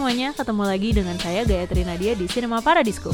semuanya, 0.00 0.32
ketemu 0.32 0.64
lagi 0.64 0.96
dengan 0.96 1.12
saya 1.20 1.44
Gayatri 1.44 1.84
Nadia 1.84 2.16
di 2.16 2.24
Cinema 2.24 2.64
Paradisco. 2.64 3.12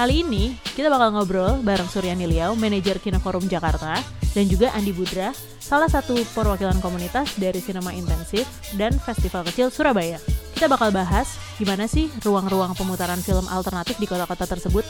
Kali 0.00 0.24
ini 0.24 0.56
kita 0.72 0.88
bakal 0.88 1.12
ngobrol 1.12 1.60
bareng 1.60 1.92
Suryani 1.92 2.24
Liao, 2.24 2.56
manajer 2.56 2.96
Kinoforum 3.04 3.44
Jakarta, 3.44 4.00
dan 4.32 4.44
juga 4.48 4.72
Andi 4.72 4.96
Budra, 4.96 5.36
salah 5.60 5.92
satu 5.92 6.16
perwakilan 6.32 6.80
komunitas 6.80 7.36
dari 7.36 7.60
Sinema 7.60 7.92
Intensif 7.92 8.48
dan 8.80 8.96
Festival 8.96 9.44
Kecil 9.44 9.68
Surabaya. 9.68 10.16
Kita 10.56 10.72
bakal 10.72 10.88
bahas 10.88 11.36
gimana 11.60 11.84
sih 11.84 12.08
ruang-ruang 12.24 12.72
pemutaran 12.72 13.20
film 13.20 13.44
alternatif 13.52 14.00
di 14.00 14.08
kota-kota 14.08 14.48
tersebut. 14.48 14.88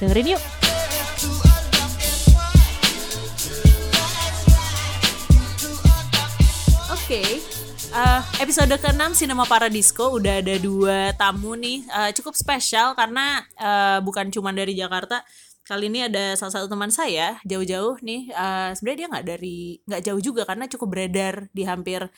Dengerin 0.00 0.40
yuk! 0.40 0.42
Oke, 6.96 7.44
uh, 7.92 8.22
episode 8.40 8.72
ke-6 8.72 9.22
Cinema 9.24 9.44
Paradisco 9.44 10.16
udah 10.16 10.40
ada 10.40 10.56
dua 10.56 11.12
tamu 11.14 11.54
nih. 11.54 11.84
Uh, 11.92 12.10
cukup 12.16 12.34
spesial 12.34 12.96
karena 12.96 13.44
uh, 13.60 13.98
bukan 14.00 14.32
cuma 14.32 14.50
dari 14.50 14.72
Jakarta 14.72 15.20
kali 15.62 15.86
ini 15.86 16.10
ada 16.10 16.34
salah 16.34 16.58
satu 16.58 16.66
teman 16.66 16.90
saya 16.90 17.38
jauh-jauh 17.44 18.00
nih. 18.02 18.32
Uh, 18.32 18.72
sebenarnya 18.74 18.98
dia 18.98 19.08
nggak 19.12 19.26
dari 19.28 19.58
nggak 19.84 20.02
jauh 20.02 20.20
juga 20.20 20.42
karena 20.48 20.64
cukup 20.66 20.88
beredar 20.90 21.34
di 21.54 21.62
hampir 21.68 22.08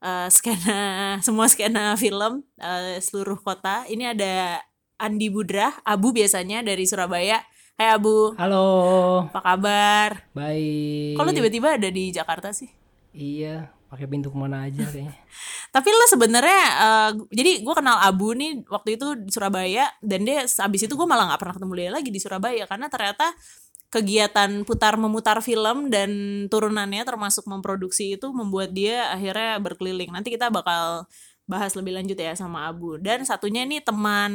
uh, 0.00 0.28
skena 0.30 0.80
semua 1.26 1.50
skena 1.50 1.98
film 1.98 2.46
uh, 2.62 2.96
seluruh 3.02 3.38
kota. 3.42 3.84
Ini 3.90 4.14
ada 4.16 4.62
Andi 5.02 5.28
Budra 5.28 5.74
Abu 5.82 6.14
biasanya 6.14 6.62
dari 6.62 6.86
Surabaya. 6.86 7.42
Hai 7.74 7.90
Abu. 7.90 8.38
Halo. 8.38 8.66
Apa 9.34 9.42
kabar? 9.42 10.30
Baik. 10.30 11.18
Kalau 11.18 11.30
tiba-tiba 11.34 11.74
ada 11.74 11.90
di 11.90 12.14
Jakarta 12.14 12.54
sih? 12.54 12.70
Iya 13.10 13.74
pakai 13.94 14.10
pintu 14.10 14.34
ke 14.34 14.38
mana 14.38 14.66
aja 14.66 14.82
kayaknya. 14.82 15.14
Tapi 15.74 15.88
lo 15.94 16.06
sebenarnya 16.10 16.62
uh, 16.82 17.10
jadi 17.30 17.62
gue 17.62 17.74
kenal 17.74 18.02
Abu 18.02 18.34
nih 18.34 18.66
waktu 18.66 18.98
itu 18.98 19.14
di 19.14 19.30
Surabaya 19.30 19.86
dan 20.02 20.26
dia 20.26 20.42
abis 20.42 20.90
itu 20.90 20.94
gue 20.98 21.06
malah 21.06 21.30
nggak 21.30 21.40
pernah 21.40 21.54
ketemu 21.54 21.72
dia 21.78 21.90
lagi 21.94 22.10
di 22.10 22.20
Surabaya 22.20 22.64
karena 22.66 22.86
ternyata 22.90 23.30
kegiatan 23.94 24.66
putar 24.66 24.98
memutar 24.98 25.38
film 25.38 25.86
dan 25.86 26.10
turunannya 26.50 27.06
termasuk 27.06 27.46
memproduksi 27.46 28.18
itu 28.18 28.34
membuat 28.34 28.74
dia 28.74 29.14
akhirnya 29.14 29.62
berkeliling. 29.62 30.10
Nanti 30.10 30.34
kita 30.34 30.50
bakal 30.50 31.06
bahas 31.46 31.78
lebih 31.78 31.94
lanjut 31.94 32.18
ya 32.18 32.34
sama 32.34 32.66
Abu. 32.66 32.98
Dan 32.98 33.22
satunya 33.22 33.62
ini 33.62 33.78
teman 33.78 34.32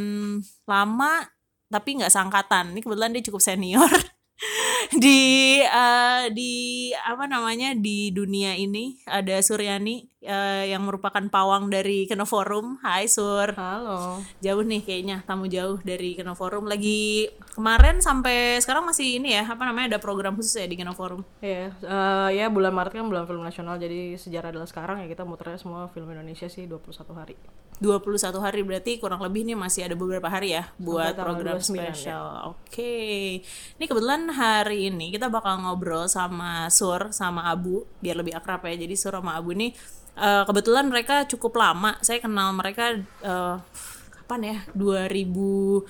lama 0.64 1.28
tapi 1.68 2.00
nggak 2.00 2.14
sangkatan. 2.14 2.72
Ini 2.72 2.80
kebetulan 2.80 3.12
dia 3.12 3.24
cukup 3.28 3.44
senior. 3.44 3.92
di 5.04 5.60
uh, 5.64 6.32
di 6.32 6.54
apa 6.96 7.28
namanya 7.28 7.76
di 7.76 8.12
dunia 8.16 8.56
ini 8.56 9.00
ada 9.08 9.40
Suryani 9.44 10.08
uh, 10.24 10.64
yang 10.68 10.84
merupakan 10.84 11.24
pawang 11.32 11.72
dari 11.72 12.04
Kenoforum. 12.10 12.80
Hai 12.84 13.08
Sur. 13.08 13.56
Halo. 13.56 14.20
Jauh 14.44 14.64
nih 14.64 14.84
kayaknya 14.84 15.24
tamu 15.24 15.48
jauh 15.48 15.80
dari 15.84 16.16
Kenoforum. 16.18 16.68
Lagi 16.68 17.30
kemarin 17.56 18.04
sampai 18.04 18.60
sekarang 18.60 18.88
masih 18.88 19.20
ini 19.20 19.36
ya 19.36 19.44
apa 19.48 19.64
namanya 19.64 19.96
ada 19.96 20.00
program 20.02 20.36
khusus 20.36 20.60
ya 20.60 20.68
di 20.68 20.76
Kenoforum. 20.80 21.24
Iya, 21.40 21.72
uh, 21.86 22.30
ya 22.32 22.52
bulan 22.52 22.76
Maret 22.76 23.00
kan 23.00 23.08
bulan 23.08 23.24
film 23.28 23.44
nasional 23.44 23.80
jadi 23.80 24.16
sejarah 24.20 24.52
adalah 24.52 24.68
sekarang 24.68 25.04
ya 25.04 25.08
kita 25.08 25.24
muternya 25.24 25.60
semua 25.60 25.88
film 25.92 26.10
Indonesia 26.12 26.48
sih 26.48 26.68
21 26.68 27.16
hari. 27.16 27.36
21 27.80 28.44
hari 28.44 28.60
berarti 28.68 29.00
kurang 29.00 29.24
lebih 29.24 29.48
nih 29.48 29.56
masih 29.56 29.88
ada 29.88 29.96
beberapa 29.96 30.28
hari 30.28 30.52
ya 30.52 30.68
buat 30.76 31.16
program 31.16 31.64
29, 31.64 31.80
spesial. 31.80 32.52
Oke. 32.52 33.40
Ini 33.80 33.86
kebetulan 33.88 34.28
hari 34.36 34.92
ini 34.92 35.16
kita 35.16 35.32
bakal 35.32 35.64
ngobrol 35.64 36.12
sama 36.12 36.68
Sur 36.68 37.16
sama 37.16 37.48
Abu 37.48 37.88
biar 38.04 38.20
lebih 38.20 38.36
akrab 38.36 38.68
ya. 38.68 38.76
Jadi 38.76 39.00
Sur 39.00 39.16
sama 39.16 39.40
Abu 39.40 39.56
ini 39.56 39.72
uh, 40.20 40.44
kebetulan 40.44 40.86
mereka 40.92 41.24
cukup 41.26 41.56
lama. 41.56 41.96
Saya 42.04 42.20
kenal 42.20 42.52
mereka 42.52 43.00
uh, 43.24 43.58
kapan 44.12 44.40
ya? 44.44 44.58
2000 44.76 45.88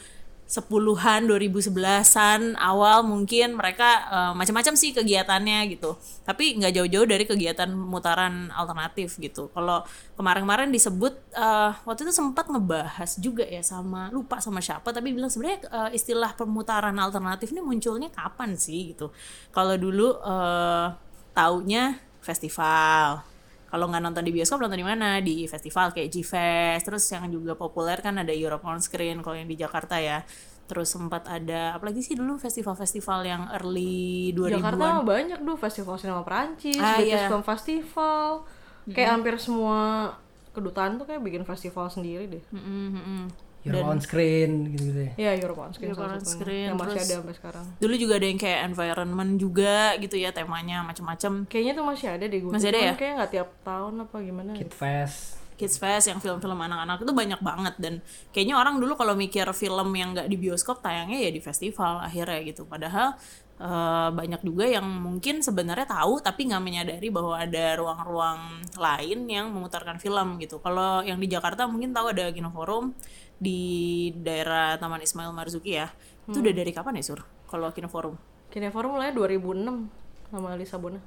sepuluhan 0.50 1.30
2011an 1.30 2.58
awal 2.58 3.06
mungkin 3.06 3.54
mereka 3.54 4.10
uh, 4.10 4.34
macam-macam 4.34 4.74
sih 4.74 4.98
kegiatannya 4.98 5.78
gitu 5.78 5.94
tapi 6.26 6.58
nggak 6.58 6.74
jauh-jauh 6.74 7.06
dari 7.06 7.30
kegiatan 7.30 7.70
mutaran 7.70 8.50
alternatif 8.58 9.22
gitu 9.22 9.54
kalau 9.54 9.86
kemarin-kemarin 10.18 10.74
disebut 10.74 11.38
uh, 11.38 11.78
waktu 11.86 12.10
itu 12.10 12.18
sempat 12.18 12.50
ngebahas 12.50 13.22
juga 13.22 13.46
ya 13.46 13.62
sama 13.62 14.10
lupa 14.10 14.42
sama 14.42 14.58
siapa 14.58 14.90
tapi 14.90 15.14
bilang 15.14 15.30
sebenarnya 15.30 15.70
uh, 15.70 15.90
istilah 15.94 16.34
pemutaran 16.34 16.98
alternatif 16.98 17.54
ini 17.54 17.62
munculnya 17.62 18.10
kapan 18.10 18.58
sih 18.58 18.98
gitu 18.98 19.14
kalau 19.54 19.78
dulu 19.78 20.18
uh, 20.18 20.98
taunya 21.38 22.02
festival 22.26 23.22
kalau 23.70 23.86
nggak 23.88 24.02
nonton 24.02 24.26
di 24.26 24.34
bioskop 24.34 24.60
nonton 24.60 24.78
di 24.78 24.88
mana 24.88 25.22
di 25.22 25.46
festival 25.46 25.94
kayak 25.94 26.10
G-Fest 26.10 26.84
terus 26.84 27.06
yang 27.10 27.30
juga 27.30 27.54
populer 27.54 28.02
kan 28.02 28.18
ada 28.18 28.34
Europe 28.34 28.66
on 28.66 28.82
Screen 28.82 29.22
kalau 29.22 29.38
yang 29.38 29.46
di 29.46 29.56
Jakarta 29.56 29.98
ya 29.98 30.26
terus 30.66 30.90
sempat 30.90 31.26
ada 31.26 31.74
apalagi 31.74 32.06
sih 32.06 32.14
dulu 32.14 32.38
festival-festival 32.38 33.26
yang 33.26 33.42
early 33.58 34.30
2000-an 34.34 34.54
Jakarta 34.62 34.78
mah 34.78 35.02
banyak 35.02 35.40
dulu 35.42 35.58
festival 35.58 35.98
sinema 35.98 36.22
Perancis, 36.22 36.78
Ah, 36.78 37.02
British 37.02 37.10
iya. 37.10 37.26
Film 37.26 37.42
Festival. 37.42 38.30
Kayak 38.86 39.10
hampir 39.18 39.34
semua 39.38 40.14
kedutaan 40.50 40.98
tuh 40.98 41.06
kayak 41.06 41.22
bikin 41.22 41.42
festival 41.42 41.90
sendiri 41.90 42.26
deh. 42.26 42.44
Mm-mm, 42.54 43.30
You're 43.60 43.84
on 43.84 44.00
screen 44.00 44.72
gitu-gitu 44.72 45.02
ya. 45.04 45.12
Iya, 45.20 45.32
Europe 45.44 45.60
on 45.68 45.72
Screen 45.76 45.92
Europe 45.92 46.16
on. 46.16 46.24
Screen, 46.24 46.68
yang 46.72 46.80
masih 46.80 47.02
ada 47.04 47.16
sampai 47.20 47.36
sekarang. 47.36 47.66
dulu 47.76 47.94
juga 48.00 48.14
ada 48.16 48.28
yang 48.32 48.40
kayak 48.40 48.60
environment 48.72 49.32
juga 49.36 49.76
gitu 50.00 50.16
ya 50.16 50.32
temanya 50.32 50.80
macam-macam 50.88 51.44
Kayaknya 51.52 51.74
tuh 51.76 51.86
masih 51.86 52.08
ada 52.08 52.24
deh 52.24 52.40
gue. 52.40 52.52
Masih 52.52 52.70
ada 52.72 52.80
ya? 52.80 52.94
Kayak 52.96 53.14
nggak 53.20 53.32
tiap 53.36 53.50
tahun 53.68 53.94
apa 54.08 54.16
gimana? 54.24 54.52
Kid 54.56 54.72
gitu. 54.72 54.80
Fest. 54.80 55.40
Kids 55.60 55.76
Fest 55.76 56.08
yang 56.08 56.24
film-film 56.24 56.56
anak-anak 56.56 57.04
itu 57.04 57.12
banyak 57.12 57.42
banget 57.44 57.76
dan 57.84 57.94
kayaknya 58.32 58.56
orang 58.56 58.80
dulu 58.80 58.96
kalau 58.96 59.12
mikir 59.12 59.44
film 59.52 59.92
yang 59.92 60.16
nggak 60.16 60.32
di 60.32 60.40
bioskop 60.40 60.80
tayangnya 60.80 61.20
ya 61.20 61.36
di 61.36 61.44
festival 61.44 62.00
akhirnya 62.00 62.40
gitu 62.48 62.64
padahal 62.64 63.20
eh, 63.60 64.10
banyak 64.16 64.40
juga 64.48 64.72
yang 64.72 64.88
mungkin 64.88 65.44
sebenarnya 65.44 65.84
tahu 65.84 66.24
tapi 66.24 66.48
nggak 66.48 66.64
menyadari 66.64 67.12
bahwa 67.12 67.36
ada 67.36 67.76
ruang-ruang 67.76 68.64
lain 68.80 69.28
yang 69.28 69.52
memutarkan 69.52 70.00
film 70.00 70.40
gitu 70.40 70.64
kalau 70.64 71.04
yang 71.04 71.20
di 71.20 71.28
Jakarta 71.28 71.68
mungkin 71.68 71.92
tahu 71.92 72.16
ada 72.16 72.32
Kinoforum 72.32 72.96
di 73.40 73.60
daerah 74.20 74.76
Taman 74.76 75.00
Ismail 75.00 75.32
Marzuki 75.32 75.74
ya. 75.74 75.88
Itu 76.28 76.40
udah 76.40 76.54
dari 76.54 76.70
kapan 76.70 77.00
ya 77.00 77.04
sur? 77.04 77.24
Kalau 77.48 77.72
Kinoforum 77.72 78.14
Kineforum 78.50 78.94
mulai 78.94 79.10
2006 79.10 79.90
sama 80.30 80.54
Lisa 80.54 80.78
Bona. 80.78 81.00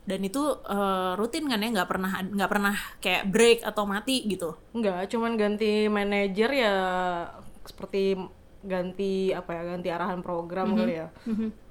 dan 0.00 0.20
itu 0.20 0.42
eh, 0.66 1.12
rutin 1.14 1.46
kan 1.46 1.60
ya? 1.60 1.68
Nggak 1.70 1.88
pernah 1.88 2.12
nggak 2.20 2.50
pernah 2.50 2.74
kayak 2.98 3.24
break 3.30 3.58
atau 3.62 3.84
mati 3.86 4.26
gitu? 4.26 4.56
Enggak, 4.72 5.06
cuman 5.08 5.38
ganti 5.38 5.86
manajer 5.86 6.50
ya 6.50 6.74
seperti 7.62 8.16
ganti 8.60 9.30
apa 9.32 9.56
ya 9.56 9.62
ganti 9.64 9.88
arahan 9.88 10.20
program 10.20 10.74
kali 10.76 11.00
ya. 11.00 11.08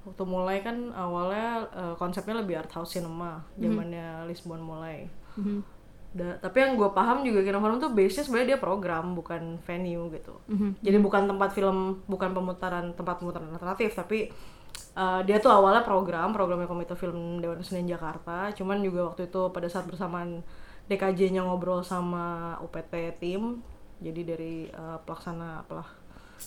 Waktu 0.02 0.24
mulai 0.24 0.58
kan 0.64 0.90
awalnya 0.90 1.48
eh, 1.70 1.94
konsepnya 1.94 2.40
lebih 2.40 2.58
art 2.58 2.72
house 2.72 2.94
cinema, 2.94 3.44
zamannya 3.60 4.24
Lisbon 4.26 4.62
mulai. 4.62 5.06
Da- 6.10 6.34
tapi 6.36 6.58
yang 6.58 6.74
gue 6.74 6.90
paham 6.90 7.22
juga 7.22 7.38
Kinoforum 7.40 7.78
tuh 7.78 7.94
base-nya 7.94 8.26
sebenarnya 8.26 8.48
dia 8.54 8.58
program 8.58 9.14
bukan 9.14 9.62
venue 9.62 10.10
gitu. 10.10 10.34
Jadi 10.82 10.98
bukan 10.98 11.22
tempat 11.24 11.50
film, 11.50 11.78
bukan 12.04 12.30
pemutaran 12.30 12.90
tempat 12.92 13.22
pemutaran 13.22 13.46
alternatif, 13.48 13.94
tapi 13.94 14.26
eh, 14.96 15.20
dia 15.22 15.38
tuh 15.38 15.50
awalnya 15.50 15.82
program, 15.82 16.34
programnya 16.34 16.66
Komite 16.66 16.94
Film 16.94 17.38
Dewan 17.38 17.62
Seni 17.62 17.86
Jakarta. 17.86 18.50
Cuman 18.50 18.82
juga 18.82 19.06
waktu 19.08 19.26
itu 19.26 19.40
pada 19.48 19.66
saat 19.66 19.86
bersamaan 19.86 20.42
DKJ-nya 20.86 21.46
ngobrol 21.46 21.80
sama 21.80 22.58
UPT 22.58 22.94
tim, 23.16 23.62
jadi 23.98 24.20
dari 24.26 24.66
eh, 24.66 24.98
pelaksana 25.00 25.62
apalah 25.62 25.86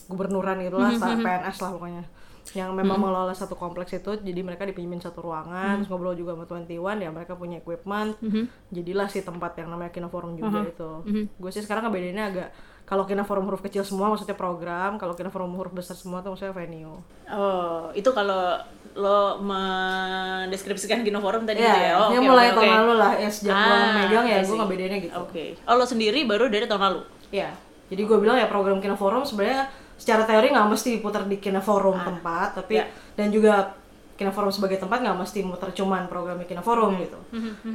gubernuran 0.10 0.60
gitu 0.60 0.76
lah, 0.76 0.92
PNS 1.22 1.58
lah 1.62 1.72
pokoknya 1.72 2.04
yang 2.52 2.76
memang 2.76 3.00
mengelola 3.00 3.32
satu 3.32 3.56
kompleks 3.56 3.96
itu 3.96 4.20
jadi 4.20 4.44
mereka 4.44 4.68
dipinjemin 4.68 5.00
satu 5.00 5.24
ruangan 5.24 5.80
terus 5.80 5.88
ngobrol 5.88 6.12
juga 6.12 6.36
sama 6.36 6.44
21 6.44 7.00
ya 7.00 7.10
mereka 7.10 7.40
punya 7.40 7.64
equipment. 7.64 8.20
Jadilah 8.68 9.08
si 9.08 9.24
tempat 9.24 9.56
yang 9.56 9.72
namanya 9.72 9.96
Kinoforum 9.96 10.36
juga 10.36 10.68
itu. 10.68 10.92
Gue 11.32 11.50
sih 11.50 11.64
sekarang 11.64 11.88
ngebedainnya 11.88 12.26
agak 12.28 12.50
kalau 12.84 13.08
Kinoforum 13.08 13.48
huruf 13.48 13.64
kecil 13.64 13.88
semua 13.88 14.12
maksudnya 14.12 14.36
program 14.36 15.00
kalau 15.00 15.16
Kinoforum 15.16 15.56
huruf 15.56 15.72
besar 15.72 15.96
semua 15.96 16.20
tuh 16.20 16.36
maksudnya 16.36 16.52
venue. 16.52 17.00
Oh, 17.32 17.88
itu 17.96 18.12
kalau 18.12 18.60
lo 18.94 19.40
mendeskripsikan 19.40 21.02
Kinoforum 21.02 21.48
tadi 21.48 21.64
Iya, 21.64 21.72
gitu 21.72 21.80
ya? 21.80 21.94
Oh, 21.96 22.10
ya 22.12 22.20
oke, 22.20 22.28
mulai 22.28 22.48
oke, 22.52 22.56
tahun 22.60 22.68
oke. 22.68 22.76
lalu 22.76 22.94
lah 23.00 23.14
ya 23.16 23.30
sejak 23.32 23.56
gue 23.56 23.72
Ah, 23.74 23.92
megang 24.04 24.26
ya 24.28 24.38
I 24.38 24.44
gue 24.44 24.58
ngebedainnya 24.60 25.00
gitu. 25.00 25.14
Oke. 25.18 25.46
Oh, 25.64 25.76
lo 25.80 25.86
sendiri 25.88 26.20
baru 26.28 26.52
dari 26.52 26.66
tahun 26.68 26.82
lalu? 26.84 27.02
Ya, 27.32 27.50
jadi 27.90 28.02
gue 28.04 28.18
bilang 28.20 28.38
ya 28.38 28.46
program 28.46 28.78
Kinoforum 28.78 29.24
sebenarnya 29.24 29.72
secara 30.04 30.28
teori 30.28 30.52
nggak 30.52 30.68
mesti 30.68 31.00
diputar 31.00 31.24
di 31.24 31.40
Kinoforum 31.40 31.96
tempat, 32.04 32.60
tapi 32.60 32.76
ya. 32.76 32.92
dan 33.16 33.32
juga 33.32 33.72
Kinoforum 34.20 34.52
sebagai 34.52 34.76
tempat 34.76 35.00
nggak 35.00 35.16
mesti 35.16 35.40
muter 35.48 35.72
cuman 35.72 36.12
programnya 36.12 36.44
Kinoforum 36.44 37.00
gitu. 37.00 37.16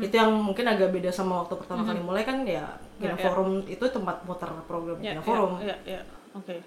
Itu 0.04 0.12
yang 0.12 0.36
mungkin 0.36 0.69
agak 0.69 0.92
beda 0.92 1.08
sama 1.08 1.40
waktu 1.40 1.56
pertama 1.56 1.88
kali 1.88 2.04
mulai 2.04 2.28
kan 2.28 2.44
ya 2.44 2.69
Kinoforum 3.00 3.64
itu 3.64 3.80
tempat 3.88 4.28
muter 4.28 4.52
program 4.69 5.00
Ya, 5.00 5.16
Kinoforum. 5.16 5.56
ya, 5.64 5.72
ya, 5.88 5.96
ya. 5.96 6.00
Oke. 6.36 6.60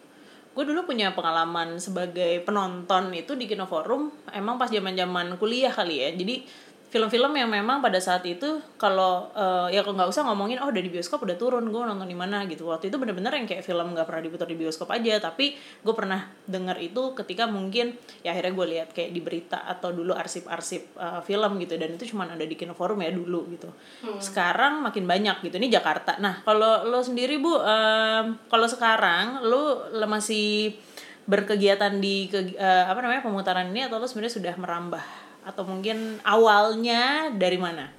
Gue 0.52 0.68
dulu 0.68 0.84
punya 0.84 1.16
pengalaman 1.16 1.80
sebagai 1.80 2.44
penonton 2.44 3.13
itu 3.16 3.38
di 3.40 3.48
Kinoforum 3.48 4.12
emang 4.36 4.58
pas 4.58 4.68
zaman-zaman 4.68 5.38
kuliah 5.40 5.72
kali 5.72 6.04
ya. 6.04 6.10
Jadi 6.12 6.44
film-film 6.92 7.32
yang 7.40 7.48
memang 7.48 7.80
pada 7.80 7.96
saat 8.04 8.28
itu 8.28 8.60
kalau 8.76 9.32
uh, 9.32 9.72
ya 9.72 9.80
kalau 9.80 9.96
nggak 9.96 10.12
usah 10.12 10.28
ngomongin 10.28 10.60
oh 10.60 10.68
udah 10.68 10.84
di 10.84 10.92
bioskop 10.92 11.24
udah 11.24 11.40
turun 11.40 11.72
gue 11.72 11.80
nonton 11.80 12.04
di 12.04 12.18
mana 12.20 12.44
gitu. 12.52 12.68
Waktu 12.68 12.92
itu 12.92 13.00
bener-bener 13.00 13.32
yang 13.32 13.48
kayak 13.48 13.64
film 13.64 13.96
nggak 13.96 14.04
pernah 14.04 14.20
diputar 14.20 14.44
di 14.44 14.60
bioskop 14.60 14.92
aja 14.92 15.24
tapi 15.24 15.56
gue 15.56 15.94
pernah 15.96 16.28
dengar 16.44 16.76
itu 16.84 17.16
ketika 17.16 17.48
mungkin 17.48 17.96
ya 18.28 18.36
akhirnya 18.36 18.52
gue 18.52 18.68
lihat 18.76 18.90
kayak 18.92 19.16
di 19.16 19.24
berita 19.24 19.64
atau 19.64 19.96
dulu 19.96 20.12
arsip-arsip 20.12 21.00
uh, 21.00 21.24
film 21.24 21.64
gitu 21.64 21.80
dan 21.80 21.96
itu 21.96 22.12
cuma 22.12 22.28
ada 22.28 22.44
di 22.44 22.60
Kino 22.60 22.76
Forum 22.76 23.00
ya 23.00 23.16
dulu 23.16 23.48
gitu. 23.56 23.72
Hmm. 24.04 24.20
sekarang 24.20 24.84
makin 24.84 25.08
banyak 25.08 25.48
gitu 25.48 25.56
ini 25.56 25.72
Jakarta. 25.72 26.20
Nah 26.20 26.44
kalau 26.44 26.84
lo 26.84 27.00
sendiri 27.00 27.40
bu 27.40 27.56
um, 27.56 28.36
kalau 28.52 28.68
sekarang 28.68 29.48
lo, 29.48 29.88
lo 29.96 30.06
masih 30.12 30.76
berkegiatan 31.24 32.04
di 32.04 32.28
ke, 32.28 32.60
uh, 32.60 32.92
apa 32.92 33.00
namanya 33.00 33.24
pemutaran 33.24 33.72
ini 33.72 33.88
atau 33.88 33.96
lo 33.96 34.12
sebenarnya 34.12 34.36
sudah 34.36 34.56
merambah 34.60 35.21
atau 35.42 35.64
mungkin 35.66 36.22
awalnya 36.22 37.34
dari 37.34 37.58
mana? 37.58 37.90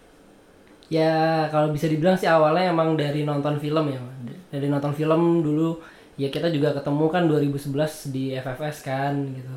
Ya 0.93 1.49
kalau 1.49 1.73
bisa 1.73 1.89
dibilang 1.89 2.15
sih 2.21 2.29
awalnya 2.29 2.71
emang 2.71 2.95
dari 2.95 3.25
nonton 3.25 3.57
film 3.57 3.89
ya, 3.89 4.01
dari 4.53 4.69
nonton 4.69 4.93
film 4.93 5.41
dulu 5.41 5.81
ya 6.21 6.29
kita 6.29 6.53
juga 6.53 6.77
ketemu 6.77 7.05
kan 7.09 7.23
2011 7.25 8.13
di 8.13 8.37
FFS 8.37 8.77
kan 8.85 9.15
gitu. 9.33 9.55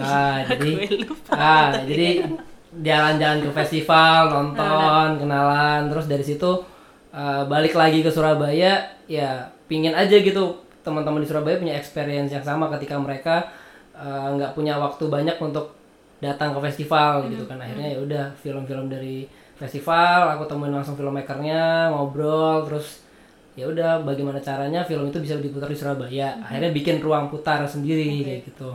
Ah 0.00 0.40
jadi 0.48 0.88
ah 1.34 1.76
jadi 1.84 2.24
jalan-jalan 2.72 3.38
ke 3.44 3.50
festival 3.52 4.20
nonton 4.32 5.20
kenalan. 5.20 5.92
Terus 5.92 6.06
dari 6.08 6.24
situ 6.24 6.50
uh, 7.12 7.42
balik 7.44 7.76
lagi 7.76 8.00
ke 8.00 8.08
Surabaya 8.08 8.96
ya 9.04 9.52
pingin 9.68 9.92
aja 9.92 10.16
gitu. 10.16 10.64
Teman-teman 10.80 11.20
di 11.20 11.28
Surabaya 11.28 11.60
punya 11.60 11.76
experience 11.76 12.32
yang 12.32 12.40
sama 12.40 12.72
ketika 12.72 12.96
mereka 12.96 13.52
eh, 13.92 14.28
nggak 14.32 14.50
uh, 14.50 14.54
punya 14.56 14.80
waktu 14.80 15.12
banyak 15.12 15.36
untuk 15.36 15.76
datang 16.20 16.52
ke 16.52 16.60
festival 16.68 17.24
hmm. 17.24 17.28
gitu 17.34 17.44
kan 17.48 17.58
akhirnya 17.58 17.96
ya 17.96 17.98
udah 17.98 18.24
film-film 18.36 18.92
dari 18.92 19.24
festival 19.56 20.36
aku 20.36 20.44
temuin 20.48 20.72
langsung 20.72 20.96
filmmakernya 20.96 21.92
ngobrol 21.92 22.68
terus 22.68 23.04
ya 23.56 23.66
udah 23.66 24.04
bagaimana 24.04 24.38
caranya 24.40 24.84
film 24.84 25.08
itu 25.08 25.18
bisa 25.20 25.36
diputar 25.40 25.68
di 25.68 25.76
Surabaya 25.76 26.36
hmm. 26.36 26.44
akhirnya 26.46 26.70
bikin 26.76 26.96
ruang 27.00 27.32
putar 27.32 27.64
sendiri 27.64 28.04
okay. 28.04 28.24
kayak 28.24 28.40
gitu 28.52 28.70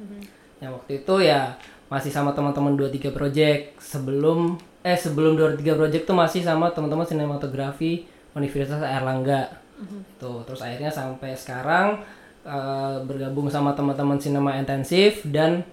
hmm. 0.00 0.20
yang 0.64 0.72
waktu 0.74 1.04
itu 1.04 1.14
ya 1.22 1.54
masih 1.88 2.12
sama 2.12 2.36
teman-teman 2.36 2.76
dua 2.76 2.92
tiga 2.92 3.08
project 3.12 3.80
sebelum 3.80 4.60
eh 4.84 4.96
sebelum 4.96 5.36
dua 5.36 5.56
tiga 5.56 5.76
project 5.76 6.04
tuh 6.04 6.16
masih 6.16 6.44
sama 6.44 6.72
teman-teman 6.72 7.04
sinematografi 7.04 8.04
Universitas 8.36 8.80
Erlangga 8.84 9.48
hmm. 9.80 10.18
itu 10.18 10.32
terus 10.44 10.60
akhirnya 10.60 10.92
sampai 10.92 11.32
sekarang 11.32 12.04
uh, 12.44 13.00
bergabung 13.04 13.48
sama 13.48 13.72
teman-teman 13.72 14.20
sinema 14.20 14.56
intensif 14.60 15.24
dan 15.24 15.64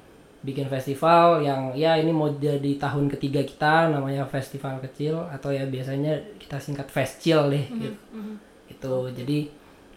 bikin 0.46 0.70
festival 0.70 1.42
yang 1.42 1.74
ya 1.74 1.98
ini 1.98 2.14
mau 2.14 2.30
jadi 2.30 2.78
tahun 2.78 3.10
ketiga 3.18 3.42
kita 3.42 3.90
namanya 3.90 4.30
festival 4.30 4.78
kecil 4.86 5.26
atau 5.34 5.50
ya 5.50 5.66
biasanya 5.66 6.38
kita 6.38 6.62
singkat 6.62 6.86
festival 6.94 7.50
deh 7.50 7.66
mm-hmm. 7.66 7.82
gitu 7.82 8.00
mm-hmm. 8.14 8.36
itu 8.70 8.94
jadi 9.18 9.40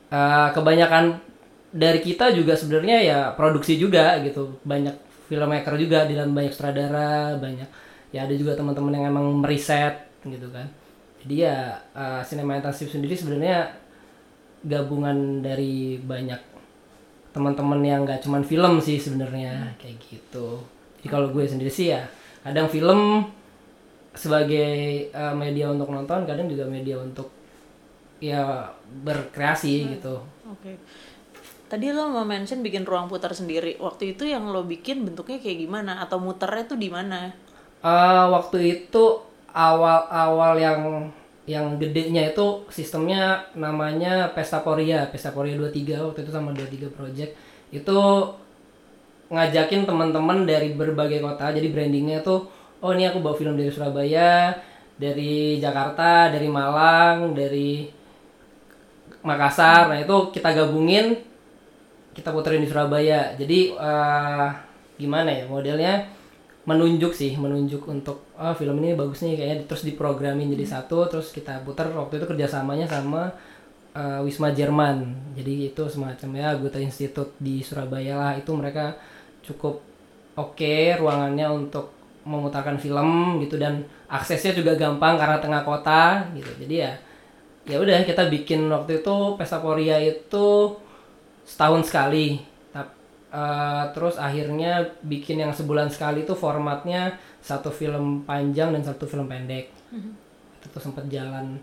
uh, 0.08 0.48
kebanyakan 0.56 1.20
dari 1.68 2.00
kita 2.00 2.32
juga 2.32 2.56
sebenarnya 2.56 2.98
ya 3.04 3.18
produksi 3.36 3.76
juga 3.76 4.16
gitu 4.24 4.56
banyak 4.64 4.96
filmmaker 5.28 5.76
juga 5.76 6.08
di 6.08 6.16
dalam 6.16 6.32
banyak 6.32 6.52
sutradara 6.56 7.36
banyak 7.36 7.68
ya 8.08 8.24
ada 8.24 8.32
juga 8.32 8.56
teman-teman 8.56 8.96
yang 8.96 9.12
emang 9.12 9.28
meriset 9.44 10.08
gitu 10.24 10.48
kan 10.48 10.64
jadi 11.28 11.34
ya 11.36 11.56
uh, 11.92 12.24
cinema 12.24 12.56
intensif 12.56 12.88
sendiri 12.88 13.12
sebenarnya 13.12 13.76
gabungan 14.64 15.44
dari 15.44 16.00
banyak 16.00 16.47
teman-teman 17.38 17.78
yang 17.86 18.02
nggak 18.02 18.26
cuman 18.26 18.42
film 18.42 18.82
sih 18.82 18.98
sebenarnya 18.98 19.54
hmm. 19.54 19.74
kayak 19.78 19.96
gitu 20.02 20.58
jadi 20.98 21.06
kalau 21.06 21.30
gue 21.30 21.46
sendiri 21.46 21.70
sih 21.70 21.94
ya 21.94 22.02
kadang 22.42 22.66
film 22.66 23.30
sebagai 24.18 25.06
uh, 25.14 25.30
media 25.38 25.70
untuk 25.70 25.94
nonton 25.94 26.26
kadang 26.26 26.50
juga 26.50 26.66
media 26.66 26.98
untuk 26.98 27.30
ya 28.18 28.66
berkreasi 29.06 29.74
hmm. 29.78 29.88
gitu 29.94 30.14
oke 30.50 30.58
okay. 30.58 30.74
tadi 31.70 31.94
lo 31.94 32.10
mau 32.10 32.26
mention 32.26 32.66
bikin 32.66 32.82
ruang 32.82 33.06
putar 33.06 33.30
sendiri 33.30 33.78
waktu 33.78 34.18
itu 34.18 34.26
yang 34.26 34.50
lo 34.50 34.66
bikin 34.66 35.06
bentuknya 35.06 35.38
kayak 35.38 35.62
gimana 35.62 36.02
atau 36.02 36.18
muternya 36.18 36.66
tuh 36.66 36.78
di 36.82 36.90
mana 36.90 37.30
uh, 37.86 38.26
waktu 38.34 38.58
itu 38.82 39.22
awal-awal 39.54 40.58
yang 40.58 40.82
yang 41.48 41.80
gedenya 41.80 42.28
itu 42.28 42.68
sistemnya 42.68 43.48
namanya 43.56 44.28
Pestaporia, 44.36 45.08
Pestaporia 45.08 45.56
23 45.56 45.96
waktu 46.12 46.20
itu 46.20 46.32
sama 46.32 46.52
23 46.52 46.92
Project. 46.92 47.32
Itu 47.72 47.98
ngajakin 49.32 49.88
teman-teman 49.88 50.44
dari 50.44 50.76
berbagai 50.76 51.24
kota. 51.24 51.48
Jadi 51.48 51.72
brandingnya 51.72 52.20
tuh 52.20 52.52
oh 52.84 52.92
ini 52.92 53.08
aku 53.08 53.24
bawa 53.24 53.32
film 53.32 53.56
dari 53.56 53.72
Surabaya, 53.72 54.60
dari 55.00 55.56
Jakarta, 55.56 56.28
dari 56.28 56.52
Malang, 56.52 57.32
dari 57.32 57.88
Makassar. 59.24 59.88
Nah, 59.88 59.98
itu 60.04 60.28
kita 60.30 60.52
gabungin 60.52 61.16
kita 62.12 62.28
puterin 62.28 62.60
di 62.60 62.68
Surabaya. 62.68 63.32
Jadi 63.40 63.72
uh, 63.72 64.52
gimana 65.00 65.32
ya 65.32 65.48
modelnya? 65.48 66.17
Menunjuk 66.68 67.16
sih 67.16 67.32
menunjuk 67.40 67.88
untuk 67.88 68.28
oh 68.36 68.52
film 68.52 68.76
ini 68.84 68.92
bagus 68.92 69.24
nih 69.24 69.40
kayaknya 69.40 69.56
terus 69.64 69.88
diprogramin 69.88 70.52
jadi 70.52 70.76
satu 70.76 71.08
terus 71.08 71.32
kita 71.32 71.64
putar 71.64 71.88
waktu 71.96 72.20
itu 72.20 72.28
kerjasamanya 72.28 72.84
sama 72.84 73.32
uh, 73.98 74.20
Wisma 74.22 74.52
Jerman. 74.52 75.16
Jadi 75.34 75.72
itu 75.72 75.82
semacam 75.90 76.28
ya 76.36 76.48
Goethe 76.58 76.80
Institute 76.82 77.32
di 77.40 77.64
Surabaya 77.64 78.14
lah. 78.18 78.32
Itu 78.38 78.52
mereka 78.54 78.94
cukup 79.42 79.80
oke 80.38 80.54
okay, 80.54 80.94
ruangannya 80.98 81.46
untuk 81.48 81.94
memutarkan 82.28 82.76
film 82.76 83.40
gitu 83.40 83.56
dan 83.56 83.88
aksesnya 84.04 84.52
juga 84.52 84.76
gampang 84.76 85.16
karena 85.16 85.38
tengah 85.40 85.62
kota 85.64 86.28
gitu. 86.36 86.50
Jadi 86.66 86.74
ya 86.84 86.92
ya 87.68 87.76
udah 87.80 88.00
kita 88.04 88.28
bikin 88.32 88.64
waktu 88.68 89.04
itu 89.04 89.14
Pesta 89.36 89.60
Poria 89.60 90.00
itu 90.00 90.76
setahun 91.44 91.88
sekali 91.88 92.40
uh, 93.32 93.90
terus 93.92 94.16
akhirnya 94.16 94.86
bikin 95.04 95.40
yang 95.42 95.52
sebulan 95.52 95.88
sekali 95.92 96.24
tuh 96.24 96.36
formatnya 96.36 97.16
satu 97.40 97.72
film 97.72 98.24
panjang 98.28 98.74
dan 98.74 98.82
satu 98.84 99.08
film 99.08 99.28
pendek. 99.28 99.72
Mm-hmm. 99.88 100.12
itu 100.58 100.66
tuh 100.74 100.82
sempat 100.84 101.06
jalan 101.08 101.56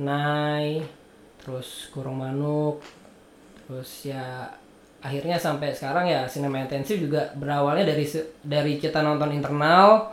naik 0.00 0.82
terus 1.38 1.92
kurung 1.92 2.18
manuk 2.18 2.82
terus 3.62 4.10
ya 4.10 4.48
akhirnya 5.00 5.38
sampai 5.38 5.70
sekarang 5.72 6.08
ya 6.08 6.26
sinema 6.26 6.60
intensif 6.60 6.98
juga 7.00 7.32
berawalnya 7.36 7.88
dari 7.88 8.04
dari 8.42 8.76
kita 8.76 9.00
nonton 9.00 9.32
internal 9.32 10.10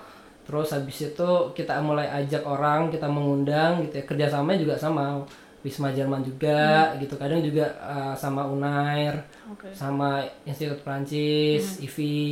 terus 0.48 0.72
habis 0.72 1.12
itu 1.12 1.30
kita 1.52 1.76
mulai 1.84 2.08
ajak 2.24 2.48
orang 2.48 2.88
kita 2.88 3.10
mengundang 3.12 3.84
gitu 3.84 4.00
ya. 4.00 4.04
Kerjasamanya 4.08 4.60
juga 4.64 4.76
sama 4.80 5.20
Wisma 5.66 5.90
Jerman 5.92 6.22
juga 6.22 6.94
hmm. 6.94 7.02
gitu 7.02 7.16
kadang 7.18 7.42
juga 7.42 7.74
uh, 7.82 8.14
sama 8.14 8.46
Unair 8.46 9.26
okay. 9.52 9.74
sama 9.74 10.24
Institut 10.46 10.80
Prancis 10.86 11.82
hmm. 11.82 11.86
IVI 11.88 12.26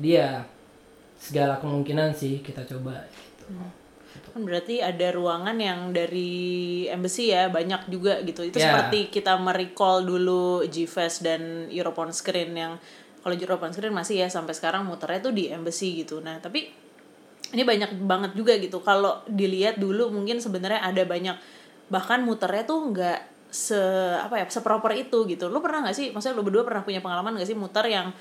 jadi 0.00 0.10
ya 0.16 0.30
segala 1.20 1.60
kemungkinan 1.60 2.16
sih 2.16 2.40
kita 2.40 2.64
coba 2.64 3.04
gitu. 3.12 3.44
Hmm. 3.52 3.70
Kan 4.32 4.42
berarti 4.48 4.80
ada 4.80 5.12
ruangan 5.12 5.54
yang 5.60 5.92
dari 5.92 6.88
embassy 6.88 7.28
ya 7.28 7.52
banyak 7.52 7.92
juga 7.92 8.24
gitu. 8.24 8.40
Itu 8.40 8.56
yeah. 8.56 8.72
seperti 8.72 9.12
kita 9.12 9.36
merecall 9.36 10.02
dulu 10.08 10.64
G-Fest 10.64 11.20
dan 11.20 11.68
Europe 11.68 12.00
on 12.00 12.10
Screen 12.16 12.56
yang 12.56 12.72
kalau 13.20 13.36
Europe 13.36 13.68
on 13.68 13.76
Screen 13.76 13.92
masih 13.92 14.24
ya 14.24 14.32
sampai 14.32 14.56
sekarang 14.56 14.88
muternya 14.88 15.20
tuh 15.20 15.36
di 15.36 15.52
embassy 15.52 16.00
gitu. 16.00 16.24
Nah, 16.24 16.40
tapi 16.40 16.72
ini 17.52 17.62
banyak 17.66 18.00
banget 18.00 18.32
juga 18.32 18.56
gitu. 18.56 18.80
Kalau 18.80 19.20
dilihat 19.28 19.76
dulu 19.76 20.08
mungkin 20.08 20.40
sebenarnya 20.40 20.80
ada 20.80 21.04
banyak 21.04 21.36
bahkan 21.90 22.22
muternya 22.22 22.64
tuh 22.64 22.78
nggak 22.94 23.20
se 23.50 23.76
apa 24.16 24.38
ya 24.40 24.46
seproper 24.46 24.94
itu 24.94 25.26
gitu. 25.26 25.50
Lo 25.50 25.58
pernah 25.58 25.84
nggak 25.84 25.96
sih 25.98 26.06
maksudnya 26.14 26.38
lo 26.38 26.46
berdua 26.46 26.62
pernah 26.62 26.86
punya 26.86 27.02
pengalaman 27.02 27.34
nggak 27.36 27.50
sih 27.50 27.58
muter 27.58 27.84
yang 27.90 28.14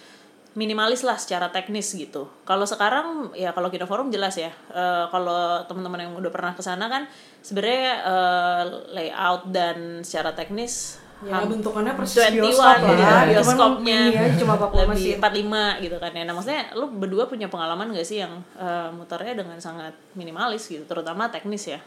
minimalis 0.57 1.05
lah 1.05 1.15
secara 1.15 1.53
teknis 1.53 1.93
gitu? 1.93 2.25
Kalau 2.41 2.65
sekarang 2.65 3.31
ya 3.37 3.53
kalau 3.53 3.69
kita 3.69 3.85
forum 3.85 4.09
jelas 4.09 4.35
ya. 4.35 4.49
Uh, 4.73 5.05
kalau 5.13 5.63
teman-teman 5.69 6.09
yang 6.09 6.13
udah 6.17 6.33
pernah 6.33 6.57
ke 6.57 6.65
sana 6.65 6.89
kan 6.89 7.05
sebenarnya 7.45 8.01
uh, 8.03 8.63
layout 8.91 9.53
dan 9.53 10.01
secara 10.01 10.33
teknis 10.33 10.97
ya 11.19 11.43
bentukannya 11.43 11.99
persis 11.99 12.31
bioskop 12.31 12.79
lah. 12.79 12.95
ya, 12.95 13.15
bioskopnya. 13.27 13.99
cuma 14.39 14.55
lebih 14.55 15.19
45 15.19 15.85
gitu 15.85 15.97
kan 16.01 16.11
ya. 16.15 16.23
Nah 16.25 16.33
maksudnya 16.33 16.63
lu 16.73 16.89
berdua 16.89 17.29
punya 17.29 17.45
pengalaman 17.51 17.93
gak 17.93 18.07
sih 18.07 18.23
yang 18.25 18.41
uh, 18.57 18.89
muternya 18.89 19.45
dengan 19.45 19.61
sangat 19.61 19.93
minimalis 20.17 20.65
gitu 20.65 20.81
terutama 20.89 21.29
teknis 21.29 21.69
ya? 21.69 21.79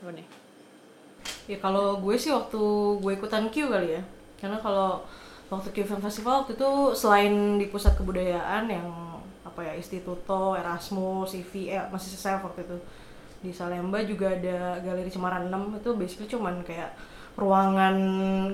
Apa 0.00 0.14
nih 0.14 0.43
ya 1.44 1.58
kalau 1.60 2.00
gue 2.00 2.16
sih 2.16 2.32
waktu 2.32 2.60
gue 3.00 3.12
ikutan 3.14 3.48
Q 3.52 3.68
kali 3.68 4.00
ya. 4.00 4.02
Karena 4.40 4.58
kalau 4.60 5.04
waktu 5.52 5.68
Q 5.70 5.78
Film 5.84 6.02
Festival 6.02 6.44
waktu 6.44 6.56
itu 6.56 6.70
selain 6.96 7.60
di 7.60 7.66
pusat 7.68 7.96
kebudayaan 7.96 8.64
yang 8.68 8.88
apa 9.44 9.60
ya 9.60 9.72
Instituto 9.76 10.58
Erasmus 10.58 11.30
CV 11.30 11.70
eh 11.76 11.84
masih 11.92 12.16
saya 12.16 12.40
waktu 12.40 12.64
itu. 12.64 12.78
Di 13.44 13.52
Salemba 13.52 14.00
juga 14.00 14.32
ada 14.32 14.80
galeri 14.80 15.12
Cemaran 15.12 15.52
6 15.52 15.84
itu 15.84 15.90
basically 16.00 16.28
cuman 16.32 16.64
kayak 16.64 16.96
ruangan 17.36 17.96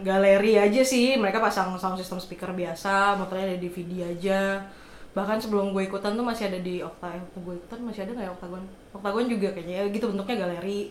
galeri 0.03 0.59
aja 0.59 0.83
sih. 0.83 1.15
Mereka 1.15 1.39
pasang 1.39 1.79
sound 1.79 1.97
system 1.97 2.19
speaker 2.19 2.51
biasa 2.51 3.15
motornya 3.17 3.55
ada 3.55 3.59
DVD 3.63 4.11
aja. 4.11 4.67
Bahkan 5.11 5.43
sebelum 5.43 5.75
gue 5.75 5.87
ikutan 5.91 6.15
tuh 6.15 6.27
masih 6.27 6.51
ada 6.51 6.59
di 6.63 6.83
Okta 6.83 7.11
eh, 7.15 7.23
gue 7.23 7.55
ikutan 7.55 7.79
masih 7.83 8.07
ada 8.07 8.13
nggak 8.15 8.27
ya 8.27 8.33
Oktagon 8.35 8.63
Oktagon 8.95 9.27
juga 9.31 9.49
kayaknya. 9.55 9.77
Ya 9.83 9.85
gitu 9.95 10.07
bentuknya 10.11 10.37
galeri 10.47 10.91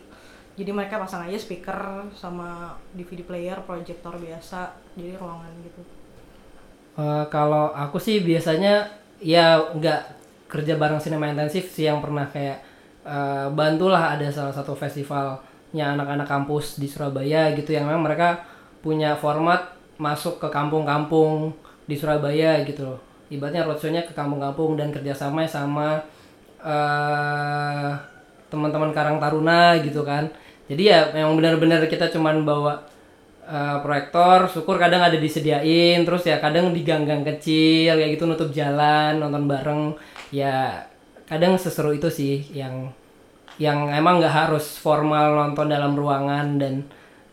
jadi 0.59 0.75
mereka 0.75 0.99
pasang 0.99 1.23
aja 1.23 1.39
speaker 1.39 2.11
sama 2.11 2.75
DVD 2.91 3.23
player 3.23 3.63
proyektor 3.63 4.19
biasa 4.19 4.75
jadi 4.99 5.15
ruangan 5.15 5.55
gitu. 5.63 5.81
Eh, 6.99 7.25
kalau 7.31 7.71
aku 7.71 7.95
sih 7.95 8.19
biasanya 8.19 8.91
ya 9.23 9.71
nggak 9.71 10.19
kerja 10.51 10.75
bareng 10.75 10.99
sinema 10.99 11.31
intensif 11.31 11.71
sih 11.71 11.87
yang 11.87 12.03
pernah 12.03 12.27
kayak 12.27 12.59
eh, 13.07 13.47
bantulah 13.55 14.19
ada 14.19 14.27
salah 14.27 14.51
satu 14.51 14.75
festivalnya 14.75 15.95
anak-anak 15.95 16.27
kampus 16.27 16.75
di 16.75 16.91
Surabaya 16.91 17.55
gitu 17.55 17.71
yang 17.71 17.87
memang 17.87 18.03
mereka 18.03 18.43
punya 18.83 19.15
format 19.15 19.79
masuk 19.95 20.43
ke 20.43 20.47
kampung-kampung 20.51 21.55
di 21.87 21.95
Surabaya 21.95 22.67
gitu 22.67 22.83
loh. 22.83 22.99
Ibaratnya 23.31 23.63
roadshow-nya 23.63 24.03
ke 24.03 24.11
kampung-kampung 24.11 24.75
dan 24.75 24.91
kerjasama 24.91 25.47
sama 25.47 26.03
eh 26.59 28.19
teman-teman 28.49 28.91
Karang 28.91 29.21
Taruna 29.21 29.77
gitu 29.79 30.01
kan 30.01 30.27
jadi 30.69 30.83
ya 30.85 30.99
memang 31.17 31.33
benar-benar 31.35 31.81
kita 31.89 32.13
cuman 32.13 32.45
bawa 32.45 32.85
eh, 33.43 33.77
proyektor 33.81 34.47
syukur 34.47 34.77
kadang 34.77 35.01
ada 35.01 35.17
disediain 35.17 36.05
terus 36.05 36.23
ya 36.29 36.37
kadang 36.37 36.71
di 36.71 36.85
gang-gang 36.85 37.25
kecil 37.25 37.97
kayak 37.97 38.15
gitu 38.15 38.29
nutup 38.29 38.49
jalan 38.53 39.17
nonton 39.17 39.49
bareng 39.49 39.97
ya 40.29 40.85
kadang 41.25 41.57
seseru 41.57 41.93
itu 41.97 42.09
sih 42.13 42.45
yang 42.53 42.93
yang 43.59 43.91
emang 43.91 44.23
nggak 44.23 44.47
harus 44.47 44.79
formal 44.79 45.35
nonton 45.35 45.67
dalam 45.67 45.93
ruangan 45.97 46.55
dan 46.61 46.75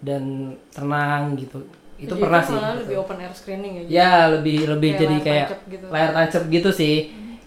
dan 0.03 0.53
tenang 0.75 1.39
gitu 1.39 1.63
itu 1.97 2.13
Jadi 2.13 2.21
pernah 2.21 2.43
kan 2.45 2.49
sih 2.49 2.57
gitu. 2.57 2.81
lebih 2.85 2.97
open 3.01 3.17
air 3.25 3.33
screening 3.33 3.73
ya 3.73 3.83
ya 3.89 4.13
lebih 4.37 4.69
lebih 4.69 4.91
Kayak 4.93 5.01
jadi 5.01 5.17
layar 5.17 5.25
kayak 5.25 5.47
gitu. 5.73 5.87
layar 5.89 6.11
tancap 6.13 6.43
gitu 6.53 6.71
sih 6.73 6.97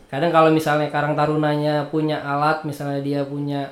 kadang 0.09 0.31
kalau 0.33 0.49
misalnya 0.49 0.89
Karang 0.89 1.13
Tarunanya 1.13 1.85
punya 1.93 2.17
alat 2.25 2.65
misalnya 2.65 2.97
dia 3.05 3.21
punya 3.21 3.69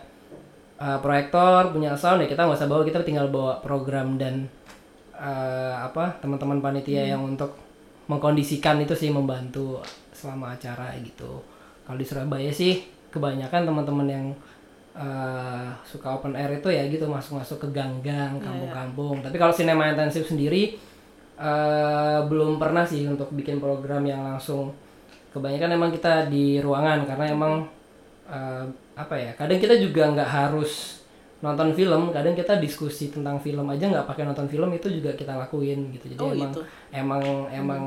uh, 0.77 0.97
proyektor 1.01 1.73
punya 1.73 1.97
sound 1.97 2.23
ya 2.23 2.27
kita 2.29 2.45
nggak 2.45 2.57
usah 2.57 2.69
bawa 2.69 2.81
kita 2.85 3.01
tinggal 3.01 3.27
bawa 3.29 3.59
program 3.61 4.17
dan 4.17 4.49
uh, 5.17 5.75
apa 5.81 6.21
teman-teman 6.21 6.61
panitia 6.61 7.03
yang 7.03 7.25
untuk 7.25 7.57
mengkondisikan 8.07 8.79
itu 8.79 8.95
sih 8.95 9.11
membantu 9.11 9.83
selama 10.15 10.55
acara 10.55 10.95
gitu. 11.03 11.43
Kalau 11.83 11.97
di 11.99 12.07
Surabaya 12.07 12.51
sih 12.51 12.87
kebanyakan 13.11 13.67
teman-teman 13.67 14.07
yang 14.07 14.25
uh, 14.95 15.69
suka 15.83 16.15
open 16.15 16.33
air 16.33 16.57
itu 16.57 16.71
ya 16.71 16.87
gitu 16.87 17.03
masuk-masuk 17.05 17.67
ke 17.67 17.67
gang-gang 17.75 18.39
kampung-kampung. 18.39 19.19
Tapi 19.19 19.35
kalau 19.35 19.51
sinema 19.51 19.91
intensif 19.91 20.23
sendiri 20.23 20.79
eh, 21.37 22.19
belum 22.25 22.57
pernah 22.57 22.81
sih 22.83 23.05
untuk 23.05 23.29
bikin 23.31 23.61
program 23.61 24.03
yang 24.03 24.25
langsung. 24.25 24.73
Kebanyakan 25.31 25.77
emang 25.77 25.91
kita 25.93 26.25
di 26.31 26.57
ruangan 26.57 27.05
karena 27.05 27.25
emang 27.29 27.53
eh, 28.25 28.65
apa 28.97 29.13
ya 29.13 29.31
kadang 29.37 29.61
kita 29.61 29.77
juga 29.77 30.09
nggak 30.09 30.25
harus 30.27 30.97
nonton 31.37 31.69
film 31.71 32.09
kadang 32.09 32.33
kita 32.33 32.57
diskusi 32.57 33.13
tentang 33.13 33.37
film 33.37 33.69
aja 33.69 33.85
nggak 33.85 34.09
pakai 34.09 34.25
nonton 34.25 34.49
film 34.49 34.73
itu 34.73 34.89
juga 34.89 35.13
kita 35.13 35.37
lakuin 35.37 35.93
gitu 35.93 36.09
jadi 36.09 36.19
Oh, 36.19 36.33
emang 36.33 36.49
gitu. 36.49 36.61
emang 36.89 37.23
emang 37.53 37.83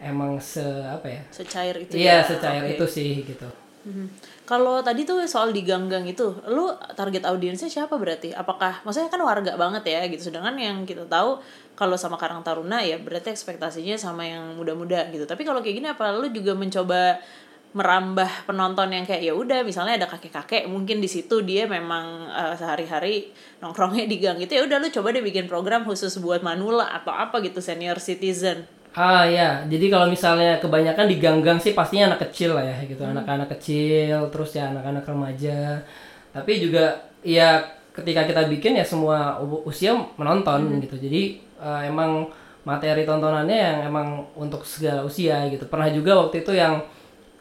emang 0.00 0.32
se 0.40 0.64
apa 0.64 1.06
ya 1.06 1.22
secair 1.28 1.74
itu 1.76 1.92
iya 1.98 2.24
ya. 2.24 2.24
secair 2.24 2.64
Oke. 2.64 2.72
itu 2.74 2.84
sih 2.88 3.10
gitu 3.22 3.48
Mhm. 3.78 4.10
Kalau 4.44 4.82
tadi 4.82 5.06
tuh 5.06 5.22
soal 5.24 5.54
di 5.54 5.62
gang-gang 5.62 6.04
itu, 6.04 6.34
lu 6.50 6.66
target 6.92 7.24
audiensnya 7.24 7.70
siapa 7.70 7.94
berarti? 7.96 8.34
Apakah 8.34 8.82
maksudnya 8.82 9.08
kan 9.08 9.22
warga 9.22 9.54
banget 9.54 9.86
ya 9.86 10.02
gitu. 10.10 10.28
Sedangkan 10.28 10.58
yang 10.60 10.82
kita 10.82 11.06
tahu 11.06 11.40
kalau 11.72 11.94
sama 11.94 12.18
Karang 12.18 12.42
Taruna 12.42 12.82
ya 12.82 12.98
berarti 12.98 13.32
ekspektasinya 13.32 13.94
sama 13.96 14.26
yang 14.26 14.58
muda-muda 14.58 15.08
gitu. 15.08 15.24
Tapi 15.24 15.40
kalau 15.46 15.62
kayak 15.62 15.76
gini 15.78 15.88
apa 15.88 16.10
lu 16.10 16.26
juga 16.28 16.52
mencoba 16.52 17.22
merambah 17.76 18.48
penonton 18.48 18.88
yang 18.88 19.04
kayak 19.04 19.22
ya 19.28 19.34
udah 19.36 19.60
misalnya 19.60 20.00
ada 20.00 20.08
kakek-kakek 20.08 20.64
mungkin 20.72 21.04
di 21.04 21.08
situ 21.10 21.44
dia 21.44 21.68
memang 21.68 22.32
eh, 22.32 22.54
sehari-hari 22.56 23.28
nongkrongnya 23.60 24.08
di 24.08 24.16
gang 24.16 24.40
itu 24.40 24.56
ya 24.56 24.64
udah 24.64 24.80
lu 24.80 24.88
coba 24.88 25.12
deh 25.12 25.20
bikin 25.20 25.44
program 25.44 25.84
khusus 25.84 26.16
buat 26.16 26.40
manula 26.40 26.88
atau 26.96 27.12
apa 27.12 27.44
gitu 27.44 27.60
senior 27.60 28.00
citizen. 28.00 28.64
Ah 28.96 29.28
ya, 29.28 29.62
jadi 29.68 29.92
kalau 29.92 30.08
misalnya 30.08 30.58
kebanyakan 30.58 31.06
di 31.06 31.20
gang-gang 31.20 31.60
sih 31.60 31.76
pastinya 31.76 32.16
anak 32.16 32.32
kecil 32.32 32.56
lah 32.56 32.66
ya 32.66 32.76
gitu, 32.88 33.04
anak-anak 33.04 33.46
kecil, 33.54 34.26
terus 34.32 34.56
ya 34.56 34.72
anak-anak 34.72 35.04
remaja. 35.04 35.84
Tapi 36.32 36.58
juga 36.58 37.06
ya 37.22 37.62
ketika 37.92 38.24
kita 38.26 38.48
bikin 38.48 38.80
ya 38.80 38.82
semua 38.82 39.38
usia 39.68 39.94
menonton 40.16 40.80
gitu. 40.82 40.96
Jadi 40.98 41.38
eh, 41.60 41.80
emang 41.86 42.32
materi 42.64 43.04
tontonannya 43.04 43.54
yang 43.54 43.78
emang 43.86 44.24
untuk 44.34 44.64
segala 44.64 45.04
usia 45.04 45.46
gitu. 45.52 45.68
Pernah 45.68 45.92
juga 45.92 46.18
waktu 46.24 46.42
itu 46.42 46.56
yang 46.56 46.82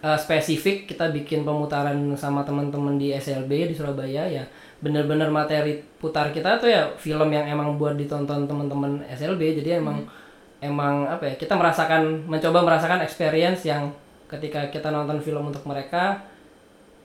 eh, 0.03 0.17
spesifik 0.19 0.85
kita 0.89 1.09
bikin 1.13 1.41
pemutaran 1.47 1.97
sama 2.17 2.41
teman-teman 2.47 2.95
di 3.01 3.13
SLB 3.13 3.51
di 3.71 3.75
Surabaya 3.77 4.23
ya. 4.29 4.43
Bener-bener 4.83 5.29
materi 5.33 5.81
putar 5.97 6.29
kita 6.35 6.61
tuh 6.61 6.69
ya 6.69 6.85
film 7.01 7.29
yang 7.33 7.45
emang 7.49 7.77
buat 7.81 7.97
ditonton 7.97 8.45
teman-teman 8.45 9.01
SLB 9.09 9.57
jadi 9.63 9.81
emang 9.81 10.05
emang 10.61 11.05
apa 11.09 11.23
ya 11.29 11.35
kita 11.37 11.53
merasakan 11.57 12.25
mencoba 12.29 12.65
merasakan 12.65 13.01
experience 13.05 13.65
yang 13.65 13.89
ketika 14.29 14.69
kita 14.73 14.89
nonton 14.93 15.17
film 15.21 15.49
untuk 15.49 15.63
mereka 15.65 16.21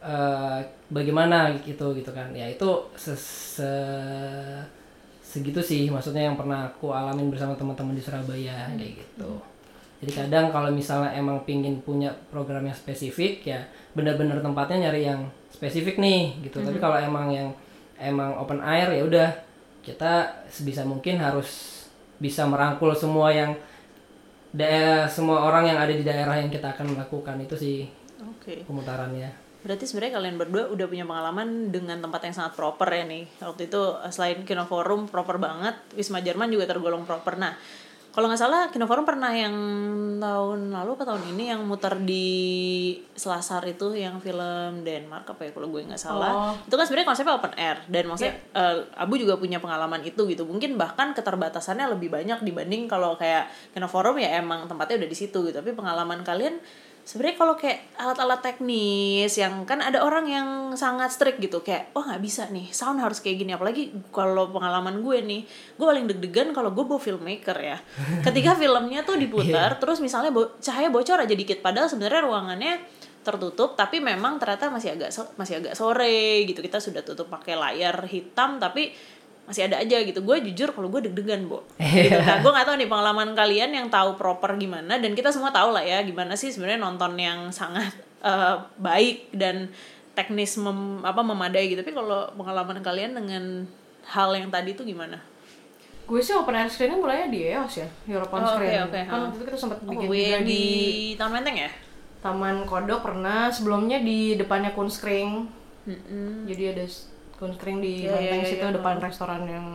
eh, 0.02 0.58
bagaimana 0.90 1.54
gitu 1.64 1.94
gitu 1.96 2.11
kan. 2.12 2.28
Ya 2.34 2.46
itu 2.50 2.68
se, 2.99 3.14
se- 3.16 4.64
segitu 5.22 5.61
sih 5.64 5.88
maksudnya 5.88 6.28
yang 6.28 6.37
pernah 6.37 6.68
aku 6.68 6.92
alamin 6.92 7.32
bersama 7.32 7.56
teman-teman 7.56 7.96
di 7.96 8.02
Surabaya 8.04 8.68
kayak 8.76 9.00
gitu 9.00 9.30
jadi 10.02 10.26
kadang 10.26 10.50
kalau 10.50 10.75
misalnya 10.75 11.14
emang 11.14 11.47
pingin 11.47 11.78
punya 11.78 12.11
program 12.35 12.66
yang 12.66 12.75
spesifik 12.75 13.47
ya 13.47 13.62
benar-benar 13.94 14.42
tempatnya 14.42 14.90
nyari 14.90 15.06
yang 15.06 15.30
spesifik 15.54 16.02
nih 16.02 16.42
gitu 16.42 16.59
tapi 16.59 16.82
kalau 16.82 16.99
emang 16.99 17.30
yang 17.30 17.49
emang 18.02 18.35
open 18.35 18.59
air 18.59 18.90
ya 18.90 19.02
udah 19.06 19.28
kita 19.87 20.42
sebisa 20.50 20.82
mungkin 20.82 21.23
harus 21.23 21.82
bisa 22.18 22.42
merangkul 22.50 22.90
semua 22.99 23.30
yang 23.30 23.54
daerah 24.50 25.06
semua 25.06 25.47
orang 25.47 25.71
yang 25.71 25.78
ada 25.78 25.94
di 25.94 26.02
daerah 26.02 26.35
yang 26.35 26.50
kita 26.50 26.75
akan 26.75 26.99
melakukan 26.99 27.38
itu 27.38 27.54
sih 27.54 27.78
Oke. 28.18 28.66
pemutarannya 28.66 29.42
Berarti 29.62 29.87
sebenarnya 29.87 30.18
kalian 30.18 30.37
berdua 30.42 30.64
udah 30.75 30.87
punya 30.90 31.06
pengalaman 31.06 31.71
dengan 31.71 32.02
tempat 32.02 32.26
yang 32.26 32.35
sangat 32.35 32.59
proper 32.59 32.90
ya 32.90 33.06
nih. 33.06 33.30
Waktu 33.38 33.71
itu 33.71 33.82
eh, 34.02 34.11
selain 34.11 34.42
Kino 34.42 34.66
Forum 34.66 35.06
proper 35.06 35.38
banget, 35.38 35.78
Wisma 35.94 36.18
Jerman 36.18 36.50
juga 36.50 36.66
tergolong 36.66 37.06
proper. 37.06 37.38
Nah, 37.38 37.54
kalau 38.12 38.28
nggak 38.28 38.40
salah 38.45 38.69
Kino 38.69 38.85
Forum 38.85 39.09
pernah 39.09 39.33
yang 39.33 39.57
tahun 40.21 40.69
lalu 40.69 41.00
atau 41.00 41.16
tahun 41.16 41.33
ini 41.33 41.49
yang 41.49 41.64
muter 41.64 41.97
di 41.97 42.28
Selasar 43.16 43.64
itu 43.64 43.97
yang 43.97 44.21
film 44.21 44.85
Denmark 44.85 45.33
apa 45.33 45.49
ya 45.49 45.50
kalau 45.57 45.73
gue 45.73 45.81
nggak 45.88 45.97
salah. 45.97 46.52
Itu 46.69 46.76
kan 46.76 46.85
sebenarnya 46.85 47.09
konsepnya 47.09 47.35
open 47.40 47.57
air 47.57 47.81
dan 47.88 48.04
maksudnya 48.12 48.37
eh, 48.52 48.85
Abu 49.00 49.16
juga 49.16 49.40
punya 49.40 49.64
pengalaman 49.64 50.04
itu 50.04 50.28
gitu. 50.28 50.45
Mungkin 50.45 50.76
bahkan 50.76 51.16
keterbatasannya 51.16 51.88
lebih 51.97 52.12
banyak 52.12 52.45
dibanding 52.45 52.85
kalau 52.85 53.16
kayak 53.16 53.49
Kino 53.73 53.88
Forum 53.88 54.21
ya 54.21 54.37
emang 54.45 54.69
tempatnya 54.69 55.00
udah 55.00 55.09
di 55.09 55.16
situ 55.16 55.49
gitu. 55.49 55.57
Tapi 55.57 55.73
pengalaman 55.73 56.21
kalian 56.21 56.61
sebenarnya 57.02 57.37
kalau 57.37 57.54
kayak 57.59 57.99
alat-alat 57.99 58.40
teknis 58.40 59.32
yang 59.35 59.66
kan 59.66 59.82
ada 59.82 60.02
orang 60.06 60.26
yang 60.30 60.49
sangat 60.78 61.11
strict 61.11 61.42
gitu 61.42 61.61
kayak 61.61 61.90
wah 61.92 62.06
nggak 62.06 62.23
bisa 62.23 62.47
nih 62.49 62.71
sound 62.71 63.02
harus 63.02 63.18
kayak 63.18 63.42
gini. 63.42 63.52
Apalagi 63.52 63.90
kalau 64.14 64.54
pengalaman 64.54 65.02
gue 65.02 65.18
nih 65.23 65.42
gue 65.76 65.87
paling 65.87 66.06
deg-degan 66.06 66.54
kalau 66.54 66.71
gue 66.71 66.85
bawa 66.87 67.02
filmmaker 67.02 67.59
ya. 67.59 67.78
Ketika 68.26 68.54
filmnya 68.54 69.02
tuh 69.02 69.18
diputar 69.18 69.76
terus 69.82 69.99
misalnya 69.99 70.30
bo- 70.30 70.54
cahaya 70.62 70.88
bocor 70.88 71.18
aja 71.18 71.35
dikit 71.35 71.59
padahal 71.59 71.90
sebenarnya 71.90 72.23
ruangannya 72.23 72.75
tertutup 73.23 73.78
tapi 73.78 74.02
memang 74.02 74.42
ternyata 74.42 74.66
masih 74.66 74.99
agak 74.99 75.14
so- 75.14 75.30
masih 75.38 75.62
agak 75.62 75.78
sore 75.78 76.42
gitu 76.42 76.59
kita 76.59 76.82
sudah 76.82 77.06
tutup 77.06 77.30
pakai 77.30 77.54
layar 77.54 78.02
hitam 78.11 78.59
tapi 78.59 78.90
masih 79.52 79.68
ada 79.68 79.76
aja 79.85 80.00
gitu. 80.00 80.25
Gue 80.25 80.40
jujur 80.40 80.73
kalau 80.73 80.88
gue 80.88 81.04
deg-degan 81.04 81.44
bo. 81.44 81.61
Gitu. 81.78 82.16
Kan 82.16 82.40
gue 82.40 82.49
nggak 82.49 82.64
tahu 82.64 82.76
nih 82.80 82.88
pengalaman 82.88 83.37
kalian 83.37 83.71
yang 83.76 83.87
tahu 83.92 84.16
proper 84.16 84.56
gimana 84.56 84.97
dan 84.97 85.12
kita 85.12 85.28
semua 85.28 85.52
tahu 85.52 85.76
lah 85.76 85.85
ya 85.85 86.00
gimana 86.00 86.32
sih 86.32 86.49
sebenarnya 86.49 86.80
nonton 86.80 87.12
yang 87.21 87.52
sangat 87.52 87.92
eh, 88.25 88.56
baik 88.80 89.28
dan 89.37 89.68
teknis 90.16 90.56
mem, 90.56 91.04
apa 91.04 91.21
memadai 91.21 91.68
gitu. 91.68 91.85
Tapi 91.85 91.92
kalau 91.92 92.32
pengalaman 92.32 92.80
kalian 92.80 93.12
dengan 93.12 93.68
hal 94.09 94.32
yang 94.32 94.49
tadi 94.49 94.73
itu 94.73 94.82
gimana? 94.82 95.21
Gue 96.02 96.18
sih 96.18 96.35
open 96.35 96.56
air 96.56 96.66
screening 96.66 96.99
mulainya 96.99 97.28
di 97.30 97.40
EOS 97.47 97.75
ya 97.78 97.88
European 98.11 98.42
Oh, 98.42 98.59
Screen. 98.59 98.80
oke, 98.90 99.00
kan 99.06 99.14
ha. 99.14 99.23
waktu 99.28 99.37
itu 99.38 99.44
kita 99.47 99.59
sempat 99.61 99.78
oh, 99.78 99.87
bikin 99.87 100.09
gue 100.11 100.18
juga 100.18 100.38
di, 100.42 100.50
di 100.50 100.62
Taman 101.14 101.44
Menteng 101.44 101.56
ya? 101.62 101.71
Taman 102.23 102.56
Kodok 102.66 103.00
pernah 103.06 103.50
sebelumnya 103.50 104.02
di 104.02 104.35
depannya 104.35 104.75
Kunskring 104.75 105.62
jadi 106.47 106.78
ada 106.78 106.87
Kunskring 107.42 107.82
di 107.82 108.06
Iya, 108.06 108.14
iya, 108.14 108.38
Menteng 108.38 108.42
iya, 108.46 108.50
situ 108.54 108.62
iya. 108.70 108.75
depan 108.78 109.02
restoran 109.02 109.42
yang 109.50 109.66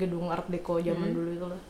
gedung 0.00 0.32
Art 0.32 0.48
Deco 0.48 0.80
zaman 0.80 1.12
dulu 1.12 1.28
itu 1.36 1.44
lah. 1.44 1.60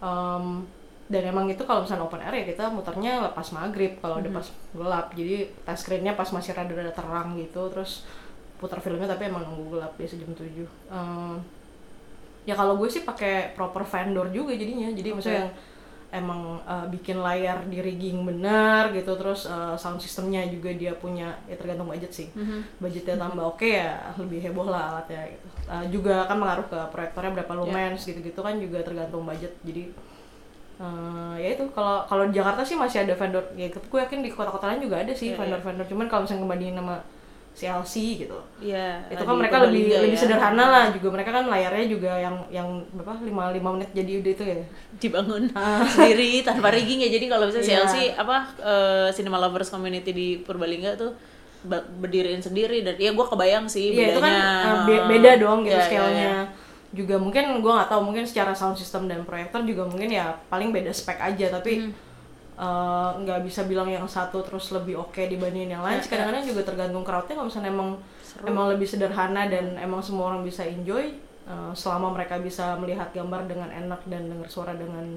Em, 0.00 0.64
dan 1.12 1.22
emang 1.28 1.44
itu 1.52 1.60
kalau 1.68 1.84
misalnya 1.84 2.08
open 2.08 2.22
air 2.24 2.32
ya 2.40 2.44
kita 2.56 2.72
muternya 2.72 3.20
lepas 3.28 3.52
maghrib 3.52 3.92
kalau 4.00 4.24
udah 4.24 4.32
pas 4.32 4.46
gelap. 4.72 5.06
Jadi 5.12 5.52
tes 5.68 5.76
screennya 5.76 6.16
pas 6.16 6.32
masih 6.32 6.56
rada-rada 6.56 6.92
terang 6.96 7.36
gitu 7.36 7.68
terus 7.68 8.08
putar 8.56 8.80
filmnya 8.80 9.04
tapi 9.04 9.28
emang 9.28 9.44
nunggu 9.44 9.76
gelap 9.76 9.92
biasa 10.00 10.16
jam 10.16 10.32
7 10.32 10.48
Em, 10.88 11.34
ya 12.48 12.56
kalau 12.56 12.80
gue 12.80 12.88
sih 12.88 13.04
pakai 13.04 13.52
proper 13.52 13.84
vendor 13.84 14.32
juga 14.32 14.56
jadinya. 14.56 14.88
Jadi 14.88 15.08
maksudnya 15.12 15.44
yang 15.44 15.52
emang 16.10 16.58
uh, 16.66 16.86
bikin 16.90 17.22
layar 17.22 17.62
di 17.70 17.78
rigging 17.78 18.26
benar 18.26 18.90
gitu 18.90 19.14
terus 19.14 19.46
uh, 19.46 19.78
sound 19.78 20.02
systemnya 20.02 20.42
juga 20.50 20.74
dia 20.74 20.90
punya 20.98 21.38
ya 21.46 21.54
tergantung 21.54 21.86
budget 21.86 22.10
sih. 22.10 22.28
Budgetnya 22.82 23.14
tambah 23.14 23.54
oke 23.54 23.66
ya 23.66 24.14
lebih 24.18 24.42
heboh 24.42 24.66
lah 24.66 24.98
alatnya 24.98 25.30
gitu. 25.30 25.46
Uh, 25.70 25.84
juga 25.86 26.26
kan 26.26 26.36
mengaruh 26.36 26.66
ke 26.66 26.78
proyektornya 26.90 27.30
berapa 27.38 27.52
lumens 27.54 28.02
gitu-gitu 28.02 28.40
kan 28.42 28.58
juga 28.58 28.82
tergantung 28.82 29.22
budget. 29.22 29.54
Jadi 29.62 29.94
uh, 30.82 31.38
ya 31.38 31.54
itu 31.54 31.64
kalau 31.70 32.02
kalau 32.10 32.24
di 32.26 32.34
Jakarta 32.34 32.66
sih 32.66 32.74
masih 32.74 33.06
ada 33.06 33.14
vendor 33.14 33.44
ya 33.54 33.70
gue 33.70 34.00
yakin 34.02 34.20
di 34.26 34.30
kota-kota 34.34 34.74
lain 34.74 34.82
juga 34.82 35.06
ada 35.06 35.12
sih 35.14 35.32
Iya, 35.32 35.38
vendor-vendor. 35.38 35.86
Cuman 35.86 36.06
kalau 36.10 36.26
misalnya 36.26 36.42
kebandingin 36.42 36.76
sama 36.82 36.96
CLC 37.50 37.94
gitu 38.20 38.38
Iya. 38.58 39.04
itu 39.08 39.20
kan 39.20 39.36
mereka 39.36 39.60
lebih 39.60 39.84
Purbalingga 39.84 39.98
lebih 40.02 40.14
ya. 40.14 40.22
sederhana 40.22 40.64
lah 40.66 40.84
juga 40.90 41.08
mereka 41.10 41.30
kan 41.30 41.44
layarnya 41.46 41.86
juga 41.86 42.12
yang 42.14 42.36
yang 42.48 42.64
berapa 42.90 43.20
lima 43.20 43.50
lima 43.50 43.68
menit 43.74 43.90
jadi 43.90 44.12
udah 44.18 44.32
itu 44.32 44.44
ya 44.46 44.56
dibangun 44.96 45.42
sendiri 45.94 46.40
tanpa 46.40 46.68
rigging 46.70 47.00
ya 47.00 47.10
jadi 47.10 47.26
kalau 47.26 47.44
bisa 47.46 47.60
Iya. 47.60 47.84
CLC 47.84 47.94
apa 48.14 48.36
eh, 48.56 49.08
Cinema 49.12 49.36
Lovers 49.38 49.68
Community 49.68 50.10
di 50.10 50.28
Purbalingga 50.38 50.96
tuh 50.96 51.12
berdiriin 52.00 52.40
sendiri 52.40 52.80
dan 52.80 52.96
ya 52.96 53.12
gue 53.12 53.26
kebayang 53.26 53.66
sih 53.66 53.92
Iya 53.92 54.16
itu 54.16 54.18
kan 54.18 54.32
bedanya. 54.32 54.64
uh, 54.64 54.80
be- 54.84 55.04
beda 55.06 55.30
dong 55.36 55.58
gitu 55.62 55.70
Iya, 55.70 55.76
iya, 55.76 55.86
scale-nya. 55.86 56.24
iya. 56.26 56.42
Juga 56.90 57.14
mungkin 57.16 57.44
gua 57.60 57.72
nggak 57.78 57.90
tahu 57.90 58.02
mungkin 58.02 58.24
secara 58.24 58.50
sound 58.50 58.74
system 58.74 59.06
dan 59.06 59.22
proyektor 59.22 59.62
juga 59.62 59.84
mungkin 59.84 60.08
ya 60.08 60.32
paling 60.48 60.72
beda 60.72 60.90
spek 60.90 61.20
aja 61.20 61.52
tapi 61.52 61.84
Hmm. 61.84 61.92
Uh, 62.60 63.16
nggak 63.16 63.40
bisa 63.48 63.64
bilang 63.64 63.88
yang 63.88 64.04
satu 64.04 64.44
terus 64.44 64.68
lebih 64.76 65.00
oke 65.00 65.24
dibandingin 65.24 65.80
yang 65.80 65.84
lain. 65.84 65.98
Iya, 65.98 66.06
Kadang-kadang 66.06 66.44
juga 66.44 66.62
tergantung 66.68 67.02
crowdnya 67.02 67.34
kalau 67.40 67.48
misalnya 67.48 67.70
emang 67.72 67.90
emang 68.44 68.66
lebih 68.76 68.86
sederhana 68.86 69.48
dan 69.48 69.80
emang 69.80 70.04
semua 70.04 70.30
orang 70.30 70.44
bisa 70.44 70.62
enjoy 70.62 71.16
uh, 71.48 71.72
selama 71.72 72.12
mereka 72.12 72.36
bisa 72.38 72.76
melihat 72.76 73.08
gambar 73.10 73.48
dengan 73.48 73.72
enak 73.72 74.04
dan 74.06 74.28
dengar 74.28 74.48
suara 74.52 74.76
dengan 74.76 75.16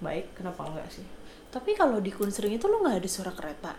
baik 0.00 0.32
kenapa 0.40 0.64
enggak 0.64 0.88
sih? 0.88 1.04
Tapi 1.48 1.76
kalau 1.76 2.00
di 2.00 2.12
Kunstring 2.12 2.56
itu 2.56 2.66
lu 2.68 2.80
nggak 2.80 3.04
ada 3.04 3.08
suara 3.08 3.32
kereta. 3.32 3.72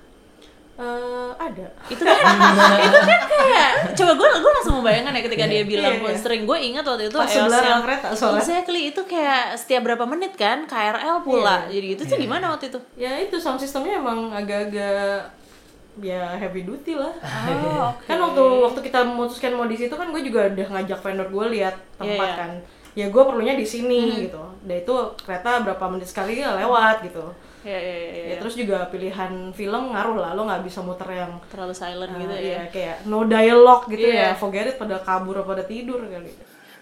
Eh, 0.79 1.31
ada. 1.35 1.67
Itu 1.85 1.99
kan 1.99 2.15
itu 2.87 2.97
kan 3.01 3.21
kayak 3.27 3.69
coba 3.91 4.11
gue 4.15 4.29
gue 4.39 4.51
langsung 4.55 4.75
membayangkan 4.79 5.11
ya 5.11 5.21
ketika 5.21 5.43
dia 5.45 5.63
bilang 5.63 5.91
Iya, 5.91 5.99
iya. 5.99 6.05
Kunstring. 6.07 6.43
Gue 6.43 6.57
ingat 6.63 6.83
waktu 6.83 7.03
itu 7.05 7.17
Pas 7.17 7.27
sebelah 7.27 7.59
yang- 7.59 7.67
rel 7.75 7.81
kereta 7.83 8.07
soalnya. 8.13 8.39
Exactly 8.39 8.81
itu 8.87 9.01
kayak 9.03 9.43
setiap 9.53 9.81
berapa 9.83 10.05
menit 10.05 10.33
kan 10.33 10.63
KRL 10.63 11.19
pula. 11.21 11.67
Iya. 11.67 11.75
Jadi 11.75 11.87
itu 11.89 12.03
tuh 12.05 12.15
gimana 12.17 12.45
waktu 12.49 12.71
itu? 12.71 12.79
Ya 12.95 13.11
itu 13.17 13.35
sound 13.35 13.59
systemnya 13.59 13.99
emang 13.99 14.31
agak-agak 14.31 15.35
ya 15.99 16.31
heavy 16.33 16.63
duty 16.63 16.95
lah. 16.95 17.11
Oh, 17.11 17.91
oke. 17.91 18.07
kan 18.07 18.15
waktu 18.17 18.39
waktu 18.39 18.79
kita 18.81 18.99
memutuskan 19.03 19.51
mau 19.51 19.67
di 19.67 19.75
situ 19.75 19.91
kan 19.91 20.07
gue 20.07 20.21
juga 20.21 20.47
udah 20.47 20.67
ngajak 20.71 20.99
vendor 21.01 21.27
gue 21.27 21.45
lihat 21.53 21.75
tempat 21.93 22.07
Iya, 22.07 22.23
iya. 22.25 22.35
kan 22.37 22.51
ya 22.89 23.05
gue 23.05 23.21
perlunya 23.21 23.53
di 23.53 23.63
sini 23.63 24.25
gitu 24.25 24.39
dan 24.61 24.75
itu 24.77 24.95
kereta 25.19 25.61
berapa 25.61 25.85
menit 25.87 26.07
sekali 26.07 26.35
ya 26.35 26.55
lewat 26.55 27.03
gitu 27.03 27.21
Ya, 27.59 27.75
ya, 27.75 27.91
ya, 27.93 28.09
ya. 28.09 28.23
ya 28.25 28.35
terus 28.39 28.55
juga 28.55 28.87
pilihan 28.87 29.51
film 29.51 29.91
ngaruh 29.91 30.15
lah 30.15 30.31
lo 30.31 30.47
nggak 30.47 30.63
bisa 30.63 30.79
muter 30.79 31.11
yang 31.11 31.43
terlalu 31.45 31.75
silent 31.75 32.07
uh, 32.07 32.17
gitu 32.17 32.31
ya. 32.33 32.55
ya 32.55 32.61
kayak 32.71 32.95
no 33.03 33.27
dialogue 33.27 33.83
gitu 33.89 34.07
Iya. 34.07 34.31
ya 34.31 34.33
forget 34.33 34.65
it 34.65 34.77
pada 34.77 34.95
kabur 34.97 35.35
atau 35.35 35.43
pada 35.45 35.63
tidur 35.63 35.99
kali 36.01 36.31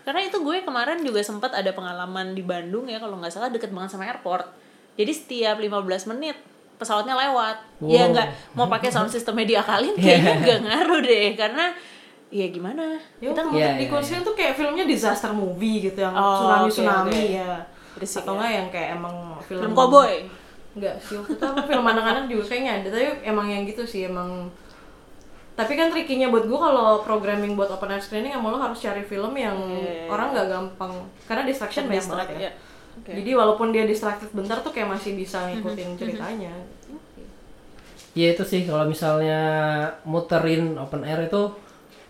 Karena 0.02 0.22
itu 0.22 0.38
gue 0.38 0.62
kemarin 0.62 1.02
juga 1.02 1.20
sempat 1.20 1.52
ada 1.52 1.68
pengalaman 1.70 2.32
di 2.32 2.40
Bandung 2.40 2.86
ya 2.86 2.96
kalau 2.96 3.18
nggak 3.18 3.28
salah 3.30 3.50
deket 3.50 3.70
banget 3.70 3.92
sama 3.92 4.06
airport. 4.06 4.48
Jadi 4.96 5.12
setiap 5.12 5.58
15 5.58 5.84
menit 6.08 6.38
pesawatnya 6.76 7.18
lewat. 7.18 7.58
Ya 7.84 8.06
Wow. 8.06 8.14
nggak 8.14 8.28
mau 8.54 8.68
pakai 8.68 8.88
sound 8.88 9.10
systemnya 9.10 9.44
diakalin 9.44 9.98
kayaknya 10.00 10.34
nggak 10.40 10.60
ngaruh 10.64 11.02
deh 11.02 11.28
karena 11.34 11.66
ya 12.30 12.46
gimana? 12.48 12.96
ya 13.18 13.32
Kita 13.32 13.42
waktu 13.42 13.58
Iya, 13.58 13.68
di 13.74 13.84
iya, 13.84 13.90
kursi 13.90 14.12
tuh 14.22 14.32
kayak 14.32 14.54
filmnya 14.54 14.86
disaster 14.86 15.34
movie 15.34 15.84
gitu 15.84 16.00
yang 16.00 16.14
Oh, 16.14 16.40
tsunami 16.40 16.64
oke, 16.64 16.72
tsunami 16.72 17.12
oke. 17.12 17.24
ya 17.34 17.50
Berisik 17.92 18.22
atau 18.22 18.30
ya. 18.30 18.36
enggak 18.38 18.52
yang 18.54 18.68
kayak 18.70 18.90
emang 18.94 19.16
film 19.44 19.60
film 19.60 19.74
cowboy. 19.74 20.14
Enggak 20.78 20.96
sih, 21.02 21.18
waktu 21.18 21.34
itu 21.34 21.44
apa 21.44 21.62
film 21.66 21.86
anak-anak 21.90 22.24
juga 22.30 22.44
kayaknya 22.54 22.72
ada, 22.78 22.88
tapi 22.94 23.06
emang 23.26 23.48
yang 23.50 23.66
gitu 23.66 23.84
sih, 23.84 24.06
emang 24.06 24.54
tapi 25.58 25.74
kan 25.74 25.90
trikinya 25.90 26.30
buat 26.30 26.46
gua 26.46 26.70
kalau 26.70 26.88
programming 27.02 27.58
buat 27.58 27.74
open 27.74 27.90
air 27.90 27.98
screening 27.98 28.30
emang 28.30 28.54
lo 28.54 28.62
harus 28.62 28.78
cari 28.78 29.02
film 29.02 29.34
yang 29.34 29.58
Iya, 29.58 30.06
iya, 30.06 30.06
orang 30.06 30.30
nggak 30.38 30.48
gampang 30.54 30.94
karena 31.26 31.44
distraction 31.50 31.90
banyak 31.90 32.06
banget 32.06 32.28
ya. 32.30 32.38
ya. 32.38 32.52
Oke. 33.02 33.12
Jadi 33.18 33.32
walaupun 33.34 33.68
dia 33.74 33.84
distracted 33.90 34.30
bentar 34.38 34.62
tuh 34.62 34.70
kayak 34.70 34.90
masih 34.94 35.18
bisa 35.18 35.50
ngikutin 35.50 35.98
ceritanya. 35.98 36.54
Ya 38.14 38.34
itu 38.34 38.44
sih 38.46 38.66
kalau 38.70 38.86
misalnya 38.86 39.42
muterin 40.06 40.78
open 40.78 41.02
air 41.06 41.26
itu 41.26 41.42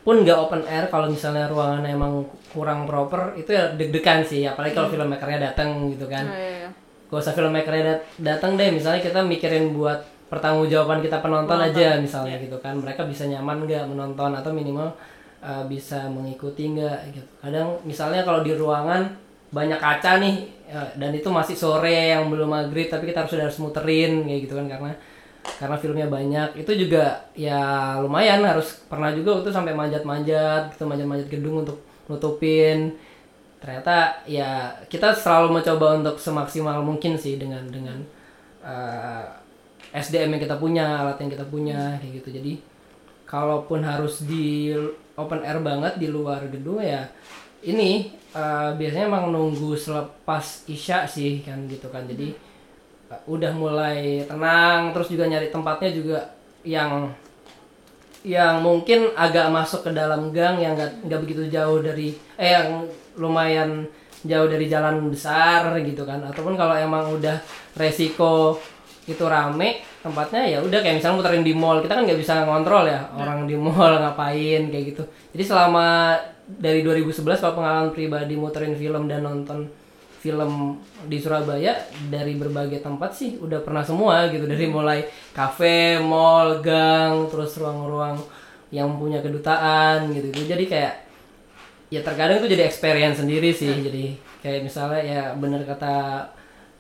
pun 0.08 0.24
nggak 0.24 0.40
open 0.40 0.64
air 0.68 0.88
kalau 0.88 1.12
misalnya 1.12 1.52
ruangannya 1.52 1.92
emang 1.92 2.24
kurang 2.52 2.88
proper 2.88 3.36
itu 3.36 3.52
ya 3.52 3.76
deg-degan 3.76 4.24
sih 4.24 4.48
apalagi 4.48 4.76
kalau 4.76 4.88
filmmakernya 4.88 5.52
datang 5.52 5.92
gitu 5.92 6.08
kan. 6.08 6.28
Oh, 6.28 6.36
iya, 6.36 6.52
iya. 6.64 6.70
Gak 7.08 7.20
usah 7.24 7.34
filmmakernya 7.36 7.84
dat- 7.84 8.04
datang 8.20 8.60
deh. 8.60 8.68
Misalnya 8.72 9.00
kita 9.00 9.24
mikirin 9.24 9.72
buat 9.72 10.04
pertanggungjawaban 10.28 11.00
kita 11.00 11.24
penonton 11.24 11.56
aja 11.56 11.96
misalnya 12.04 12.36
gitu 12.40 12.60
kan. 12.60 12.76
Mereka 12.76 13.08
bisa 13.08 13.24
nyaman 13.32 13.64
nggak 13.64 13.88
menonton 13.88 14.36
atau 14.36 14.52
minimal 14.52 14.92
uh, 15.40 15.64
bisa 15.72 16.12
mengikuti 16.12 16.76
nggak 16.76 17.16
gitu. 17.16 17.28
Kadang 17.40 17.80
misalnya 17.88 18.28
kalau 18.28 18.44
di 18.44 18.52
ruangan 18.52 19.08
banyak 19.48 19.80
kaca 19.80 20.20
nih 20.20 20.36
ya, 20.68 20.84
dan 21.00 21.16
itu 21.16 21.32
masih 21.32 21.56
sore 21.56 22.12
yang 22.12 22.28
belum 22.28 22.52
maghrib 22.52 22.92
tapi 22.92 23.08
kita 23.08 23.24
harus 23.24 23.32
sudah 23.32 23.48
harus 23.48 23.60
muterin 23.64 24.28
kayak 24.28 24.44
gitu 24.44 24.60
kan 24.60 24.68
karena 24.68 24.92
karena 25.48 25.76
filmnya 25.80 26.08
banyak. 26.12 26.50
Itu 26.60 26.76
juga 26.76 27.32
ya 27.32 27.96
lumayan 28.04 28.44
harus 28.44 28.84
pernah 28.92 29.16
juga 29.16 29.48
itu 29.48 29.50
sampai 29.56 29.72
manjat-manjat 29.72 30.76
gitu 30.76 30.84
manjat-manjat 30.84 31.32
gedung 31.32 31.64
untuk 31.64 31.80
nutupin 32.12 33.00
ternyata 33.58 34.22
ya 34.30 34.70
kita 34.86 35.18
selalu 35.18 35.62
mencoba 35.62 35.98
untuk 35.98 36.22
semaksimal 36.22 36.86
mungkin 36.86 37.18
sih 37.18 37.42
dengan 37.42 37.66
dengan 37.70 37.98
uh, 38.62 39.26
SDM 39.94 40.38
yang 40.38 40.42
kita 40.46 40.58
punya 40.62 40.86
alat 41.02 41.18
yang 41.24 41.32
kita 41.34 41.46
punya 41.48 41.98
kayak 41.98 42.22
gitu. 42.22 42.30
Jadi 42.38 42.54
kalaupun 43.26 43.82
harus 43.82 44.24
di 44.24 44.72
open 45.18 45.42
air 45.42 45.60
banget 45.60 45.98
di 45.98 46.08
luar 46.08 46.46
gedung 46.48 46.80
ya 46.80 47.10
ini 47.66 48.14
uh, 48.38 48.78
biasanya 48.78 49.10
emang 49.10 49.34
nunggu 49.34 49.74
selepas 49.74 50.70
isya 50.70 51.10
sih 51.10 51.42
kan 51.42 51.66
gitu 51.66 51.90
kan. 51.90 52.06
Jadi 52.06 52.38
uh, 53.10 53.22
udah 53.26 53.52
mulai 53.58 54.30
tenang 54.30 54.94
terus 54.94 55.10
juga 55.10 55.26
nyari 55.26 55.50
tempatnya 55.50 55.90
juga 55.90 56.20
yang 56.62 57.10
yang 58.28 58.60
mungkin 58.60 59.16
agak 59.16 59.48
masuk 59.50 59.88
ke 59.88 59.92
dalam 59.96 60.36
gang 60.36 60.60
yang 60.60 60.76
nggak 60.78 61.22
begitu 61.24 61.48
jauh 61.48 61.80
dari 61.80 62.12
eh 62.36 62.52
yang 62.54 62.84
lumayan 63.18 63.86
jauh 64.26 64.50
dari 64.50 64.66
jalan 64.70 65.10
besar 65.12 65.74
gitu 65.84 66.08
kan. 66.08 66.24
Ataupun 66.26 66.58
kalau 66.58 66.74
emang 66.74 67.14
udah 67.18 67.38
resiko 67.78 68.58
itu 69.08 69.24
rame 69.24 69.88
tempatnya 70.04 70.44
ya 70.44 70.60
udah 70.60 70.84
kayak 70.84 71.00
misalnya 71.00 71.16
muterin 71.24 71.44
di 71.48 71.56
mall 71.56 71.80
kita 71.80 71.96
kan 71.96 72.04
nggak 72.04 72.20
bisa 72.20 72.46
ngontrol 72.46 72.86
ya. 72.88 73.10
Orang 73.18 73.46
di 73.46 73.56
mall 73.58 73.98
ngapain 74.02 74.70
kayak 74.72 74.86
gitu. 74.96 75.04
Jadi 75.36 75.44
selama 75.44 76.18
dari 76.48 76.82
2011 76.82 77.44
kalau 77.44 77.56
pengalaman 77.60 77.90
pribadi 77.92 78.34
muterin 78.40 78.74
film 78.74 79.06
dan 79.12 79.26
nonton 79.26 79.68
film 80.18 80.82
di 81.06 81.22
Surabaya 81.22 81.78
dari 82.10 82.34
berbagai 82.34 82.82
tempat 82.82 83.14
sih 83.14 83.38
udah 83.38 83.62
pernah 83.62 83.86
semua 83.86 84.28
gitu. 84.34 84.50
Dari 84.50 84.66
mulai 84.66 85.06
kafe, 85.32 86.02
mall, 86.02 86.60
gang, 86.60 87.30
terus 87.30 87.56
ruang-ruang 87.62 88.18
yang 88.72 89.00
punya 89.00 89.24
kedutaan 89.24 90.12
gitu 90.12 90.28
gitu 90.32 90.52
jadi 90.52 90.64
kayak 90.68 90.94
ya 91.88 92.04
terkadang 92.04 92.44
itu 92.44 92.52
jadi 92.52 92.64
experience 92.68 93.24
sendiri 93.24 93.50
sih. 93.56 93.72
Jadi 93.72 94.06
kayak 94.44 94.68
misalnya 94.68 95.02
ya 95.04 95.22
bener 95.36 95.64
kata 95.64 96.26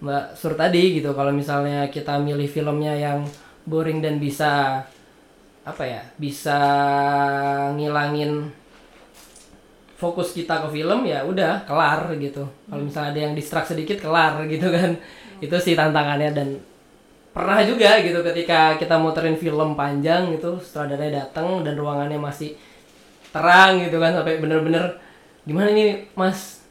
Mbak 0.03 0.25
Sur 0.37 0.53
tadi 0.53 1.01
gitu 1.01 1.15
kalau 1.17 1.33
misalnya 1.33 1.89
kita 1.89 2.21
milih 2.21 2.45
filmnya 2.45 2.93
yang 2.93 3.25
boring 3.65 3.99
dan 3.99 4.21
bisa 4.21 4.83
apa 5.67 5.83
ya 5.83 6.01
bisa 6.15 6.59
ngilangin 7.75 8.47
fokus 9.97 10.31
kita 10.31 10.63
ke 10.63 10.67
film 10.71 11.03
ya 11.09 11.25
udah 11.25 11.65
kelar 11.65 12.13
gitu. 12.21 12.45
Kalau 12.69 12.83
misalnya 12.85 13.09
ada 13.15 13.21
yang 13.27 13.33
distract 13.33 13.73
sedikit 13.73 13.97
kelar 13.99 14.43
gitu 14.53 14.69
kan. 14.69 14.95
Itu 15.37 15.57
sih 15.61 15.77
tantangannya 15.77 16.31
dan 16.33 16.49
pernah 17.37 17.61
juga 17.61 18.01
gitu 18.01 18.25
ketika 18.25 18.81
kita 18.81 18.97
muterin 18.97 19.37
film 19.37 19.77
panjang 19.77 20.33
gitu 20.33 20.57
sutradaranya 20.57 21.21
datang 21.21 21.61
dan 21.61 21.77
ruangannya 21.77 22.17
masih 22.17 22.57
terang 23.37 23.85
gitu 23.85 24.01
kan 24.01 24.17
sampai 24.17 24.41
bener-bener 24.41 24.97
gimana 25.45 25.69
nih 25.69 26.09
mas? 26.17 26.65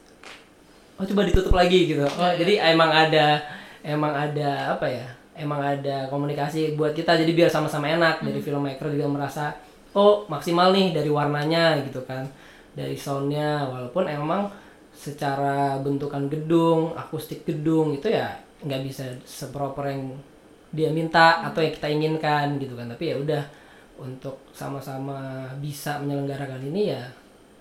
Oh 0.99 1.05
coba 1.07 1.23
ditutup 1.23 1.55
lagi 1.55 1.87
gitu. 1.95 2.03
Oh 2.03 2.31
jadi 2.35 2.75
emang 2.75 2.91
ada 2.91 3.39
emang 3.85 4.11
ada 4.11 4.75
apa 4.75 4.85
ya 4.91 5.07
emang 5.37 5.61
ada 5.61 6.09
komunikasi 6.11 6.75
buat 6.75 6.91
kita 6.91 7.15
jadi 7.15 7.31
biar 7.31 7.49
sama-sama 7.49 7.87
enak. 7.87 8.19
Dari 8.25 8.43
filmmaker 8.43 8.91
juga 8.91 9.07
merasa 9.07 9.55
oh 9.95 10.27
maksimal 10.27 10.75
nih 10.75 10.91
dari 10.91 11.07
warnanya 11.07 11.79
gitu 11.87 12.03
kan. 12.03 12.27
Dari 12.75 12.99
soundnya 12.99 13.65
walaupun 13.65 14.05
emang 14.11 14.51
secara 14.91 15.77
bentukan 15.79 16.25
gedung 16.27 16.97
akustik 16.97 17.45
gedung 17.45 17.93
itu 17.93 18.09
ya 18.09 18.33
nggak 18.65 18.81
bisa 18.81 19.05
seproper 19.21 19.93
yang 19.93 20.17
dia 20.73 20.89
minta 20.89 21.45
atau 21.45 21.61
yang 21.61 21.73
kita 21.77 21.87
inginkan 21.87 22.57
gitu 22.57 22.73
kan. 22.73 22.89
Tapi 22.89 23.13
ya 23.13 23.15
udah 23.21 23.41
untuk 23.97 24.37
sama-sama 24.51 25.17
bisa 25.57 25.97
menyelenggarakan 25.97 26.61
ini 26.63 26.93
ya 26.93 27.03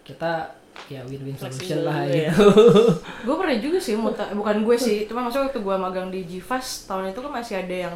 kita 0.03 0.45
ya 0.87 1.01
win-win 1.03 1.33
solution 1.33 1.83
lah 1.83 2.05
ya. 2.05 2.29
gitu 2.29 2.47
gue 3.27 3.35
pernah 3.35 3.57
juga 3.57 3.79
sih 3.81 3.97
muter 3.97 4.29
bukan 4.31 4.61
gue 4.61 4.77
sih 4.77 5.09
cuma 5.09 5.25
maksudnya 5.25 5.49
waktu 5.49 5.61
gue 5.61 5.77
magang 5.77 6.09
di 6.09 6.21
Jivas 6.23 6.85
tahun 6.85 7.11
itu 7.11 7.19
kan 7.19 7.33
masih 7.33 7.55
ada 7.65 7.77
yang 7.89 7.95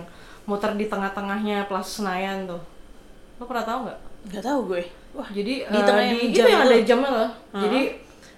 muter 0.49 0.73
di 0.75 0.89
tengah-tengahnya 0.89 1.69
Plaza 1.69 2.01
Senayan 2.01 2.49
tuh 2.49 2.61
lo 3.37 3.45
pernah 3.45 3.63
tahu 3.63 3.79
nggak 3.85 3.99
nggak 4.33 4.43
tahu 4.43 4.61
gue 4.67 4.83
wah 5.13 5.29
jadi 5.29 5.53
Di 5.69 5.77
eh, 5.77 5.85
tengah 5.85 6.03
di, 6.03 6.09
yang 6.09 6.21
itu 6.25 6.35
jam 6.35 6.47
yang 6.49 6.61
itu? 6.61 6.69
ada 6.69 6.79
jamnya 6.83 7.11
loh 7.13 7.31
jadi 7.53 7.81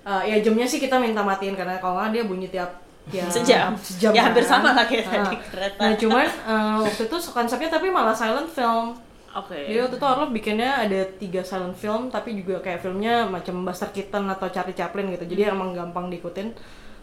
eh, 0.03 0.23
ya 0.27 0.37
jamnya 0.43 0.67
sih 0.67 0.79
kita 0.79 0.97
minta 0.99 1.23
matiin 1.23 1.55
karena 1.55 1.79
kalau 1.79 1.95
nggak 1.97 2.11
dia 2.11 2.25
bunyi 2.27 2.49
tiap 2.51 2.71
ya, 3.11 3.27
Sejam. 3.27 3.75
sejam 3.79 4.11
Ya, 4.11 4.27
hampir 4.27 4.43
kan. 4.43 4.59
sama 4.59 4.75
lah 4.75 4.87
kayak 4.87 5.07
Nah, 5.07 5.27
tadi, 5.27 5.37
kereta. 5.51 5.79
nah 5.79 5.93
cuman 5.95 6.27
eh, 6.51 6.75
waktu 6.83 7.03
itu 7.07 7.17
konsepnya 7.31 7.71
tapi 7.71 7.87
malah 7.89 8.15
silent 8.15 8.47
film 8.47 8.95
oke 9.37 9.57
Jadi 9.69 9.79
waktu 9.81 9.97
itu 9.97 10.07
Orlov 10.07 10.31
bikinnya 10.31 10.71
ada 10.85 11.01
tiga 11.17 11.41
silent 11.43 11.77
film 11.77 12.09
tapi 12.09 12.37
juga 12.39 12.61
kayak 12.61 12.81
filmnya 12.85 13.25
macam 13.27 13.65
Buster 13.65 13.89
Keaton 13.95 14.25
atau 14.29 14.49
Charlie 14.53 14.77
Chaplin 14.77 15.13
gitu. 15.15 15.25
Jadi 15.25 15.43
Hmm. 15.49 15.55
emang 15.57 15.71
gampang 15.73 16.07
diikutin. 16.13 16.53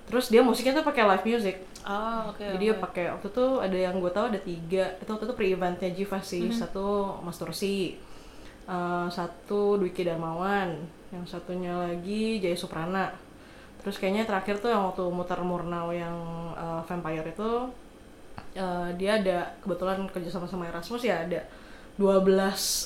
Terus 0.10 0.26
dia 0.34 0.42
musiknya 0.42 0.74
tuh 0.82 0.86
pakai 0.86 1.04
live 1.06 1.26
music. 1.26 1.56
oh 1.86 2.34
oke 2.34 2.44
Jadi 2.44 2.64
dia 2.66 2.76
pakai 2.76 3.06
waktu 3.14 3.28
itu 3.30 3.46
ada 3.62 3.78
yang 3.78 3.96
gue 4.02 4.12
tahu 4.12 4.26
ada 4.30 4.40
tiga. 4.42 4.84
Itu 5.02 5.10
waktu 5.14 5.26
itu 5.30 5.36
pre-eventnya 5.38 5.90
Jiva 5.94 6.20
sih. 6.22 6.50
Hmm. 6.50 6.58
Satu 6.62 6.88
Mas 7.26 7.38
Tursi, 7.38 7.98
eh, 8.68 9.08
satu 9.10 9.78
Dwiki 9.80 10.04
Darmawan, 10.06 10.70
yang 11.14 11.26
satunya 11.26 11.74
lagi 11.74 12.38
Jaya 12.42 12.58
Suprana. 12.58 13.10
Terus 13.82 13.96
kayaknya 13.98 14.28
terakhir 14.28 14.60
tuh 14.60 14.70
yang 14.74 14.84
waktu 14.92 15.04
muter 15.10 15.40
Murnau 15.42 15.90
yang 15.94 16.16
eh, 16.58 16.82
Vampire 16.90 17.30
itu 17.32 17.50
eh, 18.56 18.90
dia 19.00 19.12
ada 19.22 19.38
kebetulan 19.62 20.06
kerja 20.10 20.30
sama 20.32 20.48
sama 20.50 20.68
Erasmus 20.70 21.04
ya 21.06 21.22
ada 21.26 21.42
12 22.00 22.32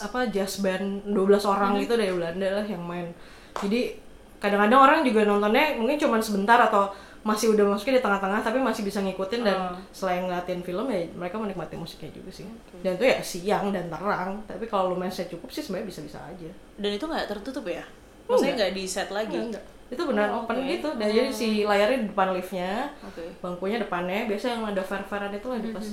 apa 0.02 0.20
jazz 0.34 0.58
band 0.60 1.06
12 1.06 1.46
orang 1.46 1.78
gitu 1.78 1.94
dari 1.94 2.10
Belanda 2.10 2.50
lah 2.58 2.66
yang 2.66 2.82
main. 2.82 3.14
Jadi 3.54 3.94
kadang-kadang 4.42 4.82
orang 4.82 5.00
juga 5.06 5.22
nontonnya 5.24 5.78
mungkin 5.78 6.02
cuma 6.02 6.18
sebentar 6.18 6.58
atau 6.58 6.90
masih 7.24 7.56
udah 7.56 7.72
masuknya 7.72 8.02
di 8.02 8.04
tengah-tengah 8.04 8.44
tapi 8.44 8.60
masih 8.60 8.84
bisa 8.84 9.00
ngikutin 9.00 9.48
dan 9.48 9.80
selain 9.96 10.28
ngeliatin 10.28 10.60
film 10.60 10.92
ya 10.92 11.08
mereka 11.16 11.40
menikmati 11.40 11.78
musiknya 11.80 12.12
juga 12.12 12.34
sih. 12.34 12.44
Dan 12.84 13.00
itu 13.00 13.06
ya 13.08 13.22
siang 13.24 13.72
dan 13.72 13.88
terang. 13.88 14.44
Tapi 14.44 14.66
kalau 14.68 14.92
lumayan 14.92 15.14
cukup 15.14 15.48
sih 15.48 15.64
sebenarnya 15.64 15.88
bisa-bisa 15.88 16.20
aja. 16.20 16.50
dan 16.76 16.90
itu 16.92 17.06
nggak 17.06 17.30
tertutup 17.30 17.70
ya 17.70 17.86
maksudnya 18.26 18.56
nggak 18.56 18.74
di 18.74 18.84
set 18.88 19.12
lagi 19.12 19.36
Enggak, 19.36 19.62
enggak. 19.62 19.66
Itu 19.94 20.04
benar 20.10 20.28
Oh, 20.34 20.42
open 20.42 20.58
oke. 20.58 20.68
gitu. 20.68 20.90
Dan 20.98 21.08
jadi 21.08 21.30
si 21.30 21.48
layarnya 21.64 21.98
di 22.02 22.08
depan 22.10 22.34
liftnya, 22.34 22.90
oke 23.06 23.24
bangkunya 23.40 23.78
depannya. 23.78 24.26
Biasa 24.26 24.46
yang 24.58 24.64
ada 24.66 24.82
fair-fairan 24.82 25.32
itu 25.32 25.48
lah 25.48 25.60
di 25.62 25.70
pas 25.70 25.86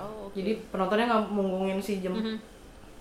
oh 0.00 0.28
oke 0.28 0.34
Jadi 0.34 0.50
penontonnya 0.72 1.04
nggak 1.12 1.22
munggungin 1.28 1.78
si 1.78 2.00
jam. 2.00 2.16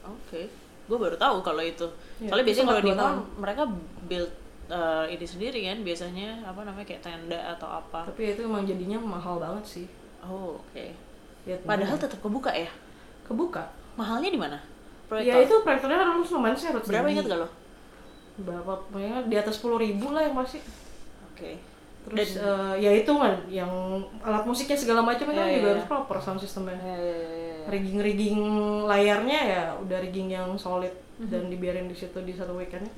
Oke, 0.02 0.50
gue 0.90 0.98
baru 0.98 1.16
tahu 1.16 1.40
kalau 1.40 1.64
itu. 1.64 1.88
Ya, 2.20 2.28
Soalnya 2.34 2.46
biasanya 2.46 2.68
kalau 2.68 2.82
di 2.84 2.92
mall 2.92 3.16
mereka 3.38 3.64
build 4.10 4.32
uh, 4.68 5.06
ini 5.06 5.24
sendiri 5.24 5.60
kan, 5.62 5.78
biasanya 5.86 6.42
apa 6.42 6.66
namanya 6.66 6.86
kayak 6.90 7.06
tenda 7.06 7.40
atau 7.56 7.70
apa. 7.70 8.10
Tapi 8.10 8.34
itu 8.34 8.42
emang 8.44 8.66
jadinya 8.66 8.98
mahal 8.98 9.38
banget 9.38 9.64
sih. 9.64 9.86
Oh 10.26 10.58
oke. 10.60 10.86
Ya, 11.46 11.56
Padahal 11.66 11.98
tetap 11.98 12.20
kebuka 12.22 12.52
ya. 12.54 12.70
kebuka. 13.26 13.64
Mahalnya 13.96 14.28
di 14.28 14.40
mana? 14.42 14.60
Ya 15.22 15.44
itu 15.44 15.56
proyektornya 15.64 16.00
harus 16.00 16.28
lumayan 16.32 16.56
sih 16.56 16.68
harus 16.72 16.88
Berapa 16.88 17.08
ingat 17.12 17.28
gak 17.28 17.40
lo? 17.44 17.48
Berapa? 18.42 18.74
Pokoknya 18.88 19.26
di 19.26 19.36
atas 19.36 19.58
10 19.58 19.78
ribu 19.78 20.12
lah 20.12 20.22
yang 20.24 20.36
pasti. 20.36 20.60
Oke. 21.28 21.58
Terus 22.02 22.34
eh, 22.36 22.74
ya 22.82 22.92
itu 22.92 23.14
kan 23.14 23.38
yang 23.46 23.70
alat 24.20 24.42
musiknya 24.42 24.74
segala 24.74 25.02
macam 25.02 25.30
kan 25.30 25.38
Ya, 25.38 25.54
juga 25.54 25.70
ya, 25.70 25.74
harus 25.76 25.86
proper 25.86 26.18
sound 26.18 26.42
systemnya. 26.42 26.74
Ya, 26.76 26.98
ya, 26.98 27.14
ya, 27.14 27.18
ya. 27.30 27.66
Rigging-rigging 27.70 28.42
layarnya 28.84 29.40
ya 29.46 29.64
udah 29.78 29.98
rigging 30.02 30.30
yang 30.30 30.50
solid 30.56 30.90
Mhm. 31.22 31.30
dan 31.30 31.44
dibiarin 31.48 31.86
di 31.86 31.94
situ 31.94 32.18
di 32.20 32.34
satu 32.34 32.58
weekendnya. 32.58 32.90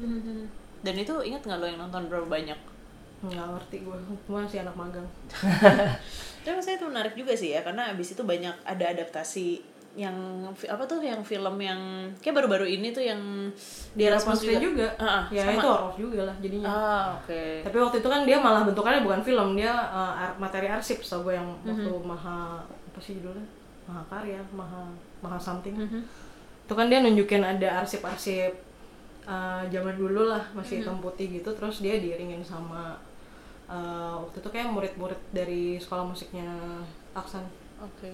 Dan 0.80 0.96
itu 0.96 1.12
ingat 1.20 1.44
nggak 1.44 1.60
lo 1.60 1.68
yang 1.68 1.80
nonton 1.80 2.08
berapa 2.08 2.24
banyak? 2.24 2.56
Nggak 3.20 3.48
ngerti 3.52 3.78
gue, 3.84 3.98
gue 4.00 4.40
masih 4.40 4.64
anak 4.64 4.76
magang. 4.76 5.08
Tapi 6.44 6.60
saya 6.60 6.76
itu 6.76 6.88
menarik 6.88 7.16
juga 7.16 7.36
sih 7.36 7.52
ya, 7.52 7.64
karena 7.64 7.92
abis 7.92 8.16
itu 8.16 8.24
banyak 8.24 8.56
ada 8.64 8.86
adaptasi 8.92 9.64
yang 9.94 10.18
apa 10.50 10.84
tuh 10.90 10.98
yang 11.06 11.22
film 11.22 11.54
yang 11.62 11.78
kayak 12.18 12.34
baru-baru 12.42 12.66
ini 12.66 12.90
tuh 12.90 13.06
yang 13.06 13.22
di 13.94 14.04
Erasmus 14.10 14.42
juga. 14.42 14.58
juga. 14.58 14.88
Ah, 14.98 15.30
ya 15.30 15.46
sama. 15.46 15.54
itu 15.54 15.68
horror 15.70 15.94
juga 15.94 16.20
lah 16.26 16.36
jadinya. 16.42 16.66
Ah 16.66 17.06
oke. 17.22 17.62
Tapi 17.62 17.78
waktu 17.78 17.98
itu 18.02 18.10
kan 18.10 18.22
dia 18.26 18.38
malah 18.42 18.66
bentukannya 18.66 19.06
bukan 19.06 19.22
film, 19.22 19.54
dia 19.54 19.70
uh, 19.70 20.34
materi 20.42 20.66
arsip 20.66 21.06
so 21.06 21.22
gue 21.22 21.38
yang 21.38 21.46
waktu 21.62 21.86
Mhm. 21.94 22.10
Maha 22.10 22.66
apa 22.66 23.00
sih 23.00 23.22
judulnya? 23.22 23.46
Maha 23.86 24.02
Karya, 24.10 24.42
Maha 24.50 24.82
Maha 25.22 25.38
something. 25.38 25.78
Mhm. 25.78 26.02
Itu 26.66 26.74
kan 26.74 26.90
dia 26.90 26.98
nunjukin 26.98 27.46
ada 27.46 27.86
arsip-arsip 27.86 28.50
uh, 29.30 29.62
zaman 29.70 29.94
dulu 29.94 30.26
lah, 30.26 30.42
Mhm. 30.42 30.58
masih 30.58 30.76
hitam 30.82 30.98
putih 31.06 31.38
gitu 31.38 31.54
terus 31.54 31.86
dia 31.86 32.02
diiringin 32.02 32.42
sama 32.42 32.98
uh, 33.70 34.26
waktu 34.26 34.42
itu 34.42 34.50
kayak 34.50 34.74
murid-murid 34.74 35.22
dari 35.30 35.78
sekolah 35.78 36.02
musiknya 36.02 36.50
Aksan. 37.14 37.46
Oke. 37.84 38.10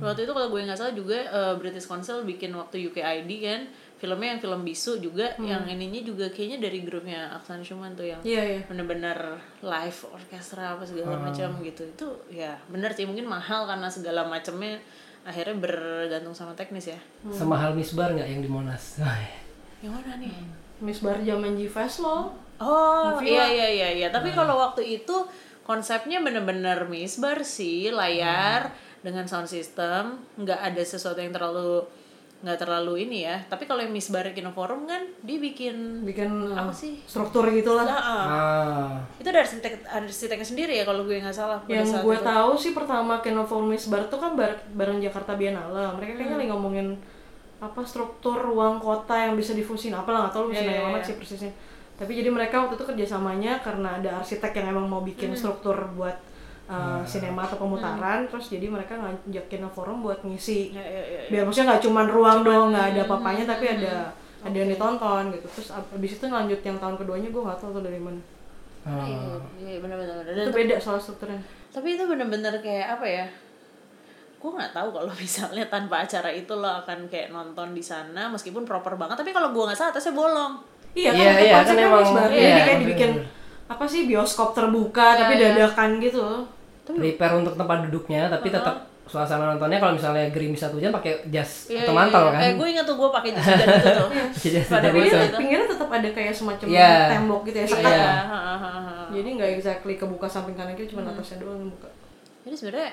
Waktu 0.00 0.24
itu 0.24 0.32
kalau 0.32 0.48
gue 0.48 0.64
nggak 0.64 0.80
salah 0.80 0.96
juga 0.96 1.18
eh, 1.20 1.54
British 1.60 1.84
Council 1.84 2.24
bikin 2.24 2.56
waktu 2.56 2.88
UKID 2.88 3.30
kan. 3.44 3.62
Filmnya 4.00 4.32
yang 4.32 4.40
film 4.40 4.64
bisu 4.64 4.96
juga 4.96 5.36
yang 5.36 5.68
ininya 5.68 6.00
juga 6.00 6.24
kayaknya 6.32 6.56
dari 6.56 6.80
grupnya 6.80 7.36
Aksan 7.36 7.60
Schumann 7.60 7.92
tuh 7.92 8.08
yang 8.08 8.16
Iya, 8.24 8.56
iya. 8.56 8.60
bener-bener 8.64 9.36
live 9.60 10.00
orkestra 10.08 10.72
apa 10.72 10.88
segala 10.88 11.20
macam 11.20 11.60
gitu. 11.60 11.84
Itu 11.84 12.08
ya 12.32 12.56
bener 12.72 12.96
sih 12.96 13.04
mungkin 13.04 13.28
mahal 13.28 13.68
karena 13.68 13.92
segala 13.92 14.24
macamnya 14.24 14.80
akhirnya 15.20 15.52
bergantung 15.60 16.32
sama 16.32 16.56
teknis 16.56 16.88
ya. 16.88 16.96
Semahal 17.28 17.76
misbar 17.76 18.16
nggak 18.16 18.24
yang 18.24 18.40
di 18.40 18.48
Monas? 18.48 18.96
Yang 19.84 19.92
mana 20.00 20.16
nih? 20.16 20.32
Miss 20.80 21.00
Bar 21.00 21.20
zaman 21.20 21.60
G-Fest 21.60 22.00
loh. 22.00 22.32
oh 22.56 23.20
iya 23.20 23.44
iya 23.48 23.68
iya 23.68 23.88
iya. 24.00 24.08
Tapi 24.08 24.32
kalau 24.32 24.56
waktu 24.56 24.80
itu 24.96 25.28
konsepnya 25.60 26.24
bener-bener 26.24 26.88
misbar 26.88 27.44
sih 27.44 27.92
layar 27.92 28.72
dengan 29.00 29.24
sound 29.24 29.46
system 29.46 30.02
nggak 30.36 30.60
ada 30.62 30.82
sesuatu 30.82 31.16
yang 31.16 31.30
terlalu 31.30 31.84
nggak 32.40 32.56
terlalu 32.56 33.04
ini 33.04 33.18
ya 33.22 33.36
tapi 33.44 33.64
kalau 33.64 33.78
yang 33.78 33.92
misbar 33.92 34.24
Kinoforum 34.30 34.84
kan 34.84 35.04
dia 35.20 35.36
bikin 35.36 36.00
Bikin 36.02 36.28
uh, 36.48 36.56
Apa 36.58 36.72
sih? 36.72 36.96
struktur 37.04 37.44
gitulah. 37.50 37.84
Ah, 37.84 37.92
ah. 37.92 38.24
ah 38.24 38.92
itu 39.16 39.28
ada 39.28 39.40
arsitek 39.40 39.84
arsiteknya 39.84 40.46
sendiri 40.46 40.72
ya 40.72 40.84
kalau 40.84 41.04
gue 41.04 41.16
nggak 41.16 41.32
salah 41.32 41.60
yang 41.66 41.84
saat 41.84 42.00
gue 42.00 42.12
itu. 42.12 42.24
tahu 42.24 42.52
sih 42.56 42.72
pertama 42.72 43.20
Kenoformis 43.20 43.88
Bar 43.88 44.08
tuh 44.08 44.16
kan 44.16 44.32
bar 44.34 44.56
bareng 44.70 44.98
Jakarta 44.98 45.36
Biennale 45.36 45.92
mereka 45.92 46.16
kayaknya 46.16 46.28
Hmm. 46.30 46.40
lagi 46.40 46.48
ngomongin 46.48 46.88
apa 47.60 47.80
struktur 47.84 48.40
ruang 48.42 48.80
kota 48.80 49.12
yang 49.20 49.36
bisa 49.36 49.52
difusin 49.52 49.92
apalah 49.92 50.24
nggak 50.24 50.32
tahu 50.32 50.42
lu 50.42 50.50
bisa 50.50 50.64
Iya, 50.64 50.68
nanya 50.70 50.80
iya, 50.80 50.88
amat 50.88 50.96
iya. 50.98 51.06
sih 51.06 51.16
persisnya 51.16 51.52
tapi 51.94 52.16
jadi 52.16 52.28
mereka 52.28 52.56
waktu 52.58 52.74
itu 52.74 52.84
kerjasamanya 52.86 53.60
karena 53.60 54.00
ada 54.00 54.10
arsitek 54.16 54.52
yang 54.54 54.72
emang 54.72 54.88
mau 54.88 54.98
Hmm. 54.98 55.08
bikin 55.08 55.36
struktur 55.36 55.76
buat 55.92 56.16
uh, 56.70 57.02
sinema 57.02 57.42
atau 57.42 57.58
pemutaran 57.58 58.24
terus 58.24 58.46
jadi 58.48 58.66
mereka 58.66 58.94
ngajak 58.94 59.44
Kenoforum 59.46 60.00
buat 60.00 60.20
ngisi 60.20 60.70
Ya, 60.70 60.78
ya, 60.78 61.02
ya, 61.02 61.02
ya. 61.02 61.20
biar 61.28 61.42
maksudnya 61.44 61.66
nggak 61.68 61.82
cuman 61.82 62.06
ruang 62.06 62.38
doang 62.40 62.66
nggak 62.70 62.80
Hmm. 62.80 62.92
ada 62.92 63.00
apa-apanya 63.04 63.44
tapi 63.46 63.64
ada 63.68 63.94
ada 64.40 64.56
yang 64.56 64.68
ditonton 64.68 65.22
gitu 65.30 65.46
terus 65.50 65.68
ab- 65.70 65.90
abis 65.90 66.10
itu 66.14 66.24
lanjut 66.26 66.60
yang 66.60 66.76
tahun 66.76 66.94
keduanya 66.96 67.28
gue 67.28 67.42
nggak 67.42 67.58
tahu 67.58 67.70
tuh 67.72 67.82
dari 67.82 67.98
mana 67.98 68.20
ah. 68.82 69.04
Iya, 69.04 69.20
iya 69.60 69.76
benar-benar. 69.78 70.24
Itu 70.24 70.50
beda 70.50 70.74
soal 70.76 70.96
strukturnya 70.96 71.42
tapi 71.68 71.94
itu 71.94 72.04
bener-bener 72.04 72.54
kayak 72.56 72.96
apa 72.96 73.06
ya 73.06 73.26
gue 74.36 74.50
nggak 74.50 74.72
tahu 74.72 74.88
kalau 74.90 75.12
misalnya 75.20 75.64
tanpa 75.66 75.96
acara 76.00 76.30
itu 76.30 76.52
lo 76.54 76.70
akan 76.78 77.04
kayak 77.06 77.28
nonton 77.28 77.70
di 77.70 77.82
sana 77.82 78.26
meskipun 78.28 78.64
proper 78.64 78.96
banget 78.96 79.18
tapi 79.18 79.30
kalau 79.30 79.50
gue 79.50 79.62
nggak 79.62 79.76
salah 79.76 79.90
atasnya 79.90 80.14
bolong 80.14 80.54
Iya 80.90 81.10
kan, 81.12 81.20
Iya, 81.20 81.30
itu 81.30 81.38
iya, 81.40 81.52
kan 81.52 81.58
konsepnya 81.62 81.86
emang- 81.86 82.02
iya, 82.02 82.48
Jadi 82.50 82.60
kayak 82.64 82.80
dibikin 82.80 83.10
apa 83.70 83.84
sih 83.86 84.02
bioskop 84.04 84.50
terbuka 84.50 85.14
tapi 85.14 85.34
iya. 85.36 85.54
dadakan 85.54 86.02
gitu. 86.02 86.26
Prepare 86.92 87.34
untuk 87.36 87.54
tempat 87.54 87.76
duduknya 87.84 88.26
tapi 88.28 88.48
tetap 88.48 88.76
suasana 89.02 89.42
nontonnya 89.48 89.76
kalau 89.76 89.92
misalnya 89.92 90.30
gerimis 90.30 90.60
satu 90.60 90.78
jam 90.78 90.90
pakai 90.90 91.26
jas 91.28 91.66
Iya, 91.66 91.82
atau 91.82 91.90
iya, 91.90 91.98
mantel 91.98 92.22
iya. 92.22 92.30
kan 92.30 92.40
eh 92.40 92.52
gue 92.54 92.66
ingat 92.68 92.84
tuh 92.84 92.94
gue 92.94 93.08
pakai 93.10 93.30
jas 93.32 93.42
hujan 93.44 93.68
itu 93.68 93.88
tuh 93.90 94.08
Tapi 94.70 94.98
bisa. 95.00 95.18
itu. 95.20 95.36
pinggirnya 95.36 95.66
tetap 95.66 95.88
ada 95.90 96.08
kayak 96.08 96.32
semacam 96.32 96.66
Iya. 96.68 96.92
tembok 97.10 97.40
gitu 97.42 97.56
ya 97.56 97.62
Iya, 97.62 97.72
sekat. 97.72 97.90
Iya. 97.90 98.10
ha. 98.22 98.70
Jadi 99.10 99.28
nggak 99.34 99.50
exactly 99.52 99.94
kebuka 99.96 100.26
samping 100.26 100.54
kanan 100.54 100.72
kiri 100.72 100.86
Hmm. 100.86 101.02
cuma 101.02 101.10
atasnya 101.10 101.36
doang 101.38 101.58
yang 101.58 101.70
buka. 101.70 101.90
jadi 102.40 102.54
sebenarnya 102.54 102.90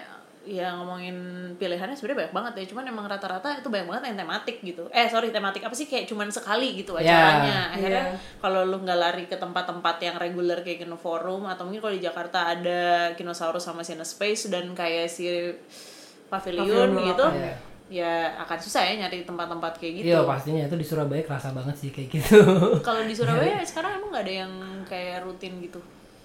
ya 0.48 0.72
ngomongin 0.80 1.16
pilihannya 1.60 1.92
sebenarnya 1.94 2.20
banyak 2.24 2.34
banget 2.34 2.54
ya. 2.56 2.66
Cuman 2.72 2.86
emang 2.88 3.06
rata-rata 3.06 3.60
itu 3.60 3.68
banyak 3.68 3.86
banget 3.86 4.04
yang 4.10 4.20
tematik 4.24 4.58
gitu. 4.64 4.88
Eh 4.90 5.12
sorry 5.12 5.30
tematik 5.30 5.62
apa 5.62 5.76
sih? 5.76 5.86
Kayak 5.86 6.08
cuman 6.08 6.32
sekali 6.32 6.80
gitu 6.80 6.96
Iya. 6.96 7.04
acaranya. 7.04 7.60
Akhirnya 7.76 8.04
Iya. 8.10 8.20
kalau 8.40 8.64
lu 8.64 8.80
nggak 8.80 8.96
lari 8.98 9.24
ke 9.28 9.36
tempat-tempat 9.36 9.96
yang 10.00 10.16
reguler 10.16 10.64
kayak 10.64 10.82
Kino 10.82 10.96
Forum 10.96 11.46
atau 11.46 11.68
mungkin 11.68 11.84
kalau 11.84 11.94
di 11.94 12.02
Jakarta 12.02 12.50
ada 12.50 12.82
Kinosaurus 13.14 13.62
sama 13.62 13.84
Cinespace 13.84 14.48
dan 14.48 14.72
kayak 14.72 15.06
si 15.06 15.28
Pavilion 16.28 16.92
gitu 16.98 17.26
Iya. 17.32 17.54
ya 17.88 18.12
akan 18.44 18.58
susah 18.60 18.84
ya 18.84 19.08
nyari 19.08 19.24
tempat-tempat 19.24 19.80
kayak 19.80 19.94
gitu. 20.04 20.08
Iya 20.12 20.20
pastinya. 20.24 20.64
Itu 20.64 20.76
di 20.76 20.84
Surabaya 20.84 21.24
kerasa 21.24 21.56
banget 21.56 21.76
sih 21.76 21.90
kayak 21.92 22.10
gitu. 22.12 22.40
Kalau 22.84 23.04
di 23.04 23.16
Surabaya 23.16 23.64
sekarang 23.64 24.00
emang 24.00 24.12
nggak 24.12 24.26
ada 24.28 24.34
yang 24.44 24.52
kayak 24.84 25.24
rutin 25.24 25.60
gitu? 25.64 25.80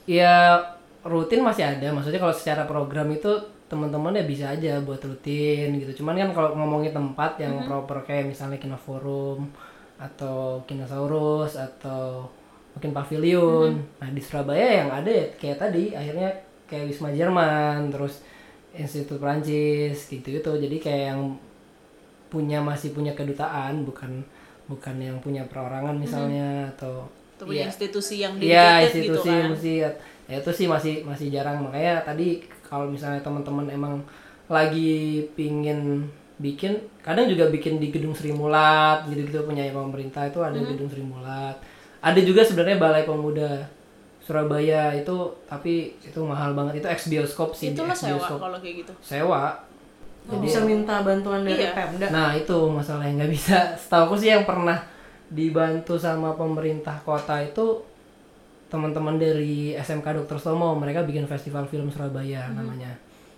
Ya 0.05 0.59
rutin 1.03 1.39
masih 1.39 1.63
ada. 1.63 1.87
Maksudnya 1.91 2.19
kalau 2.19 2.35
secara 2.35 2.67
program 2.67 3.07
itu 3.11 3.31
teman-teman 3.73 4.13
ya 4.13 4.25
bisa 4.25 4.45
aja 4.53 4.85
buat 4.85 5.01
rutin 5.01 5.81
gitu. 5.81 6.05
Cuman 6.05 6.15
kan 6.15 6.31
kalau 6.31 6.53
ngomongin 6.53 6.93
tempat 6.93 7.41
yang 7.41 7.65
proper 7.65 8.05
kayak 8.05 8.29
misalnya 8.29 8.61
Kino 8.61 8.77
Forum 8.77 9.49
atau 9.97 10.61
Kinosaurus 10.69 11.57
atau 11.57 12.29
bikin 12.77 12.93
pavilion. 12.93 13.81
Nah 13.97 14.09
di 14.09 14.21
Surabaya 14.21 14.85
yang 14.85 14.91
ada 14.93 15.09
ya 15.09 15.25
kayak 15.33 15.57
tadi 15.59 15.93
akhirnya 15.93 16.29
kayak 16.69 16.85
Wisma 16.87 17.09
Jerman 17.11 17.89
terus 17.89 18.21
Institut 18.73 19.17
Prancis 19.17 20.05
gitu 20.07 20.29
itu 20.31 20.51
jadi 20.59 20.77
kayak 20.77 21.05
yang 21.11 21.23
punya 22.29 22.61
masih 22.61 22.93
punya 22.93 23.13
kedutaan 23.13 23.85
bukan 23.85 24.25
bukan 24.65 24.97
yang 24.97 25.21
punya 25.21 25.45
perorangan 25.45 25.93
misalnya 25.93 26.65
atau 26.73 27.05
Itu 27.37 27.45
punya 27.45 27.65
Iya. 27.65 27.69
institusi 27.69 28.15
yang 28.21 28.41
dedicated 28.41 28.49
gitu 29.05 29.21
institusi 29.21 29.29
kan. 29.29 29.45
mesti 29.53 29.73
ya 30.25 30.37
itu 30.41 30.51
sih 30.51 30.67
masih 30.67 30.95
masih 31.05 31.27
jarang. 31.29 31.61
Makanya 31.61 32.01
tadi 32.01 32.41
kalau 32.73 32.89
misalnya 32.89 33.21
teman-teman 33.21 33.69
emang 33.69 34.01
lagi 34.49 35.29
pingin 35.37 36.09
bikin 36.41 36.73
kadang 37.05 37.29
juga 37.29 37.53
bikin 37.53 37.77
di 37.77 37.93
gedung 37.93 38.17
Sri 38.17 38.33
Mulat 38.33 39.05
gitu-gitu 39.07 39.45
punya 39.45 39.69
pemerintah 39.69 40.25
itu 40.25 40.41
ada 40.41 40.57
gedung 40.57 40.89
Sri 40.89 41.05
Mulat 41.05 41.61
ada 42.01 42.19
juga 42.19 42.41
sebenarnya 42.41 42.81
Balai 42.81 43.05
Pemuda 43.05 43.69
Surabaya 44.23 44.95
itu 44.95 45.13
tapi 45.45 45.99
itu 45.99 46.19
mahal 46.23 46.55
banget 46.55 46.81
itu 46.81 46.87
ex 46.89 47.01
bioskop 47.07 47.53
sih 47.53 47.75
Itu 47.75 47.83
ex 47.85 48.01
sewa 48.01 48.17
bioskop 48.17 48.39
kalau 48.41 48.59
kayak 48.59 48.75
gitu. 48.87 48.93
sewa 49.05 49.43
Oh, 50.23 50.39
bisa 50.39 50.63
minta 50.63 51.03
bantuan 51.03 51.43
dari 51.43 51.67
Iya. 51.67 51.75
Pemda. 51.75 52.07
Nah 52.15 52.31
itu 52.31 52.55
masalahnya 52.71 53.27
nggak 53.27 53.33
bisa. 53.35 53.75
Setahu 53.75 54.07
aku 54.07 54.15
sih 54.15 54.31
yang 54.31 54.47
pernah 54.47 54.79
dibantu 55.27 55.99
sama 55.99 56.39
pemerintah 56.39 56.95
kota 57.03 57.43
itu 57.43 57.83
teman-teman 58.73 59.21
dari 59.21 59.77
SMK 59.77 60.25
Dr. 60.25 60.41
Stomo 60.41 60.73
mereka 60.73 61.05
bikin 61.05 61.29
festival 61.29 61.69
film 61.69 61.93
Surabaya 61.93 62.49
Hmm. 62.49 62.57
namanya. 62.57 62.89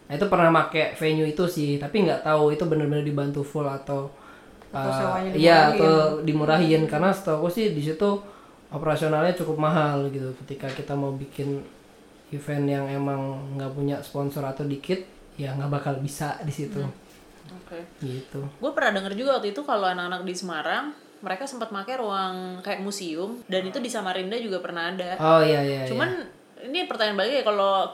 Nah 0.07 0.15
itu 0.15 0.27
pernah 0.29 0.47
make 0.49 0.95
venue 0.95 1.27
itu 1.27 1.43
sih, 1.45 1.75
tapi 1.75 2.07
nggak 2.07 2.23
tahu 2.23 2.55
itu 2.55 2.63
benar-benar 2.63 3.03
dibantu 3.03 3.43
full 3.43 3.67
atau 3.67 4.07
Atau 4.71 4.87
uh, 4.87 4.95
sewanya 4.95 5.31
iya 5.33 5.59
dimurahin. 5.69 5.75
atau 5.75 5.95
dimurahin 6.23 6.83
karena 6.85 7.11
setahu 7.11 7.37
aku 7.41 7.49
sih 7.49 7.71
di 7.71 7.79
situ 7.81 8.11
operasionalnya 8.69 9.35
cukup 9.35 9.59
mahal 9.61 10.07
gitu 10.09 10.35
ketika 10.43 10.67
kita 10.69 10.93
mau 10.93 11.15
bikin 11.15 11.63
event 12.31 12.67
yang 12.67 12.85
emang 12.87 13.21
nggak 13.55 13.71
punya 13.71 13.97
sponsor 13.99 14.43
atau 14.43 14.67
dikit 14.67 14.99
ya 15.35 15.55
nggak 15.55 15.71
bakal 15.71 15.95
bisa 15.99 16.39
di 16.43 16.51
situ 16.51 16.83
Oke. 17.55 17.79
gitu. 18.03 18.43
Gue 18.59 18.71
pernah 18.71 18.99
denger 18.99 19.15
juga 19.15 19.39
waktu 19.39 19.55
itu 19.55 19.63
kalau 19.63 19.87
anak-anak 19.87 20.27
di 20.27 20.35
Semarang 20.35 20.91
mereka 21.25 21.49
sempat 21.49 21.73
pakai 21.73 21.97
ruang 21.97 22.61
kayak 22.61 22.79
museum 22.79 23.41
dan 23.49 23.65
itu 23.65 23.81
di 23.81 23.89
Samarinda 23.89 24.37
juga 24.37 24.61
pernah 24.61 24.93
ada. 24.93 25.17
Oh 25.17 25.41
iya 25.41 25.59
iya. 25.59 25.81
iya. 25.83 25.89
Cuman 25.89 26.13
ini 26.63 26.85
pertanyaan 26.85 27.17
balik 27.17 27.33
ya 27.35 27.43
kalau 27.43 27.89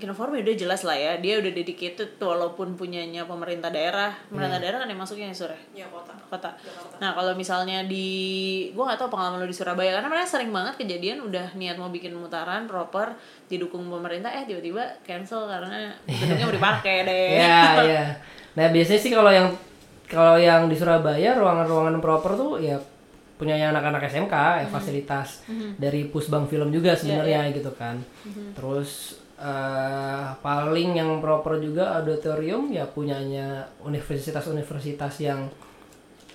Kinoforum 0.00 0.32
udah 0.32 0.56
jelas 0.56 0.80
lah 0.80 0.96
ya 0.96 1.20
dia 1.20 1.36
udah 1.36 1.52
dedicated 1.52 2.16
tuh 2.16 2.32
walaupun 2.32 2.72
punyanya 2.72 3.28
pemerintah 3.28 3.68
daerah 3.68 4.16
pemerintah 4.26 4.56
Iya. 4.56 4.64
daerah 4.64 4.78
kan 4.80 4.88
yang 4.88 4.96
masuknya 4.96 5.28
ya 5.28 5.36
sore 5.36 5.60
Ya 5.76 5.84
kota. 5.92 6.16
kota 6.24 6.56
nah 6.96 7.12
kalau 7.12 7.36
misalnya 7.36 7.84
di 7.84 8.08
gue 8.72 8.80
gak 8.80 8.96
tahu 8.96 9.12
pengalaman 9.12 9.36
lo 9.36 9.46
di 9.46 9.52
Surabaya 9.52 9.92
karena 9.92 10.08
mereka 10.08 10.24
sering 10.26 10.48
banget 10.48 10.80
kejadian 10.80 11.20
udah 11.20 11.52
niat 11.52 11.76
mau 11.76 11.92
bikin 11.92 12.16
mutaran 12.16 12.64
proper 12.64 13.12
didukung 13.44 13.92
pemerintah 13.92 14.32
eh 14.32 14.48
tiba-tiba 14.48 14.88
cancel 15.04 15.44
karena 15.44 15.92
gedungnya 16.08 16.48
mau 16.48 16.56
dipakai 16.56 16.96
deh 17.12 17.28
Iya, 17.36 17.60
iya. 17.84 18.04
Nah, 18.50 18.66
biasanya 18.72 18.98
sih 18.98 19.12
kalau 19.12 19.28
yang 19.28 19.52
kalau 20.10 20.34
yang 20.36 20.66
di 20.66 20.74
Surabaya 20.74 21.38
ruangan-ruangan 21.38 22.02
proper 22.02 22.34
tuh 22.34 22.58
ya 22.58 22.76
punyanya 23.38 23.72
anak-anak 23.72 24.04
SMK 24.10 24.34
ya 24.34 24.66
fasilitas 24.68 25.40
dari 25.78 26.10
Pusbang 26.10 26.44
Film 26.50 26.68
juga 26.68 26.92
sebenarnya 26.98 27.48
gitu 27.54 27.70
kan. 27.72 28.02
Terus 28.52 29.16
eh, 29.40 30.26
paling 30.44 30.98
yang 30.98 31.22
proper 31.24 31.56
juga 31.56 31.96
auditorium 32.02 32.68
ya 32.68 32.84
punyanya 32.84 33.64
universitas-universitas 33.80 35.14
yang 35.22 35.48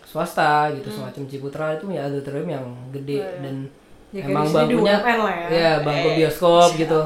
swasta 0.08 0.72
gitu 0.74 0.88
semacam 0.90 1.24
Ciputra 1.28 1.66
itu 1.76 1.92
ya 1.92 2.08
auditorium 2.08 2.48
yang 2.50 2.66
gede 2.90 3.20
dan 3.44 3.56
Ya, 4.16 4.32
emang 4.32 4.48
bangkunya 4.48 4.96
ya. 5.04 5.48
ya 5.52 5.74
bangku 5.84 6.10
bioskop 6.16 6.80
gitu. 6.80 7.00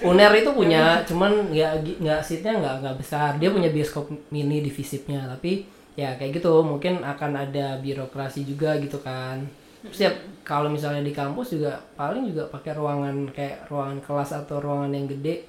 Uner 0.00 0.32
itu 0.32 0.48
punya, 0.56 0.96
cuman 1.08 1.52
nggak 1.52 2.00
nggak 2.00 2.20
seatnya 2.24 2.56
nggak 2.56 2.74
nggak 2.80 2.96
besar. 2.96 3.36
Dia 3.36 3.52
punya 3.52 3.68
bioskop 3.68 4.08
mini 4.32 4.64
di 4.64 4.72
visipnya, 4.72 5.28
tapi 5.28 5.68
ya 5.94 6.16
kayak 6.16 6.40
gitu. 6.40 6.62
Mungkin 6.62 7.00
akan 7.00 7.32
ada 7.36 7.76
birokrasi 7.78 8.44
juga 8.44 8.76
gitu 8.78 9.00
kan. 9.00 9.42
Terus 9.82 9.98
ya 9.98 10.10
kalau 10.46 10.70
misalnya 10.70 11.02
di 11.02 11.10
kampus 11.10 11.58
juga 11.58 11.74
paling 11.94 12.30
juga 12.30 12.46
pakai 12.46 12.72
ruangan 12.74 13.26
kayak 13.34 13.66
ruangan 13.66 13.98
kelas 13.98 14.30
atau 14.32 14.62
ruangan 14.62 14.94
yang 14.94 15.06
gede 15.10 15.42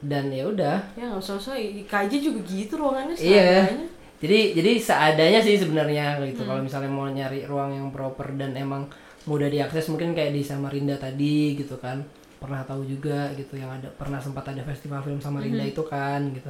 dan 0.00 0.32
ya 0.32 0.48
udah. 0.48 0.76
Ya 0.96 1.12
nggak 1.12 1.20
usah-usah 1.20 1.60
IKJ 1.60 2.12
juga 2.24 2.40
gitu 2.48 2.80
ruangannya 2.80 3.12
Iya. 3.20 3.68
seadanya. 3.68 3.88
Jadi 4.20 4.38
jadi 4.56 4.70
seadanya 4.80 5.40
sih 5.40 5.56
sebenarnya 5.60 6.20
gitu. 6.24 6.44
Kalau 6.44 6.60
misalnya 6.64 6.88
mau 6.88 7.08
nyari 7.08 7.44
ruang 7.44 7.72
yang 7.76 7.88
proper 7.92 8.32
dan 8.36 8.56
emang 8.56 8.88
mudah 9.28 9.52
diakses 9.52 9.92
mungkin 9.92 10.16
kayak 10.16 10.32
di 10.32 10.40
Samarinda 10.40 10.96
tadi 10.96 11.56
gitu 11.56 11.76
kan. 11.76 12.00
Pernah 12.40 12.64
tahu 12.64 12.88
juga 12.88 13.28
gitu 13.36 13.60
yang 13.60 13.68
ada 13.68 13.92
pernah 13.92 14.16
sempat 14.16 14.48
ada 14.48 14.64
festival 14.64 15.04
film 15.04 15.20
Samarinda 15.20 15.60
itu 15.60 15.84
kan 15.84 16.32
gitu. 16.32 16.48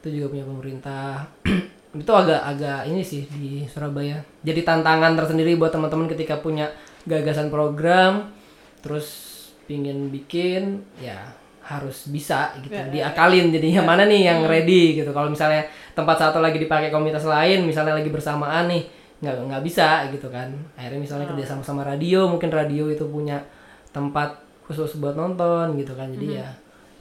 Itu 0.00 0.08
juga 0.08 0.26
punya 0.32 0.44
pemerintah. 0.48 1.28
itu 1.90 2.12
agak 2.14 2.40
agak 2.46 2.86
ini 2.86 3.02
sih 3.02 3.26
di 3.26 3.66
Surabaya. 3.66 4.22
Jadi 4.46 4.62
tantangan 4.62 5.18
tersendiri 5.18 5.58
buat 5.58 5.74
teman-teman 5.74 6.06
ketika 6.06 6.38
punya 6.38 6.70
gagasan 7.02 7.50
program 7.50 8.30
terus 8.78 9.28
pingin 9.66 10.06
bikin 10.08 10.86
ya 11.02 11.18
harus 11.66 12.06
bisa 12.06 12.54
gitu. 12.62 12.74
Diakalin 12.94 13.50
jadinya 13.50 13.82
mana 13.82 14.06
nih 14.06 14.30
yang 14.30 14.46
ready? 14.46 15.02
gitu. 15.02 15.10
Kalau 15.10 15.26
misalnya 15.30 15.66
tempat 15.94 16.22
satu 16.22 16.38
lagi 16.38 16.62
dipakai 16.62 16.94
komunitas 16.94 17.26
lain 17.26 17.66
misalnya 17.66 17.98
lagi 17.98 18.10
bersamaan 18.10 18.70
nih 18.70 18.86
nggak 19.20 19.34
nggak 19.50 19.62
bisa 19.66 20.06
gitu 20.14 20.30
kan. 20.30 20.54
Akhirnya 20.78 21.02
misalnya 21.02 21.26
kerja 21.26 21.54
sama 21.58 21.62
sama 21.66 21.82
radio 21.82 22.30
mungkin 22.30 22.54
radio 22.54 22.86
itu 22.86 23.02
punya 23.10 23.42
tempat 23.90 24.38
khusus 24.70 24.94
buat 25.02 25.18
nonton 25.18 25.74
gitu 25.74 25.98
kan. 25.98 26.06
Jadi 26.14 26.38
ya 26.38 26.46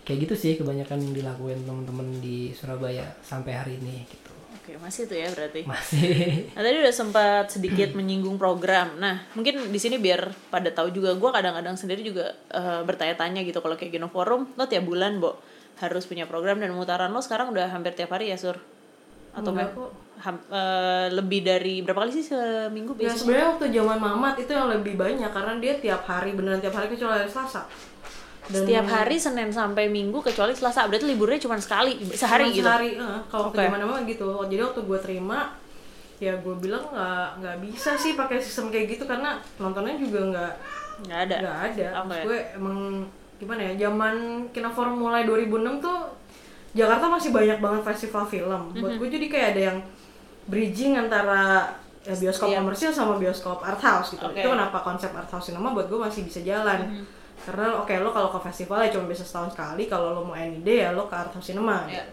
kayak 0.02 0.26
gitu 0.26 0.34
sih 0.34 0.54
kebanyakan 0.58 0.98
yang 1.06 1.14
dilakuin 1.14 1.62
teman-teman 1.62 2.10
di 2.18 2.50
Surabaya 2.58 3.06
sampai 3.22 3.54
hari 3.54 3.78
ini 3.78 4.10
gitu 4.10 4.29
oke 4.70 4.78
masih 4.80 5.10
tuh 5.10 5.18
ya 5.18 5.28
berarti 5.28 5.66
masih 5.66 6.06
Nah 6.54 6.62
tadi 6.62 6.78
udah 6.78 6.94
sempat 6.94 7.50
sedikit 7.50 7.90
menyinggung 7.92 8.38
program. 8.38 8.94
Nah 8.96 9.26
mungkin 9.34 9.68
di 9.68 9.80
sini 9.82 9.98
biar 9.98 10.30
pada 10.48 10.70
tahu 10.70 10.94
juga, 10.94 11.18
gue 11.18 11.30
kadang-kadang 11.30 11.74
sendiri 11.74 12.06
juga 12.06 12.30
eh, 12.50 12.82
bertanya-tanya 12.86 13.42
gitu 13.42 13.58
kalau 13.58 13.74
kayak 13.74 13.90
Gino 13.92 14.08
Forum, 14.08 14.54
lo 14.54 14.64
tiap 14.64 14.86
bulan, 14.86 15.18
Bo, 15.18 15.42
harus 15.78 16.06
punya 16.06 16.24
program 16.24 16.62
dan 16.62 16.70
mutaran 16.70 17.10
lo 17.10 17.18
sekarang 17.18 17.50
udah 17.50 17.68
hampir 17.68 17.92
tiap 17.92 18.12
hari 18.12 18.30
ya, 18.30 18.38
Sur? 18.38 18.62
Atau 19.30 19.50
Enggak 19.50 19.74
kok. 19.74 19.90
ham- 20.20 20.46
eh, 20.46 21.08
lebih 21.10 21.42
dari 21.42 21.80
berapa 21.80 22.04
kali 22.04 22.12
sih 22.12 22.26
seminggu 22.28 22.94
Ya 22.94 23.08
biasanya? 23.08 23.18
sebenarnya 23.18 23.48
waktu 23.50 23.66
zaman 23.72 23.98
Mamat 23.98 24.36
itu 24.38 24.52
yang 24.52 24.68
lebih 24.68 24.94
banyak 24.94 25.30
karena 25.30 25.54
dia 25.58 25.74
tiap 25.78 26.02
hari 26.04 26.36
beneran 26.36 26.60
tiap 26.60 26.76
hari 26.76 26.92
kecuali 26.92 27.18
hari 27.18 27.30
Selasa. 27.30 27.66
Dan 28.50 28.66
Setiap 28.66 28.86
hari 28.88 29.16
Senin 29.16 29.50
sampai 29.50 29.86
Minggu 29.88 30.20
kecuali 30.20 30.52
Selasa, 30.52 30.90
berarti 30.90 31.06
liburnya 31.06 31.38
cuma 31.38 31.54
sekali, 31.56 32.02
sehari 32.10 32.50
Cuma 32.50 32.56
gitu. 32.56 32.66
Sehari, 32.66 32.90
eh, 32.98 33.20
kalau 33.30 33.54
Oke. 33.54 33.62
zaman 33.62 33.78
Mamat 33.80 34.04
gitu. 34.04 34.26
Jadi 34.42 34.58
waktu 34.60 34.82
gue 34.84 35.00
terima 35.00 35.40
ya 36.18 36.34
gue 36.36 36.52
bilang 36.54 36.84
nggak 36.84 37.40
nggak 37.40 37.58
bisa 37.64 37.96
sih 37.96 38.12
pakai 38.14 38.42
sistem 38.42 38.68
kayak 38.68 38.92
gitu 38.92 39.06
karena 39.06 39.40
nontonnya 39.56 39.96
juga 39.96 40.20
nggak 40.28 40.54
Nggak 41.06 41.20
ada. 41.24 41.36
nggak 41.40 41.60
ada. 41.64 41.88
Maksud 42.02 42.26
gue 42.26 42.40
emang 42.54 42.78
gimana 43.38 43.62
ya 43.64 43.88
zaman 43.88 44.16
Kinoforum 44.50 45.00
mulai 45.00 45.24
2006 45.24 45.48
tuh 45.80 45.98
Jakarta 46.72 47.06
masih 47.08 47.30
banyak 47.30 47.58
banget 47.58 47.82
festival 47.86 48.26
film. 48.26 48.62
Buat 48.74 48.92
Mhm. 48.92 49.00
gue 49.00 49.10
jadi 49.12 49.28
kayak 49.28 49.48
ada 49.48 49.62
yang 49.64 49.78
bridging 50.46 50.98
antara 50.98 51.70
ya, 52.02 52.16
bioskop 52.16 52.50
Iya. 52.50 52.58
komersil 52.60 52.90
sama 52.90 53.16
bioskop 53.16 53.62
art 53.62 53.80
house 53.80 54.12
gitu. 54.12 54.26
Oke. 54.26 54.42
Itu 54.42 54.50
kenapa 54.50 54.82
konsep 54.82 55.14
art 55.14 55.30
house 55.30 55.48
cinema 55.48 55.70
buat 55.70 55.86
gue 55.86 56.00
masih 56.00 56.26
bisa 56.26 56.42
jalan. 56.42 56.90
Mhm. 56.90 57.19
Karena 57.40 57.80
oke 57.80 57.94
lo 58.00 58.10
kalau 58.10 58.30
ke 58.30 58.40
festival 58.46 58.84
ya 58.84 58.90
cuma 58.92 59.06
bisa 59.08 59.24
setahun 59.24 59.54
sekali. 59.54 59.86
Kalau 59.86 60.12
lo 60.14 60.22
mau 60.24 60.36
any 60.36 60.60
day 60.62 60.84
ya 60.84 60.92
lo 60.92 61.06
ke 61.06 61.16
art 61.16 61.32
house 61.32 61.50
cinema. 61.50 61.84
Iya. 61.86 62.04
gitu. 62.04 62.12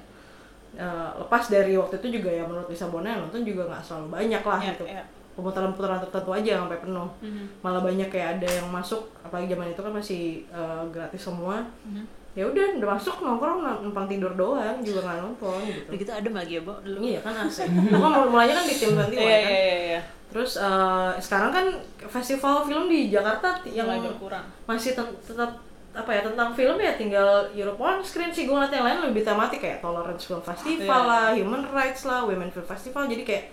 Eh, 0.76 1.10
lepas 1.16 1.48
dari 1.48 1.72
waktu 1.72 1.96
itu 1.98 2.20
juga 2.20 2.28
ya 2.28 2.44
menurut 2.44 2.68
Lisa 2.68 2.84
Bona 2.92 3.08
yang 3.08 3.24
nonton 3.24 3.40
juga 3.42 3.64
nggak 3.64 3.80
selalu 3.80 4.06
banyak 4.12 4.42
lah 4.44 4.60
Iya, 4.60 4.72
gitu. 4.76 4.84
iya. 4.84 5.02
Pemutaran-putaran 5.32 6.00
tertentu 6.00 6.30
aja 6.32 6.48
yang 6.56 6.62
sampai 6.68 6.80
penuh. 6.80 7.08
Mhm. 7.20 7.44
Malah 7.64 7.80
banyak 7.80 8.08
kayak 8.08 8.28
ada 8.40 8.48
yang 8.60 8.68
masuk 8.68 9.08
apalagi 9.20 9.52
zaman 9.52 9.72
itu 9.72 9.80
kan 9.80 9.92
masih 9.92 10.22
eh, 10.48 10.82
gratis 10.92 11.22
semua. 11.22 11.64
Mhm. 11.84 12.04
Ya 12.36 12.44
udah 12.44 12.76
udah 12.76 12.88
masuk 12.92 13.16
nongkrong 13.18 13.58
numpang 13.80 14.04
tidur 14.04 14.32
doang 14.32 14.76
juga 14.80 15.00
nggak 15.02 15.18
nonton 15.18 15.56
gitu. 15.64 15.88
Begitu 15.88 16.10
adem 16.12 16.34
lagi 16.34 16.52
ya, 16.52 16.62
Bo? 16.62 16.76
dulu. 16.78 16.98
Iya 17.00 17.18
kan 17.20 17.34
asik. 17.42 17.64
Aku 17.66 17.96
kan 17.98 18.28
mulainya 18.28 18.54
kan 18.54 18.64
di 18.64 18.74
tim 18.74 18.92
21 18.92 19.08
Iya, 19.08 19.16
kan. 19.16 19.16
iya, 19.16 19.40
iya, 19.40 19.76
iya. 19.88 20.00
Terus 20.26 20.52
eh, 20.54 21.10
sekarang 21.18 21.50
kan 21.50 21.66
festival 22.06 22.54
film 22.62 22.84
di 22.86 23.08
Jakarta 23.08 23.56
yang 23.66 23.88
Mulai 23.88 24.04
berkurang. 24.06 24.44
masih 24.64 24.92
tetap 24.92 25.50
apa 25.90 26.10
ya 26.12 26.20
tentang 26.22 26.52
film 26.52 26.76
ya 26.76 26.92
tinggal 26.92 27.28
Europe 27.50 27.80
on 27.80 27.96
screen 27.98 28.28
sih 28.28 28.44
gue 28.44 28.52
ngeliat 28.52 28.68
yang 28.70 28.84
lain 28.84 29.00
lebih 29.02 29.24
tematik 29.24 29.56
kayak 29.56 29.80
tolerance 29.80 30.28
film 30.28 30.44
festival 30.44 30.84
Iya. 31.02 31.08
lah, 31.08 31.26
human 31.32 31.64
rights 31.66 32.04
lah, 32.04 32.20
women 32.22 32.52
film 32.52 32.68
festival 32.68 33.08
jadi 33.08 33.24
kayak 33.24 33.44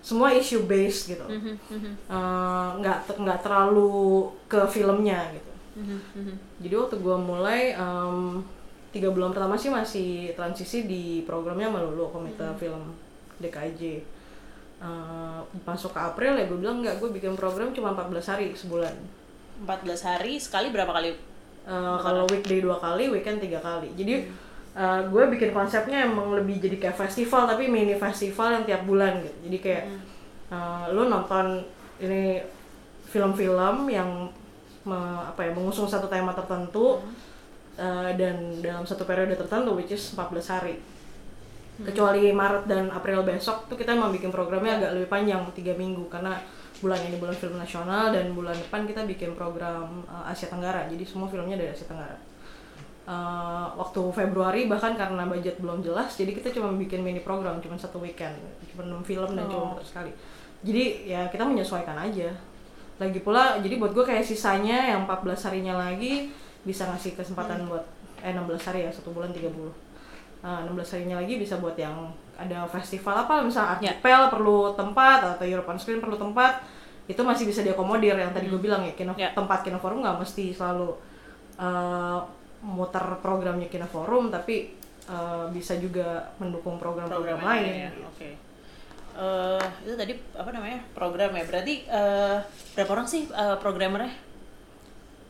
semua 0.00 0.34
issue 0.34 0.66
based 0.66 1.06
gitu 1.08 1.22
Mhm, 1.22 1.54
mhm, 1.62 1.92
Eh, 2.10 2.68
nggak 2.76 2.98
te- 3.06 3.14
nggak 3.16 3.38
terlalu 3.40 3.94
ke 4.44 4.58
filmnya 4.66 5.30
gitu 5.30 5.51
jadi 6.60 6.74
waktu 6.76 6.96
gue 7.00 7.16
mulai 7.16 7.72
em, 7.72 8.44
tiga 8.92 9.08
bulan 9.08 9.32
pertama 9.32 9.56
sih 9.56 9.72
masih 9.72 10.36
transisi 10.36 10.84
di 10.84 11.24
programnya 11.24 11.72
melulu 11.72 12.12
komite 12.12 12.44
film 12.60 12.92
DKJ 13.40 14.04
Eh, 14.82 15.40
masuk 15.62 15.94
ke 15.94 16.00
April 16.02 16.34
ya 16.34 16.42
gue 16.50 16.58
bilang 16.58 16.82
nggak 16.82 16.98
gue 16.98 17.14
bikin 17.14 17.38
program 17.38 17.70
cuma 17.70 17.94
14 17.94 18.34
hari 18.34 18.46
sebulan 18.50 18.90
14 19.62 19.78
hari 20.10 20.42
sekali 20.42 20.74
berapa 20.74 20.90
kali? 20.90 21.14
Uh, 21.62 21.94
kalau 22.02 22.26
weekday 22.26 22.58
dua 22.58 22.74
kali, 22.82 23.06
weekend 23.06 23.38
tiga 23.38 23.62
kali. 23.62 23.94
Jadi 23.94 24.26
uh, 24.74 25.06
gue 25.06 25.22
bikin 25.38 25.54
konsepnya 25.54 26.10
emang 26.10 26.34
lebih 26.34 26.58
jadi 26.58 26.82
kayak 26.82 26.98
festival 26.98 27.46
tapi 27.46 27.70
mini 27.70 27.94
festival 27.94 28.58
yang 28.58 28.64
tiap 28.66 28.82
bulan 28.82 29.22
gitu. 29.22 29.38
Jadi 29.46 29.58
kayak 29.62 29.84
uh, 30.50 30.90
lu 30.90 31.06
nonton 31.06 31.62
ini 32.02 32.42
film-film 33.06 33.86
yang 33.86 34.26
me- 34.84 35.22
apa 35.26 35.40
ya 35.46 35.50
mengusung 35.54 35.86
satu 35.86 36.10
tema 36.10 36.34
tertentu 36.34 36.98
uh, 37.78 38.10
dan 38.14 38.58
dalam 38.60 38.84
satu 38.84 39.06
periode 39.06 39.34
tertentu 39.38 39.72
which 39.76 39.94
is 39.94 40.02
14 40.14 40.54
hari. 40.54 40.76
Kecuali 41.82 42.30
Maret 42.30 42.68
dan 42.68 42.92
April 42.92 43.24
besok 43.24 43.66
tuh 43.66 43.80
kita 43.80 43.96
emang 43.96 44.12
bikin 44.12 44.28
programnya 44.28 44.78
agak 44.78 44.90
lebih 44.92 45.08
panjang 45.08 45.40
tiga 45.56 45.72
minggu. 45.74 46.06
Karena 46.12 46.36
bulan 46.78 47.00
ini 47.08 47.16
bulan 47.16 47.34
film 47.34 47.56
nasional 47.56 48.12
dan 48.12 48.34
bulan 48.36 48.54
depan 48.58 48.84
kita 48.84 49.06
bikin 49.08 49.32
program 49.38 50.04
uh, 50.06 50.28
Asia 50.28 50.52
Tenggara. 50.52 50.86
Jadi 50.90 51.02
semua 51.08 51.26
filmnya 51.26 51.56
dari 51.56 51.72
Asia 51.72 51.88
Tenggara. 51.88 52.18
Uh, 53.02 53.66
waktu 53.82 53.98
Februari 54.14 54.70
bahkan 54.70 54.94
karena 54.94 55.26
budget 55.26 55.58
belum 55.58 55.82
jelas 55.82 56.14
jadi 56.14 56.38
kita 56.38 56.54
cuma 56.54 56.70
bikin 56.78 57.02
mini 57.02 57.18
program 57.18 57.58
cuma 57.58 57.74
satu 57.74 57.98
weekend. 57.98 58.36
Cuma 58.70 58.86
6 58.86 59.02
film 59.02 59.30
dan 59.34 59.48
cuma 59.50 59.74
muter 59.74 59.86
sekali. 59.86 60.12
Jadi 60.62 61.10
ya 61.10 61.26
kita 61.26 61.42
menyesuaikan 61.42 61.98
aja 61.98 62.30
lagi 63.02 63.20
pula 63.20 63.58
jadi 63.58 63.74
buat 63.76 63.90
gue 63.90 64.04
kayak 64.06 64.22
sisanya 64.22 64.94
yang 64.94 65.04
14 65.04 65.46
harinya 65.50 65.74
lagi 65.82 66.30
bisa 66.62 66.86
ngasih 66.86 67.18
kesempatan 67.18 67.66
buat 67.66 67.82
eh 68.22 68.30
16 68.30 68.46
hari 68.70 68.86
ya 68.86 68.90
satu 68.94 69.10
bulan 69.10 69.34
30 69.34 69.50
uh, 69.50 69.70
16 70.70 70.92
harinya 70.94 71.18
lagi 71.18 71.34
bisa 71.42 71.58
buat 71.58 71.74
yang 71.74 72.14
ada 72.38 72.62
festival 72.70 73.26
apa 73.26 73.42
misalnya 73.42 73.78
Ya. 73.82 73.94
archipel 73.98 74.22
perlu 74.30 74.58
tempat 74.74 75.18
atau 75.36 75.44
European 75.44 75.78
Screen 75.78 75.98
perlu 75.98 76.14
tempat 76.14 76.62
itu 77.10 77.18
masih 77.18 77.50
bisa 77.50 77.66
diakomodir 77.66 78.14
yang 78.14 78.30
tadi 78.30 78.46
gue 78.46 78.62
bilang 78.62 78.86
ya 78.86 78.94
kino, 78.94 79.12
Ya. 79.18 79.34
tempat 79.34 79.66
kino 79.66 79.82
forum 79.82 80.06
nggak 80.06 80.22
mesti 80.22 80.54
selalu 80.54 80.94
uh, 81.58 82.18
muter 82.62 83.02
programnya 83.18 83.66
kino 83.66 83.90
forum 83.90 84.30
tapi 84.30 84.70
uh, 85.10 85.50
bisa 85.50 85.74
juga 85.82 86.30
mendukung 86.38 86.78
program-program 86.78 87.42
Program 87.42 87.50
lain 87.58 87.90
ya. 87.90 87.90
Oke. 88.06 88.30
Eh, 89.12 89.66
itu 89.84 89.94
tadi 89.94 90.12
apa 90.32 90.50
namanya? 90.52 90.80
Program 90.96 91.30
ya. 91.36 91.44
Berarti 91.44 91.74
eh, 91.84 92.38
berapa 92.74 92.90
orang 92.96 93.08
sih 93.08 93.28
eh, 93.28 93.56
programmernya? 93.60 94.32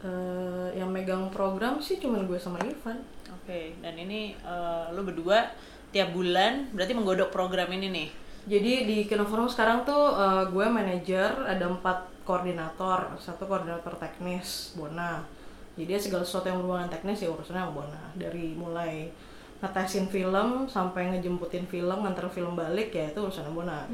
Uh, 0.03 0.67
yang 0.75 0.91
megang 0.91 1.31
program 1.31 1.79
sih 1.79 2.03
cuman 2.03 2.27
gue 2.27 2.35
sama 2.35 2.59
Ivan 2.59 2.99
Oke, 3.43 3.75
dan 3.83 3.99
ini 3.99 4.39
eh, 4.39 4.85
lu 4.95 5.03
berdua 5.03 5.51
tiap 5.91 6.15
bulan 6.15 6.71
berarti 6.71 6.95
menggodok 6.95 7.35
program 7.35 7.69
ini 7.75 7.91
nih. 7.91 8.09
Jadi 8.43 8.73
di 8.87 8.97
Kino 9.07 9.23
Forum 9.23 9.47
sekarang 9.47 9.87
tuh 9.87 10.19
uh, 10.19 10.43
gue 10.51 10.67
manajer, 10.67 11.31
ada 11.47 11.63
empat 11.71 12.11
koordinator, 12.27 13.15
satu 13.19 13.47
koordinator 13.47 13.95
teknis, 13.95 14.75
Bona. 14.75 15.23
Jadi 15.79 15.95
segala 15.99 16.27
sesuatu 16.27 16.51
yang 16.51 16.59
berhubungan 16.59 16.91
teknis 16.91 17.23
ya 17.23 17.31
urusannya 17.31 17.63
sama 17.67 17.75
Bona. 17.75 18.03
Dari 18.19 18.55
mulai 18.59 19.15
ngetesin 19.63 20.11
film 20.11 20.67
sampai 20.67 21.15
ngejemputin 21.15 21.63
film, 21.71 22.03
nganter 22.03 22.27
film 22.27 22.59
balik 22.59 22.91
ya 22.91 23.07
itu 23.07 23.23
urusannya 23.23 23.55
Bona. 23.55 23.87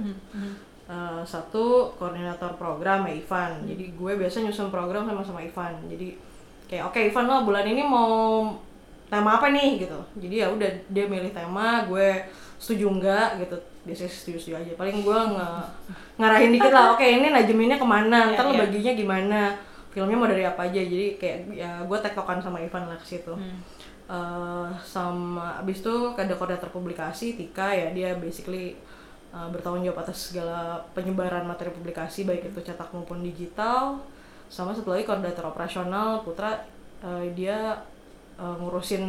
Uh, 0.89 1.21
satu 1.21 1.93
koordinator 2.01 2.57
program 2.57 3.05
ya 3.05 3.13
Ivan. 3.21 3.69
Jadi 3.69 3.93
gue 3.93 4.13
biasa 4.17 4.41
nyusun 4.41 4.73
program 4.73 5.05
sama 5.05 5.21
sama 5.21 5.45
Ivan. 5.45 5.77
Jadi 5.85 6.17
kayak 6.65 6.89
oke 6.89 6.97
Ivan 6.97 7.29
lo 7.29 7.45
bulan 7.45 7.69
ini 7.69 7.85
mau 7.85 8.49
tema 9.13 9.37
apa 9.37 9.53
nih 9.53 9.85
gitu. 9.85 10.01
Jadi 10.17 10.41
ya 10.41 10.49
udah 10.49 10.69
dia 10.89 11.05
milih 11.05 11.29
tema, 11.37 11.85
gue 11.85 12.25
setuju 12.57 12.89
enggak 12.89 13.37
gitu. 13.45 13.57
Biasanya 13.85 14.09
setuju 14.09 14.39
setuju 14.41 14.57
aja. 14.65 14.73
Paling 14.81 15.05
gue 15.05 15.19
nge 15.37 15.49
ngarahin 16.17 16.51
dikit 16.57 16.73
lah. 16.73 16.97
Oke 16.97 17.05
ini 17.05 17.29
najeminnya 17.29 17.77
ke 17.77 17.85
mana? 17.85 18.33
Ntar 18.33 18.49
lo 18.49 18.57
Iya, 18.57 18.57
iya. 18.57 18.63
baginya 18.65 18.93
gimana? 18.97 19.41
Filmnya 19.93 20.17
mau 20.17 20.29
dari 20.29 20.49
apa 20.49 20.73
aja. 20.73 20.81
Jadi 20.81 21.21
kayak 21.21 21.53
ya 21.53 21.85
gue 21.85 21.99
tektokan 22.01 22.41
sama 22.41 22.65
Ivan 22.65 22.89
lah 22.89 22.97
ke 22.97 23.05
situ. 23.05 23.37
Eh, 24.09 24.69
sama 24.81 25.61
abis 25.61 25.85
itu 25.85 26.17
ada 26.17 26.33
koordinator 26.33 26.73
publikasi 26.73 27.37
Tika 27.37 27.69
ya 27.77 27.93
dia 27.93 28.17
basically 28.17 28.73
uh, 29.37 29.53
bertanggung 29.53 29.85
jawab 29.85 30.01
atas 30.01 30.33
segala 30.33 30.81
penyebaran 30.97 31.45
materi 31.45 31.69
publikasi 31.69 32.25
baik 32.25 32.49
itu 32.49 32.65
cetak 32.65 32.89
maupun 32.89 33.21
digital 33.21 34.01
sama 34.49 34.73
satu 34.73 34.97
lagi 34.97 35.05
koordinator 35.05 35.53
operasional 35.53 36.25
Putra 36.25 36.57
uh, 37.05 37.21
dia 37.37 37.85
uh, 38.41 38.57
ngurusin 38.57 39.05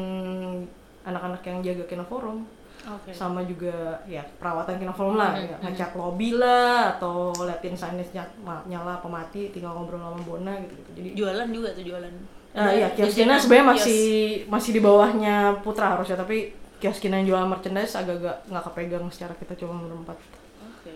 anak-anak 1.08 1.48
yang 1.48 1.64
jaga 1.64 1.88
Kino 1.88 2.04
Forum 2.04 2.44
Oke. 2.84 3.16
sama 3.16 3.40
juga 3.48 4.04
ya 4.04 4.28
perawatan 4.36 4.84
Kino 4.84 4.92
Forum 4.92 5.16
lah 5.16 5.32
ya, 5.40 5.56
ngecat 5.64 5.96
lobby 5.96 6.36
lah 6.36 7.00
atau 7.00 7.32
liatin 7.40 7.72
signage 7.72 8.12
nyala, 8.12 8.68
nyala 8.68 9.00
apa 9.00 9.08
mati 9.08 9.48
tinggal 9.56 9.80
ngobrol 9.80 10.04
sama 10.04 10.20
Bona 10.28 10.60
gitu, 10.60 10.76
gitu. 10.76 10.92
jadi 11.00 11.10
Jualan 11.16 11.48
juga 11.56 11.72
tuh 11.72 11.88
jualan. 11.88 12.39
Ah 12.50 12.74
iya, 12.74 12.90
kios 12.92 13.14
Jajanan, 13.14 13.38
Kina 13.38 13.42
sebenarnya 13.42 13.66
kios. 13.66 13.74
masih 13.78 14.02
masih 14.50 14.72
di 14.74 14.82
bawahnya 14.82 15.36
Putra 15.62 15.94
harusnya, 15.94 16.18
tapi 16.18 16.38
kios 16.78 16.98
Kina 16.98 17.22
yang 17.22 17.28
jual 17.30 17.44
merchandise 17.46 17.94
agak-agak 17.94 18.50
nggak 18.50 18.64
kepegang 18.72 19.06
secara 19.10 19.34
kita 19.38 19.54
cuma 19.56 19.78
berempat. 19.80 20.18
Oke. 20.66 20.94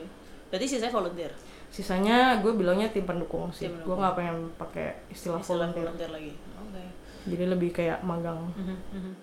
Berarti 0.50 0.66
sih 0.66 0.80
saya 0.82 0.89
volunteer. 0.89 1.30
Sisanya 1.70 2.38
gue 2.38 2.54
bilangnya 2.54 2.89
tim 2.89 3.02
pendukung 3.04 3.50
sih. 3.50 3.66
Tim 3.66 3.82
Gue 3.82 3.98
nggak 3.98 4.13
pengen 4.13 4.38
pakai 4.56 5.02
istilah, 5.10 5.42
Istilah 5.42 5.42
volunteer. 5.42 5.86
volunteer 5.86 6.12
lagi. 6.13 6.34
Oke. 6.58 6.84
Jadi 7.24 7.44
lebih 7.48 7.70
kayak 7.72 8.00
magang. 8.02 8.50
Mhm, 8.54 8.78
mhm. 8.94 9.13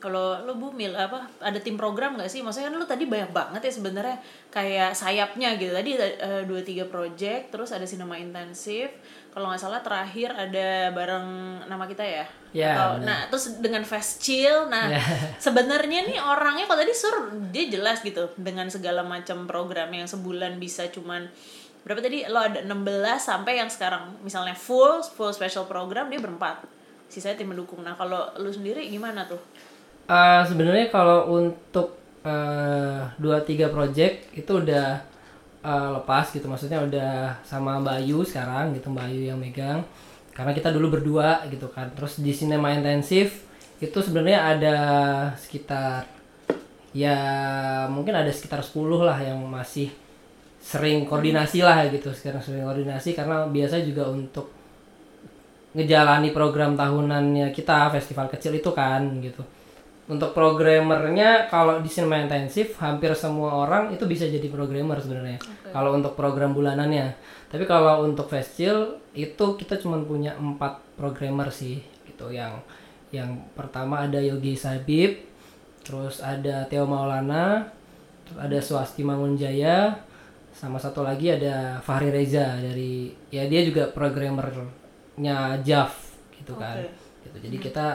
Kalau 0.00 0.40
lu 0.42 0.56
Bu 0.56 0.72
Mil 0.72 0.90
apa 0.92 1.28
ada 1.38 1.60
tim 1.60 1.76
program 1.76 2.16
nggak 2.16 2.26
sih? 2.26 2.40
Maksudnya 2.40 2.68
kan 2.68 2.74
lu 2.74 2.84
tadi 2.84 3.04
banyak 3.04 3.30
banget 3.30 3.60
ya 3.60 3.72
sebenarnya 3.72 4.16
kayak 4.48 4.90
sayapnya 4.92 5.54
gitu. 5.54 5.70
Tadi 5.70 5.90
eh, 5.94 6.42
dua 6.42 6.64
tiga 6.64 6.84
project, 6.84 7.52
terus 7.52 7.70
ada 7.70 7.84
sinema 7.84 8.16
intensif. 8.16 8.88
Kalau 9.30 9.46
nggak 9.46 9.60
salah 9.60 9.78
terakhir 9.78 10.32
ada 10.32 10.90
bareng 10.90 11.26
nama 11.64 11.84
kita 11.84 12.00
ya. 12.02 12.24
Ya, 12.50 12.74
Atau- 12.74 12.98
benar. 12.98 13.06
nah 13.06 13.18
terus 13.28 13.60
dengan 13.60 13.84
fast 13.84 14.18
chill. 14.18 14.66
Nah 14.66 14.90
Ya. 14.90 15.04
sebenarnya 15.46 16.02
nih 16.02 16.18
orangnya 16.18 16.64
kalau 16.64 16.80
tadi 16.80 16.90
sur 16.90 17.14
dia 17.52 17.68
jelas 17.68 18.00
gitu 18.00 18.32
dengan 18.34 18.66
segala 18.66 19.04
macam 19.04 19.44
program 19.44 19.92
yang 19.92 20.08
sebulan 20.08 20.56
bisa 20.56 20.88
cuman 20.88 21.28
berapa 21.80 22.00
tadi 22.00 22.24
lo 22.26 22.40
ada 22.40 22.60
16 22.60 22.76
sampai 23.16 23.56
yang 23.56 23.68
sekarang 23.68 24.16
misalnya 24.20 24.52
full 24.52 25.00
full 25.00 25.32
special 25.32 25.64
program 25.64 26.08
dia 26.08 26.20
berempat 26.20 26.60
sisanya 27.08 27.40
tim 27.40 27.48
mendukung 27.48 27.80
nah 27.80 27.96
kalau 27.96 28.28
lu 28.36 28.52
sendiri 28.52 28.84
gimana 28.84 29.24
tuh 29.24 29.40
Eh, 30.10 30.42
sebenarnya 30.42 30.90
kalau 30.90 31.30
untuk 31.38 31.94
eh, 32.26 33.00
dua 33.22 33.38
tiga 33.46 33.70
project 33.70 34.34
itu 34.34 34.50
udah 34.58 34.98
eh, 35.62 35.88
lepas 35.94 36.26
gitu. 36.34 36.50
Maksudnya 36.50 36.82
udah 36.82 37.38
sama 37.46 37.78
Mbak 37.78 37.96
Ayu 38.02 38.18
sekarang 38.26 38.74
gitu 38.74 38.90
Mbak 38.90 39.06
Ayu 39.06 39.22
yang 39.30 39.38
megang. 39.38 39.86
Karena 40.34 40.50
kita 40.50 40.74
dulu 40.74 40.98
berdua 40.98 41.46
gitu 41.46 41.70
kan. 41.70 41.94
Terus 41.94 42.18
di 42.18 42.34
sinema 42.34 42.74
intensif 42.74 43.46
itu 43.78 43.98
sebenarnya 44.02 44.40
ada 44.58 44.76
sekitar 45.38 46.04
ya 46.90 47.16
mungkin 47.86 48.12
ada 48.18 48.28
sekitar 48.34 48.60
10 48.66 49.06
lah 49.06 49.18
yang 49.22 49.38
masih 49.46 49.94
sering 50.58 51.06
koordinasi 51.06 51.62
lah 51.62 51.86
gitu. 51.86 52.10
Sekarang 52.10 52.42
sering 52.42 52.66
koordinasi 52.66 53.14
karena 53.14 53.46
biasa 53.46 53.78
juga 53.86 54.10
untuk 54.10 54.50
ngejalani 55.70 56.34
program 56.34 56.74
tahunannya 56.74 57.54
kita 57.54 57.94
festival 57.94 58.26
kecil 58.26 58.58
itu 58.58 58.74
kan 58.74 59.06
gitu 59.22 59.46
untuk 60.10 60.34
programmernya 60.34 61.46
kalau 61.46 61.78
di 61.78 61.86
sinema 61.86 62.18
intensif 62.18 62.74
hampir 62.82 63.14
semua 63.14 63.62
orang 63.62 63.94
itu 63.94 64.02
bisa 64.10 64.26
jadi 64.26 64.50
programmer 64.50 64.98
sebenarnya. 64.98 65.38
Kalau 65.70 65.94
untuk 65.94 66.18
program 66.18 66.50
bulanannya. 66.50 67.14
Tapi 67.46 67.62
kalau 67.62 68.02
untuk 68.02 68.26
festival 68.26 68.98
itu 69.14 69.46
kita 69.54 69.78
cuma 69.78 70.02
punya 70.02 70.34
empat 70.34 70.82
programmer 70.98 71.54
sih 71.54 71.78
gitu. 72.10 72.26
Yang 72.34 72.58
yang 73.14 73.38
pertama 73.54 74.02
ada 74.02 74.18
Yogi 74.18 74.58
Sabib 74.58 75.30
terus 75.86 76.18
ada 76.18 76.66
Theo 76.66 76.90
Maulana 76.90 77.70
terus 78.26 78.38
ada 78.38 78.58
Swasti 78.58 79.06
Mangunjaya 79.06 79.94
sama 80.50 80.82
satu 80.82 81.06
lagi 81.06 81.30
ada 81.30 81.78
Fahri 81.86 82.10
Reza 82.10 82.58
dari 82.58 83.14
ya 83.30 83.46
dia 83.46 83.62
juga 83.62 83.86
programmernya 83.94 85.62
JAV 85.62 85.92
gitu 86.34 86.58
kan. 86.58 86.82
Gitu. 87.22 87.36
Jadi 87.46 87.56
kita 87.62 87.86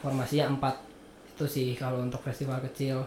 formasinya 0.00 0.48
empat 0.56 0.87
itu 1.38 1.46
sih 1.46 1.68
kalau 1.78 2.02
untuk 2.02 2.18
festival 2.18 2.58
kecil. 2.66 3.06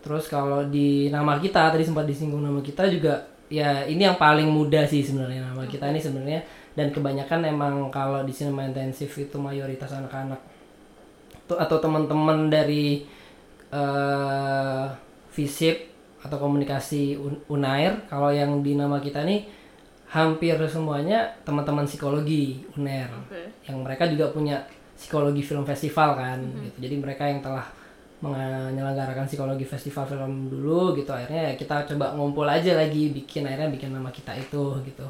Terus 0.00 0.24
kalau 0.32 0.64
di 0.72 1.12
nama 1.12 1.36
kita 1.36 1.68
tadi 1.68 1.84
sempat 1.84 2.08
disinggung 2.08 2.40
nama 2.40 2.64
kita 2.64 2.88
juga 2.88 3.28
ya 3.52 3.84
ini 3.84 4.08
yang 4.08 4.16
paling 4.16 4.48
muda 4.48 4.88
sih 4.88 5.04
sebenarnya 5.04 5.52
nama 5.52 5.68
kita 5.68 5.92
ini 5.92 6.00
sebenarnya. 6.00 6.40
Dan 6.72 6.88
kebanyakan 6.94 7.44
emang 7.44 7.74
kalau 7.92 8.24
di 8.24 8.32
sinema 8.32 8.64
intensif 8.64 9.12
itu 9.20 9.36
mayoritas 9.36 9.92
anak-anak 9.92 10.40
atau 11.48 11.76
teman-teman 11.76 12.48
dari 12.48 13.04
eh 13.68 14.86
FISIP 15.28 15.76
atau 16.24 16.40
komunikasi 16.40 17.14
Un- 17.20 17.44
Unair 17.52 17.94
kalau 18.08 18.32
yang 18.32 18.64
di 18.64 18.74
nama 18.74 18.98
kita 18.98 19.22
nih 19.22 19.44
hampir 20.08 20.56
semuanya 20.66 21.28
teman-teman 21.44 21.84
psikologi 21.84 22.64
Unair. 22.80 23.12
Oke. 23.12 23.44
yang 23.68 23.84
mereka 23.84 24.08
juga 24.08 24.32
punya 24.32 24.64
psikologi 24.98 25.46
film 25.46 25.62
festival 25.62 26.18
kan 26.18 26.38
gitu. 26.42 26.76
Jadi 26.82 26.94
mereka 26.98 27.22
yang 27.30 27.38
telah 27.38 27.62
menyelenggarakan 28.18 29.30
psikologi 29.30 29.62
festival 29.62 30.04
film 30.10 30.50
dulu 30.50 30.98
gitu. 30.98 31.14
Akhirnya 31.14 31.50
ya 31.50 31.52
kita 31.54 31.86
coba 31.94 32.18
ngumpul 32.18 32.50
aja 32.50 32.74
lagi 32.74 33.14
bikin 33.14 33.46
akhirnya 33.46 33.70
bikin 33.70 33.94
nama 33.94 34.10
kita 34.10 34.34
itu 34.34 34.82
gitu. 34.82 35.06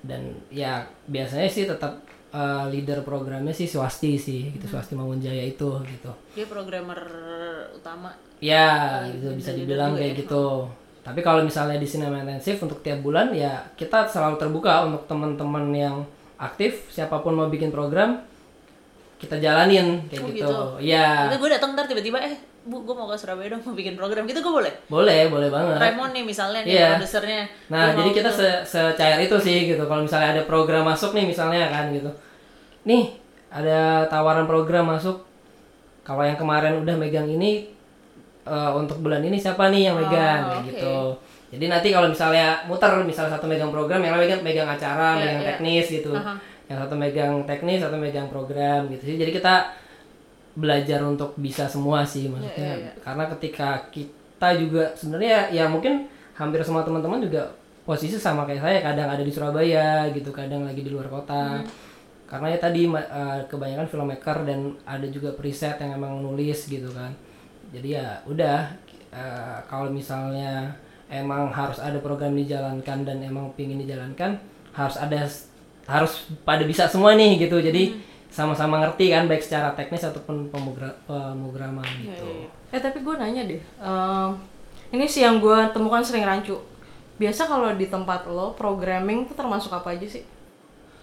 Dan 0.00 0.32
ya 0.48 0.80
biasanya 1.04 1.44
sih 1.52 1.68
tetap 1.68 2.00
eh, 2.32 2.64
leader 2.72 3.04
programnya 3.04 3.52
sih 3.52 3.68
Swasti 3.68 4.16
sih 4.16 4.56
gitu. 4.56 4.64
Swasti 4.64 4.96
Mangunjaya 4.96 5.44
itu 5.44 5.68
gitu. 5.84 6.10
Dia 6.32 6.48
programmer 6.48 6.98
utama. 7.76 8.16
ya 8.40 9.04
gitu. 9.12 9.36
bisa 9.36 9.52
dibilang 9.52 9.92
kayak 9.92 10.24
gitu. 10.24 10.64
Tapi 11.04 11.20
kalau 11.20 11.44
misalnya 11.44 11.76
di 11.76 11.84
sinema 11.84 12.24
intensif 12.24 12.56
untuk 12.64 12.80
tiap 12.80 13.04
bulan 13.04 13.36
ya 13.36 13.68
kita 13.76 14.08
selalu 14.08 14.40
terbuka 14.40 14.88
untuk 14.88 15.04
teman-teman 15.04 15.68
yang 15.76 15.96
aktif 16.40 16.88
siapa 16.88 17.20
pun 17.20 17.36
mau 17.36 17.52
bikin 17.52 17.68
program 17.68 18.29
kita 19.20 19.36
jalanin 19.36 20.00
kayak 20.08 20.20
Oh, 20.20 20.28
gitu 20.28 20.48
gitu. 20.48 20.56
ya 20.80 21.28
Kita 21.28 21.36
gue 21.36 21.50
datang 21.50 21.70
ntar 21.72 21.84
tiba-tiba 21.84 22.18
eh 22.18 22.34
bu 22.60 22.80
gue 22.80 22.92
mau 22.92 23.04
ke 23.04 23.16
Surabaya 23.16 23.48
dong 23.50 23.60
mau 23.62 23.72
bikin 23.72 23.92
program 23.94 24.24
gitu 24.24 24.40
gue 24.40 24.52
boleh. 24.54 24.72
boleh 24.86 25.28
boleh 25.28 25.48
banget 25.48 25.76
Raymond 25.76 26.12
nih 26.12 26.24
misalnya 26.24 26.60
nih 26.60 26.72
Iya. 26.74 26.88
produsernya. 26.96 27.42
Nah, 27.68 27.84
Gua 27.86 27.96
jadi 27.98 28.10
kita 28.14 28.30
gitu. 28.30 28.40
se 28.40 28.48
secair 28.66 29.18
itu 29.18 29.36
sih 29.38 29.58
gitu. 29.66 29.82
Kalau 29.82 30.02
misalnya 30.02 30.28
ada 30.34 30.42
program 30.42 30.84
masuk 30.84 31.12
nih 31.12 31.24
misalnya 31.26 31.68
kan 31.68 31.88
gitu. 31.90 32.08
Nih, 32.82 33.12
ada 33.48 34.04
tawaran 34.06 34.44
program 34.44 34.88
masuk. 34.88 35.20
Kalau 36.00 36.20
yang 36.20 36.34
kemarin 36.34 36.80
udah 36.80 36.96
megang 36.96 37.28
ini 37.28 37.68
eh, 38.42 38.70
untuk 38.72 38.98
bulan 38.98 39.20
ini 39.20 39.36
siapa 39.36 39.68
nih 39.68 39.88
yang 39.88 39.96
megang 39.96 40.40
kayak 40.42 40.56
oke. 40.56 40.68
gitu. 40.68 40.96
Jadi 41.50 41.64
nanti 41.66 41.88
kalau 41.90 42.06
misalnya 42.06 42.62
muter 42.64 42.92
misalnya 43.02 43.34
satu 43.34 43.44
megang 43.44 43.68
program, 43.68 43.98
yang 43.98 44.14
lain 44.14 44.22
megang 44.22 44.40
megang 44.40 44.68
acara, 44.70 45.16
Iya, 45.16 45.20
megang 45.20 45.36
iya. 45.36 45.48
teknis 45.50 45.86
gitu. 45.90 46.12
Aha. 46.14 46.34
Yang 46.70 46.86
satu 46.86 46.94
megang 46.94 47.42
teknis, 47.50 47.82
satu 47.82 47.98
megang 47.98 48.30
program 48.30 48.86
gitu. 48.94 49.10
Sih. 49.10 49.16
Jadi 49.18 49.34
kita 49.34 49.74
belajar 50.54 51.02
untuk 51.02 51.34
bisa 51.34 51.66
semua 51.66 52.06
sih 52.06 52.30
maksudnya. 52.30 52.94
Karena 53.02 53.26
ketika 53.34 53.90
kita 53.90 54.48
juga 54.54 54.94
sebenarnya 54.94 55.50
ya 55.50 55.66
mungkin 55.66 56.06
hampir 56.38 56.62
semua 56.62 56.86
teman-teman 56.86 57.26
juga 57.26 57.50
posisi 57.82 58.14
sama 58.14 58.46
kayak 58.46 58.62
saya. 58.62 58.78
Kadang 58.86 59.10
ada 59.10 59.22
di 59.26 59.32
Surabaya 59.34 60.06
gitu 60.14 60.30
kadang 60.30 60.62
lagi 60.62 60.86
di 60.86 60.90
luar 60.94 61.10
kota. 61.10 61.58
Karena 62.30 62.54
ya 62.54 62.58
tadi 62.62 62.86
eh, 62.86 63.40
kebanyakan 63.50 63.90
filmmaker 63.90 64.46
dan 64.46 64.78
ada 64.86 65.06
juga 65.10 65.34
preset 65.34 65.82
yang 65.82 65.98
emang 65.98 66.22
nulis 66.22 66.70
gitu 66.70 66.86
kan. 66.94 67.10
Jadi 67.74 67.98
ya 67.98 68.22
udah 68.30 68.70
eh, 69.10 69.58
kalau 69.66 69.90
misalnya 69.90 70.70
emang 71.10 71.50
harus 71.50 71.82
ada 71.82 71.98
program 71.98 72.38
dijalankan 72.38 73.02
dan 73.02 73.18
emang 73.26 73.50
pingin 73.58 73.82
dijalankan 73.82 74.38
harus 74.70 74.94
ada 74.94 75.26
harus 75.90 76.30
pada 76.46 76.62
bisa 76.62 76.86
semua 76.86 77.18
nih 77.18 77.42
gitu 77.42 77.58
jadi 77.58 77.98
sama-sama 78.30 78.78
ngerti 78.78 79.10
kan 79.10 79.26
baik 79.26 79.42
secara 79.42 79.74
teknis 79.74 80.06
ataupun 80.06 80.54
pemrograman 80.54 81.86
gitu 81.98 82.46
Eh 82.70 82.78
tapi 82.78 83.02
gue 83.02 83.14
nanya 83.18 83.50
deh, 83.50 83.58
em, 83.58 84.30
ini 84.94 85.02
sih 85.10 85.26
yang 85.26 85.42
gue 85.42 85.58
temukan 85.74 86.06
sering 86.06 86.22
rancu. 86.22 86.54
Biasa 87.18 87.50
kalau 87.50 87.74
di 87.74 87.90
tempat 87.90 88.30
lo 88.30 88.54
programming 88.54 89.26
tuh 89.26 89.34
termasuk 89.34 89.74
apa 89.74 89.98
aja 89.98 90.06
sih? 90.06 90.22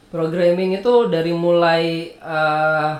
Programming 0.08 0.80
itu 0.80 1.12
dari 1.12 1.36
mulai 1.36 2.16
eh, 2.16 2.92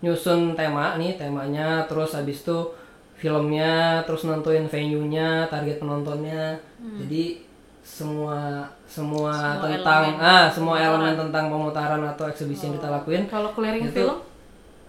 nyusun 0.00 0.56
tema 0.56 0.96
nih 0.96 1.20
temanya, 1.20 1.84
terus 1.84 2.16
habis 2.16 2.40
itu 2.40 2.72
filmnya, 3.20 4.00
terus 4.08 4.24
nentuin 4.24 4.64
venue-nya, 4.64 5.52
target 5.52 5.76
penontonnya. 5.76 6.56
Jadi 6.80 7.44
semua 7.96 8.68
semua, 8.84 9.56
tentang 9.64 10.04
ah 10.20 10.44
semua 10.52 10.76
elemen 10.76 11.16
tentang 11.16 11.48
pemutaran 11.48 12.04
atau 12.04 12.28
eksibisi 12.28 12.68
yang 12.68 12.76
kita 12.76 12.92
lakuin 12.92 13.24
Kalau 13.24 13.56
clearing 13.56 13.88
Itu- 13.88 13.96
film? 13.96 14.16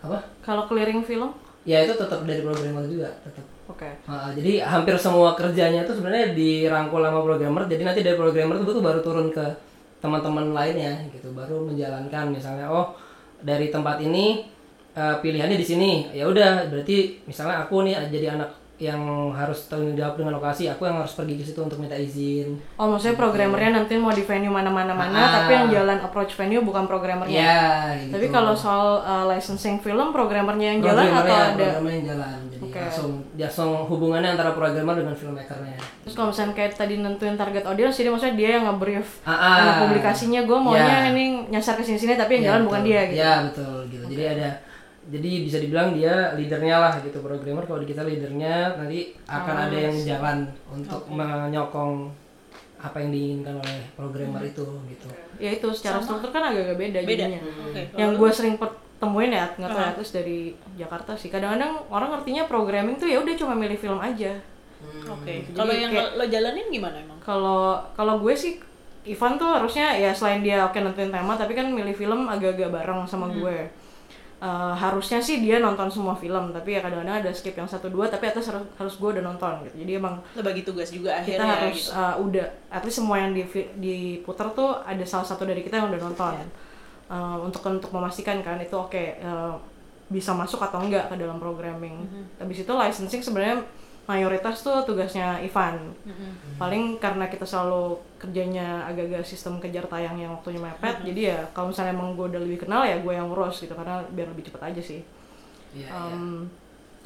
apa? 0.03 0.17
Kalau 0.43 0.63
clearing 0.67 1.01
film? 1.07 1.31
Ya 1.63 1.83
itu 1.87 1.95
tetap 1.95 2.23
dari 2.27 2.43
programmer 2.43 2.83
juga 2.87 3.11
tetap. 3.23 3.43
Oke. 3.67 3.89
Ah, 4.07 4.31
jadi 4.31 4.63
hampir 4.63 4.95
semua 4.95 5.35
kerjanya 5.35 5.83
itu 5.83 5.91
sebenarnya 5.91 6.31
dirangkul 6.31 7.03
sama 7.03 7.19
programmer. 7.19 7.67
Jadi 7.67 7.83
nanti 7.83 7.99
dari 7.99 8.15
programmer 8.15 8.55
itu 8.59 8.71
tuh 8.71 8.83
baru 8.83 8.99
turun 9.03 9.27
ke 9.31 9.43
teman-teman 9.99 10.55
lainnya 10.55 11.03
gitu, 11.11 11.33
baru 11.35 11.67
menjalankan 11.67 12.31
misalnya 12.31 12.69
oh 12.71 12.95
dari 13.43 13.67
tempat 13.67 13.99
ini 13.99 14.47
eh, 14.95 15.15
pilihannya 15.19 15.57
di 15.59 15.67
sini. 15.67 15.91
Ya 16.15 16.27
udah 16.27 16.71
berarti 16.71 17.23
misalnya 17.27 17.67
aku 17.67 17.83
nih 17.83 17.99
jadi 18.11 18.39
anak 18.39 18.66
yang 18.77 19.01
harus 19.33 19.65
tanggung 19.65 19.97
jawab 19.97 20.15
dengan 20.15 20.37
lokasi, 20.37 20.69
aku 20.69 20.85
yang 20.85 21.01
harus 21.01 21.11
pergi 21.11 21.33
ke 21.33 21.43
situ 21.43 21.57
untuk 21.57 21.77
minta 21.77 21.97
izin. 21.97 22.61
Oh 22.77 22.85
maksudnya 22.87 23.17
programmernya 23.17 23.73
nanti 23.73 23.97
mau 23.97 24.13
di 24.13 24.21
venue 24.21 24.47
mana-mana 24.47 24.93
mana, 24.93 25.17
Ah. 25.17 25.29
tapi 25.41 25.51
yang 25.51 25.67
jalan 25.67 25.97
approach 25.99 26.37
venue 26.37 26.61
bukan 26.61 26.85
programmernya. 26.85 27.33
Ya, 27.33 27.65
gitu. 27.97 28.13
Tapi 28.13 28.25
kalau 28.29 28.53
soal 28.53 29.01
uh, 29.01 29.25
licensing 29.25 29.81
film, 29.81 30.13
programmernya 30.13 30.77
yang 30.77 30.81
jalan 30.85 31.09
atau 31.09 31.25
ada? 31.33 31.57
programmernya 31.57 31.97
yang 31.97 32.07
jalan. 32.13 32.37
Jadi 32.47 32.63
Oke. 32.63 32.77
langsung 32.79 33.11
langsung 33.33 33.71
hubungannya 33.87 34.29
antara 34.33 34.51
programmer 34.53 34.93
dengan 34.95 35.15
filmmakernya. 35.15 35.77
Terus 36.05 36.13
kalau 36.13 36.29
misalnya 36.29 36.53
kayak 36.53 36.71
tadi 36.73 36.93
nentuin 36.97 37.33
target 37.33 37.65
audience, 37.65 37.97
jadi 37.97 38.09
maksudnya 38.09 38.35
dia 38.37 38.49
yang 38.61 38.69
nge-brief 38.69 39.25
Ah, 39.25 39.33
ah. 39.33 39.81
publikasinya, 39.81 40.45
gue 40.45 40.57
maunya 40.57 40.85
Ya. 40.85 41.09
ini 41.09 41.49
nyasar 41.49 41.73
ke 41.73 41.83
sini-sini, 41.83 42.13
tapi 42.13 42.37
yang 42.37 42.43
Ya, 42.43 42.47
jalan 42.47 42.61
betul. 42.61 42.69
bukan 42.69 42.81
dia 42.85 43.01
gitu. 43.05 43.17
Ya 43.17 43.33
betul 43.41 43.77
gitu. 43.89 44.03
Jadi 44.07 44.23
ada 44.37 44.49
jadi 45.07 45.29
bisa 45.41 45.57
dibilang 45.57 45.91
dia 45.91 46.33
leadernya 46.33 46.75
lah 46.77 46.93
gitu 46.99 47.19
programmer 47.19 47.63
kalau 47.63 47.79
di 47.79 47.87
kita 47.87 48.03
leadernya 48.03 48.75
nanti 48.75 49.15
akan 49.23 49.55
Oh, 49.55 49.63
ada 49.63 49.77
yang 49.79 49.95
jalan 49.97 50.37
untuk 50.67 51.01
menyokong 51.07 52.11
apa 52.77 52.97
yang 52.99 53.09
diinginkan 53.09 53.57
oleh 53.57 53.77
programmer 53.91 54.37
Hmm. 54.39 54.51
itu 54.51 54.65
gitu. 54.87 55.07
Ya 55.37 55.49
itu 55.51 55.67
secara 55.71 55.97
struktur 55.97 56.29
kan 56.29 56.43
agak-agak 56.45 56.77
beda, 56.77 56.99
Beda. 57.01 57.25
jadinya. 57.25 57.41
Oke. 57.63 57.81
Yang 57.93 58.11
gue 58.13 58.29
sering 58.31 58.55
temuin 58.97 59.31
ya, 59.31 59.45
nggak 59.51 59.65
tahu 59.67 59.79
ya, 59.79 59.91
terus 59.93 60.11
dari 60.11 60.39
Jakarta 60.75 61.11
sih. 61.13 61.29
Kadang-kadang 61.29 61.85
orang 61.87 62.09
ngertinya 62.11 62.43
programming 62.45 62.97
tuh 62.97 63.05
ya 63.05 63.17
udah 63.17 63.33
cuma 63.33 63.53
milih 63.53 63.75
film 63.75 63.97
aja. 63.97 64.37
Oke. 65.07 65.41
Kalau 65.51 65.71
yang 65.71 65.89
lo, 65.89 66.21
lo 66.21 66.25
jalanin 66.27 66.69
gimana 66.69 66.99
emang? 66.99 67.17
Kalau 67.17 67.81
kalau 67.91 68.19
gue 68.19 68.33
sih 68.33 68.61
Ivan 69.05 69.39
tuh 69.39 69.47
harusnya 69.47 69.95
ya 69.95 70.11
selain 70.11 70.43
dia 70.43 70.61
oke 70.61 70.75
nentuin 70.75 71.07
tema 71.07 71.33
tapi 71.33 71.55
kan 71.55 71.65
milih 71.65 71.95
film 71.95 72.27
agak-agak 72.27 72.69
bareng 72.69 73.07
sama 73.07 73.25
Hmm. 73.25 73.39
gue. 73.39 73.57
Eh, 74.37 74.73
harusnya 74.77 75.17
sih 75.17 75.41
dia 75.41 75.57
nonton 75.57 75.89
semua 75.89 76.13
film 76.13 76.53
tapi 76.53 76.77
ya 76.77 76.85
kadang-kadang 76.85 77.25
ada 77.25 77.33
skip 77.33 77.57
yang 77.57 77.65
satu 77.65 77.89
dua 77.89 78.05
tapi 78.05 78.29
atas 78.29 78.53
harus, 78.53 78.69
harus 78.77 78.93
gue 79.01 79.09
udah 79.17 79.23
nonton 79.25 79.65
gitu. 79.65 79.81
Jadi 79.81 79.91
emang 79.97 80.21
bagi 80.45 80.61
tugas 80.61 80.93
juga 80.93 81.17
kita 81.25 81.41
akhirnya 81.41 81.53
harus 81.57 81.89
gitu. 81.89 81.97
eh, 81.97 82.15
udah 82.21 82.45
at 82.69 82.85
least 82.85 83.01
semua 83.01 83.17
yang 83.17 83.33
di 83.33 83.41
diputar 83.81 84.53
tuh 84.53 84.77
ada 84.85 85.01
salah 85.09 85.25
satu 85.25 85.41
dari 85.41 85.65
kita 85.65 85.81
yang 85.81 85.89
udah 85.89 86.01
nonton. 86.05 86.35
Eh, 87.09 87.37
untuk 87.41 87.65
untuk 87.65 87.89
memastikan 87.89 88.37
kan 88.45 88.61
itu 88.61 88.77
oke 88.77 89.03
eh, 89.17 89.53
bisa 90.13 90.37
masuk 90.37 90.61
atau 90.61 90.85
enggak 90.85 91.09
ke 91.09 91.17
dalam 91.17 91.41
programming. 91.41 92.05
Habis 92.37 92.61
itu 92.61 92.71
licensing 92.77 93.25
sebenarnya 93.25 93.65
mayoritas 94.05 94.61
tuh 94.61 94.85
tugasnya 94.85 95.41
Ivan. 95.41 95.97
Paling 96.61 97.01
karena 97.01 97.25
kita 97.25 97.43
selalu 97.43 97.97
kerjanya 98.17 98.81
agak-agak 98.89 99.21
sistem 99.21 99.61
kejar 99.61 99.85
tayang 99.85 100.17
yang 100.17 100.33
waktunya 100.33 100.57
mepet, 100.57 101.05
jadi 101.05 101.21
ya 101.21 101.39
kalau 101.53 101.69
misalnya 101.69 101.93
emang 101.93 102.17
gue 102.17 102.25
udah 102.33 102.41
lebih 102.41 102.65
kenal 102.65 102.81
ya 102.81 102.97
gue 102.97 103.13
yang 103.13 103.29
ngurus 103.29 103.61
gitu 103.61 103.77
karena 103.77 104.01
biar 104.09 104.27
lebih 104.33 104.49
cepet 104.49 104.61
aja 104.61 104.81
sih. 104.81 105.01
Iya. 105.77 105.89
Um, 105.93 106.49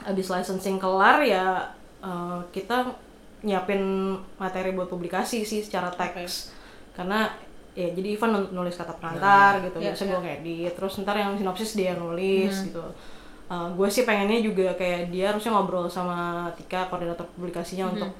abis 0.02 0.32
licensing 0.32 0.80
kelar 0.80 1.22
ya 1.22 1.68
uh, 2.02 2.40
kita 2.56 2.96
nyiapin 3.44 4.16
materi 4.38 4.72
buat 4.72 4.88
publikasi 4.88 5.44
sih 5.44 5.62
secara 5.62 5.92
teks. 5.92 6.56
Karena 6.96 7.28
ya 7.72 7.88
jadi 7.92 8.20
Ivan 8.20 8.32
nul- 8.36 8.52
nulis 8.52 8.76
kata 8.76 8.92
pengantar 9.00 9.64
gitu 9.64 9.80
Ya, 9.80 9.96
biasa 9.96 10.04
gue 10.12 10.20
ngedit 10.20 10.74
terus 10.76 11.00
ntar 11.04 11.16
yang 11.16 11.36
sinopsis 11.36 11.76
dia 11.76 11.96
nulis 11.96 12.72
gitu. 12.72 12.84
Uh, 13.52 13.68
gue 13.76 13.88
sih 13.92 14.08
pengennya 14.08 14.40
juga 14.40 14.72
kayak 14.80 15.12
dia 15.12 15.36
harusnya 15.36 15.52
ngobrol 15.52 15.84
sama 15.92 16.48
Tika 16.56 16.88
koordinator 16.88 17.28
publikasinya 17.36 17.92
untuk 17.92 18.16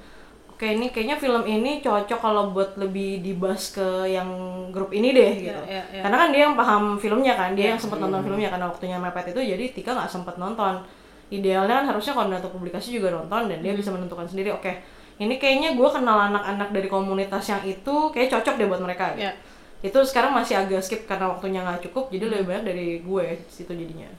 oke 0.62 0.70
ini 0.78 0.94
kayaknya 0.94 1.18
film 1.18 1.42
ini 1.50 1.82
cocok 1.82 2.22
kalau 2.22 2.54
buat 2.54 2.78
lebih 2.78 3.26
dibahas 3.26 3.74
ke 3.74 4.14
yang 4.14 4.30
grup 4.70 4.94
ini 4.94 5.10
deh 5.10 5.50
gitu 5.50 5.62
ya, 5.66 5.82
ya. 5.90 6.06
karena 6.06 6.18
kan 6.22 6.30
dia 6.30 6.42
yang 6.46 6.54
paham 6.54 6.84
filmnya 7.02 7.34
kan 7.34 7.58
dia 7.58 7.74
yang 7.74 7.82
sempat 7.82 7.98
nonton 7.98 8.22
filmnya 8.22 8.54
karena 8.54 8.70
waktunya 8.70 9.02
mepet 9.02 9.34
itu 9.34 9.42
jadi 9.42 9.66
Tika 9.74 9.98
nggak 9.98 10.14
sempat 10.14 10.38
nonton 10.38 10.86
idealnya 11.34 11.82
kan 11.82 11.86
harusnya 11.90 12.14
koordinator 12.14 12.54
publikasi 12.54 12.94
juga 12.94 13.10
nonton 13.10 13.50
dan 13.50 13.58
dia 13.66 13.74
bisa 13.74 13.90
menentukan 13.90 14.30
sendiri 14.30 14.54
oke 14.54 14.70
ini 15.18 15.42
kayaknya 15.42 15.74
gue 15.74 15.90
kenal 15.90 16.30
anak-anak 16.30 16.70
dari 16.70 16.86
komunitas 16.86 17.42
yang 17.50 17.66
itu 17.66 18.14
kayak 18.14 18.30
cocok 18.30 18.54
deh 18.62 18.70
buat 18.70 18.86
mereka 18.86 19.18
gitu. 19.18 19.34
Ya. 19.34 19.34
itu 19.82 19.98
sekarang 20.06 20.30
masih 20.30 20.62
agak 20.62 20.86
skip 20.86 21.10
karena 21.10 21.26
waktunya 21.34 21.66
nggak 21.66 21.90
cukup 21.90 22.14
jadi 22.14 22.30
lebih 22.30 22.54
banyak 22.54 22.64
dari 22.70 22.88
gue 23.02 23.26
situ 23.50 23.74
jadinya 23.74 24.14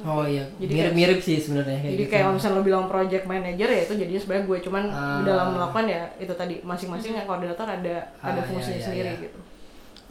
Oh 0.00 0.24
iya, 0.24 0.42
Jadi 0.56 0.72
mirip-mirip 0.72 1.18
sih 1.18 1.36
sebenarnya 1.36 1.78
kayak 1.78 1.92
jadi 1.92 2.00
gitu. 2.00 2.10
kayak 2.10 2.22
kalau 2.22 2.34
misalnya 2.34 2.56
lo 2.56 2.64
bilang 2.64 2.84
project 2.86 3.24
manager 3.24 3.68
ya 3.68 3.80
itu 3.82 3.94
jadinya 3.94 4.18
sebenarnya 4.18 4.44
gue 4.44 4.58
cuman 4.60 4.82
Ah. 4.88 4.98
di 5.14 5.22
dalam 5.24 5.46
melakukan 5.52 5.84
ya 5.86 6.02
itu 6.16 6.32
tadi 6.32 6.54
masing-masing 6.60 7.12
yang 7.14 7.24
koordinator 7.24 7.64
ada 7.64 7.94
ada 8.18 8.40
Ah, 8.40 8.44
fungsinya 8.44 8.72
iya, 8.72 8.76
iya, 8.76 8.86
sendiri 8.88 9.08
iya. 9.08 9.20
gitu 9.20 9.38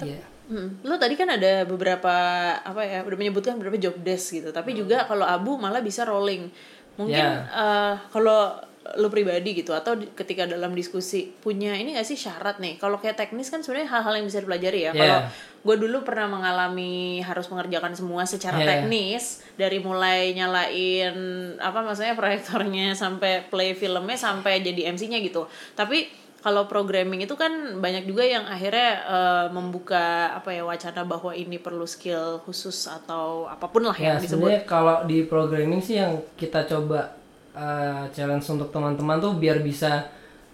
Iya. 0.01 0.19
Hmm. 0.43 0.67
Lo 0.81 0.95
tadi 0.95 1.13
kan 1.13 1.27
ada 1.27 1.63
beberapa 1.63 2.13
apa 2.55 2.81
ya 2.81 2.99
udah 3.01 3.17
menyebutkan 3.17 3.55
beberapa 3.55 3.77
job 3.77 3.95
desk 3.97 4.33
gitu, 4.33 4.49
tapi 4.49 4.73
juga 4.73 5.03
kalau 5.03 5.23
Abu 5.23 5.55
malah 5.55 5.79
bisa 5.79 6.03
rolling. 6.03 6.49
Mungkin 6.93 7.15
Ya. 7.15 7.45
eh, 7.47 7.93
kalau 8.09 8.57
lo 8.93 9.07
pribadi 9.07 9.53
gitu 9.53 9.71
atau 9.71 9.93
di- 9.93 10.09
ketika 10.09 10.43
dalam 10.45 10.71
diskusi 10.71 11.31
punya 11.35 11.71
ini 11.71 11.93
gak 11.93 12.03
sih 12.03 12.17
syarat 12.17 12.57
nih? 12.57 12.75
Kalau 12.75 12.97
kayak 12.97 13.15
teknis 13.15 13.47
kan 13.47 13.59
sebenarnya 13.59 13.87
hal-hal 13.89 14.13
yang 14.13 14.25
bisa 14.25 14.39
dipelajari 14.39 14.79
ya. 14.81 14.91
Ya. 14.91 14.93
Kalau 14.93 15.19
gue 15.61 15.75
dulu 15.77 16.01
pernah 16.01 16.25
mengalami 16.27 17.21
harus 17.21 17.45
mengerjakan 17.45 17.93
semua 17.93 18.25
secara 18.25 18.57
Ya. 18.57 18.65
teknis 18.67 19.45
dari 19.53 19.77
mulai 19.77 20.33
nyalain 20.33 21.13
apa 21.57 21.79
maksudnya 21.79 22.13
proyektornya 22.13 22.93
sampai 22.93 23.45
play 23.45 23.71
filmnya 23.71 24.15
sampai 24.15 24.59
jadi 24.59 24.89
MC-nya 24.89 25.21
gitu. 25.21 25.45
Tapi 25.71 26.09
kalau 26.41 26.65
programming 26.65 27.21
itu 27.21 27.35
kan 27.35 27.51
banyak 27.77 28.03
juga 28.03 28.25
yang 28.25 28.41
akhirnya 28.43 28.89
eh, 29.05 29.47
membuka 29.49 30.33
apa 30.33 30.49
ya 30.49 30.65
wacana 30.65 31.01
bahwa 31.03 31.29
ini 31.31 31.55
perlu 31.55 31.85
skill 31.85 32.41
khusus 32.41 32.89
atau 32.89 33.45
apa 33.45 33.69
pun 33.69 33.85
lah 33.85 33.93
Ya 33.93 34.17
yang 34.17 34.17
disebut. 34.17 34.41
sebenarnya 34.41 34.61
kalau 34.65 35.05
di 35.05 35.21
programming 35.23 35.77
sih 35.79 36.01
yang 36.01 36.17
kita 36.33 36.65
coba 36.65 37.13
uh, 37.51 38.09
challenge 38.09 38.49
untuk 38.49 38.69
teman-teman 38.69 39.19
tuh 39.19 39.35
biar 39.35 39.61
bisa 39.61 40.09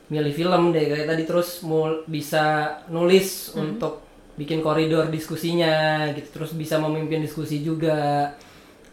milih 0.08 0.32
film 0.32 0.72
deh 0.72 0.84
kayak 0.86 1.08
tadi 1.08 1.24
terus 1.24 1.62
mul 1.62 2.04
bisa 2.04 2.44
nulis 2.88 3.52
untuk 3.54 4.07
bikin 4.40 4.62
koridor 4.62 5.10
diskusinya 5.10 6.08
gitu. 6.14 6.30
Terus 6.42 6.52
bisa 6.54 6.78
memimpin 6.78 7.26
diskusi 7.26 7.66
juga. 7.66 8.32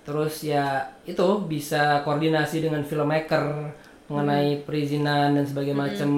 Terus 0.05 0.45
ya 0.45 0.93
itu 1.09 1.27
bisa 1.49 2.05
koordinasi 2.05 2.61
dengan 2.65 2.85
filmmaker 2.85 3.73
mengenai 4.09 4.61
perizinan 4.67 5.33
dan 5.37 5.45
sebagainya 5.49 5.79
macem. 5.81 6.11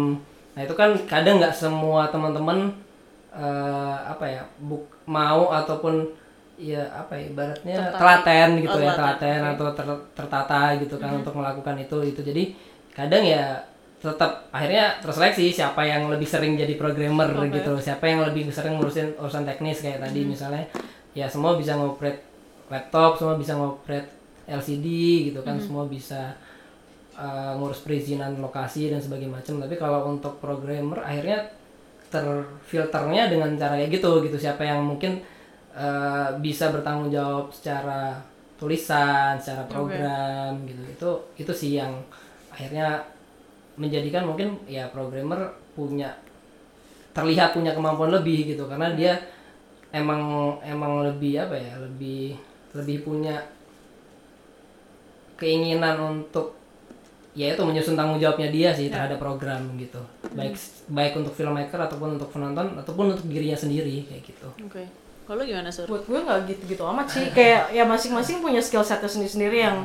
Nah 0.54 0.60
itu 0.64 0.74
kan 0.74 0.90
kadang 1.06 1.38
nggak 1.38 1.54
semua 1.54 2.10
teman-teman 2.10 2.74
eh, 3.30 3.96
apa 4.10 4.24
ya 4.26 4.42
buk 4.58 4.90
mau 5.06 5.54
ataupun 5.54 6.10
ya 6.56 6.88
apa 6.88 7.20
ya 7.20 7.24
ibaratnya 7.30 7.76
telaten 7.94 8.48
gitu 8.64 8.78
ya 8.80 8.92
telaten 8.96 9.40
atau 9.54 9.66
ter- 9.76 10.06
tertata 10.16 10.60
gitu 10.80 10.96
kan 10.96 11.20
untuk 11.20 11.36
melakukan 11.36 11.76
itu 11.84 12.00
itu 12.00 12.20
jadi 12.24 12.56
kadang 12.96 13.22
ya 13.28 13.60
tetap 14.06 14.46
akhirnya 14.54 15.02
terseleksi 15.02 15.50
siapa 15.50 15.82
yang 15.82 16.06
lebih 16.06 16.28
sering 16.28 16.54
jadi 16.54 16.78
programmer 16.78 17.26
gitu 17.50 17.74
siapa 17.82 18.06
yang 18.06 18.22
lebih 18.22 18.46
sering 18.54 18.78
ngurusin 18.78 19.18
urusan 19.18 19.42
teknis 19.42 19.82
kayak 19.82 19.98
tadi 20.06 20.22
misalnya. 20.22 20.64
Ya 21.16 21.26
semua 21.26 21.56
bisa 21.58 21.74
ngoperate 21.74 22.22
laptop 22.70 23.18
semua 23.18 23.34
bisa 23.40 23.56
ngoperate 23.56 24.10
LCD 24.46 24.86
gitu 25.32 25.40
kan 25.42 25.58
semua 25.58 25.88
bisa 25.90 26.36
uh, 27.18 27.56
ngurus 27.58 27.82
perizinan 27.82 28.38
lokasi 28.38 28.92
dan 28.92 29.02
sebagainya 29.02 29.42
macam 29.42 29.54
tapi 29.58 29.74
kalau 29.74 30.12
untuk 30.12 30.38
programmer 30.38 31.02
akhirnya 31.02 31.50
terfilternya 32.06 33.26
dengan 33.26 33.50
cara 33.58 33.74
kayak 33.80 33.90
gitu 33.98 34.22
gitu. 34.22 34.36
Siapa 34.38 34.62
yang 34.62 34.86
mungkin 34.86 35.18
uh, 35.74 36.36
bisa 36.38 36.70
bertanggung 36.70 37.10
jawab 37.10 37.50
secara 37.50 38.22
tulisan 38.56 39.36
secara 39.40 39.66
program 39.66 40.62
gitu. 40.64 40.82
Itu 40.86 41.10
itu 41.36 41.52
sih 41.52 41.80
yang 41.80 41.92
akhirnya 42.52 43.15
menjadikan 43.76 44.24
mungkin 44.24 44.60
ya 44.68 44.88
programmer 44.88 45.52
punya 45.76 46.16
terlihat 47.12 47.56
punya 47.56 47.72
kemampuan 47.72 48.12
lebih 48.12 48.56
gitu. 48.56 48.68
Karena 48.68 48.92
dia 48.92 49.20
emang 49.92 50.56
emang 50.64 51.06
lebih 51.06 51.40
apa 51.40 51.56
ya 51.56 51.80
lebih 51.80 52.36
lebih 52.76 53.06
punya 53.06 53.40
keinginan 55.36 55.96
untuk 56.00 56.56
ya 57.36 57.52
itu 57.52 57.60
menyusun 57.60 57.92
tanggung 57.92 58.16
jawabnya 58.16 58.48
dia 58.48 58.72
sih 58.72 58.88
terhadap 58.88 59.20
program 59.20 59.76
gitu. 59.76 60.00
Baik 60.32 60.56
baik 60.88 61.12
untuk 61.20 61.36
filmmaker 61.36 61.76
ataupun 61.76 62.16
untuk 62.16 62.32
penonton 62.32 62.80
ataupun 62.80 63.12
untuk 63.12 63.28
dirinya 63.28 63.56
sendiri 63.56 64.08
kayak 64.08 64.24
gitu. 64.24 64.48
Oke. 64.64 64.88
Kalau 65.26 65.42
lu 65.42 65.44
gimana 65.44 65.74
sur? 65.74 65.90
buat 65.90 66.06
gue 66.06 66.18
nggak 66.22 66.38
gitu-gitu 66.48 66.82
amat 66.86 67.06
sih. 67.10 67.26
Kayak 67.34 67.74
ya 67.74 67.84
masing-masing 67.84 68.40
punya 68.40 68.62
skill 68.62 68.86
setnya 68.86 69.10
sendiri-sendiri 69.10 69.58
yang 69.58 69.82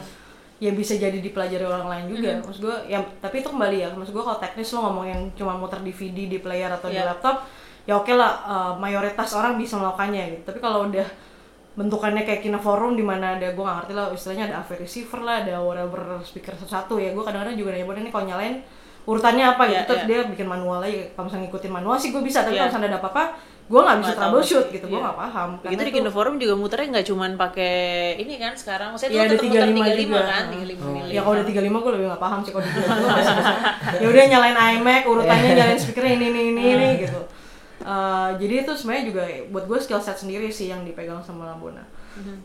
ya 0.62 0.70
bisa 0.72 0.94
jadi 0.94 1.18
dipelajari 1.18 1.66
orang 1.66 1.90
lain 1.90 2.06
juga. 2.14 2.38
Maksud 2.46 2.62
gue 2.62 2.78
ya 2.86 3.02
tapi 3.18 3.42
itu 3.42 3.50
kembali 3.50 3.78
ya. 3.82 3.90
Maksud 3.92 4.14
gue 4.14 4.22
kalau 4.22 4.38
teknis 4.38 4.70
lo 4.72 4.86
ngomong 4.86 5.06
yang 5.10 5.22
cuma 5.34 5.58
muter 5.58 5.82
DVD 5.82 6.30
di 6.30 6.38
player 6.38 6.70
atau 6.70 6.88
di 6.88 7.02
Iya. 7.02 7.10
laptop 7.10 7.42
ya 7.82 7.98
oke 7.98 8.14
lah 8.14 8.32
eh, 8.46 8.74
mayoritas 8.78 9.34
orang 9.34 9.58
bisa 9.58 9.82
melakukannya 9.82 10.38
gitu. 10.38 10.44
Tapi 10.54 10.60
kalau 10.62 10.86
udah 10.86 11.08
bentukannya 11.72 12.28
kayak 12.28 12.46
kina 12.46 12.60
forum 12.60 12.94
di 12.94 13.02
mana 13.02 13.40
ada 13.40 13.56
gue 13.56 13.64
gak 13.64 13.78
ngerti 13.82 13.94
lah 13.96 14.06
istilahnya 14.12 14.44
ada 14.52 14.56
AV 14.62 14.70
receiver 14.86 15.20
lah 15.24 15.36
ada 15.42 15.56
whatever 15.64 16.20
speaker 16.22 16.54
satu-satu 16.54 17.02
ya. 17.02 17.10
Gue 17.16 17.24
kadang-kadang 17.26 17.58
juga 17.58 17.74
nanya 17.74 17.88
ini 17.98 18.12
kalau 18.14 18.26
nyalain 18.30 18.56
urutannya 19.04 19.46
apa 19.48 19.64
gitu 19.66 19.74
Iya, 19.74 19.82
terus 19.84 20.02
iya. 20.02 20.08
dia 20.08 20.20
bikin 20.28 20.46
manual 20.46 20.80
aja 20.80 21.10
kalau 21.12 21.26
misalnya 21.26 21.44
ngikutin 21.46 21.72
manual 21.72 21.96
sih 21.96 22.10
gue 22.10 22.22
bisa 22.22 22.40
tapi 22.42 22.54
Iya. 22.54 22.60
kalau 22.60 22.70
misalnya 22.70 22.90
ada 22.90 23.00
apa-apa 23.00 23.24
gue 23.64 23.80
nggak 23.80 23.98
bisa 23.98 24.08
Nggak 24.08 24.20
troubleshoot 24.20 24.66
gitu 24.70 24.86
gue 24.86 24.94
Iya. 24.94 25.04
nggak 25.04 25.18
paham 25.18 25.50
Begitu 25.52 25.64
Karena 25.64 25.82
di 25.82 25.88
itu- 25.88 25.98
Kino 25.98 26.12
Forum 26.12 26.36
juga 26.38 26.54
muternya 26.56 26.88
nggak 26.92 27.08
cuman 27.08 27.32
pakai 27.36 27.76
ini 28.18 28.34
kan 28.36 28.54
sekarang. 28.54 28.88
Maksudnya 28.92 29.10
Iya, 29.10 29.18
itu 29.18 29.26
ada 29.26 29.34
tetap 29.34 29.48
muter 29.48 29.62
35 29.64 29.72
35 29.72 30.04
juga. 30.04 30.22
kan, 30.24 30.44
Hmm. 30.44 30.54
35 30.54 31.02
Ya 31.08 31.22
kalau 31.22 31.34
udah 31.34 31.46
35 31.46 31.78
gue 31.80 31.92
lebih 31.92 32.06
gak 32.08 32.22
paham 32.22 32.40
sih 32.42 32.52
kalau 32.52 32.64
di 32.64 32.72
35 32.72 33.96
Ya 33.96 34.08
udah 34.08 34.24
nyalain 34.28 34.58
iMac, 34.76 35.02
urutannya 35.06 35.50
nyalain 35.56 35.80
speakernya 35.80 36.14
ini 36.14 36.26
ini 36.28 36.42
ini, 36.52 36.62
ini 36.68 36.88
gitu. 37.02 37.20
Eh, 37.82 38.30
jadi 38.38 38.54
itu 38.62 38.72
sebenarnya 38.72 39.06
juga 39.08 39.22
buat 39.50 39.66
gue 39.66 39.78
skill 39.80 39.98
set 40.00 40.14
sendiri 40.16 40.46
sih 40.48 40.68
yang 40.68 40.84
dipegang 40.84 41.18
sama 41.20 41.48
Lambona. 41.48 41.82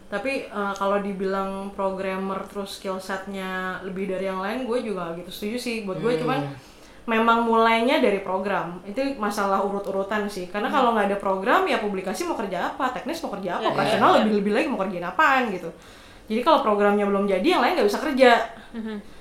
Tapi 0.06 0.46
eh, 0.46 0.74
kalau 0.78 1.02
dibilang 1.02 1.74
programmer 1.74 2.42
terus 2.46 2.78
skill 2.78 3.02
setnya 3.02 3.82
lebih 3.82 4.10
dari 4.10 4.30
yang 4.30 4.40
lain, 4.40 4.66
gue 4.66 4.78
juga 4.82 5.14
gitu 5.18 5.30
setuju 5.30 5.56
sih. 5.58 5.76
Buat 5.82 5.98
gue 6.02 6.12
cuman 6.22 6.40
memang 7.06 7.46
mulainya 7.46 8.02
dari 8.02 8.22
program. 8.22 8.82
Itu 8.86 9.02
masalah 9.18 9.62
urut-urutan 9.62 10.26
sih. 10.26 10.50
Karena 10.50 10.70
kalau 10.70 10.94
nggak 10.94 11.14
ada 11.14 11.18
program 11.18 11.62
ya 11.66 11.78
publikasi 11.78 12.26
mau 12.26 12.38
kerja 12.38 12.74
apa 12.74 12.90
teknis 12.94 13.22
mau 13.22 13.30
kerja 13.34 13.58
apa 13.58 13.70
operasional 13.74 14.10
lebih 14.22 14.32
lebih 14.42 14.52
lagi 14.54 14.66
mau 14.70 14.80
kerjain 14.82 15.06
apaan 15.06 15.50
gitu. 15.54 15.70
Jadi 16.26 16.40
kalau 16.42 16.58
programnya 16.66 17.06
belum 17.06 17.30
jadi 17.30 17.46
yang 17.46 17.62
lain 17.62 17.78
nggak 17.78 17.88
bisa 17.88 18.02
kerja. 18.02 18.30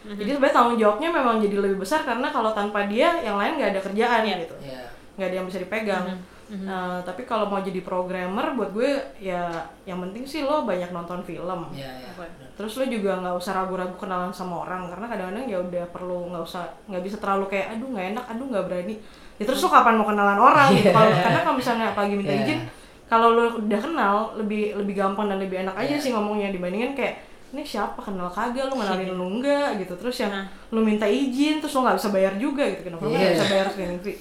Jadi 0.06 0.30
sebenarnya 0.34 0.56
tanggung 0.58 0.78
jawabnya 0.82 1.10
memang 1.14 1.38
jadi 1.38 1.56
lebih 1.62 1.78
besar 1.82 2.02
karena 2.02 2.34
kalau 2.34 2.50
tanpa 2.54 2.90
dia 2.90 3.22
yang 3.22 3.38
lain 3.38 3.62
nggak 3.62 3.70
ada 3.78 3.82
kerjaan 3.82 4.22
gitu. 4.26 4.58
Ya 4.66 4.86
nggak 5.16 5.28
ada 5.32 5.36
yang 5.40 5.48
bisa 5.48 5.60
dipegang 5.64 6.06
Nah, 6.46 7.02
tapi 7.02 7.26
kalau 7.26 7.50
mau 7.50 7.58
jadi 7.58 7.82
programmer 7.82 8.54
buat 8.54 8.70
gue 8.70 8.92
ya 9.18 9.50
yang 9.84 9.98
penting 9.98 10.24
sih 10.24 10.46
lo 10.46 10.62
banyak 10.62 10.94
nonton 10.94 11.26
film. 11.26 11.74
Ya 11.74 11.90
ya 11.90 12.14
terus 12.54 12.78
lo 12.78 12.86
juga 12.86 13.18
nggak 13.18 13.36
usah 13.36 13.52
ragu-ragu 13.58 13.98
kenalan 13.98 14.30
sama 14.30 14.62
orang 14.62 14.88
karena 14.94 15.10
kadang-kadang 15.10 15.46
ya 15.50 15.58
udah 15.58 15.86
perlu 15.90 16.30
nggak 16.30 16.44
usah 16.46 16.64
nggak 16.86 17.02
bisa 17.02 17.18
terlalu 17.18 17.50
kayak 17.50 17.74
aduh 17.74 17.90
nggak 17.90 18.08
enak 18.14 18.26
aduh 18.30 18.46
nggak 18.46 18.66
berani. 18.70 18.96
Ya 19.36 19.44
terus 19.44 19.60
lo 19.60 19.70
kapan 19.70 19.98
mau 19.98 20.06
kenalan 20.06 20.38
orang 20.38 20.68
gitu. 20.78 20.94
Kalau 20.94 21.10
karena 21.12 21.40
kalau 21.42 21.58
misalnya 21.58 21.86
apalagi 21.92 22.14
minta 22.14 22.32
Yeah. 22.32 22.46
izin 22.46 22.60
kalau 23.06 23.28
lo 23.34 23.46
udah 23.62 23.80
kenal 23.82 24.16
lebih 24.38 24.78
lebih 24.78 24.94
gampang 24.98 25.26
dan 25.30 25.42
lebih 25.42 25.66
enak 25.66 25.76
aja 25.78 25.98
sih 25.98 26.14
ngomongnya 26.14 26.54
dibandingin 26.54 26.94
kayak 26.94 27.26
ini 27.54 27.66
siapa? 27.66 28.02
Kenal 28.02 28.30
kagak? 28.30 28.70
Lo 28.70 28.78
kenalin 28.78 29.14
lu 29.20 29.42
enggak 29.42 29.82
gitu. 29.82 29.98
Terus 29.98 30.16
yang 30.22 30.34
lo 30.70 30.80
minta 30.80 31.10
izin 31.10 31.58
terus 31.58 31.74
lo 31.74 31.90
nggak 31.90 31.98
bisa 31.98 32.10
bayar 32.14 32.34
juga 32.38 32.64
gitu. 32.70 32.86
Kenapa 32.86 33.02
lo 33.02 33.10
nggak 33.10 33.22
Iya. 33.22 33.34
bisa 33.34 33.46
bayar 33.50 33.68
fee 33.74 34.18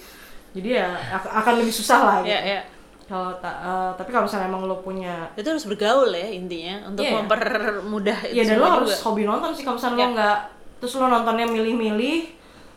jadi 0.55 0.69
ya 0.77 0.89
ak- 1.13 1.35
akan 1.37 1.55
lebih 1.59 1.75
susah 1.75 1.99
lah 2.01 2.17
gitu 2.21 2.31
Iya, 2.31 2.41
iya. 2.41 2.61
kalau 3.05 3.35
ta- 3.37 3.59
eh, 3.61 3.91
tapi 3.95 4.09
kalau 4.09 4.25
misalnya 4.25 4.47
emang 4.47 4.65
lo 4.65 4.79
punya 4.79 5.27
Itu 5.35 5.45
harus 5.47 5.67
bergaul 5.67 6.09
ya 6.09 6.29
intinya 6.31 6.87
untuk 6.87 7.03
Iya. 7.03 7.13
mempermudah 7.19 8.19
itu 8.25 8.35
Iya 8.35 8.43
dan 8.47 8.57
lo 8.57 8.67
harus 8.73 8.95
hobi 9.03 9.23
nonton 9.25 9.51
sih 9.51 9.63
kalau 9.63 9.77
misalnya 9.77 9.97
Ya. 9.97 10.01
lo 10.01 10.13
nggak 10.15 10.39
terus 10.79 10.93
lo 10.95 11.07
nontonnya 11.07 11.47
milih-milih 11.47 12.19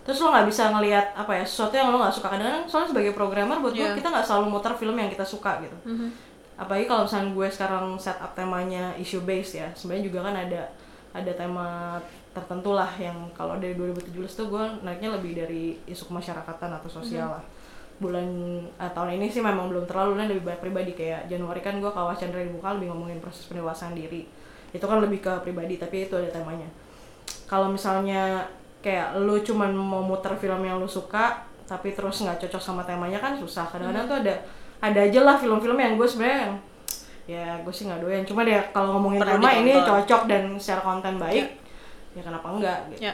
terus 0.01 0.17
lo 0.17 0.31
nggak 0.31 0.47
bisa 0.47 0.63
ngelihat 0.69 1.05
apa 1.13 1.31
ya 1.33 1.43
sesuatu 1.43 1.73
yang 1.73 1.89
lo 1.89 1.99
nggak 1.99 2.11
suka 2.11 2.27
kadang-kadang 2.29 2.63
soalnya 2.65 2.89
sebagai 2.89 3.11
programmer 3.11 3.57
buat 3.57 3.71
gue 3.71 3.83
Iya. 3.83 3.93
kita 3.93 4.07
nggak 4.09 4.25
selalu 4.25 4.45
muter 4.49 4.73
film 4.73 4.95
yang 4.95 5.07
kita 5.07 5.23
suka 5.23 5.59
gitu 5.59 5.77
Mhm. 5.83 6.07
apalagi 6.57 6.85
kalau 6.85 7.05
misalnya 7.05 7.29
gue 7.31 7.47
sekarang 7.49 7.85
setup 7.97 8.31
temanya 8.33 8.89
issue 8.95 9.21
based 9.21 9.53
ya 9.55 9.69
sebenarnya 9.71 10.05
juga 10.05 10.19
kan 10.23 10.35
ada 10.35 10.61
ada 11.13 11.31
tema 11.31 11.67
tertentu 12.31 12.71
lah 12.71 12.89
yang 12.95 13.13
kalau 13.31 13.57
dari 13.57 13.73
2017 13.73 14.09
tuh 14.33 14.47
gue 14.47 14.63
naiknya 14.81 15.09
lebih 15.11 15.33
dari 15.35 15.63
isu 15.83 16.05
kemasyarakatan 16.05 16.69
atau 16.71 16.89
sosial 16.91 17.29
lah 17.31 17.43
bulan 17.97 18.27
eh, 18.77 18.91
tahun 18.93 19.17
ini 19.17 19.27
sih 19.29 19.41
memang 19.41 19.73
belum 19.73 19.89
terlalu 19.89 20.21
lah 20.21 20.25
lebih 20.29 20.45
banyak 20.45 20.61
pribadi. 20.61 20.91
Kayak 20.93 21.25
Januari 21.25 21.61
kan 21.61 21.81
gue 21.81 21.91
kawas 21.91 22.17
Chandra 22.21 22.41
dibuka 22.41 22.77
lebih 22.77 22.93
ngomongin 22.93 23.17
proses 23.17 23.49
pendewasaan 23.49 23.97
diri. 23.97 24.29
Itu 24.73 24.85
kan 24.85 25.01
lebih 25.01 25.19
ke 25.21 25.33
pribadi 25.41 25.81
tapi 25.81 26.05
itu 26.05 26.15
ada 26.17 26.29
temanya. 26.29 26.69
Kalau 27.49 27.71
misalnya 27.71 28.45
kayak 28.85 29.17
lu 29.19 29.41
cuman 29.41 29.73
mau 29.73 30.05
muter 30.05 30.31
film 30.37 30.61
yang 30.61 30.77
lu 30.77 30.87
suka 30.87 31.43
tapi 31.67 31.91
terus 31.91 32.23
nggak 32.23 32.47
cocok 32.47 32.61
sama 32.61 32.81
temanya 32.85 33.17
kan 33.17 33.35
susah. 33.35 33.67
Kadang-kadang 33.67 34.05
tuh 34.07 34.17
ada 34.23 34.35
ada 34.77 34.99
aja 35.03 35.19
lah 35.25 35.35
film-film 35.41 35.77
yang 35.77 35.97
gue 35.97 36.07
sebenarnya 36.07 36.39
yang 36.45 36.55
ya 37.27 37.45
gue 37.59 37.73
sih 37.73 37.89
nggak 37.89 38.01
doyan. 38.05 38.23
Cuma 38.23 38.45
deh 38.47 38.55
kalau 38.71 38.95
ngomongin 38.97 39.19
Perlu 39.19 39.41
tema 39.41 39.49
ini 39.57 39.73
cocok 39.73 40.21
dan 40.29 40.43
secara 40.61 40.81
konten 40.85 41.17
baik 41.17 41.47
ya 42.17 42.21
kenapa 42.25 42.47
enggak 42.49 42.79
gitu. 42.93 43.09
Ya. 43.09 43.13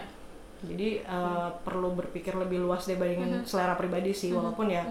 Jadi 0.64 1.04
eh, 1.04 1.50
perlu 1.64 1.92
berpikir 1.94 2.34
lebih 2.40 2.64
luas 2.64 2.88
dibandingin 2.88 3.44
selera 3.44 3.76
pribadi 3.76 4.16
sih 4.16 4.32
walaupun 4.32 4.72
ya 4.72 4.88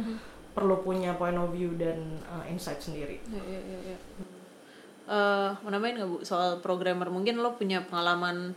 perlu 0.52 0.84
punya 0.84 1.16
point 1.16 1.36
of 1.40 1.48
view 1.52 1.72
dan 1.80 2.20
eh, 2.20 2.52
insight 2.52 2.80
sendiri. 2.80 3.18
Iya, 3.24 3.42
iya, 3.48 3.60
iya, 3.64 3.78
iya. 3.92 3.98
Eh, 5.02 5.50
mau 5.64 5.70
nambahin 5.72 5.98
nggak 5.98 6.10
bu 6.12 6.18
soal 6.22 6.62
programmer? 6.62 7.08
Mungkin 7.08 7.40
lo 7.40 7.56
punya 7.58 7.82
pengalaman 7.82 8.54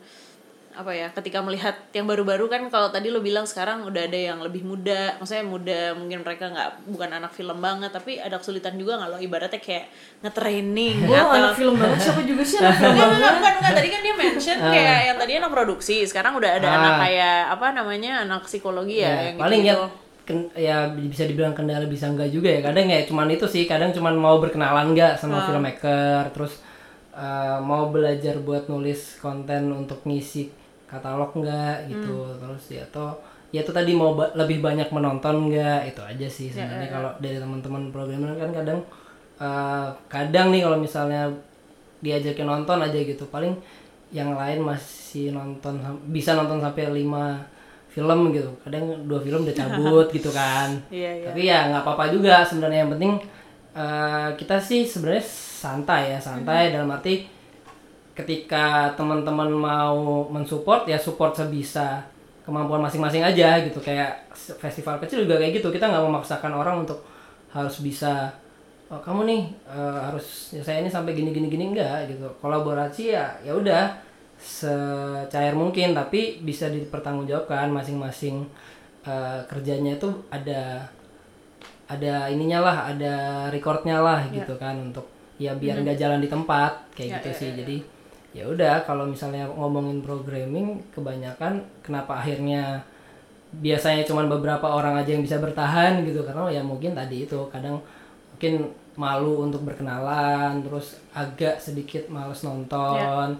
apa 0.75 0.91
ya 0.91 1.07
ketika 1.09 1.39
melihat 1.39 1.71
yang 1.89 2.03
baru-baru 2.03 2.45
kan 2.45 2.67
kalau 2.67 2.87
tadi 2.87 3.07
lo 3.07 3.19
bilang 3.19 3.43
sekarang 3.43 3.83
udah 3.83 4.03
ada 4.03 4.19
yang 4.21 4.39
lebih 4.39 4.61
muda 4.61 5.15
maksudnya 5.15 5.41
muda 5.41 5.79
mungkin 5.93 6.19
mereka 6.19 6.47
nggak 6.47 6.69
bukan 6.85 7.09
anak 7.13 7.31
film 7.31 7.57
banget 7.57 7.89
tapi 7.89 8.17
ada 8.17 8.35
kesulitan 8.35 8.75
juga 8.75 8.95
nggak 8.97 9.09
lo 9.09 9.17
ibaratnya 9.17 9.57
kayak 9.57 9.87
nge-training 10.21 10.95
gue 11.01 11.15
atau 11.15 11.31
anak 11.31 11.53
film 11.53 11.75
banget 11.75 11.99
siapa 12.01 12.21
juga 12.21 12.43
sih 12.43 12.57
anak 12.57 12.75
film 12.75 12.91
banget 12.93 13.15
enggak, 13.15 13.33
bukan, 13.33 13.53
bukan. 13.55 13.71
Tadi 13.73 13.87
kan 13.87 14.01
dia 14.01 14.15
mention 14.15 14.57
kayak 14.59 14.99
yang 15.05 15.17
tadi 15.17 15.31
anak 15.35 15.51
produksi, 15.51 15.95
sekarang 16.03 16.33
udah 16.33 16.51
ada 16.53 16.67
Ah. 16.67 16.75
anak 16.77 16.93
kayak 17.01 17.39
apa 17.49 17.67
namanya 17.71 18.11
anak 18.21 18.41
psikologi 18.43 18.97
ya, 18.97 19.07
Ya, 19.07 19.15
yang 19.25 19.35
paling 19.37 19.61
gitu. 19.61 19.71
ya 19.71 19.75
ken- 20.21 20.51
ya 20.53 20.77
bisa 20.91 21.23
dibilang 21.23 21.53
kendala 21.53 21.85
bisa 21.85 22.05
enggak 22.05 22.27
juga 22.29 22.49
ya 22.49 22.61
kadang 22.61 22.85
ya 22.85 23.03
cuman 23.03 23.29
itu 23.29 23.45
sih 23.45 23.63
kadang 23.63 23.89
cuman 23.89 24.13
mau 24.13 24.37
berkenalan 24.37 24.89
enggak 24.89 25.15
sama 25.15 25.45
filmmaker 25.45 26.31
terus 26.31 26.59
uh, 27.11 27.61
mau 27.61 27.87
belajar 27.87 28.35
buat 28.39 28.65
nulis 28.65 29.15
konten 29.17 29.69
untuk 29.69 30.01
ngisi 30.03 30.49
katalog 30.85 31.31
enggak 31.37 31.89
gitu. 31.89 32.15
Terus 32.37 32.63
ya 32.71 32.83
atau 32.87 33.07
ya 33.53 33.61
itu 33.63 33.71
tadi 33.71 33.91
mau 33.95 34.13
ba- 34.13 34.33
lebih 34.35 34.59
banyak 34.61 34.89
menonton 34.91 35.49
nggak? 35.49 35.79
Itu 35.93 36.01
aja 36.03 36.27
sih 36.27 36.47
Ya, 36.51 36.65
sebenarnya 36.65 36.89
kalau 36.91 37.11
dari 37.19 37.37
teman-teman 37.39 37.83
programmer 37.93 38.31
kan 38.37 38.49
kadang 38.53 38.79
eh, 39.39 39.87
kadang 40.07 40.47
nih 40.53 40.61
kalau 40.65 40.77
misalnya 40.79 41.29
diajakin 42.03 42.47
nonton 42.47 42.77
aja 42.81 42.99
gitu. 42.99 43.25
Paling 43.27 43.53
yang 44.13 44.37
lain 44.37 44.61
masih 44.63 45.33
nonton 45.33 45.81
bisa 46.11 46.37
nonton 46.37 46.61
sampai 46.61 46.87
lima 46.93 47.41
film 47.89 48.31
gitu. 48.35 48.51
Kadang 48.63 49.07
dua 49.07 49.19
film 49.23 49.43
udah 49.47 49.55
cabut 49.55 50.07
gitu 50.15 50.29
kan. 50.31 50.69
Iya, 50.91 51.11
iya. 51.19 51.25
tapi 51.31 51.41
ya 51.47 51.59
nggak 51.71 51.81
apa-apa 51.83 52.05
juga 52.13 52.43
sebenarnya. 52.45 52.85
Yang 52.85 52.91
penting 52.99 53.13
eh, 53.75 54.29
kita 54.37 54.55
sih 54.59 54.81
sebenarnya 54.85 55.25
santai 55.65 56.13
ya 56.13 56.19
santai 56.21 56.69
dalam 56.75 56.91
arti 56.93 57.25
ketika 58.15 58.95
teman-teman 58.95 59.51
mau 59.51 60.25
mensupport 60.31 60.87
ya 60.87 60.95
support 60.95 61.35
sebisa 61.35 61.99
kemampuan 62.47 62.79
masing-masing 62.79 63.21
aja 63.21 63.59
gitu. 63.59 63.83
Kayak 63.83 64.31
festival 64.33 64.97
kecil 65.03 65.27
juga 65.27 65.35
kayak 65.37 65.59
gitu. 65.59 65.67
Kita 65.69 65.91
nggak 65.91 66.05
memaksakan 66.07 66.55
orang 66.55 66.87
untuk 66.87 67.03
harus 67.51 67.83
bisa 67.83 68.31
oh, 68.87 68.99
kamu 69.03 69.27
nih 69.27 69.41
eh, 69.67 69.99
harus 69.99 70.55
ya 70.55 70.63
saya 70.63 70.79
ini 70.79 70.89
sampai 70.89 71.11
gini 71.11 71.35
gini 71.35 71.51
gini. 71.51 71.75
Enggak 71.75 72.07
gitu. 72.07 72.31
Kolaborasi 72.39 73.11
ya 73.11 73.35
ya 73.43 73.51
udah 73.51 73.99
secair 74.39 75.51
mungkin 75.55 75.91
tapi 75.91 76.39
bisa 76.39 76.71
dipertanggungjawabkan 76.71 77.67
masing-masing 77.67 78.47
eh, 79.03 79.39
kerjanya 79.51 79.99
itu 79.99 80.07
ada 80.31 80.87
ada 81.85 82.31
ininya 82.33 82.65
lah 82.65 82.77
ada 82.89 83.13
recordnya 83.53 84.01
lah 84.01 84.25
gitu 84.33 84.57
kan 84.57 84.73
untuk 84.89 85.05
ya 85.35 85.53
biar 85.53 85.83
nggak 85.83 85.99
jalan 85.99 86.23
di 86.23 86.29
tempat 86.31 86.95
kayak 86.95 87.21
gitu 87.21 87.29
sih. 87.35 87.51
jadi 87.53 87.77
ya 88.35 88.43
udah 88.51 88.83
kalau 88.83 89.07
misalnya 89.07 89.47
ngomongin 89.47 90.03
programming 90.03 90.83
kebanyakan 90.91 91.63
kenapa 91.79 92.19
akhirnya 92.19 92.83
biasanya 93.55 94.03
cuma 94.03 94.27
beberapa 94.27 94.67
orang 94.67 94.99
aja 94.99 95.15
yang 95.15 95.23
bisa 95.23 95.39
bertahan 95.39 96.03
gitu. 96.03 96.27
Karena 96.27 96.51
ya 96.51 96.59
mungkin 96.59 96.91
tadi 96.91 97.23
itu 97.23 97.39
kadang 97.47 97.79
mungkin 98.35 98.75
malu 98.99 99.47
untuk 99.47 99.63
berkenalan 99.63 100.59
terus 100.63 100.99
agak 101.15 101.59
sedikit 101.59 102.07
males 102.07 102.39
nonton 102.43 103.35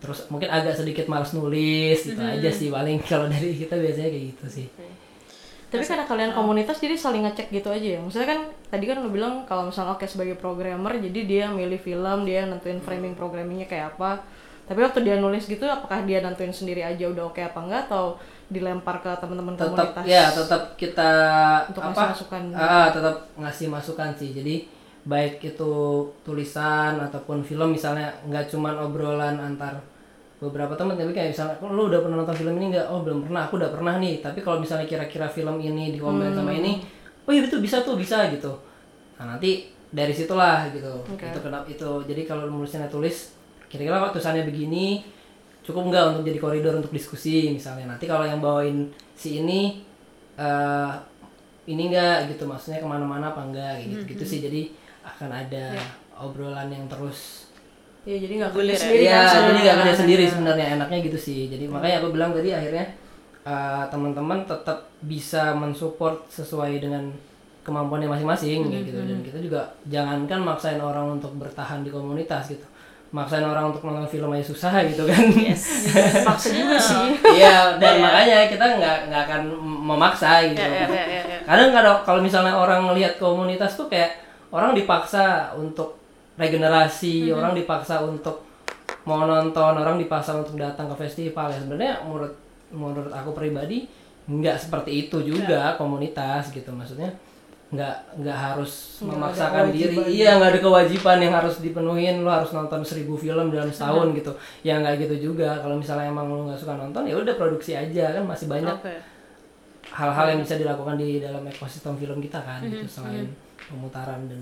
terus 0.00 0.26
mungkin 0.32 0.48
agak 0.48 0.80
sedikit 0.80 1.06
males 1.10 1.34
nulis 1.36 2.00
gitu 2.02 2.22
aja 2.22 2.48
sih 2.48 2.72
paling 2.72 3.02
kalau 3.10 3.28
dari 3.28 3.52
kita 3.52 3.76
biasanya 3.76 4.10
kayak 4.10 4.26
gitu 4.34 4.46
sih. 4.48 4.66
Tapi 5.70 5.86
karena 5.86 6.02
kalian 6.02 6.34
komunitas 6.34 6.82
jadi 6.82 6.98
saling 6.98 7.22
ngecek 7.22 7.54
gitu 7.54 7.70
aja 7.70 7.88
ya. 7.94 7.98
Maksudnya 8.02 8.26
kan 8.26 8.40
tadi 8.74 8.84
kan 8.90 8.98
lu 9.06 9.14
bilang 9.14 9.46
kalau 9.46 9.70
misalnya 9.70 9.94
oke 9.94 10.02
sebagai 10.02 10.34
programmer 10.34 10.98
jadi 10.98 11.20
dia 11.22 11.44
milih 11.46 11.78
film, 11.78 12.26
dia 12.26 12.42
nentuin 12.42 12.82
framing 12.82 13.14
programmingnya 13.14 13.70
kayak 13.70 13.94
apa. 13.94 14.26
Tapi 14.70 14.86
waktu 14.86 15.02
dia 15.02 15.18
nulis 15.18 15.50
gitu 15.50 15.66
apakah 15.66 16.06
dia 16.06 16.22
nentuin 16.22 16.54
sendiri 16.54 16.78
aja 16.78 17.10
udah 17.10 17.26
oke 17.26 17.42
apa 17.42 17.58
enggak? 17.58 17.90
Atau 17.90 18.22
dilempar 18.46 19.02
ke 19.02 19.10
teman-teman 19.18 19.58
komunitas? 19.58 20.06
ya 20.06 20.30
tetap 20.30 20.78
kita 20.78 21.10
Untuk 21.74 21.82
apa? 21.82 21.90
ngasih 21.90 22.06
masukan. 22.14 22.42
ah, 22.54 22.86
tetap 22.94 23.16
ngasih 23.34 23.66
masukan 23.66 24.10
sih. 24.14 24.30
Jadi 24.30 24.54
baik 25.02 25.42
itu 25.42 25.72
tulisan 26.22 27.02
ataupun 27.02 27.42
film 27.42 27.74
misalnya 27.74 28.14
nggak 28.30 28.46
cuman 28.46 28.78
obrolan 28.78 29.42
antar 29.42 29.74
beberapa 30.38 30.72
teman 30.78 30.94
tapi 30.94 31.10
kayak 31.10 31.32
misalnya 31.34 31.56
"Oh, 31.60 31.72
lu 31.72 31.90
udah 31.90 32.00
pernah 32.00 32.22
nonton 32.22 32.36
film 32.38 32.54
ini 32.62 32.70
nggak? 32.70 32.86
Oh 32.94 33.02
belum 33.02 33.26
pernah 33.26 33.50
aku 33.50 33.58
udah 33.58 33.74
pernah 33.74 33.98
nih. 33.98 34.22
Tapi 34.22 34.38
kalau 34.38 34.62
misalnya 34.62 34.86
kira-kira 34.86 35.26
film 35.26 35.58
ini 35.58 35.90
dikomen 35.98 36.30
sama 36.30 36.54
ini 36.54 36.78
oh 37.26 37.32
iya 37.34 37.42
itu 37.42 37.58
bisa 37.58 37.82
tuh 37.82 37.98
bisa 37.98 38.30
gitu. 38.30 38.54
Nah 39.18 39.34
nanti 39.34 39.66
dari 39.90 40.14
situlah 40.14 40.70
gitu. 40.70 41.02
Itu 41.18 41.38
kenapa 41.42 41.66
itu. 41.66 41.90
Jadi 42.06 42.22
kalau 42.22 42.46
nulisnya 42.46 42.86
tulis 42.86 43.34
kira-kira 43.70 44.02
kok 44.02 44.18
tulisannya 44.18 44.44
begini 44.50 45.06
cukup 45.62 45.94
nggak 45.94 46.04
untuk 46.10 46.22
jadi 46.26 46.38
koridor 46.42 46.74
untuk 46.82 46.90
diskusi 46.90 47.54
misalnya? 47.54 47.94
Nanti 47.94 48.10
kalau 48.10 48.26
yang 48.26 48.42
bawain 48.42 48.90
si 49.14 49.40
ini 49.40 49.86
eh 50.34 50.92
ini 51.70 51.82
enggak 51.88 52.34
gitu. 52.34 52.44
Maksudnya 52.50 52.82
ke 52.82 52.88
mana-mana 52.90 53.30
apa 53.30 53.46
enggak 53.46 53.86
gitu 53.86 54.18
gitu 54.18 54.24
sih. 54.26 54.42
Jadi 54.42 54.74
akan 55.06 55.30
ada 55.30 55.78
obrolan 56.18 56.68
yang 56.68 56.84
terus 56.90 57.48
Iya, 58.00 58.16
jadi 58.16 58.32
nggak 58.40 58.52
kerja 58.56 58.72
ya? 58.72 58.80
sendiri 58.80 59.04
Iya, 59.04 59.20
kan 59.20 59.42
jadi 59.44 59.60
nggak 59.60 59.76
kerja 59.84 59.94
sendiri 60.00 60.24
sebenarnya. 60.24 60.66
Enaknya 60.80 60.98
gitu 61.04 61.18
sih. 61.20 61.40
Jadi 61.52 61.64
makanya 61.68 62.00
aku 62.00 62.08
bilang 62.16 62.32
tadi 62.32 62.48
akhirnya 62.56 62.86
uh, 63.44 63.84
teman-teman 63.92 64.48
tetap 64.48 64.88
bisa 65.04 65.52
mensupport 65.52 66.24
sesuai 66.32 66.80
dengan 66.80 67.12
kemampuannya 67.60 68.08
masing-masing 68.08 68.72
kayak 68.72 68.84
gitu. 68.88 68.98
Dan 69.04 69.20
kita 69.20 69.38
juga 69.44 69.60
jangankan 69.84 70.40
maksain 70.40 70.80
orang 70.80 71.20
untuk 71.20 71.36
bertahan 71.36 71.84
di 71.84 71.92
komunitas 71.92 72.48
gitu. 72.48 72.64
Maksain 73.10 73.42
orang 73.42 73.74
untuk 73.74 73.82
nonton 73.82 74.06
film 74.06 74.30
aja 74.30 74.46
susah 74.46 74.86
gitu 74.86 75.02
kan. 75.02 75.18
Paksa 76.22 76.48
juga 76.54 76.78
sih. 76.88 77.18
Iya, 77.26 77.74
dan 77.82 77.98
makanya 77.98 78.46
kita 78.46 78.64
nggak 78.78 78.96
nggak 79.10 79.22
akan 79.26 79.42
memaksa 79.58 80.46
gitu. 80.46 80.62
Ya, 80.62 80.86
ya, 80.86 80.86
ya, 80.86 81.04
ya, 81.10 81.22
ya. 81.26 81.38
Kadang 81.42 81.74
kadang 81.74 81.96
kalau 82.06 82.20
misalnya 82.22 82.54
orang 82.54 82.86
ngelihat 82.86 83.18
komunitas 83.18 83.74
tuh 83.74 83.90
kayak 83.90 84.22
orang 84.54 84.78
dipaksa 84.78 85.50
untuk 85.58 85.98
regenerasi, 86.38 87.34
orang 87.34 87.58
dipaksa 87.58 87.98
untuk 88.06 88.46
mau 89.02 89.26
nonton, 89.26 89.74
orang 89.74 89.98
dipaksa 89.98 90.38
untuk 90.38 90.54
datang 90.54 90.86
ke 90.94 90.96
festival 91.02 91.50
ya 91.50 91.58
sebenarnya 91.58 91.94
menurut 92.06 92.34
menurut 92.70 93.10
aku 93.10 93.34
pribadi 93.34 93.90
nggak 94.30 94.56
seperti 94.70 95.08
itu 95.08 95.18
juga 95.26 95.74
komunitas 95.74 96.54
gitu 96.54 96.70
maksudnya 96.70 97.10
nggak 97.70 98.18
nggak 98.18 98.34
harus 98.34 98.98
memaksakan 98.98 99.70
diri. 99.70 99.94
iya 100.10 100.42
nggak 100.42 100.58
ada 100.58 100.60
kewajiban 100.60 101.18
yang 101.22 101.34
harus 101.38 101.62
dipenuhin. 101.62 102.26
Lo 102.26 102.30
harus 102.30 102.50
nonton 102.50 102.82
seribu 102.82 103.14
film 103.14 103.54
dalam 103.54 103.70
setahun 103.70 104.10
gitu. 104.18 104.32
Ya 104.66 104.82
nggak 104.82 105.06
gitu 105.06 105.30
juga. 105.30 105.62
Kalau 105.62 105.78
misalnya 105.78 106.10
emang 106.10 106.26
lo 106.26 106.50
nggak 106.50 106.58
suka 106.58 106.74
nonton 106.74 107.06
ya 107.06 107.14
udah 107.14 107.34
produksi 107.38 107.78
aja. 107.78 108.18
Kan 108.18 108.26
masih 108.26 108.50
banyak 108.50 108.76
hal-hal 109.90 110.26
yang 110.34 110.40
bisa 110.42 110.54
dilakukan 110.58 110.98
di 110.98 111.22
dalam 111.22 111.42
ekosistem 111.46 111.94
film 111.94 112.18
kita 112.18 112.42
kan 112.42 112.62
gitu. 112.66 112.86
Selain 112.90 113.30
pemutaran 113.70 114.26
dan 114.26 114.40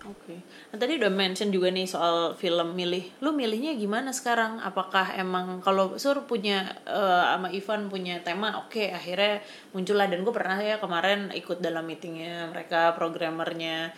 Oke. 0.00 0.40
Nah 0.72 0.80
tadi 0.80 0.96
udah 0.96 1.12
mention 1.12 1.52
juga 1.52 1.68
nih 1.68 1.84
soal 1.84 2.32
film 2.32 2.72
milih. 2.72 3.20
Lu 3.20 3.36
milihnya 3.36 3.76
gimana 3.76 4.16
sekarang? 4.16 4.56
Apakah 4.64 5.12
emang 5.12 5.60
kalau 5.60 6.00
Sur 6.00 6.24
punya 6.24 6.72
eh, 6.88 7.24
sama 7.36 7.52
Ivan 7.52 7.92
punya 7.92 8.24
tema, 8.24 8.56
oke 8.64 8.88
akhirnya 8.88 9.44
muncullah 9.76 10.08
dan 10.08 10.24
gue 10.24 10.32
pernah 10.32 10.56
ya 10.56 10.80
kemarin 10.80 11.28
ikut 11.36 11.60
dalam 11.60 11.84
meetingnya 11.84 12.48
mereka 12.48 12.96
programmernya 12.96 13.92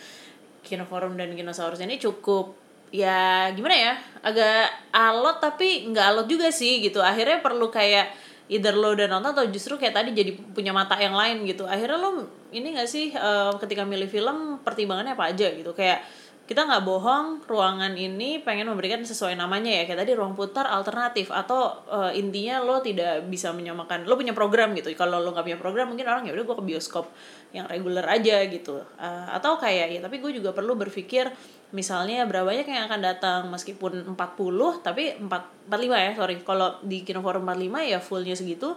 Kino 0.67 0.91
Forum 0.91 1.15
dan 1.15 1.35
Kinosaurus 1.39 1.79
ini 1.83 2.03
cukup 2.03 2.59
ya 2.93 3.49
gimana 3.57 3.73
ya 3.73 3.95
agak 4.21 4.69
alot 4.93 5.41
tapi 5.41 5.89
nggak 5.89 6.07
alot 6.13 6.29
juga 6.29 6.53
sih 6.53 6.85
gitu 6.85 7.01
akhirnya 7.01 7.41
perlu 7.41 7.73
kayak 7.73 8.13
either 8.51 8.75
lo 8.75 8.95
udah 8.95 9.07
nonton 9.07 9.31
atau 9.35 9.47
justru 9.51 9.79
kayak 9.79 9.95
tadi 9.95 10.11
jadi 10.17 10.35
punya 10.35 10.75
mata 10.75 10.99
yang 10.99 11.15
lain 11.15 11.47
gitu. 11.47 11.69
Akhirnya 11.69 11.99
lo 11.99 12.27
ini 12.51 12.75
gak 12.75 12.89
sih 12.91 13.15
eh, 13.15 13.53
ketika 13.63 13.87
milih 13.87 14.09
film 14.11 14.63
pertimbangannya 14.63 15.15
apa 15.15 15.31
aja 15.31 15.51
gitu? 15.55 15.71
Kayak 15.73 16.03
kita 16.43 16.67
nggak 16.67 16.83
bohong 16.83 17.47
ruangan 17.47 17.95
ini 17.95 18.43
pengen 18.43 18.67
memberikan 18.67 19.01
sesuai 19.01 19.39
namanya 19.39 19.71
ya. 19.71 19.83
Kayak 19.87 20.05
tadi 20.05 20.13
ruang 20.19 20.35
putar 20.35 20.67
alternatif 20.67 21.31
atau 21.31 21.87
eh, 21.87 22.19
intinya 22.19 22.61
lo 22.61 22.83
tidak 22.83 23.25
bisa 23.31 23.55
menyamakan 23.55 24.05
lo 24.05 24.19
punya 24.19 24.35
program 24.35 24.75
gitu. 24.75 24.91
Kalau 24.99 25.23
lo 25.23 25.31
nggak 25.31 25.47
punya 25.47 25.59
program 25.61 25.95
mungkin 25.95 26.07
orang 26.11 26.27
ya 26.27 26.35
udah 26.35 26.45
gue 26.45 26.57
ke 26.59 26.65
bioskop 26.67 27.07
yang 27.53 27.69
reguler 27.69 28.05
aja 28.05 28.41
gitu. 28.49 28.81
Eh, 28.97 29.27
atau 29.33 29.61
kayak 29.61 29.87
ya 29.93 30.01
tapi 30.01 30.19
gue 30.19 30.33
juga 30.41 30.57
perlu 30.57 30.77
berpikir 30.77 31.29
misalnya 31.73 32.25
berapa 32.25 32.49
banyak 32.49 32.67
yang 32.69 32.89
akan 32.89 33.01
datang? 33.01 33.41
Meskipun 33.53 34.17
40 34.17 34.85
tapi 34.85 35.17
4 35.21 35.69
45 35.69 36.05
ya 36.05 36.11
sorry. 36.17 36.37
Kalau 36.43 36.81
di 36.83 37.05
Kino 37.05 37.21
Forum 37.21 37.45
45 37.45 37.93
ya 37.93 37.99
fullnya 38.01 38.35
segitu 38.37 38.77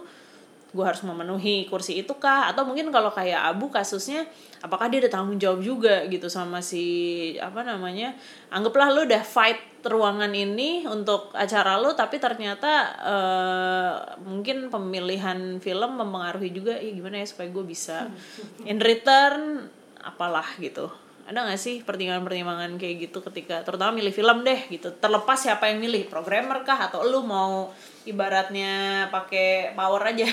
gue 0.76 0.84
harus 0.84 1.00
memenuhi 1.00 1.64
kursi 1.72 2.04
itu 2.04 2.12
kah? 2.20 2.52
Atau 2.52 2.68
mungkin 2.68 2.92
kalau 2.92 3.08
kayak 3.08 3.56
Abu 3.56 3.72
kasusnya 3.72 4.28
apakah 4.60 4.92
dia 4.92 5.00
ada 5.00 5.08
tanggung 5.08 5.40
jawab 5.40 5.64
juga 5.64 6.04
gitu 6.12 6.28
sama 6.28 6.60
si 6.60 6.84
apa 7.40 7.64
namanya 7.64 8.12
anggaplah 8.52 8.92
lu 8.92 9.08
udah 9.08 9.24
fight 9.24 9.80
ruangan 9.86 10.34
ini 10.34 10.84
untuk 10.84 11.30
acara 11.32 11.78
lu 11.78 11.94
tapi 11.94 12.18
ternyata 12.18 12.72
eh, 13.00 13.94
mungkin 14.26 14.68
pemilihan 14.68 15.62
film 15.62 15.96
mempengaruhi 15.96 16.50
juga 16.50 16.74
ya 16.76 16.90
gimana 16.92 17.22
ya 17.22 17.26
supaya 17.26 17.48
gue 17.48 17.64
bisa 17.64 18.12
in 18.70 18.82
return? 18.82 19.72
Apalah 20.06 20.46
gitu. 20.62 20.86
Ada 21.26 21.42
gak 21.50 21.58
sih 21.58 21.82
pertimbangan-pertimbangan 21.82 22.78
kayak 22.78 23.10
gitu 23.10 23.18
ketika 23.18 23.66
terutama 23.66 23.98
milih 23.98 24.14
film 24.14 24.46
deh 24.46 24.70
gitu 24.70 24.94
terlepas 24.94 25.34
siapa 25.34 25.66
yang 25.66 25.82
milih 25.82 26.06
programmer 26.06 26.62
kah? 26.62 26.86
Atau 26.86 27.02
lu 27.02 27.26
mau 27.26 27.74
ibaratnya 28.06 29.06
pakai 29.10 29.74
power 29.74 30.14
aja 30.14 30.30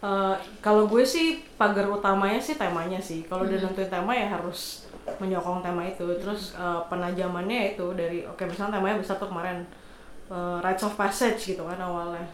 Eh, 0.00 0.36
kalau 0.64 0.88
gue 0.88 1.04
sih 1.04 1.44
pagar 1.60 1.84
utamanya 1.92 2.40
sih 2.40 2.56
temanya 2.56 2.96
sih. 2.96 3.20
Kalau 3.28 3.44
udah 3.44 3.58
nentuin 3.60 3.90
tema 3.92 4.12
ya 4.16 4.32
harus 4.32 4.88
menyokong 5.20 5.60
tema 5.60 5.84
itu. 5.84 6.04
Terus 6.16 6.56
eh, 6.56 6.80
penajamannya 6.88 7.76
itu 7.76 7.84
dari 7.92 8.24
oke 8.24 8.40
misalnya 8.48 8.80
temanya 8.80 8.96
besar 8.96 9.20
tuh 9.20 9.28
kemarin 9.28 9.60
eh, 10.32 10.56
rites 10.64 10.84
of 10.88 10.96
passage 10.96 11.52
gitu 11.52 11.62
kan 11.68 11.76
awalnya. 11.76 12.24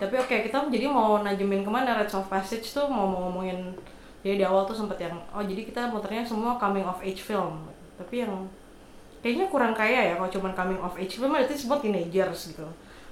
Tapi 0.00 0.16
oke 0.16 0.36
kita 0.48 0.64
jadi 0.72 0.88
mau 0.88 1.20
najemin 1.20 1.62
ke 1.62 1.70
mana 1.70 1.92
rites 2.00 2.16
of 2.16 2.26
passage 2.32 2.72
tuh 2.72 2.88
mau 2.88 3.04
mau 3.04 3.28
ngomongin 3.28 3.76
jadi 4.24 4.40
di 4.40 4.44
awal 4.48 4.64
tuh 4.64 4.72
sempet 4.76 4.96
yang 5.04 5.14
oh 5.36 5.44
jadi 5.44 5.62
kita 5.68 5.92
muternya 5.92 6.24
semua 6.24 6.56
coming 6.56 6.88
of 6.88 6.98
age 7.04 7.20
film. 7.20 7.68
Tapi 8.00 8.24
yang 8.24 8.32
kayaknya 9.20 9.46
kurang 9.52 9.76
kaya 9.76 10.00
ya 10.08 10.14
kalau 10.16 10.30
cuman 10.32 10.52
coming 10.56 10.80
of 10.80 10.96
age 10.96 11.20
film 11.20 11.32
berarti 11.32 11.52
semua 11.56 11.80
teenagers 11.80 12.52
gitu. 12.52 12.66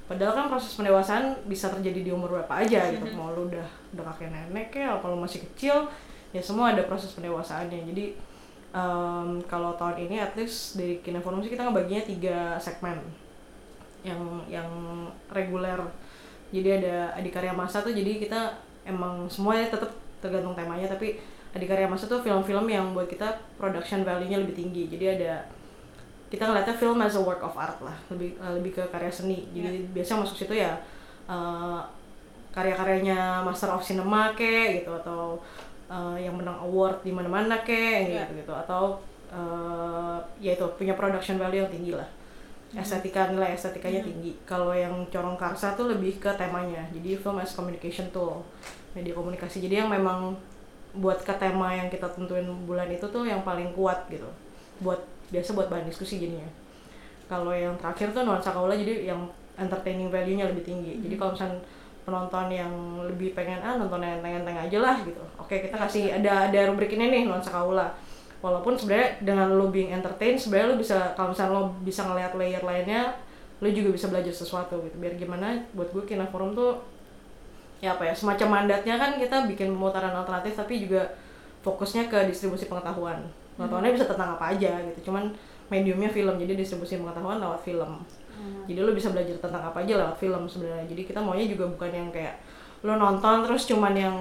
padahal 0.04 0.34
kan 0.36 0.46
proses 0.52 0.76
pendewasaan 0.76 1.40
bisa 1.48 1.72
terjadi 1.72 2.00
di 2.04 2.10
umur 2.12 2.36
berapa 2.36 2.52
aja 2.60 2.90
gitu 2.92 3.16
mau 3.16 3.32
lu 3.32 3.48
udah 3.48 3.81
udah 3.92 4.04
kakek 4.12 4.32
nenek 4.32 4.68
ya 4.72 4.96
kalau 5.00 5.20
masih 5.20 5.44
kecil 5.52 5.88
ya 6.32 6.40
semua 6.40 6.72
ada 6.72 6.82
proses 6.88 7.12
pendewasaannya. 7.12 7.84
Jadi 7.92 8.16
em, 8.72 9.28
kalau 9.44 9.76
tahun 9.76 10.08
ini 10.08 10.16
at 10.18 10.32
least 10.34 10.80
dari 10.80 10.98
Kineforum 11.04 11.44
sih 11.44 11.52
kita 11.52 11.68
ngebaginya 11.68 12.02
tiga 12.08 12.36
segmen. 12.56 12.98
Yang 14.02 14.20
yang 14.48 14.68
reguler. 15.30 15.78
Jadi 16.52 16.68
ada 16.84 17.16
adikarya 17.16 17.52
masa 17.52 17.80
tuh 17.80 17.92
jadi 17.92 18.20
kita 18.20 18.56
emang 18.84 19.28
semuanya 19.28 19.72
tetap 19.72 19.92
tergantung 20.20 20.52
temanya 20.56 20.90
tapi 20.90 21.16
adikarya 21.52 21.84
masa 21.84 22.08
tuh 22.08 22.24
film-film 22.24 22.64
yang 22.68 22.96
buat 22.96 23.08
kita 23.08 23.28
production 23.60 24.04
value-nya 24.04 24.40
lebih 24.40 24.56
tinggi. 24.56 24.88
Jadi 24.88 25.20
ada 25.20 25.44
kita 26.32 26.48
ngeliatnya 26.48 26.76
film 26.80 26.96
as 27.04 27.12
a 27.12 27.20
work 27.20 27.44
of 27.44 27.52
art 27.60 27.76
lah 27.84 27.92
lebih 28.08 28.40
eh, 28.40 28.52
lebih 28.56 28.72
ke 28.72 28.82
karya 28.88 29.12
seni. 29.12 29.44
Jadi 29.52 29.84
biasanya 29.92 30.24
masuk 30.24 30.36
situ 30.40 30.56
ya 30.56 30.80
eh, 31.28 31.80
karya-karyanya 32.52 33.40
master 33.42 33.72
of 33.72 33.80
cinema 33.82 34.30
ke 34.36 34.80
gitu 34.80 34.92
atau 34.92 35.40
eh, 35.88 36.28
yang 36.28 36.36
menang 36.36 36.60
award 36.60 37.00
di 37.00 37.10
mana-mana 37.10 37.64
ke 37.64 37.72
Iya. 37.72 38.28
gitu. 38.28 38.44
Gitu 38.44 38.52
atau 38.52 39.00
eh, 39.32 40.18
ya 40.38 40.52
itu 40.52 40.66
punya 40.76 40.92
production 40.94 41.40
value 41.40 41.64
yang 41.64 41.72
tinggi 41.72 41.92
lah. 41.96 42.08
Estetika 42.72 43.28
nilai 43.28 43.52
estetikanya 43.52 44.00
tinggi. 44.00 44.32
Kalau 44.48 44.72
yang 44.72 45.04
corong 45.12 45.36
karsa 45.36 45.76
tuh 45.76 45.92
lebih 45.92 46.16
ke 46.16 46.32
temanya. 46.40 46.80
Jadi 46.88 47.20
film 47.20 47.36
as 47.36 47.52
communication 47.52 48.08
tool 48.08 48.40
media 48.96 49.12
komunikasi. 49.12 49.60
Jadi 49.60 49.84
yang 49.84 49.92
memang 49.92 50.32
buat 50.96 51.20
ke 51.24 51.32
tema 51.36 51.72
yang 51.72 51.88
kita 51.88 52.08
tentuin 52.12 52.44
bulan 52.68 52.88
itu 52.88 53.04
tuh 53.08 53.24
yang 53.28 53.44
paling 53.44 53.72
kuat 53.76 54.08
gitu. 54.08 54.28
Buat 54.80 55.00
biasa 55.28 55.52
buat 55.52 55.68
bahan 55.68 55.84
diskusi 55.84 56.16
jadinya. 56.20 56.48
Kalau 57.28 57.52
yang 57.52 57.76
terakhir 57.80 58.12
tuh 58.12 58.24
nuansa 58.24 58.52
kaula 58.52 58.72
jadi 58.76 59.08
yang 59.08 59.20
entertaining 59.56 60.08
value-nya 60.08 60.48
lebih 60.48 60.64
tinggi. 60.64 61.00
Jadi 61.00 61.14
kalau 61.20 61.32
misalnya 61.36 61.60
penonton 62.02 62.50
yang 62.50 62.72
lebih 63.06 63.30
pengen 63.32 63.62
ah 63.62 63.78
nonton 63.78 64.02
yang 64.02 64.18
enteng-enteng 64.18 64.58
aja 64.58 64.78
lah 64.82 64.96
gitu. 65.06 65.22
Oke 65.38 65.62
kita 65.62 65.76
kasih 65.78 66.18
ada 66.18 66.50
ada 66.50 66.60
rubrik 66.70 66.90
ini 66.94 67.10
nih 67.10 67.22
nuansa 67.30 67.54
kaula. 67.54 67.94
Walaupun 68.42 68.74
sebenarnya 68.74 69.22
dengan 69.22 69.54
lo 69.54 69.70
being 69.70 69.94
entertain 69.94 70.34
sebenarnya 70.34 70.74
lo 70.74 70.76
bisa 70.82 71.14
kalau 71.14 71.30
misalnya 71.30 71.54
lo 71.54 71.62
bisa 71.86 72.02
ngelihat 72.02 72.32
layer 72.34 72.62
lainnya 72.66 73.14
lo 73.62 73.70
juga 73.70 73.94
bisa 73.94 74.10
belajar 74.10 74.34
sesuatu 74.34 74.82
gitu. 74.82 74.98
Biar 74.98 75.14
gimana 75.14 75.62
buat 75.78 75.94
gue 75.94 76.02
kina 76.02 76.26
forum 76.26 76.58
tuh 76.58 76.82
ya 77.78 77.94
apa 77.94 78.10
ya 78.10 78.14
semacam 78.14 78.62
mandatnya 78.62 78.94
kan 78.98 79.18
kita 79.18 79.46
bikin 79.46 79.74
pemutaran 79.74 80.14
alternatif 80.14 80.58
tapi 80.58 80.82
juga 80.82 81.06
fokusnya 81.62 82.10
ke 82.10 82.26
distribusi 82.26 82.66
pengetahuan. 82.66 83.22
Pengetahuannya 83.54 83.94
bisa 83.94 84.10
tentang 84.10 84.34
apa 84.34 84.58
aja 84.58 84.82
gitu 84.90 85.10
cuman 85.10 85.30
mediumnya 85.70 86.10
film. 86.10 86.34
Jadi 86.34 86.58
distribusi 86.58 86.98
pengetahuan 86.98 87.38
lewat 87.38 87.62
film 87.62 88.02
jadi 88.66 88.78
lo 88.86 88.92
bisa 88.94 89.10
belajar 89.10 89.36
tentang 89.42 89.62
apa 89.62 89.82
aja 89.82 89.98
lewat 89.98 90.16
film 90.18 90.46
sebenarnya. 90.46 90.86
Jadi 90.86 91.02
kita 91.06 91.18
maunya 91.18 91.46
juga 91.50 91.66
bukan 91.66 91.90
yang 91.90 92.08
kayak 92.14 92.38
lo 92.82 92.94
nonton 92.98 93.46
terus 93.46 93.66
cuman 93.66 93.94
yang 93.94 94.16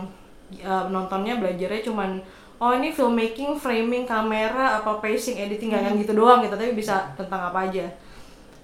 uh, 0.66 0.86
nontonnya 0.90 1.38
belajarnya 1.42 1.82
cuman 1.86 2.22
oh 2.62 2.72
ini 2.78 2.94
filmmaking 2.94 3.58
framing 3.58 4.06
kamera 4.06 4.82
apa 4.82 5.02
pacing 5.02 5.42
editing 5.42 5.74
nggak 5.74 5.84
yang 5.86 5.96
gitu 6.02 6.14
doang 6.18 6.42
gitu. 6.46 6.58
Tapi 6.58 6.74
bisa 6.74 7.14
tentang 7.14 7.54
apa 7.54 7.70
aja. 7.70 7.86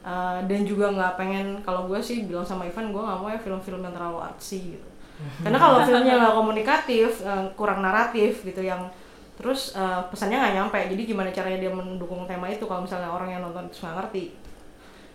Uh, 0.07 0.39
dan 0.47 0.63
juga 0.63 0.87
nggak 0.87 1.19
pengen 1.19 1.59
kalau 1.67 1.83
gue 1.91 1.99
sih 1.99 2.23
bilang 2.23 2.47
sama 2.47 2.63
Ivan 2.63 2.95
gue 2.95 3.01
nggak 3.03 3.19
mau 3.19 3.27
ya 3.27 3.39
film-film 3.41 3.83
yang 3.83 3.93
terlalu 3.93 4.23
artsy 4.23 4.77
gitu. 4.77 4.87
Karena 5.43 5.57
kalau 5.57 5.81
filmnya 5.83 6.13
nggak 6.15 6.35
komunikatif 6.37 7.25
uh, 7.25 7.49
kurang 7.57 7.81
naratif 7.83 8.45
gitu 8.45 8.61
yang 8.63 8.87
terus 9.37 9.77
uh, 9.77 10.01
pesannya 10.09 10.41
nggak 10.41 10.55
nyampe. 10.57 10.79
Jadi 10.89 11.01
gimana 11.05 11.29
caranya 11.29 11.59
dia 11.61 11.69
mendukung 11.69 12.25
tema 12.25 12.49
itu 12.49 12.65
kalau 12.65 12.87
misalnya 12.87 13.11
orang 13.11 13.29
yang 13.29 13.41
nonton 13.45 13.69
itu 13.69 13.83
nggak 13.83 13.97
ngerti 14.01 14.46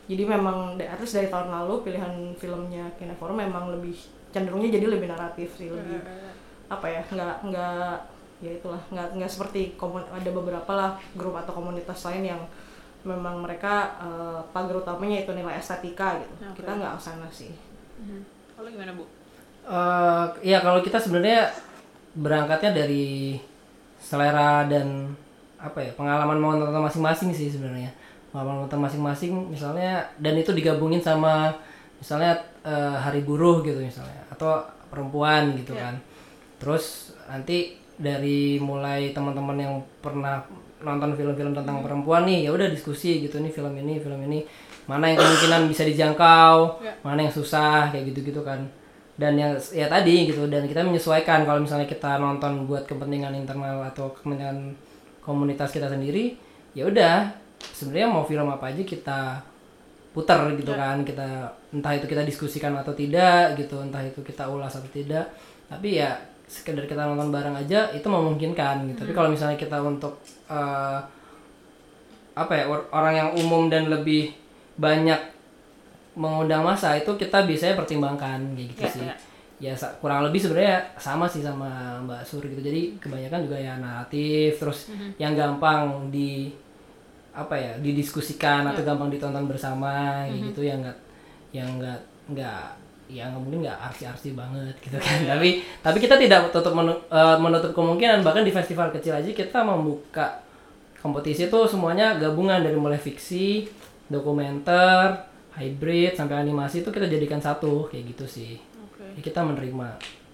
jadi 0.07 0.23
memang 0.27 0.75
least 0.99 1.15
dari 1.15 1.29
tahun 1.29 1.49
lalu 1.51 1.87
pilihan 1.87 2.13
filmnya 2.35 2.91
Kineforum 2.99 3.39
memang 3.39 3.71
lebih 3.71 3.95
cenderungnya 4.35 4.71
jadi 4.73 4.87
lebih 4.91 5.09
naratif 5.09 5.55
sih 5.55 5.71
lebih 5.71 6.03
apa 6.67 6.87
ya 6.89 7.03
nggak 7.05 7.35
nggak 7.47 7.95
ya 8.43 8.51
itulah 8.59 8.83
nggak 8.91 9.09
nggak 9.15 9.31
seperti 9.31 9.77
komun- 9.77 10.09
ada 10.09 10.31
beberapa 10.33 10.73
lah 10.73 10.91
grup 11.15 11.39
atau 11.39 11.53
komunitas 11.55 12.03
lain 12.09 12.35
yang 12.35 12.43
memang 13.03 13.43
mereka 13.43 13.95
eh, 14.01 14.41
pagar 14.51 14.79
utamanya 14.79 15.23
itu 15.23 15.31
nilai 15.31 15.59
estetika 15.59 16.19
gitu 16.19 16.35
Oke. 16.43 16.63
kita 16.63 16.71
nggak 16.79 16.99
sana 16.99 17.29
sih 17.31 17.53
Mhm. 18.03 18.19
Kalau 18.59 18.67
gimana 18.67 18.93
bu? 18.99 19.05
Eh, 19.63 20.27
ya 20.43 20.59
kalau 20.59 20.83
kita 20.83 20.99
sebenarnya 20.99 21.55
berangkatnya 22.19 22.75
dari 22.75 23.39
selera 24.03 24.67
dan 24.67 25.15
apa 25.55 25.79
ya 25.79 25.95
pengalaman 25.95 26.35
menonton 26.35 26.83
masing-masing 26.83 27.31
sih 27.31 27.47
sebenarnya 27.47 27.95
pengalaman 28.33 28.65
menonton 28.65 28.81
masing-masing 28.81 29.33
misalnya 29.53 30.09
dan 30.17 30.35
itu 30.41 30.57
digabungin 30.57 31.05
sama 31.05 31.53
misalnya 32.01 32.41
eh, 32.65 32.97
hari 32.97 33.21
buruh 33.23 33.61
gitu 33.61 33.79
misalnya 33.79 34.25
atau 34.33 34.65
perempuan 34.89 35.53
gitu 35.61 35.77
kan. 35.77 36.01
Terus 36.57 37.15
nanti 37.29 37.77
dari 38.01 38.57
mulai 38.57 39.13
teman-teman 39.13 39.57
yang 39.61 39.75
pernah 40.01 40.43
nonton 40.83 41.15
film-film 41.15 41.55
tentang 41.55 41.85
perempuan 41.85 42.27
nih 42.27 42.49
ya 42.49 42.51
udah 42.51 42.67
diskusi 42.73 43.23
gitu 43.23 43.39
nih 43.39 43.53
film 43.53 43.71
ini 43.79 44.03
film 44.03 44.19
ini 44.27 44.43
mana 44.91 45.07
yang 45.07 45.23
kemungkinan 45.23 45.71
bisa 45.71 45.87
dijangkau 45.87 46.83
mana 47.07 47.23
yang 47.23 47.31
susah 47.31 47.93
kayak 47.93 48.11
gitu-gitu 48.11 48.43
kan. 48.43 48.65
Dan 49.13 49.37
yang 49.37 49.53
ya 49.71 49.87
tadi 49.93 50.25
gitu 50.33 50.49
dan 50.49 50.65
kita 50.65 50.83
menyesuaikan 50.83 51.45
kalau 51.45 51.61
misalnya 51.61 51.85
kita 51.85 52.17
nonton 52.17 52.65
buat 52.65 52.89
kepentingan 52.89 53.37
internal 53.37 53.85
atau 53.93 54.11
kepentingan 54.17 54.73
komunitas 55.23 55.71
kita 55.71 55.87
sendiri 55.87 56.35
ya 56.73 56.89
udah 56.89 57.42
sebenarnya 57.71 58.09
mau 58.09 58.23
film 58.23 58.47
apa 58.47 58.69
aja 58.69 58.83
kita 58.83 59.21
putar 60.11 60.51
gitu 60.53 60.73
kan. 60.73 61.01
Kita 61.03 61.29
entah 61.71 61.93
itu 61.95 62.05
kita 62.05 62.23
diskusikan 62.23 62.75
atau 62.75 62.93
tidak 62.93 63.55
gitu 63.55 63.79
entah 63.79 64.01
itu 64.01 64.21
kita 64.21 64.45
ulas 64.45 64.73
atau 64.73 64.89
tidak. 64.89 65.31
Tapi 65.67 65.99
ya 65.99 66.13
sekedar 66.45 66.85
kita 66.85 67.01
nonton 67.03 67.33
bareng 67.33 67.55
aja 67.55 67.89
itu 67.91 68.05
memungkinkan 68.05 68.91
gitu. 68.91 68.99
Tapi 69.03 69.13
kalau 69.13 69.29
misalnya 69.29 69.57
kita 69.57 69.81
untuk 69.81 70.21
eh, 70.47 70.99
apa 72.33 72.53
ya 72.53 72.65
or- 72.65 72.89
orang 72.91 73.15
yang 73.15 73.29
umum 73.37 73.69
dan 73.69 73.89
lebih 73.89 74.33
banyak 74.77 75.21
mengundang 76.13 76.61
masa 76.61 76.97
itu 76.97 77.09
kita 77.17 77.45
biasanya 77.45 77.73
pertimbangkan 77.75 78.53
kayak 78.53 78.69
gitu 78.69 78.83
Ya, 78.83 78.91
sih. 78.93 79.01
ya. 79.05 79.15
ya 79.63 79.75
sa- 79.77 79.95
kurang 79.97 80.27
lebih 80.27 80.41
sebenarnya 80.41 80.93
sama 80.99 81.25
sih 81.25 81.41
sama 81.41 82.01
Mbak 82.05 82.21
Sur 82.25 82.45
gitu. 82.45 82.61
Jadi 82.61 83.01
kebanyakan 83.01 83.49
juga 83.49 83.57
ya 83.57 83.77
naratif 83.79 84.61
terus 84.61 84.93
yang 85.17 85.33
gampang 85.33 86.09
di 86.09 86.53
apa 87.33 87.57
ya 87.57 87.73
didiskusikan 87.81 88.69
atau 88.69 88.85
gampang 88.85 89.09
ditonton 89.09 89.49
bersama 89.49 90.25
kayak 90.29 90.53
gitu 90.53 90.61
yang 90.69 90.85
enggak 90.85 90.99
yang 91.53 91.69
enggak 91.81 92.01
enggak 92.29 92.65
ya 93.13 93.29
nggak 93.29 93.43
mungkin 93.45 93.61
nggak 93.65 93.79
arsi-arsi 93.93 94.33
banget 94.33 94.75
gitu 94.81 94.97
kan. 94.97 95.19
Tapi 95.37 95.65
tapi 95.85 95.99
kita 96.01 96.17
tidak 96.21 96.53
tutup 96.53 96.77
eh, 96.77 97.37
menutup 97.41 97.73
kemungkinan 97.77 98.25
bahkan 98.25 98.45
di 98.45 98.53
festival 98.53 98.93
kecil 98.93 99.17
aja 99.17 99.29
kita 99.33 99.65
membuka 99.65 100.45
kompetisi 101.01 101.49
itu 101.49 101.61
semuanya 101.69 102.17
gabungan 102.21 102.63
dari 102.63 102.79
mulai 102.79 103.01
fiksi 103.01 103.67
dokumenter 104.07 105.29
hybrid 105.57 106.17
sampai 106.17 106.41
animasi 106.41 106.81
itu 106.81 106.89
kita 106.89 107.09
jadikan 107.09 107.41
satu 107.41 107.89
kayak 107.89 108.17
gitu 108.17 108.25
sih. 108.29 108.61
Oke. 108.89 109.05
Ya, 109.17 109.21
kita 109.21 109.41
menerima 109.45 109.89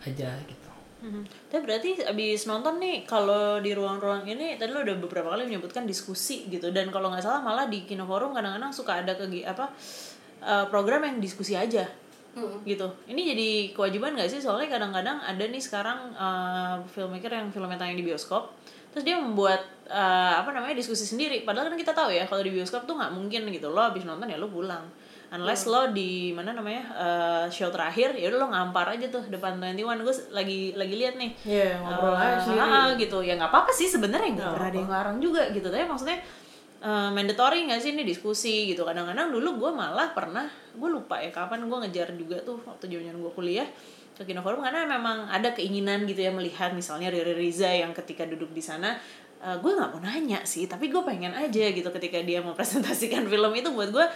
aja 0.06 0.30
gitu 0.46 0.57
Mhm. 0.98 1.22
Tapi 1.50 1.60
berarti 1.62 1.90
abis 2.02 2.50
nonton 2.50 2.82
nih 2.82 3.06
kalau 3.06 3.62
di 3.62 3.70
ruang-ruang 3.70 4.26
ini 4.26 4.58
tadi 4.58 4.74
lo 4.74 4.82
udah 4.82 4.98
beberapa 4.98 5.30
kali 5.30 5.46
menyebutkan 5.46 5.86
diskusi 5.86 6.50
gitu. 6.50 6.74
Dan 6.74 6.90
kalau 6.90 7.14
nggak 7.14 7.22
salah 7.22 7.38
malah 7.38 7.70
di 7.70 7.86
Kino 7.86 8.02
Forum 8.02 8.34
kadang-kadang 8.34 8.74
suka 8.74 8.98
ada 9.06 9.14
kegi 9.14 9.46
apa 9.46 9.70
eh, 10.42 10.66
program 10.66 11.06
yang 11.06 11.22
diskusi 11.22 11.54
aja 11.54 11.86
gitu. 12.66 12.86
Ini 13.10 13.20
jadi 13.34 13.48
kewajiban 13.74 14.14
nggak 14.18 14.30
sih? 14.30 14.40
Soalnya 14.42 14.78
kadang-kadang 14.78 15.22
ada 15.22 15.44
nih 15.46 15.62
sekarang 15.62 16.14
eh, 16.18 16.74
filmmaker 16.90 17.30
yang 17.30 17.46
filmnya 17.54 17.78
tayang 17.78 17.98
di 17.98 18.06
bioskop 18.06 18.54
terus 18.88 19.04
dia 19.04 19.20
membuat 19.20 19.62
eh, 19.86 20.34
apa 20.34 20.50
namanya 20.50 20.74
diskusi 20.74 21.06
sendiri. 21.06 21.46
Padahal 21.46 21.70
kan 21.70 21.78
kita 21.78 21.94
tahu 21.94 22.10
ya 22.10 22.26
kalau 22.26 22.42
di 22.42 22.50
bioskop 22.50 22.90
tuh 22.90 22.98
nggak 22.98 23.14
mungkin 23.14 23.46
gitu. 23.54 23.70
Lo 23.70 23.86
abis 23.86 24.02
nonton 24.02 24.26
ya 24.26 24.34
lo 24.34 24.50
pulang 24.50 24.82
unless 25.28 25.68
lo 25.68 25.92
di 25.92 26.32
mana 26.32 26.56
namanya 26.56 26.82
eh, 26.96 27.44
show 27.52 27.68
terakhir 27.68 28.16
ya 28.16 28.32
lo 28.32 28.48
ngampar 28.48 28.96
aja 28.96 29.12
tuh 29.12 29.28
depan 29.28 29.60
21 29.60 30.00
gue 30.00 30.14
lagi 30.32 30.60
lagi 30.72 30.94
lihat 30.96 31.14
nih. 31.20 31.30
Iya, 31.44 31.70
ngobrol 31.84 32.16
Eh, 32.16 32.32
aja 32.40 32.52
ah, 32.56 32.88
gitu. 32.96 33.20
Ya 33.20 33.36
nggak 33.36 33.52
apa-apa 33.52 33.72
sih 33.72 33.88
sebenarnya 33.88 34.30
nggak 34.32 34.50
pernah 34.56 34.68
ada 34.72 34.78
yang 34.80 34.90
larang 34.92 35.18
juga 35.20 35.42
gitu. 35.52 35.68
Tapi 35.68 35.84
maksudnya 35.84 36.18
eh, 36.80 37.08
mandatory 37.12 37.68
nggak 37.68 37.80
sih 37.80 37.92
ini 37.92 38.08
diskusi 38.08 38.72
gitu. 38.72 38.88
Kadang-kadang 38.88 39.28
dulu 39.28 39.68
gue 39.68 39.70
malah 39.76 40.16
pernah 40.16 40.48
gue 40.72 40.88
lupa 40.88 41.20
ya 41.20 41.28
kapan 41.28 41.68
gue 41.68 41.76
ngejar 41.84 42.08
juga 42.16 42.40
tuh 42.40 42.64
waktu 42.64 42.88
zaman 42.88 43.20
gue 43.20 43.32
kuliah 43.36 43.68
ke 44.16 44.24
Kino 44.24 44.40
Forum. 44.40 44.64
Karena 44.64 44.88
memang 44.88 45.28
ada 45.28 45.52
keinginan 45.52 46.08
gitu 46.08 46.24
ya 46.24 46.32
melihat 46.32 46.72
misalnya 46.72 47.12
Riri 47.12 47.36
Riza 47.36 47.68
yang 47.68 47.92
ketika 47.92 48.24
duduk 48.24 48.48
di 48.56 48.64
sana 48.64 48.96
eh, 49.44 49.56
gue 49.60 49.70
nggak 49.76 49.92
mau 49.92 50.00
nanya 50.00 50.40
sih. 50.48 50.64
Tapi 50.64 50.88
gue 50.88 51.04
pengen 51.04 51.36
aja 51.36 51.68
gitu 51.68 51.92
ketika 51.92 52.16
dia 52.24 52.40
mau 52.40 52.56
presentasikan 52.58 53.28
film 53.28 53.52
itu. 53.52 53.68
Buat 53.68 53.92
gue 53.92 54.06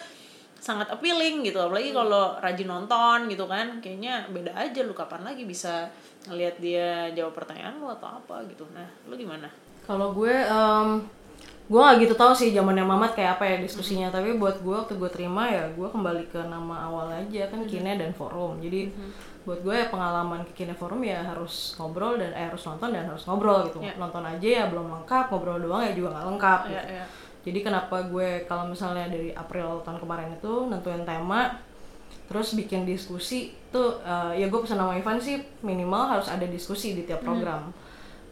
sangat 0.62 0.86
appealing 0.94 1.42
gitu. 1.42 1.58
Apalagi 1.58 1.90
kalau 1.90 2.38
rajin 2.38 2.70
nonton 2.70 3.26
gitu 3.26 3.50
kan 3.50 3.82
kayaknya 3.82 4.30
beda 4.30 4.54
aja 4.54 4.86
lu 4.86 4.94
kapan 4.94 5.26
lagi 5.26 5.42
bisa 5.42 5.90
ngelihat 6.30 6.62
dia 6.62 7.10
jawab 7.18 7.34
pertanyaan 7.34 7.82
lu 7.82 7.90
atau 7.90 8.22
apa 8.22 8.46
gitu. 8.46 8.62
Nah 8.70 8.86
lu 9.10 9.18
gimana? 9.18 9.50
Kalau 9.82 10.14
gue 10.14 10.30
em, 10.30 11.02
gue 11.66 11.80
nggak 11.82 11.98
gitu 12.06 12.14
tahu 12.14 12.30
sih 12.30 12.54
zamannya 12.54 12.86
Mamat 12.86 13.18
kayak 13.18 13.42
apa 13.42 13.44
ya 13.50 13.56
diskusinya. 13.58 14.14
Tapi 14.14 14.38
buat 14.38 14.62
gue 14.62 14.70
waktu 14.70 14.94
gue 14.94 15.10
terima 15.10 15.50
ya 15.50 15.66
gue 15.74 15.88
kembali 15.90 16.30
ke 16.30 16.38
nama 16.46 16.86
awal 16.86 17.10
aja 17.10 17.50
kan 17.50 17.66
Kine 17.66 17.98
dan 17.98 18.14
Forum. 18.14 18.62
Jadi 18.62 18.94
buat 19.42 19.58
gue 19.66 19.74
ya 19.74 19.90
pengalaman 19.90 20.46
ke 20.46 20.62
Kine 20.62 20.78
Forum 20.78 21.02
ya 21.02 21.26
harus 21.26 21.74
ngobrol 21.74 22.22
dan 22.22 22.30
eh, 22.38 22.46
harus 22.46 22.62
nonton 22.62 22.94
dan 22.94 23.10
harus 23.10 23.26
ngobrol 23.26 23.66
gitu. 23.66 23.82
Nonton 23.98 24.22
aja 24.22 24.46
ya 24.46 24.64
belum 24.70 24.86
lengkap 24.94 25.34
ngobrol 25.34 25.58
doang 25.58 25.82
ya 25.82 25.90
juga 25.90 26.14
nggak 26.14 26.26
lengkap 26.30 26.60
gitu. 26.70 26.78
Iya, 26.78 26.82
iya. 27.02 27.06
Jadi 27.42 27.58
kenapa 27.62 28.06
gue 28.06 28.46
kalau 28.46 28.70
misalnya 28.70 29.10
dari 29.10 29.34
April 29.34 29.82
tahun 29.82 29.98
kemarin 29.98 30.38
itu 30.38 30.70
nentuin 30.70 31.02
tema 31.02 31.58
terus 32.30 32.54
bikin 32.54 32.86
diskusi 32.86 33.52
tuh 33.74 33.98
eh, 34.06 34.40
ya 34.40 34.46
gue 34.46 34.60
pesan 34.62 34.78
sama 34.78 34.94
Ivan 34.94 35.18
sih 35.18 35.42
minimal 35.60 36.16
harus 36.16 36.30
ada 36.30 36.46
diskusi 36.46 36.94
di 36.94 37.02
tiap 37.02 37.20
program. 37.26 37.74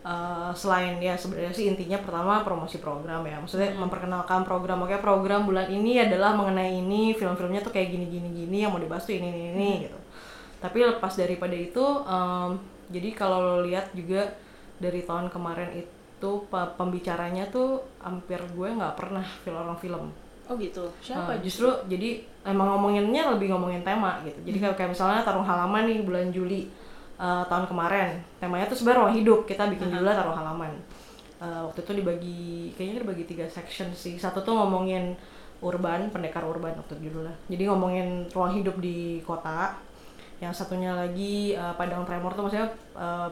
Eh, 0.01 0.53
selain 0.57 0.97
ya 0.97 1.13
sebenarnya 1.13 1.53
sih 1.53 1.69
intinya 1.69 2.01
pertama 2.01 2.41
promosi 2.41 2.81
program 2.81 3.21
ya. 3.27 3.37
Maksudnya 3.37 3.77
memperkenalkan 3.77 4.47
program. 4.49 4.87
Oke 4.89 4.97
program 4.97 5.45
bulan 5.45 5.69
ini 5.69 6.01
adalah 6.01 6.33
mengenai 6.33 6.81
ini 6.81 7.13
film-filmnya 7.19 7.61
tuh 7.61 7.75
kayak 7.75 7.93
gini 7.93 8.07
gini 8.09 8.29
gini 8.33 8.65
yang 8.65 8.73
mau 8.73 8.81
dibahas 8.81 9.05
tuh 9.05 9.13
ini 9.19 9.29
ini, 9.29 9.43
ini 9.53 9.71
gitu. 9.91 9.99
Tapi 10.61 10.79
lepas 10.87 11.13
daripada 11.17 11.57
itu 11.57 11.85
em, 12.05 12.57
jadi 12.89 13.09
kalau 13.13 13.39
lo 13.41 13.57
lihat 13.65 13.93
juga 13.93 14.33
dari 14.81 15.05
tahun 15.05 15.29
kemarin 15.29 15.85
itu 15.85 16.00
pe- 16.21 16.73
pembicaranya 16.77 17.49
tuh 17.49 17.81
hampir 18.05 18.37
gue 18.53 18.69
nggak 18.69 18.95
pernah 19.01 19.25
film 19.41 19.57
orang 19.57 19.81
film 19.81 20.05
Oh 20.51 20.59
gitu. 20.59 20.91
Uh, 21.31 21.39
justru 21.47 21.71
jadi 21.87 22.27
emang 22.43 22.75
ngomonginnya 22.75 23.31
lebih 23.39 23.55
ngomongin 23.55 23.87
tema 23.87 24.19
gitu. 24.27 24.51
Jadi 24.51 24.59
kayak, 24.59 24.75
kayak 24.75 24.91
misalnya 24.99 25.23
tarung 25.23 25.47
halaman 25.47 25.87
nih 25.87 26.03
bulan 26.03 26.35
Juli 26.35 26.67
uh, 27.23 27.47
tahun 27.47 27.71
kemarin. 27.71 28.19
Temanya 28.43 28.67
tuh 28.67 28.75
sebenarnya 28.75 29.01
ruang 29.07 29.15
hidup. 29.15 29.41
Kita 29.47 29.71
bikin 29.71 29.95
judulnya 29.95 30.19
tarung 30.19 30.35
halaman. 30.35 30.75
Uh, 31.39 31.71
waktu 31.71 31.87
itu 31.87 31.93
dibagi 32.03 32.43
kayaknya 32.75 33.07
dibagi 33.07 33.25
tiga 33.31 33.47
section 33.47 33.95
sih. 33.95 34.19
Satu 34.19 34.43
tuh 34.43 34.59
ngomongin 34.59 35.15
urban, 35.63 36.11
pendekar 36.11 36.43
urban 36.43 36.75
waktu 36.83 36.99
itu 36.99 37.15
judulnya. 37.15 37.35
Jadi 37.47 37.63
ngomongin 37.71 38.27
ruang 38.35 38.51
hidup 38.59 38.75
di 38.83 39.23
kota. 39.23 39.79
Yang 40.43 40.67
satunya 40.67 40.99
lagi 40.99 41.55
uh, 41.55 41.79
padang 41.79 42.03
tremor 42.03 42.35
tuh 42.35 42.51
maksudnya 42.51 42.75
uh, 42.99 43.31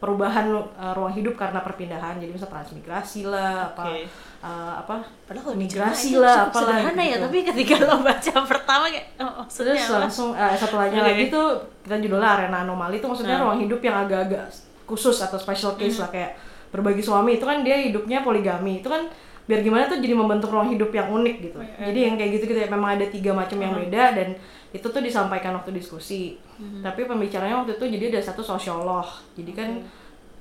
perubahan 0.00 0.48
uh, 0.80 0.92
ruang 0.96 1.12
hidup 1.12 1.36
karena 1.36 1.60
perpindahan. 1.60 2.16
Jadi 2.16 2.32
misalnya 2.32 2.56
transmigrasi 2.56 3.28
lah, 3.28 3.76
apa 3.76 3.84
Oke. 3.92 4.08
uh, 4.40 4.72
apa 4.80 4.94
Padahal 5.28 5.44
kalau 5.52 5.58
migrasi 5.60 6.16
lah 6.16 6.48
apalah 6.48 6.80
sederhana 6.80 7.02
ya, 7.04 7.16
gitu. 7.20 7.24
tapi 7.28 7.38
ketika 7.44 7.74
lo 7.84 7.96
baca 8.00 8.32
pertama 8.48 8.84
kayak 8.88 9.06
oh, 9.20 9.44
Terus 9.46 9.84
apa? 9.86 10.08
langsung 10.08 10.32
eh, 10.32 10.56
satu 10.56 10.80
lagi 10.80 10.96
Oke. 10.96 11.04
lagi 11.04 11.24
tuh 11.28 11.46
kita 11.84 12.00
judulnya 12.00 12.28
arena 12.40 12.64
anomali 12.64 12.96
itu 12.98 13.06
maksudnya 13.06 13.36
Nah. 13.36 13.44
ruang 13.46 13.60
hidup 13.60 13.80
yang 13.84 13.96
agak-agak 14.08 14.48
khusus 14.88 15.20
atau 15.20 15.38
special 15.38 15.76
case 15.78 16.02
lah 16.02 16.10
kayak 16.10 16.34
berbagi 16.74 17.04
suami 17.04 17.38
itu 17.38 17.44
kan 17.46 17.62
dia 17.62 17.76
hidupnya 17.78 18.24
poligami 18.24 18.80
itu 18.82 18.88
kan 18.90 19.06
biar 19.46 19.60
gimana 19.66 19.90
tuh 19.90 19.98
jadi 19.98 20.14
membentuk 20.14 20.50
ruang 20.50 20.70
hidup 20.70 20.94
yang 20.94 21.10
unik 21.10 21.36
gitu. 21.42 21.58
Jadi 21.60 21.98
yang 22.06 22.14
kayak 22.14 22.30
gitu 22.38 22.44
gitu 22.54 22.60
ya 22.62 22.68
memang 22.70 22.94
ada 22.98 23.06
tiga 23.10 23.34
macam 23.34 23.58
yang 23.58 23.74
beda 23.74 24.14
dan 24.14 24.28
itu 24.70 24.86
tuh 24.86 25.02
disampaikan 25.02 25.56
waktu 25.58 25.74
diskusi. 25.74 26.38
Tapi 26.84 27.08
pembicaranya 27.08 27.64
waktu 27.64 27.74
itu 27.74 27.84
jadi 27.90 28.14
ada 28.14 28.20
satu 28.22 28.42
sosiolog. 28.44 29.06
Jadi 29.34 29.52
kan 29.56 29.70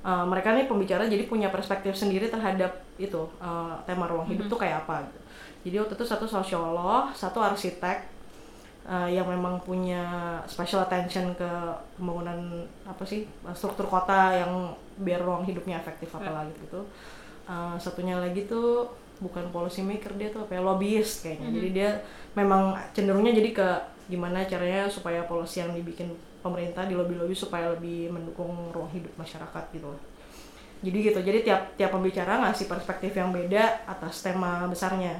uh, 0.05 0.25
mereka 0.27 0.53
nih 0.53 0.69
pembicara 0.69 1.09
jadi 1.09 1.25
punya 1.25 1.49
perspektif 1.49 1.97
sendiri 1.97 2.29
terhadap 2.29 2.85
itu 3.01 3.25
uh, 3.41 3.75
tema 3.89 4.05
ruang 4.05 4.29
hidup 4.29 4.45
tuh 4.51 4.59
kayak 4.61 4.85
apa. 4.85 5.07
Gitu. 5.07 5.19
Jadi 5.59 5.75
waktu 5.81 5.93
itu 5.97 6.05
satu 6.05 6.25
sosiolog, 6.29 7.11
satu 7.17 7.39
arsitek, 7.41 8.07
uh, 8.87 9.09
yang 9.09 9.27
memang 9.27 9.59
punya 9.65 10.37
special 10.47 10.85
attention 10.85 11.35
ke 11.35 11.51
pembangunan 11.97 12.63
apa 12.87 13.03
sih 13.03 13.27
struktur 13.57 13.89
kota 13.89 14.33
yang 14.33 14.73
biar 14.99 15.21
ruang 15.23 15.43
hidupnya 15.43 15.81
efektif 15.81 16.13
apalagi 16.13 16.53
gitu. 16.63 16.85
Uh, 17.49 17.73
satunya 17.81 18.13
lagi 18.13 18.45
tuh 18.45 18.93
bukan 19.19 19.51
policy 19.51 19.83
maker 19.83 20.15
dia 20.15 20.31
tuh 20.31 20.47
apa 20.47 20.55
ya 20.55 20.61
lobbyist 20.63 21.25
kayaknya. 21.27 21.49
Jadi 21.51 21.69
dia 21.75 21.89
memang 22.37 22.77
cenderungnya 22.95 23.35
jadi 23.35 23.51
ke 23.51 23.67
gimana 24.09 24.41
caranya 24.43 24.89
supaya 24.89 25.23
policy 25.23 25.61
yang 25.61 25.71
dibikin 25.71 26.09
pemerintah 26.41 26.83
di 26.83 26.97
lobby-lobby 26.97 27.31
supaya 27.31 27.69
lebih 27.69 28.09
mendukung 28.09 28.49
ruang 28.69 28.89
hidup 28.89 29.13
masyarakat 29.15 29.63
gitu 29.71 29.85
loh. 29.85 30.01
Jadi 30.81 30.97
gitu. 31.03 31.19
Jadi 31.19 31.39
tiap 31.43 31.61
tiap 31.75 31.91
pembicara 31.91 32.41
ngasih 32.41 32.65
perspektif 32.65 33.13
yang 33.13 33.29
beda 33.29 33.85
atas 33.85 34.23
tema 34.23 34.65
besarnya. 34.65 35.19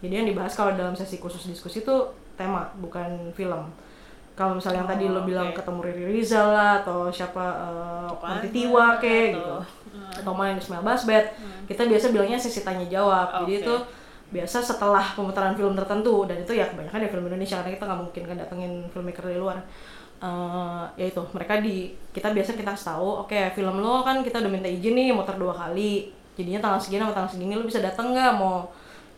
Jadi 0.00 0.12
yang 0.12 0.26
dibahas 0.26 0.52
kalau 0.52 0.74
dalam 0.74 0.92
sesi 0.92 1.16
khusus 1.16 1.46
diskusi 1.46 1.80
itu 1.80 1.96
tema, 2.34 2.72
bukan 2.76 3.30
film. 3.32 3.70
Kalau 4.34 4.58
misalnya 4.58 4.82
yang 4.82 4.90
tadi 4.90 5.06
lo 5.06 5.22
Oh, 5.22 5.24
bilang 5.24 5.54
oke. 5.54 5.62
ketemu 5.62 5.78
Riri 5.80 6.04
Rizal 6.10 6.50
lah 6.50 6.82
atau 6.82 7.06
siapa 7.06 7.38
uh, 7.38 8.10
Nanti 8.18 8.50
Tiwa 8.50 8.98
kayak 8.98 9.22
atau- 9.30 9.30
gitu. 9.30 9.56
Atau 9.94 10.32
main 10.34 10.58
Ismail 10.58 10.82
Basbet. 10.82 11.38
Kita 11.70 11.86
biasa 11.86 12.10
bilangnya 12.10 12.34
sesi 12.34 12.66
tanya 12.66 12.82
jawab. 12.90 13.46
Jadi 13.46 13.52
Oke. 13.54 13.62
itu 13.62 13.74
biasa 14.32 14.58
setelah 14.64 15.04
pemutaran 15.12 15.54
film 15.54 15.76
tertentu 15.76 16.24
dan 16.24 16.40
itu 16.40 16.52
ya 16.56 16.66
kebanyakan 16.70 17.04
ya 17.04 17.08
film 17.12 17.24
Indonesia 17.28 17.56
karena 17.60 17.72
kita 17.76 17.84
nggak 17.86 18.00
mungkin 18.00 18.22
kan 18.28 18.36
datengin 18.40 18.72
filmmaker 18.92 19.24
dari 19.28 19.38
luar. 19.38 19.58
Eh, 20.24 20.84
ya 20.96 21.04
itu 21.10 21.22
mereka 21.36 21.60
di 21.60 21.92
kita 22.14 22.32
biasa 22.32 22.56
kita 22.56 22.72
kasih 22.72 22.96
tahu 22.96 23.08
oke 23.26 23.36
film 23.52 23.76
lo 23.84 24.00
kan 24.06 24.24
kita 24.24 24.40
udah 24.40 24.52
minta 24.52 24.70
izin 24.70 24.94
nih 24.96 25.12
muter 25.12 25.36
dua 25.36 25.52
kali. 25.52 26.08
Jadinya 26.34 26.58
tanggal 26.64 26.80
segini 26.82 27.00
sama 27.04 27.14
tanggal 27.14 27.30
segini 27.30 27.52
lo 27.54 27.64
bisa 27.66 27.80
datang 27.84 28.14
nggak? 28.14 28.32
Mau 28.40 28.70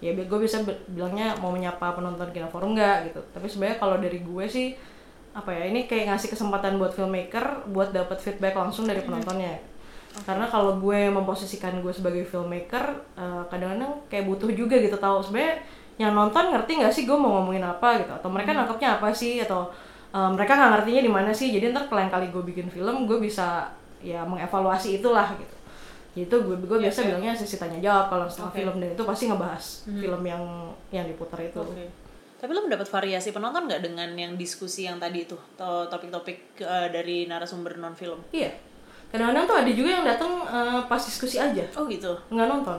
ya 0.05 0.13
gue 0.13 0.41
bisa 0.43 0.61
bi- 0.67 0.83
bilangnya 0.93 1.33
mau 1.41 1.49
menyapa 1.55 1.97
penonton 1.97 2.29
kino 2.35 2.49
forum 2.53 2.77
nggak? 2.77 3.13
Gitu. 3.13 3.21
Tapi 3.33 3.47
sebenarnya 3.49 3.79
kalau 3.81 3.97
dari 3.97 4.21
gue 4.21 4.45
sih 4.49 4.77
apa 5.37 5.53
ya 5.53 5.69
ini 5.69 5.85
kayak 5.85 6.17
ngasih 6.17 6.33
kesempatan 6.33 6.81
buat 6.81 6.97
filmmaker 6.97 7.69
buat 7.69 7.93
dapat 7.93 8.17
feedback 8.17 8.57
langsung 8.57 8.89
dari 8.89 9.05
penontonnya 9.05 9.61
karena 10.25 10.47
kalau 10.49 10.81
gue 10.81 11.13
memposisikan 11.13 11.77
gue 11.85 11.93
sebagai 11.93 12.25
filmmaker 12.25 13.05
eh, 13.19 13.43
kadang-kadang 13.53 13.93
kayak 14.09 14.25
butuh 14.25 14.49
juga 14.55 14.81
gitu 14.81 14.97
tahu 14.97 15.21
sebenarnya 15.21 15.61
yang 15.97 16.13
nonton 16.13 16.53
ngerti 16.53 16.77
nggak 16.81 16.93
sih 16.93 17.05
gue 17.09 17.17
mau 17.17 17.41
ngomongin 17.41 17.65
apa 17.65 18.01
gitu? 18.01 18.13
Atau 18.13 18.29
mereka 18.33 18.53
nangkepnya 18.53 19.01
apa 19.01 19.13
sih? 19.13 19.41
Atau 19.45 19.69
eh, 20.15 20.31
mereka 20.33 20.57
nggak 20.57 20.71
ngertinya 20.79 21.03
di 21.05 21.13
mana 21.13 21.31
sih? 21.35 21.53
Jadi 21.53 21.75
ntar 21.75 21.91
lain 21.93 22.09
kali 22.09 22.33
gue 22.33 22.43
bikin 22.55 22.73
film 22.73 23.05
gue 23.05 23.19
bisa 23.21 23.69
ya 24.01 24.25
mengevaluasi 24.25 25.03
itulah 25.03 25.29
gitu. 25.37 25.57
Itu 26.17 26.37
gue 26.49 26.57
gue 26.57 26.79
biasa 26.81 27.05
bilangnya 27.05 27.37
sesi 27.37 27.61
tanya 27.61 27.77
jawab 27.83 28.09
kalau 28.09 28.27
setelah 28.31 28.53
Oke. 28.55 28.59
film 28.65 28.75
dan 28.81 28.89
itu 28.97 29.03
pasti 29.05 29.25
ngebahas 29.29 29.65
film 29.85 30.23
yang 30.25 30.43
yang 30.89 31.05
diputar 31.05 31.41
itu. 31.45 31.61
Oke. 31.61 32.07
Tapi 32.37 32.53
lo 32.53 32.69
mendapat 32.69 32.85
variasi 32.85 33.33
penonton 33.33 33.65
nggak 33.65 33.81
dengan 33.81 34.13
yang 34.13 34.37
diskusi 34.37 34.85
yang 34.85 35.01
tadi 35.01 35.25
itu 35.25 35.37
atau 35.57 35.89
topik-topik 35.89 36.61
eh, 36.61 36.89
dari 36.93 37.25
narasumber 37.25 37.81
non 37.81 37.97
film? 37.97 38.21
iya 38.33 38.53
kadang-kadang 39.09 39.45
tuh 39.45 39.57
ada 39.57 39.71
juga 39.71 39.91
yang 39.93 40.05
datang 40.05 40.33
eh, 40.43 40.81
pas 40.85 40.99
diskusi 40.99 41.37
aja 41.37 41.63
Oh 41.75 41.87
gitu. 41.87 42.13
nggak 42.29 42.47
nonton 42.47 42.79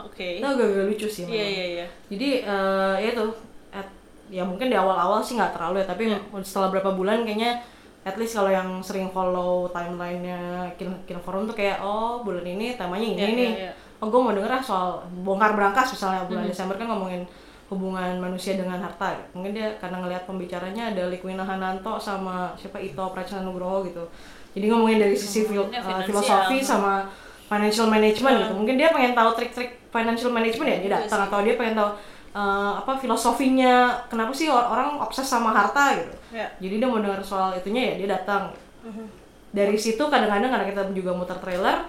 Oke. 0.00 0.40
itu 0.40 0.46
agak-agak 0.46 0.84
lucu 0.88 1.06
sih 1.06 1.24
Iya 1.24 1.44
iya 1.46 1.64
iya. 1.76 1.86
jadi 2.08 2.28
eh, 2.42 2.94
ya 2.98 3.08
itu 3.12 3.24
at- 3.70 3.96
ya 4.30 4.42
mungkin 4.42 4.68
di 4.68 4.76
awal-awal 4.76 5.20
sih 5.20 5.36
nggak 5.36 5.52
terlalu 5.52 5.82
ya 5.82 5.86
tapi 5.86 6.02
setelah 6.40 6.68
berapa 6.70 6.90
bulan 6.92 7.22
kayaknya 7.22 7.60
at 8.00 8.16
least 8.16 8.32
kalau 8.32 8.48
yang 8.48 8.80
sering 8.80 9.12
follow 9.12 9.68
timelinenya 9.68 10.72
Kino 11.04 11.20
Forum 11.20 11.44
tuh 11.44 11.52
kayak 11.52 11.84
oh 11.84 12.24
bulan 12.24 12.40
ini 12.42 12.72
temanya 12.74 13.04
ini 13.04 13.20
Iya, 13.20 13.28
nih 13.36 13.50
iya, 13.52 13.62
iya. 13.68 13.72
oh 14.00 14.08
gue 14.08 14.16
mau 14.16 14.32
denger 14.32 14.48
ah 14.48 14.62
soal 14.64 14.88
bongkar 15.20 15.52
berangkas 15.52 15.92
misalnya 15.92 16.24
bulan 16.24 16.48
Desember 16.48 16.80
kan 16.80 16.88
ngomongin 16.88 17.22
hubungan 17.68 18.18
manusia 18.18 18.56
dengan 18.56 18.80
harta 18.80 19.14
mungkin 19.30 19.52
dia 19.52 19.68
karena 19.76 20.00
ngelihat 20.00 20.24
pembicaranya 20.24 20.90
ada 20.90 21.06
Likwina 21.06 21.44
Hananto 21.44 22.00
sama 22.00 22.50
siapa 22.56 22.80
Ito 22.80 23.12
Pracana 23.12 23.44
Nugroho 23.44 23.84
gitu 23.84 24.02
jadi 24.50 24.66
ngomongin 24.68 24.98
dari 24.98 25.14
sisi 25.14 25.44
fil- 25.44 25.70
finansial. 25.70 26.06
filosofi 26.06 26.58
sama 26.60 27.06
financial 27.46 27.86
management 27.86 28.34
gitu. 28.40 28.52
Mungkin 28.54 28.74
dia 28.74 28.88
pengen 28.90 29.12
tahu 29.12 29.30
trik-trik 29.34 29.70
financial 29.88 30.30
management 30.30 30.68
ya? 30.68 30.78
Dia 30.80 30.90
datang 30.98 31.20
atau 31.26 31.38
dia 31.42 31.54
pengen 31.54 31.74
tahu 31.74 31.90
eh, 32.30 32.72
apa 32.78 32.92
filosofinya 32.94 33.74
kenapa 34.06 34.30
sih 34.30 34.46
or- 34.46 34.66
orang 34.66 34.98
obses 34.98 35.26
sama 35.26 35.50
harta 35.50 35.98
gitu. 35.98 36.14
Ya. 36.30 36.46
jadi 36.62 36.78
dia 36.78 36.86
mau 36.86 37.02
dengar 37.02 37.18
soal 37.20 37.54
itunya 37.54 37.90
ya 37.90 37.94
dia 37.98 38.08
datang. 38.14 38.54
Dari 39.50 39.74
situ 39.74 39.98
kadang-kadang 39.98 40.46
karena 40.46 40.66
kita 40.66 40.82
juga 40.94 41.10
muter 41.10 41.38
trailer 41.38 41.82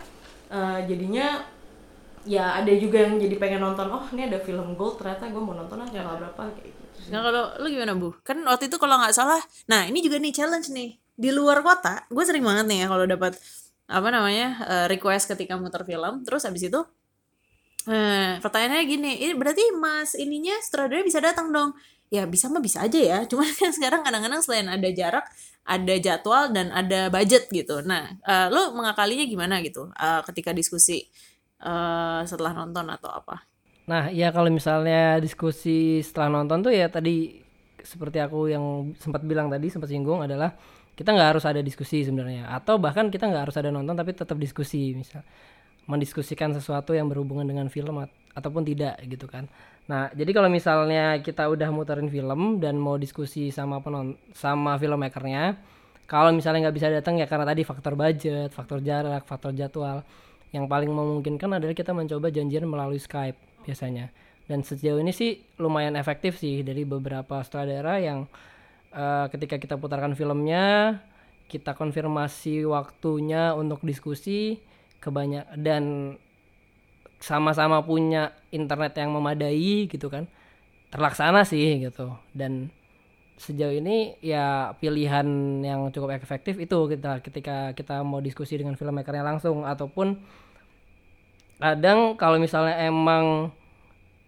eh, 0.49 0.79
jadinya 0.85 1.45
ya 2.21 2.61
ada 2.61 2.69
juga 2.73 3.01
yang 3.01 3.17
jadi 3.17 3.33
pengen 3.37 3.61
nonton 3.61 3.89
oh 3.89 4.05
ini 4.13 4.29
ada 4.29 4.37
film 4.37 4.77
gold 4.77 5.01
ternyata 5.01 5.25
gue 5.25 5.41
mau 5.41 5.57
nonton 5.57 5.81
ah 5.81 5.89
tanggal 5.89 6.21
berapa 6.21 6.41
kayak 6.53 6.69
gitu 6.69 7.09
Nah 7.09 7.25
kalau 7.25 7.49
lu 7.57 7.65
gimana 7.65 7.97
bu? 7.97 8.13
Kan 8.21 8.45
waktu 8.45 8.69
itu 8.69 8.77
kalau 8.77 9.01
nggak 9.01 9.09
salah, 9.09 9.41
nah 9.65 9.89
ini 9.89 10.05
juga 10.05 10.21
nih 10.21 10.29
challenge 10.29 10.69
nih 10.69 11.00
di 11.21 11.29
luar 11.29 11.61
kota, 11.61 12.09
gue 12.09 12.23
sering 12.25 12.41
banget 12.41 12.65
nih 12.65 12.77
ya 12.81 12.87
kalau 12.89 13.05
dapat 13.05 13.37
apa 13.85 14.07
namanya 14.09 14.47
eh, 14.65 14.85
request 14.89 15.29
ketika 15.29 15.53
muter 15.61 15.85
film, 15.85 16.25
terus 16.25 16.41
habis 16.49 16.65
itu 16.65 16.81
eh, 17.85 18.41
pertanyaannya 18.41 18.83
gini, 18.89 19.11
ini 19.21 19.33
berarti 19.37 19.61
mas 19.77 20.17
ininya 20.17 20.57
sutradara 20.65 21.05
bisa 21.05 21.21
datang 21.21 21.53
dong? 21.53 21.77
Ya 22.09 22.25
bisa 22.25 22.49
mah 22.49 22.59
bisa 22.59 22.81
aja 22.81 22.97
ya, 22.97 23.19
cuman 23.29 23.45
kan 23.53 23.69
sekarang 23.69 24.01
kadang-kadang 24.01 24.41
selain 24.41 24.65
ada 24.65 24.89
jarak, 24.89 25.25
ada 25.61 25.93
jadwal 26.01 26.49
dan 26.49 26.73
ada 26.73 27.13
budget 27.13 27.45
gitu. 27.53 27.85
Nah, 27.85 28.17
eh, 28.25 28.47
lu 28.49 28.73
mengakalinya 28.73 29.29
gimana 29.29 29.61
gitu 29.61 29.93
eh, 29.93 30.21
ketika 30.25 30.57
diskusi 30.57 31.05
eh, 31.61 32.21
setelah 32.25 32.57
nonton 32.57 32.89
atau 32.89 33.13
apa? 33.13 33.45
Nah, 33.85 34.09
ya 34.09 34.33
kalau 34.33 34.49
misalnya 34.49 35.21
diskusi 35.21 36.01
setelah 36.01 36.41
nonton 36.41 36.65
tuh 36.65 36.73
ya 36.73 36.89
tadi 36.89 37.43
seperti 37.81 38.21
aku 38.21 38.49
yang 38.49 38.93
sempat 39.01 39.25
bilang 39.25 39.49
tadi 39.49 39.67
sempat 39.67 39.89
singgung 39.89 40.21
adalah 40.21 40.53
kita 41.01 41.17
nggak 41.17 41.29
harus 41.33 41.45
ada 41.49 41.65
diskusi 41.65 42.05
sebenarnya 42.05 42.45
atau 42.53 42.77
bahkan 42.77 43.09
kita 43.09 43.25
nggak 43.25 43.49
harus 43.49 43.57
ada 43.57 43.73
nonton 43.73 43.97
tapi 43.97 44.13
tetap 44.13 44.37
diskusi 44.37 44.93
misal 44.93 45.25
mendiskusikan 45.89 46.53
sesuatu 46.53 46.93
yang 46.93 47.09
berhubungan 47.09 47.49
dengan 47.49 47.65
film 47.73 48.05
at- 48.05 48.13
ataupun 48.37 48.63
tidak 48.63 49.01
gitu 49.09 49.25
kan. 49.25 49.49
Nah, 49.89 50.13
jadi 50.13 50.31
kalau 50.31 50.47
misalnya 50.47 51.19
kita 51.19 51.49
udah 51.49 51.67
muterin 51.73 52.07
film 52.07 52.61
dan 52.61 52.77
mau 52.77 52.95
diskusi 52.95 53.49
sama 53.49 53.81
penon 53.81 54.15
sama 54.31 54.77
filmmakernya, 54.77 55.57
kalau 56.05 56.31
misalnya 56.31 56.69
nggak 56.69 56.77
bisa 56.77 56.87
datang 56.93 57.19
ya 57.19 57.27
karena 57.27 57.43
tadi 57.43 57.65
faktor 57.65 57.97
budget, 57.97 58.53
faktor 58.53 58.79
jarak, 58.79 59.25
faktor 59.27 59.51
jadwal. 59.51 60.05
Yang 60.51 60.67
paling 60.67 60.91
memungkinkan 60.91 61.59
adalah 61.59 61.75
kita 61.75 61.95
mencoba 61.95 62.27
janjian 62.27 62.67
melalui 62.67 62.99
Skype 62.99 63.39
biasanya. 63.63 64.11
Dan 64.47 64.67
sejauh 64.67 64.99
ini 64.99 65.15
sih 65.15 65.39
lumayan 65.63 65.95
efektif 65.95 66.35
sih 66.35 66.59
dari 66.59 66.83
beberapa 66.83 67.39
sutradara 67.39 68.03
yang 68.03 68.27
eh, 68.91 69.25
ketika 69.31 69.55
kita 69.57 69.75
putarkan 69.79 70.13
filmnya, 70.13 70.99
kita 71.51 71.75
konfirmasi 71.75 72.63
waktunya 72.63 73.51
untuk 73.51 73.83
diskusi 73.83 74.63
kebanyak 75.03 75.43
dan 75.59 76.15
sama-sama 77.21 77.83
punya 77.83 78.33
internet 78.49 78.95
yang 78.97 79.11
memadai 79.11 79.87
gitu 79.91 80.07
kan. 80.07 80.25
Terlaksana 80.91 81.43
sih 81.43 81.83
gitu. 81.83 82.15
Dan 82.31 82.71
sejauh 83.41 83.73
ini 83.73 84.15
ya 84.21 84.77
pilihan 84.77 85.25
yang 85.65 85.89
cukup 85.89 86.13
efektif 86.13 86.61
itu 86.61 86.77
kita 86.91 87.25
ketika 87.25 87.73
kita 87.73 88.05
mau 88.05 88.19
diskusi 88.19 88.55
dengan 88.55 88.79
filmmakernya 88.79 89.23
langsung. 89.23 89.63
Ataupun 89.63 90.19
kadang 91.61 92.17
kalau 92.17 92.41
misalnya 92.41 92.79
emang 92.85 93.53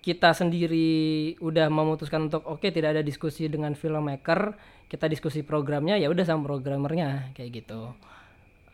kita 0.03 0.35
sendiri 0.35 1.33
udah 1.39 1.71
memutuskan 1.71 2.27
untuk 2.27 2.43
oke 2.43 2.67
tidak 2.67 2.99
ada 2.99 3.03
diskusi 3.03 3.47
dengan 3.47 3.71
filmmaker 3.71 4.51
kita 4.91 5.07
diskusi 5.07 5.41
programnya 5.41 5.95
ya 5.95 6.11
udah 6.11 6.27
sama 6.27 6.43
programmernya 6.43 7.31
kayak 7.33 7.63
gitu. 7.63 7.95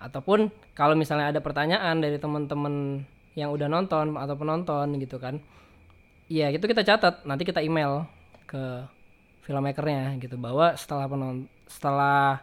Ataupun 0.01 0.49
kalau 0.73 0.97
misalnya 0.97 1.29
ada 1.29 1.39
pertanyaan 1.39 2.01
dari 2.01 2.17
teman-teman 2.17 3.05
yang 3.37 3.53
udah 3.53 3.69
nonton 3.69 4.17
atau 4.17 4.35
penonton 4.35 4.97
gitu 4.97 5.21
kan 5.21 5.37
ya 6.29 6.49
itu 6.51 6.65
kita 6.65 6.85
catat 6.85 7.23
nanti 7.23 7.45
kita 7.45 7.63
email 7.63 8.05
ke 8.49 8.85
filmmakernya 9.45 10.17
gitu 10.21 10.37
bahwa 10.37 10.73
setelah 10.77 11.05
penon 11.09 11.49
setelah 11.65 12.41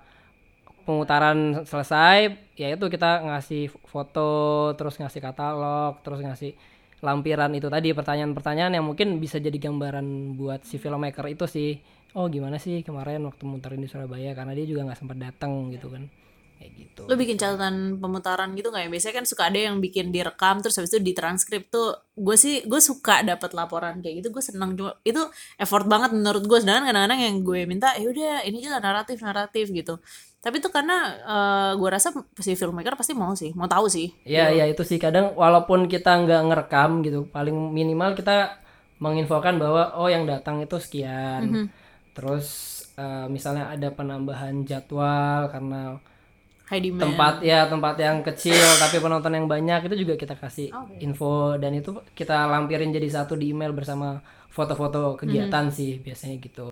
pemutaran 0.86 1.66
selesai 1.66 2.34
ya 2.54 2.74
itu 2.74 2.86
kita 2.86 3.22
ngasih 3.26 3.70
foto 3.90 4.70
terus 4.78 4.98
ngasih 4.98 5.20
katalog 5.22 5.98
terus 6.02 6.22
ngasih 6.22 6.54
lampiran 7.04 7.52
itu 7.52 7.68
tadi 7.68 7.92
pertanyaan-pertanyaan 7.92 8.72
yang 8.80 8.84
mungkin 8.86 9.20
bisa 9.20 9.36
jadi 9.36 9.56
gambaran 9.56 10.38
buat 10.40 10.64
si 10.64 10.80
filmmaker 10.80 11.28
itu 11.28 11.44
sih 11.44 11.76
oh 12.16 12.32
gimana 12.32 12.56
sih 12.56 12.80
kemarin 12.80 13.20
waktu 13.28 13.44
muterin 13.44 13.84
di 13.84 13.88
Surabaya 13.90 14.32
karena 14.32 14.56
dia 14.56 14.64
juga 14.64 14.88
nggak 14.88 14.98
sempat 14.98 15.18
datang 15.20 15.68
gitu 15.68 15.92
kan 15.92 16.08
kayak 16.56 16.72
gitu 16.72 17.02
Lo 17.04 17.14
bikin 17.20 17.36
catatan 17.36 18.00
pemutaran 18.00 18.56
gitu 18.56 18.72
nggak 18.72 18.88
ya? 18.88 18.90
Biasanya 18.90 19.14
kan 19.20 19.24
suka 19.28 19.42
ada 19.52 19.60
yang 19.60 19.76
bikin 19.78 20.08
direkam 20.08 20.64
terus 20.64 20.80
habis 20.80 20.90
itu 20.96 21.04
ditranskrip 21.04 21.68
tuh. 21.68 22.00
Gue 22.16 22.40
sih 22.40 22.64
gue 22.64 22.80
suka 22.80 23.20
dapat 23.20 23.52
laporan 23.52 24.00
kayak 24.00 24.24
gitu. 24.24 24.28
Gue 24.32 24.40
seneng 24.40 24.72
cuma 24.72 24.96
itu 25.04 25.20
effort 25.60 25.84
banget 25.84 26.16
menurut 26.16 26.48
gue. 26.48 26.58
Sedangkan 26.64 26.88
kadang-kadang 26.88 27.20
yang 27.20 27.36
gue 27.44 27.60
minta 27.68 27.92
ya 28.00 28.08
udah 28.08 28.48
ini 28.48 28.64
aja 28.64 28.80
naratif 28.80 29.20
naratif 29.20 29.68
gitu. 29.68 30.00
Tapi 30.46 30.62
itu 30.62 30.70
karena 30.70 30.96
eh, 31.26 31.70
gue 31.74 31.88
rasa 31.90 32.14
si 32.38 32.54
filmmaker 32.54 32.94
pasti 32.94 33.18
mau 33.18 33.34
sih, 33.34 33.50
mau 33.58 33.66
tahu 33.66 33.90
sih. 33.90 34.14
Ya, 34.22 34.54
ya 34.54 34.62
itu 34.70 34.86
sih 34.86 34.94
kadang 35.02 35.34
walaupun 35.34 35.90
kita 35.90 36.22
nggak 36.22 36.42
ngerekam 36.46 37.02
gitu, 37.02 37.26
paling 37.34 37.74
minimal 37.74 38.14
kita 38.14 38.62
menginfokan 39.02 39.58
bahwa 39.58 39.98
oh 39.98 40.06
yang 40.06 40.22
datang 40.22 40.62
itu 40.62 40.78
sekian. 40.78 41.66
Terus 42.14 42.46
eh, 42.94 43.26
misalnya 43.26 43.74
ada 43.74 43.90
penambahan 43.90 44.62
jadwal 44.62 45.50
karena 45.50 45.98
tempat 46.98 47.34
ya 47.42 47.66
tempat 47.66 47.94
yang 47.98 48.22
kecil 48.26 48.66
tapi 48.82 48.98
penonton 48.98 49.30
yang 49.34 49.46
banyak 49.46 49.86
itu 49.86 50.02
juga 50.02 50.14
kita 50.14 50.34
kasih 50.34 50.70
info 50.98 51.54
dan 51.58 51.74
itu 51.74 51.90
kita 52.14 52.46
lampirin 52.46 52.90
jadi 52.90 53.06
satu 53.06 53.34
di 53.34 53.50
email 53.54 53.70
bersama 53.70 54.18
foto-foto 54.50 55.14
kegiatan 55.14 55.70
sih 55.70 55.98
biasanya 56.02 56.38
gitu. 56.38 56.70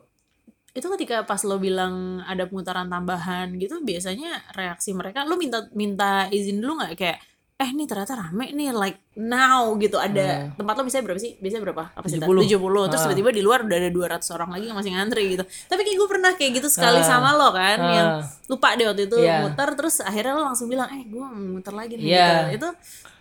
Itu 0.75 0.87
ketika 0.91 1.23
pas 1.23 1.39
lo 1.41 1.57
bilang 1.57 1.95
ada 2.21 2.45
pemutaran 2.45 2.87
tambahan 2.87 3.55
gitu 3.55 3.79
biasanya 3.81 4.43
reaksi 4.53 4.91
mereka 4.91 5.23
lo 5.23 5.35
minta 5.35 5.71
minta 5.73 6.27
izin 6.29 6.59
dulu 6.59 6.77
nggak 6.77 6.93
kayak 6.95 7.19
eh 7.55 7.71
nih 7.71 7.87
ternyata 7.87 8.19
rame 8.19 8.51
nih 8.51 8.75
like 8.75 8.99
now 9.15 9.71
gitu 9.79 9.95
ada 9.95 10.51
tempat 10.53 10.75
lo 10.75 10.83
bisa 10.83 10.99
berapa 10.99 11.15
sih 11.17 11.39
biasanya 11.39 11.63
berapa 11.63 11.95
kapasitas 11.95 12.27
70. 12.27 12.51
70 12.51 12.91
terus 12.91 13.03
tiba-tiba 13.07 13.31
di 13.31 13.41
luar 13.41 13.63
udah 13.63 13.79
ada 13.79 13.91
200 14.19 14.35
orang 14.35 14.51
lagi 14.51 14.65
yang 14.67 14.75
masih 14.75 14.91
ngantri 14.91 15.23
gitu 15.31 15.45
tapi 15.65 15.81
kayak 15.81 15.97
gue 15.97 16.09
pernah 16.11 16.31
kayak 16.35 16.53
gitu 16.53 16.69
sekali 16.69 16.99
sama 17.01 17.31
lo 17.33 17.55
kan 17.55 17.79
Ah. 17.79 17.95
yang 17.95 18.09
lupa 18.49 18.75
deh 18.75 18.85
waktu 18.85 19.07
itu 19.07 19.17
Iya. 19.17 19.47
muter 19.47 19.69
terus 19.73 20.03
akhirnya 20.03 20.35
lo 20.35 20.43
langsung 20.45 20.67
bilang 20.67 20.91
eh 20.91 21.07
gue 21.07 21.23
muter 21.23 21.71
lagi 21.73 21.95
nih 21.95 22.07
Iya. 22.11 22.27
gitu. 22.27 22.43
itu 22.59 22.69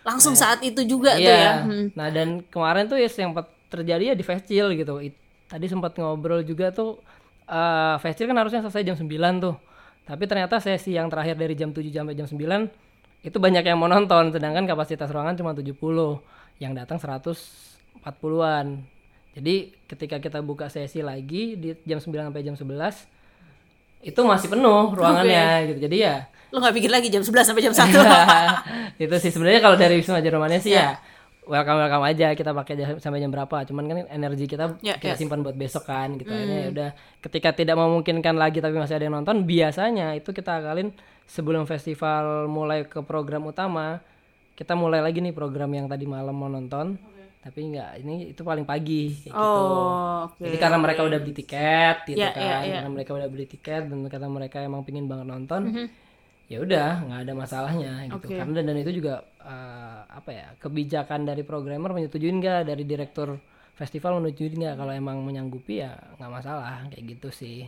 langsung 0.02 0.34
saat 0.34 0.58
itu 0.60 0.82
juga 0.82 1.14
tuh 1.14 1.22
Iya. 1.22 1.38
ya 1.38 1.52
Hmm. 1.62 1.86
Nah 1.94 2.08
dan 2.10 2.28
kemarin 2.44 2.90
tuh 2.90 2.98
ya 2.98 3.06
yang 3.06 3.30
terjadi 3.70 4.04
ya 4.10 4.14
di 4.14 4.24
Festival 4.24 4.74
gitu. 4.74 4.98
It- 4.98 5.22
tadi 5.46 5.70
sempat 5.70 5.94
ngobrol 5.94 6.42
juga 6.42 6.74
tuh 6.74 6.98
eh 7.44 7.96
Festival 8.00 8.32
kan 8.32 8.38
harusnya 8.46 8.60
selesai 8.64 8.82
jam 8.84 8.96
9 8.96 9.44
tuh. 9.44 9.56
Tapi 10.04 10.24
ternyata 10.28 10.60
sesi 10.60 10.92
yang 10.96 11.08
terakhir 11.08 11.36
dari 11.40 11.56
jam 11.56 11.72
7 11.72 11.80
sampai 11.88 12.16
jam 12.16 12.28
9 12.28 12.36
itu 13.24 13.36
banyak 13.40 13.64
yang 13.64 13.80
mau 13.80 13.88
nonton 13.88 14.28
sedangkan 14.36 14.68
kapasitas 14.68 15.08
ruangan 15.08 15.32
cuma 15.32 15.56
70 15.56 15.72
yang 16.60 16.76
datang 16.76 17.00
140-an. 17.00 18.66
Jadi 19.34 19.54
ketika 19.88 20.20
kita 20.20 20.44
buka 20.44 20.68
sesi 20.68 21.00
lagi 21.00 21.56
di 21.56 21.72
jam 21.88 21.98
9 21.98 22.30
sampai 22.30 22.42
jam 22.44 22.54
11 22.56 24.04
itu 24.04 24.20
masih 24.20 24.48
penuh 24.52 24.92
ruangannya 24.92 25.72
gitu. 25.72 25.88
Jadi 25.88 25.96
ya 26.04 26.28
lo 26.54 26.62
nggak 26.62 26.74
pikir 26.78 26.90
lagi 26.92 27.10
jam 27.10 27.26
11 27.26 27.50
sampai 27.50 27.62
jam 27.66 27.74
1 27.74 27.90
itu 29.02 29.14
sih 29.18 29.34
sebenarnya 29.34 29.58
kalau 29.58 29.74
dari 29.74 29.98
Wisma 29.98 30.22
Jermannya 30.22 30.62
sih 30.62 30.78
ya 30.78 31.02
welcome 31.46 31.78
welcome 31.78 32.04
aja. 32.04 32.32
Kita 32.32 32.50
pakai 32.50 32.74
jam- 32.74 32.98
sampai 32.98 33.18
jam 33.18 33.28
berapa. 33.28 33.62
Cuman 33.62 33.84
kan 33.84 33.96
energi 34.08 34.44
kita 34.46 34.76
Ya, 34.80 34.94
kita 34.94 35.12
ya. 35.12 35.16
simpan 35.16 35.40
buat 35.40 35.54
besok 35.54 35.84
kan 35.84 36.14
gitu 36.14 36.28
akhirnya 36.28 36.58
ya 36.58 36.68
udah 36.70 36.90
ketika 37.20 37.52
tidak 37.52 37.76
memungkinkan 37.76 38.34
lagi 38.34 38.58
tapi 38.58 38.74
masih 38.74 38.94
ada 38.94 39.04
yang 39.04 39.16
nonton 39.16 39.42
biasanya 39.42 40.12
itu 40.12 40.30
kita 40.30 40.58
akalin 40.58 40.90
sebelum 41.24 41.64
festival 41.64 42.46
mulai 42.46 42.84
ke 42.84 43.00
program 43.00 43.44
utama 43.44 44.00
kita 44.52 44.72
mulai 44.72 45.00
lagi 45.00 45.18
nih 45.18 45.32
program 45.32 45.68
yang 45.68 45.84
tadi 45.84 46.04
malam 46.04 46.32
mau 46.32 46.46
nonton. 46.46 46.96
Tapi 47.40 47.60
enggak 47.62 48.00
ini 48.00 48.32
itu 48.32 48.40
paling 48.40 48.64
pagi 48.64 49.12
kayak 49.20 49.28
gitu. 49.28 49.36
Oh 49.36 50.24
oke. 50.26 50.40
Jadi 50.40 50.56
karena 50.56 50.78
mereka 50.78 51.00
udah 51.02 51.18
beli 51.18 51.34
tiket 51.34 51.96
gitu 52.06 52.16
Ya, 52.16 52.30
kan, 52.30 52.40
ya, 52.40 52.56
ya. 52.58 52.74
karena 52.78 52.90
mereka 52.90 53.10
udah 53.12 53.28
beli 53.28 53.44
tiket 53.44 53.82
dan 53.84 54.00
karena 54.06 54.28
mereka 54.28 54.56
emang 54.58 54.80
pingin 54.80 55.04
banget 55.04 55.28
nonton, 55.28 55.62
Mhm. 55.68 55.86
Ya 56.44 56.60
udah 56.60 56.88
nggak 57.08 57.20
ada 57.24 57.32
masalahnya 57.32 57.92
gitu. 58.12 58.26
Oke. 58.28 58.36
Karena 58.36 58.60
dan 58.60 58.76
itu 58.76 58.92
juga 59.00 59.24
eh, 59.40 60.00
apa 60.04 60.30
ya 60.30 60.46
kebijakan 60.60 61.24
dari 61.24 61.42
programmer 61.42 61.90
menyetujuin 61.96 62.36
nggak, 62.40 62.60
dari 62.68 62.84
direktur 62.84 63.40
festival 63.74 64.20
menyetujuin 64.22 64.54
nggak 64.60 64.74
kalau 64.76 64.92
emang 64.92 65.18
menyanggupi 65.24 65.82
ya 65.82 65.96
nggak 66.20 66.30
masalah 66.30 66.84
kayak 66.92 67.04
gitu 67.16 67.28
sih. 67.32 67.58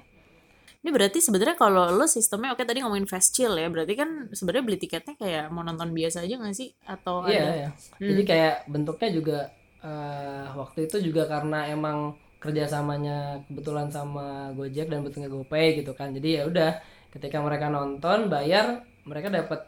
Ini 0.86 0.94
berarti 0.94 1.18
sebenarnya 1.18 1.58
kalau 1.58 1.90
lo 1.90 2.06
sistemnya 2.06 2.54
oke 2.54 2.62
tadi 2.62 2.78
ngomongin 2.78 3.10
fast 3.10 3.34
chill 3.34 3.58
ya, 3.58 3.66
berarti 3.66 3.98
kan 3.98 4.30
sebenarnya 4.30 4.64
beli 4.70 4.78
tiketnya 4.78 5.18
kayak 5.18 5.44
mau 5.50 5.66
nonton 5.66 5.90
biasa 5.90 6.22
aja 6.22 6.38
nggak 6.38 6.54
sih? 6.54 6.70
Atau 6.86 7.26
Iya, 7.26 7.42
ada? 7.42 7.52
iya. 7.58 7.68
Jadi 7.98 8.22
kayak 8.22 8.54
bentuknya 8.70 9.08
juga 9.10 9.38
eh, 9.82 10.46
waktu 10.54 10.86
itu 10.86 11.10
juga 11.10 11.26
karena 11.26 11.66
emang 11.74 12.14
kerjasamanya 12.38 13.42
kebetulan 13.50 13.90
sama 13.90 14.54
Gojek 14.54 14.86
dan 14.86 15.02
bentuknya 15.02 15.26
GoPay 15.26 15.82
gitu 15.82 15.90
kan. 15.98 16.14
Jadi 16.14 16.38
ya 16.38 16.42
udah 16.46 16.70
ketika 17.16 17.40
mereka 17.40 17.72
nonton 17.72 18.28
bayar 18.28 18.84
mereka 19.02 19.32
dapat 19.32 19.64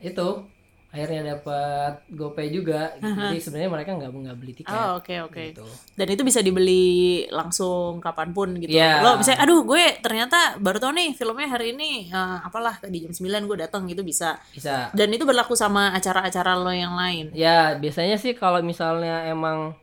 itu 0.00 0.28
akhirnya 0.86 1.36
dapat 1.36 2.08
GoPay 2.08 2.48
juga. 2.48 2.96
Jadi 2.96 3.36
sebenarnya 3.36 3.68
mereka 3.68 3.90
nggak 4.00 4.10
nggak 4.16 4.36
beli 4.40 4.52
tiket. 4.56 4.72
Oh 4.72 4.96
oke 4.96 5.12
oke. 5.28 5.42
Gitu. 5.52 5.66
Dan 5.92 6.08
itu 6.08 6.22
bisa 6.24 6.40
dibeli 6.40 7.26
langsung 7.28 8.00
kapan 8.00 8.32
pun 8.32 8.56
gitu. 8.56 8.72
Iya. 8.72 9.04
Lo 9.04 9.20
misalnya, 9.20 9.44
aduh 9.44 9.60
gue 9.68 10.00
ternyata 10.00 10.56
baru 10.56 10.80
tau 10.80 10.96
nih 10.96 11.12
filmnya 11.12 11.52
hari 11.52 11.76
ini 11.76 12.08
eh, 12.08 12.38
apalah 12.40 12.80
tadi 12.80 13.04
jam 13.04 13.12
9 13.12 13.44
gue 13.44 13.56
datang 13.60 13.84
gitu 13.84 14.00
bisa. 14.00 14.40
Bisa. 14.56 14.88
Dan 14.96 15.12
itu 15.12 15.28
berlaku 15.28 15.52
sama 15.52 15.92
acara-acara 15.92 16.56
lo 16.56 16.72
yang 16.72 16.96
lain. 16.96 17.28
Ya 17.36 17.76
biasanya 17.76 18.16
sih 18.16 18.32
kalau 18.32 18.64
misalnya 18.64 19.28
emang 19.28 19.76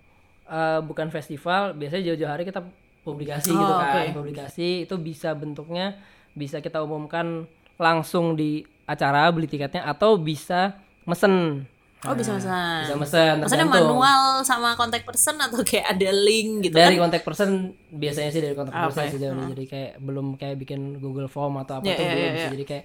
eh, 0.50 0.80
bukan 0.82 1.14
festival, 1.14 1.78
biasanya 1.78 2.10
jauh-jauh 2.10 2.32
hari 2.32 2.44
kita 2.50 2.66
publikasi 3.06 3.54
Oh, 3.54 3.60
gitu 3.62 3.74
kan. 3.76 3.86
oke. 3.86 4.04
Publikasi 4.18 4.90
itu 4.90 4.96
bisa 4.98 5.36
bentuknya 5.38 5.94
bisa 6.34 6.60
kita 6.60 6.80
umumkan 6.80 7.46
langsung 7.76 8.34
di 8.34 8.52
acara 8.84 9.30
beli 9.30 9.46
tiketnya 9.46 9.84
atau 9.84 10.16
bisa 10.16 10.76
mesen. 11.04 11.66
Oh 12.04 12.12
bisa 12.12 12.36
pesan. 12.36 12.52
Nah, 12.52 12.84
Bisa 12.84 12.96
mesen. 12.98 13.34
Maksudnya 13.40 13.64
tergantung. 13.64 13.96
manual 13.96 14.22
sama 14.44 14.76
kontak 14.76 15.02
person 15.02 15.40
atau 15.40 15.64
kayak 15.64 15.88
ada 15.90 16.12
link 16.12 16.68
gitu 16.68 16.76
Dari 16.76 17.00
kan? 17.00 17.08
kontak 17.08 17.24
person 17.24 17.50
biasanya 17.88 18.30
sih 18.30 18.42
dari 18.44 18.52
kontak 18.54 18.76
Ah, 18.76 18.92
person 18.92 19.08
sih 19.08 19.18
jauh 19.18 19.40
jadi 19.48 19.64
kayak 19.64 19.92
belum 19.98 20.36
kayak 20.36 20.56
bikin 20.60 21.00
Google 21.00 21.26
Form 21.26 21.56
atau 21.58 21.80
apa 21.80 21.88
Ya, 21.88 21.96
tuh 21.96 22.04
ya, 22.04 22.12
belum 22.12 22.20
ya, 22.20 22.28
sih. 22.30 22.44
ya. 22.44 22.50
Jadi 22.52 22.64
kayak 22.68 22.84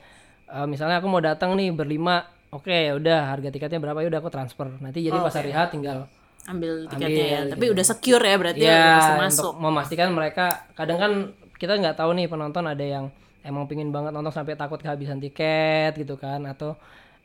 eh, 0.49 0.67
misalnya 0.67 0.97
aku 0.97 1.09
mau 1.09 1.19
datang 1.19 1.51
nih 1.53 1.75
berlima, 1.75 2.23
oke 2.49 2.71
ya 2.71 2.95
udah 2.95 3.19
harga 3.29 3.51
tiketnya 3.51 3.83
berapa 3.83 3.99
ya 3.99 4.09
udah 4.09 4.21
aku 4.21 4.31
transfer. 4.31 4.71
Nanti 4.79 5.03
jadi 5.03 5.19
pas 5.19 5.35
hari 5.35 5.51
H 5.51 5.59
tinggal 5.69 6.07
Ambil 6.47 6.87
tiketnya 6.87 7.11
Ambil, 7.11 7.27
ya. 7.27 7.41
Tapi 7.51 7.61
gitu. 7.61 7.75
udah 7.75 7.85
secure 7.85 8.23
ya 8.23 8.37
berarti 8.39 8.63
ya 8.63 8.71
udah 8.71 8.87
pasti 8.95 9.11
untuk 9.11 9.27
masuk. 9.27 9.53
memastikan 9.59 10.09
mereka 10.11 10.47
kadang 10.73 10.97
kan 10.97 11.13
kita 11.53 11.75
nggak 11.75 11.97
tahu 11.99 12.11
nih 12.15 12.25
penonton 12.25 12.65
ada 12.65 12.87
yang 12.87 13.11
emang 13.47 13.67
pingin 13.71 13.91
banget 13.95 14.11
nonton 14.15 14.35
sampai 14.35 14.59
takut 14.59 14.79
kehabisan 14.81 15.23
tiket 15.23 15.95
gitu 15.99 16.19
kan 16.19 16.43
atau 16.47 16.75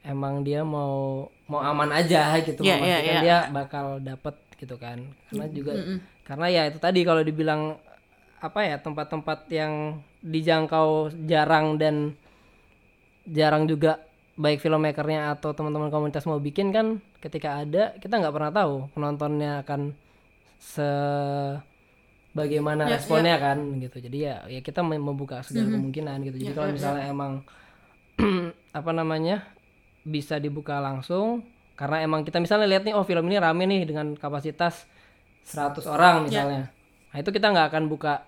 emang 0.03 0.43
dia 0.43 0.61
mau 0.61 1.27
mau 1.47 1.61
aman 1.63 1.89
aja 1.95 2.35
gitu 2.43 2.61
Iya, 2.61 2.75
iya, 2.75 2.77
memastikan 2.79 3.13
iya. 3.13 3.21
dia 3.23 3.37
bakal 3.49 3.85
dapet 4.03 4.35
gitu 4.59 4.75
kan. 4.75 4.99
Karena 5.31 5.45
juga 5.49 5.73
karena 6.23 6.45
ya 6.51 6.61
itu 6.71 6.79
tadi 6.79 7.03
kalau 7.03 7.23
dibilang 7.23 7.75
apa 8.43 8.59
ya 8.67 8.75
tempat-tempat 8.79 9.47
yang 9.51 10.03
dijangkau 10.19 11.15
jarang 11.27 11.79
dan 11.79 12.11
jarang 13.23 13.67
juga 13.67 14.03
baik 14.35 14.59
filmmakernya 14.59 15.31
atau 15.39 15.55
teman-teman 15.55 15.87
komunitas 15.87 16.27
mau 16.27 16.41
bikin 16.41 16.75
kan 16.75 16.99
ketika 17.23 17.63
ada 17.63 17.95
kita 18.01 18.19
nggak 18.19 18.35
pernah 18.35 18.51
tahu 18.51 18.73
penontonnya 18.91 19.63
akan 19.63 19.95
se 20.59 20.89
bagaimana 22.33 22.89
responnya 22.89 23.37
kan 23.37 23.57
gitu. 23.79 23.97
Jadi 24.01 24.17
ya 24.25 24.35
ya 24.49 24.59
kita 24.59 24.81
mem- 24.81 25.01
membuka 25.01 25.45
segala 25.45 25.69
kemungkinan 25.77 26.17
gitu. 26.27 26.37
Jadi 26.41 26.53
kalau 26.53 26.69
misalnya 26.73 27.05
emang 27.07 27.31
apa 28.79 28.91
namanya 28.91 29.45
bisa 30.03 30.37
dibuka 30.41 30.81
langsung 30.83 31.45
karena 31.73 32.03
emang 32.05 32.21
kita 32.27 32.37
misalnya 32.37 32.67
lihat 32.69 32.83
nih 32.85 32.93
oh 32.93 33.05
film 33.07 33.25
ini 33.29 33.37
rame 33.41 33.63
nih 33.65 33.81
dengan 33.87 34.13
kapasitas 34.17 34.85
100 35.47 35.85
orang 35.89 36.27
misalnya. 36.27 36.69
Nah 37.13 37.17
itu 37.21 37.29
kita 37.29 37.53
nggak 37.53 37.67
akan 37.73 37.83
buka 37.89 38.25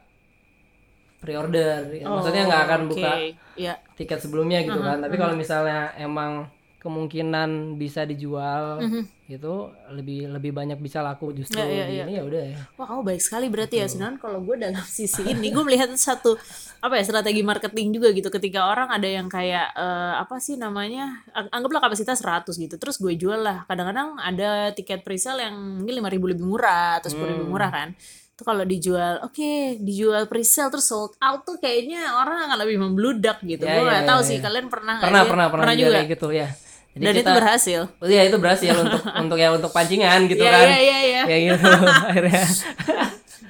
pre-order 1.21 1.89
ya, 1.89 2.05
maksudnya 2.05 2.43
nggak 2.45 2.63
akan 2.69 2.81
buka 2.85 3.11
Oke, 3.17 3.33
ya. 3.57 3.73
tiket 3.97 4.21
sebelumnya 4.21 4.61
gitu 4.61 4.77
kan. 4.77 5.01
Tapi 5.01 5.15
kalau 5.17 5.33
misalnya 5.33 5.89
emang 5.97 6.45
kemungkinan 6.85 7.81
bisa 7.81 8.05
dijual 8.05 8.77
gitu. 9.25 9.73
Lebih 9.89 10.29
lebih 10.29 10.53
banyak 10.53 10.77
bisa 10.77 11.01
laku 11.01 11.33
justru 11.33 11.57
di 11.57 11.97
ini 11.97 12.13
ya 12.13 12.23
udah 12.23 12.43
ya. 12.45 12.59
Wah 12.77 12.85
kamu 12.85 13.01
baik 13.01 13.21
sekali 13.25 13.49
berarti 13.49 13.81
ya. 13.81 13.89
Sedangkan 13.89 14.21
kalau 14.21 14.45
gue 14.45 14.53
dalam 14.61 14.77
sisi 14.85 15.25
ini. 15.25 15.49
Gue 15.49 15.65
melihat 15.65 15.89
satu 15.97 16.37
apa 16.85 17.01
ya 17.01 17.03
strategi 17.03 17.41
marketing 17.41 17.97
juga 17.97 18.13
gitu. 18.13 18.29
Ketika 18.29 18.69
orang 18.69 18.93
ada 18.93 19.09
yang 19.09 19.25
kayak 19.25 19.73
eh, 19.73 20.13
Apa 20.21 20.37
sih 20.37 20.61
namanya 20.61 21.25
ang- 21.33 21.49
Anggaplah 21.49 21.81
kapasitas 21.89 22.21
100 22.21 22.53
gitu. 22.53 22.77
Terus 22.77 23.01
gue 23.01 23.17
jual 23.17 23.41
lah. 23.41 23.65
Kadang-kadang 23.65 24.21
ada 24.21 24.69
tiket 24.77 25.01
presale 25.01 25.49
yang 25.49 25.81
mungkin 25.81 25.97
5000 26.05 26.31
lebih 26.37 26.45
murah 26.45 27.01
Atau 27.01 27.09
10.000 27.09 27.33
lebih 27.33 27.49
murah 27.49 27.73
kan. 27.73 27.89
Itu 28.35 28.43
kalau 28.43 28.67
dijual 28.67 29.23
oke 29.23 29.79
dijual 29.79 30.27
presale 30.27 30.67
terus 30.67 30.85
sold 30.91 31.15
out 31.23 31.47
tuh 31.47 31.55
kayaknya 31.55 32.13
orang 32.19 32.51
akan 32.51 32.57
lebih 32.67 32.77
membludak 32.83 33.39
gitu. 33.41 33.63
Ya, 33.63 33.79
gue 33.79 33.81
ya, 33.81 33.89
nggak 33.89 34.03
ya, 34.03 34.09
tahu 34.11 34.21
ya. 34.21 34.27
sih 34.27 34.37
kalian 34.43 34.67
pernah 34.67 34.95
pernah 34.99 35.23
sih? 35.23 35.29
pernah 35.31 35.47
pernah, 35.47 35.73
juga? 35.73 35.99
gitu 36.03 36.27
ya 36.35 36.51
Jadi 36.95 37.03
dan 37.03 37.13
itu 37.13 37.21
kita- 37.21 37.35
berhasil. 37.35 37.81
Oh 37.91 38.07
iya 38.07 38.21
itu 38.23 38.37
berhasil 38.39 38.71
untuk 38.73 39.01
untuk 39.27 39.37
ya 39.37 39.49
untuk 39.51 39.69
pancingan 39.69 40.25
gitu 40.25 40.39
Iya, 40.39 40.51
kan. 40.51 40.65
iya, 40.65 40.77
iya, 40.79 40.97
iya. 41.03 41.21
Kayak 41.23 41.41
gitu 41.51 41.67
akhirnya. 42.09 42.43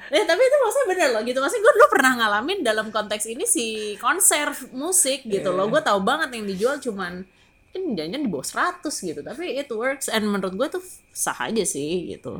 Eh 0.06 0.22
tapi 0.22 0.38
itu 0.38 0.56
maksudnya 0.56 0.86
bener 0.88 1.08
loh 1.10 1.22
gitu. 1.22 1.38
Maksudnya 1.38 1.62
gue 1.62 1.74
dulu 1.74 1.86
pernah 1.90 2.12
ngalamin 2.14 2.58
dalam 2.62 2.86
konteks 2.88 3.26
ini 3.26 3.42
si 3.42 3.66
konser 3.96 4.50
musik 4.70 5.26
gitu 5.26 5.50
loh. 5.50 5.66
Gue 5.66 5.78
tahu 5.80 5.98
banget 6.00 6.30
yang 6.30 6.46
dijual 6.46 6.78
cuman 6.78 7.26
Ini 7.68 7.92
jangan 7.92 8.22
di 8.22 8.30
bawah 8.30 8.46
100 8.80 8.86
gitu. 8.86 9.20
Tapi 9.20 9.44
it 9.52 9.68
works. 9.68 10.06
And 10.06 10.24
menurut 10.24 10.54
gue 10.54 10.68
tuh 10.70 10.82
sah 11.10 11.36
aja 11.42 11.60
sih 11.62 12.14
gitu 12.14 12.38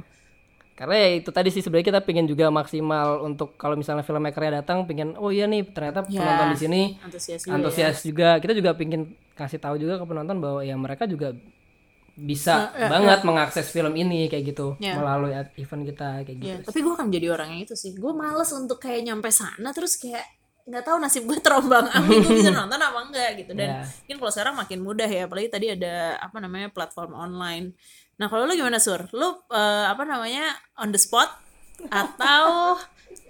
Karena 0.77 0.95
ya 0.95 1.09
itu 1.17 1.33
tadi 1.33 1.49
sih 1.49 1.65
sebenarnya 1.65 1.89
kita 1.89 2.01
pengen 2.05 2.29
juga 2.29 2.53
maksimal 2.53 3.25
untuk 3.25 3.57
kalau 3.57 3.75
misalnya 3.75 4.05
filmmakernya 4.05 4.61
datang 4.61 4.85
pengen 4.85 5.17
oh 5.17 5.33
iya 5.33 5.49
nih 5.49 5.65
ternyata 5.67 6.05
Ya, 6.07 6.21
penonton 6.21 6.49
di 6.53 6.59
sini 6.59 6.81
Antusias 7.01 7.41
juga 7.43 7.55
antusias 7.57 7.97
juga. 8.05 8.29
Kita 8.37 8.53
juga 8.53 8.71
pengen 8.73 9.03
kasih 9.33 9.57
tahu 9.57 9.77
juga 9.77 9.97
ke 9.97 10.05
penonton 10.05 10.37
bahwa 10.37 10.61
ya 10.61 10.77
mereka 10.77 11.05
juga 11.05 11.33
bisa 12.13 12.73
banget 12.75 13.21
mengakses 13.25 13.69
film 13.69 13.93
ini 13.93 14.25
kayak 14.27 14.45
gitu 14.51 14.73
Ya. 14.77 14.97
melalui 14.97 15.33
event 15.37 15.83
kita 15.85 16.25
kayak 16.25 16.37
gitu. 16.41 16.49
Ya, 16.49 16.57
tapi 16.61 16.79
gue 16.81 16.93
akan 16.93 17.09
jadi 17.09 17.27
orang 17.29 17.49
yang 17.53 17.61
itu 17.65 17.77
sih. 17.77 17.93
Gue 17.93 18.13
males 18.13 18.49
untuk 18.53 18.77
kayak 18.77 19.05
nyampe 19.05 19.29
sana 19.29 19.73
terus 19.73 19.97
kayak 19.97 20.25
nggak 20.67 20.83
tahu 20.83 20.97
nasib 20.99 21.23
gue 21.25 21.39
terombang 21.45 21.87
ambing 21.89 22.21
gue 22.21 22.37
bisa 22.37 22.51
nonton 22.57 22.77
apa 22.77 22.99
enggak 23.01 23.31
gitu 23.39 23.53
dan 23.53 23.69
Ya. 23.69 23.81
mungkin 23.85 24.17
kalau 24.19 24.33
sekarang 24.33 24.55
makin 24.57 24.79
mudah 24.81 25.07
ya 25.07 25.25
apalagi 25.25 25.49
tadi 25.49 25.67
ada 25.73 25.95
apa 26.19 26.37
namanya 26.37 26.69
platform 26.69 27.13
online 27.15 27.77
nah 28.17 28.27
kalau 28.33 28.49
lu 28.49 28.57
gimana 28.57 28.81
sur 28.81 29.05
lu 29.13 29.29
eh, 29.53 29.87
apa 29.87 30.03
namanya 30.09 30.57
on 30.81 30.89
the 30.89 31.01
spot 31.01 31.29
atau 31.93 32.77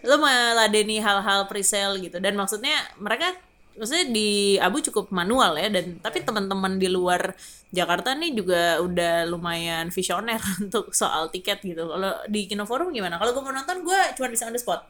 lu 0.07 0.17
meladeni 0.23 1.03
hal-hal 1.03 1.51
presale 1.51 1.99
gitu 1.99 2.23
dan 2.23 2.39
maksudnya 2.39 2.79
mereka 3.03 3.35
maksudnya 3.77 4.07
di 4.09 4.57
Abu 4.57 4.81
cukup 4.81 5.13
manual 5.13 5.59
ya 5.61 5.69
dan 5.69 6.01
tapi 6.01 6.25
teman-teman 6.25 6.81
di 6.81 6.89
luar 6.89 7.37
Jakarta 7.71 8.17
nih 8.17 8.33
juga 8.33 8.81
udah 8.81 9.29
lumayan 9.29 9.93
visioner 9.93 10.41
untuk 10.65 10.91
soal 10.97 11.29
tiket 11.29 11.61
gitu. 11.61 11.85
Kalau 11.85 12.17
di 12.27 12.49
Kinoforum 12.49 12.91
gimana? 12.91 13.21
Kalau 13.21 13.37
gue 13.37 13.43
mau 13.45 13.53
nonton 13.53 13.85
gue 13.85 14.01
cuma 14.17 14.33
bisa 14.33 14.49
on 14.49 14.57
the 14.57 14.61
spot. 14.61 14.87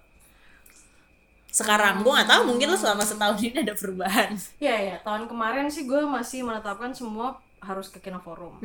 Sekarang 1.50 2.04
gue 2.04 2.12
nggak 2.12 2.30
tahu 2.30 2.42
mungkin 2.52 2.70
lo 2.70 2.78
selama 2.78 3.02
setahun 3.02 3.42
ini 3.42 3.64
ada 3.66 3.74
perubahan. 3.74 4.36
Iya 4.62 4.76
ya, 4.76 4.96
tahun 5.02 5.26
kemarin 5.26 5.66
sih 5.72 5.88
gue 5.88 6.04
masih 6.06 6.46
menetapkan 6.46 6.92
semua 6.94 7.40
harus 7.64 7.90
ke 7.90 7.98
Kino 7.98 8.20
Forum. 8.22 8.60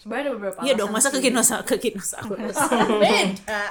Sebenarnya 0.00 0.24
ada 0.24 0.32
beberapa 0.32 0.58
Iya 0.64 0.74
dong, 0.80 0.90
masa 0.96 1.12
ke 1.12 1.20
sih. 1.20 1.28
Kinosa 1.28 1.60
ke 1.60 1.76
Kinosaurus. 1.76 2.56
Beda. 3.04 3.62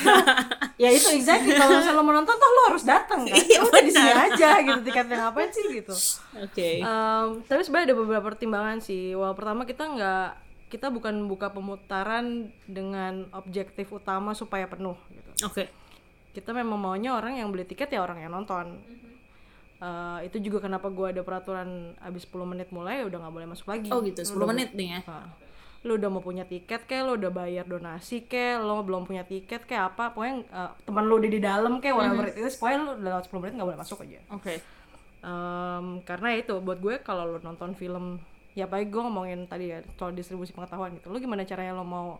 ya 0.82 0.88
itu 0.88 1.08
exactly 1.12 1.52
kalau 1.52 1.76
misalnya 1.76 2.00
lo 2.00 2.02
mau 2.08 2.16
nonton 2.16 2.32
toh 2.32 2.48
lo 2.48 2.62
harus 2.72 2.84
datang 2.88 3.28
kan. 3.28 3.36
Iya, 3.36 3.60
Ya 3.60 3.68
udah 3.68 3.82
di 3.84 3.92
sini 3.92 4.12
aja 4.16 4.48
gitu 4.64 4.80
tiketnya 4.88 5.16
ngapain 5.20 5.52
sih 5.52 5.64
gitu. 5.68 5.92
Oke. 6.40 6.80
Em, 6.80 7.26
tapi 7.44 7.60
sebenarnya 7.60 7.92
ada 7.92 7.96
beberapa 8.00 8.24
pertimbangan 8.32 8.80
sih. 8.80 9.12
Wah 9.12 9.36
pertama 9.36 9.68
kita 9.68 9.84
nggak 9.84 10.28
kita 10.72 10.88
bukan 10.88 11.28
buka 11.28 11.52
pemutaran 11.52 12.56
dengan 12.64 13.28
objektif 13.36 13.92
utama 13.92 14.32
supaya 14.32 14.64
penuh 14.64 14.96
gitu. 15.12 15.44
Oke. 15.44 15.68
Kita 16.32 16.56
memang 16.56 16.80
maunya 16.80 17.12
orang 17.12 17.36
yang 17.36 17.52
beli 17.52 17.68
tiket 17.68 17.92
ya 17.92 18.00
orang 18.00 18.16
yang 18.16 18.32
nonton. 18.32 18.80
Eh, 19.80 20.18
itu 20.24 20.40
juga 20.40 20.64
kenapa 20.64 20.88
gua 20.88 21.12
ada 21.12 21.20
peraturan 21.20 21.96
abis 22.00 22.28
10 22.28 22.48
menit 22.48 22.68
mulai 22.72 23.04
udah 23.04 23.16
nggak 23.16 23.34
boleh 23.36 23.48
masuk 23.48 23.68
lagi. 23.68 23.88
Oh 23.92 24.00
gitu, 24.00 24.24
10 24.24 24.40
menit 24.48 24.72
nih 24.72 24.96
ya. 24.96 25.00
Nah, 25.04 25.28
lu 25.80 25.96
udah 25.96 26.08
mau 26.08 26.20
punya 26.20 26.44
tiket 26.44 26.84
kayak 26.84 27.02
lu 27.02 27.12
udah 27.16 27.30
bayar 27.30 27.64
donasi 27.64 28.22
kayak 28.22 28.60
lo 28.60 28.80
belum 28.80 29.02
punya 29.02 29.24
tiket 29.24 29.64
kayak 29.64 29.94
apa 29.94 30.12
pokoknya 30.12 30.36
eh, 30.44 30.70
teman 30.84 31.04
lu 31.04 31.16
udah 31.16 31.30
di 31.30 31.40
dalam 31.40 31.72
kayak 31.78 31.94
whatever 31.94 32.24
Mm-hmm. 32.26 32.36
it 32.36 32.46
is 32.46 32.54
pokoknya 32.54 32.78
lu 32.78 32.90
udah 32.94 33.10
lewat 33.10 33.24
10 33.26 33.40
menit 33.40 33.52
nggak 33.54 33.66
boleh 33.66 33.80
masuk 33.80 33.98
aja 34.02 34.20
Oke. 34.30 34.54
Em, 35.20 35.86
karena 36.02 36.28
itu 36.34 36.54
buat 36.58 36.78
gue 36.78 37.00
kalau 37.00 37.24
lu 37.26 37.38
nonton 37.38 37.72
film 37.74 38.16
ya 38.50 38.64
baik 38.64 38.88
gue 38.88 38.98
ngomongin 38.98 39.44
tadi 39.46 39.68
ya 39.68 39.80
soal 39.94 40.10
distribusi 40.10 40.50
pengetahuan 40.50 40.92
gitu 40.92 41.08
lu 41.08 41.16
gimana 41.16 41.44
caranya 41.44 41.72
lo 41.72 41.82
mau 41.82 42.16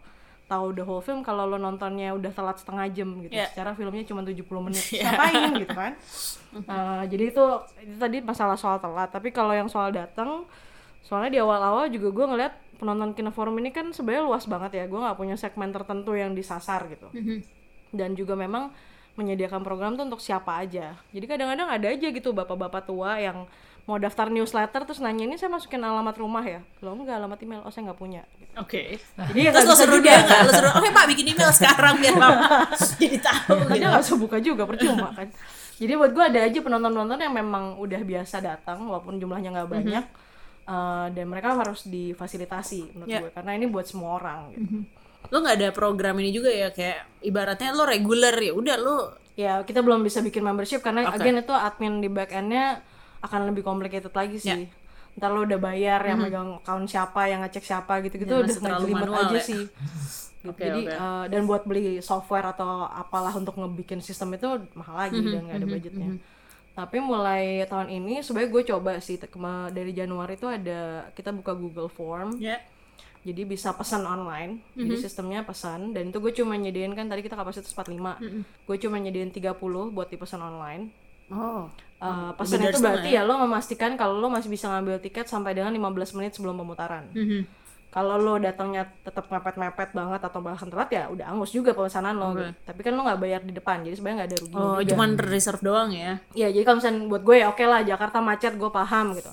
tahu 0.46 0.72
the 0.72 0.82
whole 0.82 1.00
film 1.00 1.20
kalau 1.20 1.44
lo 1.44 1.56
nontonnya 1.56 2.10
udah 2.10 2.28
telat 2.28 2.56
setengah 2.56 2.86
jam 2.90 3.08
gitu 3.18 3.32
Yeah. 3.32 3.48
secara 3.48 3.72
filmnya 3.72 4.04
cuma 4.04 4.20
70 4.20 4.40
menit 4.62 4.84
ngapain 5.00 5.52
gitu 5.58 5.72
kan 5.74 5.92
Eh, 6.50 7.02
jadi 7.06 7.24
itu 7.30 7.44
itu 7.80 7.94
tadi 7.96 8.18
masalah 8.20 8.54
soal 8.54 8.76
telat 8.76 9.06
tapi 9.08 9.30
kalau 9.30 9.52
yang 9.52 9.66
soal 9.66 9.88
datang 9.88 10.42
soalnya 11.00 11.30
di 11.32 11.38
awal-awal 11.40 11.88
juga 11.88 12.08
gue 12.12 12.26
ngeliat 12.34 12.54
penonton 12.76 13.12
kinoforum 13.12 13.56
ini 13.60 13.70
kan 13.70 13.92
sebenarnya 13.92 14.24
luas 14.24 14.44
banget 14.48 14.72
ya 14.80 14.84
gue 14.88 15.00
nggak 15.00 15.16
punya 15.16 15.36
segmen 15.36 15.68
tertentu 15.68 16.16
yang 16.16 16.32
disasar 16.32 16.88
gitu 16.88 17.08
dan 17.90 18.14
juga 18.14 18.38
memang 18.38 18.70
menyediakan 19.18 19.60
program 19.60 19.98
tuh 19.98 20.06
untuk 20.08 20.22
siapa 20.22 20.56
aja 20.56 20.96
jadi 21.10 21.26
kadang-kadang 21.26 21.68
ada 21.68 21.86
aja 21.90 22.08
gitu 22.08 22.30
bapak-bapak 22.32 22.86
tua 22.86 23.18
yang 23.20 23.44
mau 23.88 23.98
daftar 23.98 24.30
newsletter 24.30 24.86
terus 24.86 25.02
nanya 25.02 25.26
ini 25.26 25.34
saya 25.34 25.50
masukin 25.50 25.82
alamat 25.82 26.14
rumah 26.14 26.44
ya 26.46 26.62
lo 26.78 26.94
enggak 26.94 27.18
alamat 27.18 27.38
email 27.42 27.60
oh 27.66 27.72
saya 27.74 27.90
nggak 27.90 27.98
punya 27.98 28.22
gitu. 28.38 28.52
Oke. 28.60 29.02
jadi 29.34 29.40
ya 29.46 29.50
Terus 29.50 29.66
lo 29.66 29.74
juga. 29.98 30.10
dia 30.14 30.18
nggak? 30.22 30.40
Lo 30.46 30.52
suruh, 30.54 30.72
oke 30.78 30.88
pak 30.94 31.04
bikin 31.10 31.26
email 31.34 31.50
sekarang 31.50 31.94
biar 31.98 32.14
mama 32.14 32.70
jadi 33.00 33.18
tahu. 33.18 33.56
Gitu. 33.66 33.72
dia 33.74 33.86
nggak 33.90 34.02
usah 34.06 34.16
buka 34.20 34.36
juga 34.38 34.62
percuma 34.68 35.10
kan 35.10 35.26
jadi 35.80 35.92
buat 35.96 36.12
gue 36.12 36.24
ada 36.24 36.40
aja 36.44 36.58
penonton-penonton 36.60 37.18
yang 37.18 37.34
memang 37.34 37.64
udah 37.82 38.00
biasa 38.04 38.36
datang 38.38 38.84
walaupun 38.86 39.18
jumlahnya 39.18 39.50
nggak 39.58 39.68
banyak 39.68 40.04
eh, 40.70 41.06
dan 41.10 41.26
mereka 41.26 41.52
harus 41.52 41.82
difasilitasi 41.84 42.94
menurut 42.94 43.10
Ya. 43.10 43.20
gue 43.20 43.30
karena 43.30 43.52
ini 43.52 43.66
buat 43.66 43.84
semua 43.84 44.16
orang 44.16 44.40
gitu. 44.50 44.86
Lo 45.28 45.36
nggak 45.38 45.56
ada 45.56 45.68
program 45.70 46.16
ini 46.16 46.30
juga 46.30 46.48
ya 46.48 46.70
kayak 46.70 47.22
ibaratnya 47.22 47.70
lo 47.70 47.84
reguler 47.84 48.32
ya 48.34 48.52
udah 48.52 48.76
lo 48.76 48.98
ya 49.34 49.62
kita 49.62 49.80
belum 49.80 50.00
bisa 50.00 50.20
bikin 50.20 50.40
membership 50.40 50.80
karena 50.80 51.06
Oke. 51.06 51.18
again 51.18 51.38
itu 51.38 51.50
admin 51.50 51.98
di 51.98 52.08
back 52.08 52.30
endnya 52.30 52.80
akan 53.20 53.46
lebih 53.46 53.62
complicated 53.62 54.10
lagi 54.10 54.36
sih 54.36 54.64
ntar 55.12 55.28
lo 55.28 55.42
udah 55.42 55.58
bayar 55.58 56.00
yang 56.02 56.18
megang 56.18 56.56
account 56.56 56.86
siapa 56.86 57.26
yang 57.26 57.40
ngecek 57.40 57.62
siapa 57.62 57.98
gitu-gitu 58.00 58.30
Ya, 58.30 58.40
udah 58.40 58.56
manual 58.88 59.26
aja 59.28 59.36
ya. 59.36 59.42
sih 59.42 59.64
Oke, 60.40 60.56
jadi 60.58 60.82
oke. 60.82 60.96
eh, 60.96 61.24
dan 61.28 61.44
buat 61.44 61.62
beli 61.64 62.00
software 62.00 62.48
atau 62.48 62.88
apalah 62.88 63.28
untuk 63.30 63.52
ngebikin 63.54 64.00
sistem 64.00 64.32
itu 64.32 64.48
mahal 64.72 64.96
lagi 64.98 65.20
dan 65.20 65.44
nggak 65.44 65.58
ada 65.60 65.68
budgetnya 65.68 66.08
tapi 66.74 67.02
mulai 67.02 67.66
tahun 67.66 67.90
ini 67.90 68.22
sebenarnya 68.22 68.50
gue 68.50 68.62
coba 68.72 68.92
sih 69.02 69.18
dari 69.74 69.92
Januari 69.92 70.38
itu 70.38 70.46
ada 70.46 71.10
kita 71.12 71.34
buka 71.34 71.52
Google 71.52 71.90
Form. 71.90 72.38
Ya. 72.38 72.62
Jadi 73.20 73.44
bisa 73.44 73.76
pesan 73.76 74.08
online. 74.08 74.64
Jadi 74.72 74.94
sistemnya 74.96 75.44
pesan. 75.44 75.92
Dan 75.92 76.08
itu 76.08 76.18
gue 76.24 76.32
cuma 76.32 76.56
nyediain 76.56 76.94
kan 76.96 77.04
tadi 77.04 77.20
kita 77.20 77.36
kapasitas 77.36 77.74
45 77.76 78.40
gue 78.64 78.76
cuma 78.80 78.96
nyediain 78.96 79.28
30 79.28 79.60
buat 79.92 80.08
dipesan 80.08 80.40
online. 80.40 80.88
Oh. 81.30 81.70
Uh, 82.00 82.32
pesan 82.32 82.64
itu 82.64 82.80
berarti 82.80 83.12
ya? 83.12 83.22
lo 83.28 83.36
memastikan 83.44 83.92
kalau 83.94 84.16
lo 84.16 84.32
masih 84.32 84.48
bisa 84.48 84.72
ngambil 84.72 85.04
tiket 85.04 85.28
sampai 85.28 85.52
dengan 85.52 85.68
15 85.70 86.16
menit 86.16 86.32
sebelum 86.32 86.56
pemutaran. 86.56 87.12
Mhm. 87.12 87.59
Kalau 87.90 88.14
lo 88.16 88.34
datangnya 88.36 88.86
tetap 89.00 89.26
mepet-mepet 89.26 89.90
banget 89.90 90.20
atau 90.20 90.38
bahkan 90.38 90.64
telat 90.64 90.88
ya 90.88 91.04
udah 91.06 91.26
angus 91.26 91.50
juga 91.50 91.70
pemesanan 91.70 92.14
lo 92.14 92.32
gitu. 92.32 92.54
tapi 92.62 92.80
kan 92.80 92.92
lo 92.92 93.02
nggak 93.02 93.18
bayar 93.18 93.40
di 93.40 93.50
depan 93.50 93.82
jadi 93.82 93.92
sebenarnya 93.92 94.16
nggak 94.16 94.28
ada 94.28 94.38
ruginya 94.38 94.62
Oh, 94.62 94.78
juga 94.78 94.88
cuman 94.88 95.10
reserve 95.20 95.60
doang 95.60 95.90
ya. 95.90 96.12
ya 96.32 96.48
jadi 96.48 96.62
kalau 96.62 96.78
misalnya 96.78 97.00
buat 97.04 97.22
gue 97.22 97.36
ya 97.36 97.46
oke 97.48 97.64
lah 97.64 97.80
Jakarta 97.82 98.18
macet 98.20 98.54
gue 98.54 98.70
paham 98.70 99.06
gitu 99.12 99.30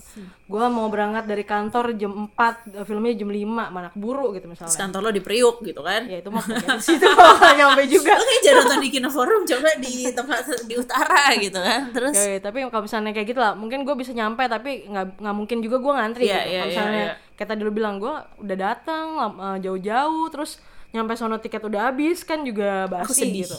gue 0.47 0.65
mau 0.67 0.87
berangkat 0.87 1.23
dari 1.25 1.43
kantor 1.43 1.85
jam 1.93 2.11
4 2.31 2.81
filmnya 2.81 3.13
jam 3.13 3.29
5 3.29 3.45
mana 3.67 3.89
keburu 3.89 4.31
gitu 4.31 4.47
Terus 4.47 4.63
misalnya 4.63 4.79
kantor 4.79 4.99
lo 4.99 5.11
di 5.11 5.21
Priuk 5.21 5.57
gitu 5.61 5.81
kan. 5.81 6.01
ya 6.03 6.17
itu 6.17 6.29
di 6.31 6.81
situ 6.81 7.05
nyampe 7.59 7.83
juga 7.85 8.11
Lo 8.11 8.23
kayak 8.23 8.41
jangan 8.41 8.57
nonton 8.59 8.79
di 8.79 8.89
Kino 8.89 9.09
Forum, 9.09 9.41
coba 9.43 9.69
di 9.77 9.93
tempat 10.09 10.39
di 10.63 10.75
utara 10.75 11.35
gitu 11.35 11.59
kan. 11.59 11.91
Terus 11.91 12.15
Ya, 12.15 12.25
ya, 12.33 12.39
tapi 12.39 12.63
kalau 12.65 12.83
misalnya 12.83 13.11
kayak 13.11 13.27
gitu 13.27 13.37
lah, 13.37 13.53
mungkin 13.53 13.83
gue 13.83 13.93
bisa 13.93 14.11
nyampe 14.11 14.41
tapi 14.45 14.87
nggak 14.87 15.19
nggak 15.19 15.35
mungkin 15.35 15.57
juga 15.59 15.77
gue 15.77 15.93
ngantri 15.93 16.23
Iya, 16.25 16.33
gitu. 16.33 16.47
iya, 16.47 16.57
kalau 16.57 16.63
iya, 16.63 16.63
misalnya 16.71 17.03
iya. 17.03 17.13
Kayak 17.37 17.53
tadi 17.53 17.61
lu 17.61 17.71
bilang 17.71 18.01
gue 18.01 18.11
udah 18.41 18.57
datang 18.57 19.05
eh, 19.37 19.57
jauh-jauh, 19.63 20.27
terus 20.33 20.57
nyampe 20.91 21.13
sono 21.13 21.37
tiket 21.37 21.61
udah 21.61 21.91
habis 21.91 22.25
kan 22.25 22.41
juga 22.41 22.89
basi 22.89 23.27
sedih. 23.27 23.45
gitu. 23.45 23.57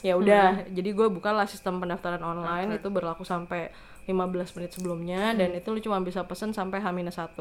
Ya 0.00 0.14
udah, 0.14 0.64
jadi 0.70 0.90
gue 0.94 1.08
bukalah 1.10 1.44
sistem 1.44 1.82
pendaftaran 1.82 2.22
online 2.22 2.78
itu 2.78 2.88
berlaku 2.88 3.26
sampai 3.26 3.68
15 4.08 4.56
menit 4.56 4.70
sebelumnya 4.72 5.36
dan 5.36 5.52
itu 5.52 5.68
lu 5.68 5.82
cuma 5.84 6.00
bisa 6.00 6.24
pesen 6.24 6.56
sampai 6.56 6.80
H-1. 6.80 7.36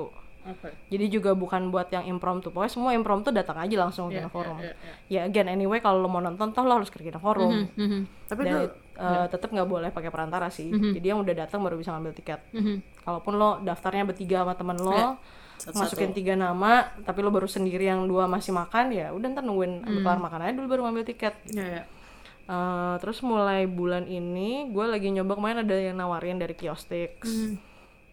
Oke. 0.48 0.70
Jadi 0.88 1.06
juga 1.12 1.36
bukan 1.36 1.70
buat 1.72 1.92
yang 1.92 2.08
impromptu. 2.08 2.52
Pokoknya 2.56 2.72
semua 2.72 2.92
impromptu 2.96 3.36
datang 3.36 3.60
aja 3.60 3.76
langsung 3.78 4.08
ke 4.08 4.20
Kino 4.20 4.32
Forum. 4.32 4.58
iya, 4.64 4.74
Ya 5.12 5.22
again 5.28 5.52
anyway 5.52 5.84
kalau 5.84 6.00
lo 6.04 6.08
mau 6.08 6.24
nonton 6.24 6.56
toh 6.56 6.64
lo 6.64 6.80
harus 6.80 6.88
ke 6.88 7.04
Forum. 7.20 7.68
Mhm. 7.76 8.00
Tapi 8.32 8.42
Dan 8.48 8.52
gue 8.52 8.64
eh, 8.96 9.26
tetap 9.28 9.52
nggak 9.52 9.68
boleh 9.68 9.90
pakai 9.92 10.08
perantara 10.12 10.48
sih. 10.48 10.72
Jadi 10.72 11.04
yang 11.04 11.20
udah 11.20 11.36
datang 11.36 11.60
baru 11.64 11.76
bisa 11.76 11.92
ngambil 11.96 12.16
tiket. 12.16 12.40
Kalaupun 13.04 13.34
lo 13.36 13.60
daftarnya 13.64 14.08
bertiga 14.08 14.44
sama 14.48 14.56
temen 14.56 14.80
lo, 14.80 15.20
Satu-satu. 15.58 15.82
masukin 15.82 16.12
tiga 16.14 16.38
nama, 16.38 16.94
tapi 17.02 17.26
lo 17.26 17.34
baru 17.34 17.50
sendiri 17.50 17.90
yang 17.90 18.06
dua 18.06 18.30
masih 18.30 18.54
makan, 18.54 18.94
ya 18.94 19.10
udah 19.10 19.28
ntar 19.34 19.42
nungguin 19.42 19.84
ambil 19.84 20.02
kelar 20.06 20.20
makan 20.22 20.40
aja 20.46 20.54
dulu 20.54 20.68
baru 20.70 20.82
ngambil 20.86 21.06
tiket. 21.10 21.34
ya, 21.50 21.66
ya. 21.82 21.84
Eh, 22.48 22.96
terus 23.04 23.20
mulai 23.28 23.68
bulan 23.68 24.08
ini, 24.08 24.72
gue 24.72 24.86
lagi 24.88 25.12
nyoba 25.12 25.36
kemarin 25.36 25.68
ada 25.68 25.76
yang 25.76 26.00
nawarin 26.00 26.40
dari 26.40 26.56
Kiostix. 26.56 27.28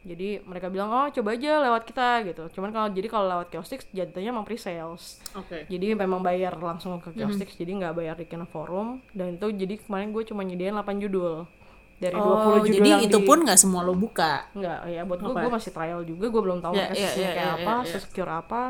Jadi 0.05 0.45
mereka 0.45 0.69
bilang 0.69 0.93
oh 0.93 1.09
coba 1.09 1.33
aja 1.33 1.65
lewat 1.65 1.89
kita 1.89 2.09
gitu. 2.29 2.45
Cuman 2.59 2.75
kalau 2.75 2.93
jadi 2.93 3.09
kalau 3.09 3.25
lewat 3.25 3.49
Kiostix 3.49 3.89
jatuhnya 3.89 4.37
emang 4.37 4.45
pre-sales. 4.45 5.23
Oke. 5.33 5.65
Jadi 5.65 5.97
memang 5.97 6.21
bayar 6.21 6.59
langsung 6.61 7.01
ke 7.01 7.15
Kiostix, 7.17 7.57
jadi 7.57 7.73
nggak 7.73 7.95
bayar 7.97 8.15
di 8.21 8.29
Forum. 8.51 9.01
Dan 9.17 9.41
itu 9.41 9.49
jadi 9.55 9.81
kemarin 9.81 10.13
gue 10.13 10.23
cuma 10.29 10.45
nyediain 10.45 10.77
8 10.77 11.01
judul 11.01 11.49
dari 12.05 12.15
20 12.15 12.21
Oh, 12.21 12.37
judul 12.61 12.69
jadi 12.71 12.89
yang 12.91 13.03
itu 13.03 13.19
di- 13.19 13.25
pun 13.25 13.39
nggak 13.41 13.57
semua 13.57 13.81
lo 13.81 13.93
buka. 13.93 14.45
Nggak, 14.53 14.79
ya 14.87 15.03
buat 15.03 15.19
gue 15.19 15.33
gue 15.35 15.51
masih 15.51 15.71
trial 15.71 16.01
juga, 16.03 16.27
gue 16.29 16.43
belum 16.43 16.59
tahu 16.61 16.73
ya, 16.75 16.87
sistemnya 16.91 17.25
ya, 17.25 17.33
kayak 17.33 17.41
ya, 17.41 17.55
apa, 17.57 17.73
ya, 17.75 17.83
ya. 17.83 17.99
secure 17.99 18.31
apa. 18.31 18.63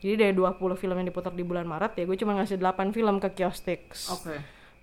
Jadi 0.00 0.14
dari 0.16 0.32
20 0.32 0.56
film 0.74 0.96
yang 0.96 1.06
diputar 1.06 1.30
di 1.30 1.42
bulan 1.42 1.66
Maret 1.66 1.92
ya 1.92 2.04
gue 2.04 2.16
cuma 2.16 2.32
ngasih 2.34 2.56
8 2.56 2.88
film 2.90 3.18
ke 3.18 3.28
Kiostix. 3.32 4.08
Oke. 4.08 4.34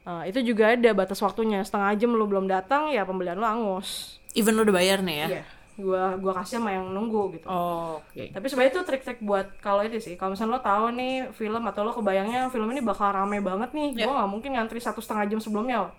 Uh, 0.03 0.23
itu 0.23 0.39
juga 0.41 0.71
ada 0.71 0.91
batas 0.93 1.19
waktunya, 1.19 1.59
setengah 1.59 1.91
jam 1.95 2.11
lu 2.11 2.23
belum 2.23 2.45
datang 2.45 2.87
ya 2.87 3.03
pembelian 3.03 3.35
lu 3.35 3.43
angus. 3.43 4.21
Even 4.31 4.55
lo 4.55 4.63
udah 4.63 4.71
bayar 4.73 5.01
nih 5.01 5.17
ya. 5.17 5.27
Iya. 5.27 5.43
Gua 5.77 6.15
gua 6.15 6.33
kasih 6.37 6.57
sama 6.57 6.71
yang 6.71 6.89
nunggu 6.89 7.35
gitu. 7.35 7.45
Oh, 7.45 7.99
Oke. 7.99 8.31
Tapi 8.31 8.45
sebenarnya 8.45 8.71
itu 8.71 8.81
trik-trik 8.81 9.19
buat 9.19 9.57
kalau 9.59 9.83
itu 9.83 9.99
sih, 9.99 10.15
kalau 10.15 10.33
misalnya 10.33 10.57
lo 10.57 10.61
tahu 10.61 10.85
nih 10.91 11.13
film 11.33 11.61
atau 11.61 11.81
lo 11.81 11.91
kebayangnya 11.91 12.47
film 12.47 12.65
ini 12.67 12.81
bakal 12.81 13.11
rame 13.11 13.37
banget 13.39 13.69
nih, 13.73 13.93
Iya. 13.93 14.05
gua 14.05 14.13
nggak 14.17 14.31
mungkin 14.31 14.51
ngantri 14.55 14.79
satu 14.79 15.01
setengah 15.01 15.27
jam 15.27 15.37
sebelumnya. 15.37 15.91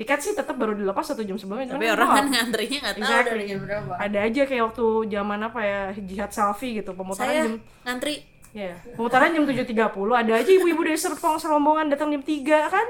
Tiket 0.00 0.18
sih 0.18 0.32
tetap 0.32 0.56
baru 0.56 0.72
dilepas 0.72 1.04
satu 1.04 1.20
jam 1.20 1.36
sebelumnya. 1.36 1.68
Tapi 1.68 1.84
cuman 1.84 1.92
orang 1.94 2.08
kan 2.10 2.26
ngantrinya 2.26 2.78
nggak 2.80 2.94
tahu 2.94 3.04
Exactly. 3.04 3.30
dari 3.30 3.44
jam 3.46 3.60
berapa. 3.60 3.92
ada 3.94 4.18
aja 4.22 4.42
kayak 4.42 4.62
waktu 4.64 4.84
zaman 5.06 5.38
apa 5.42 5.60
ya 5.62 5.80
jihad 5.94 6.30
selfie 6.30 6.72
gitu 6.74 6.90
pemutaran 6.90 7.28
Saya 7.28 7.40
jam 7.42 7.54
ngantri. 7.82 8.16
ya 8.50 8.72
pemutaran 8.90 9.30
jam 9.30 9.44
7.30 9.44 9.70
ada 10.16 10.32
aja 10.34 10.50
ibu-ibu 10.50 10.82
dari 10.82 10.96
Serpong 10.96 11.36
serombongan 11.36 11.86
datang 11.86 12.08
jam 12.08 12.18
3 12.18 12.34
kan 12.66 12.86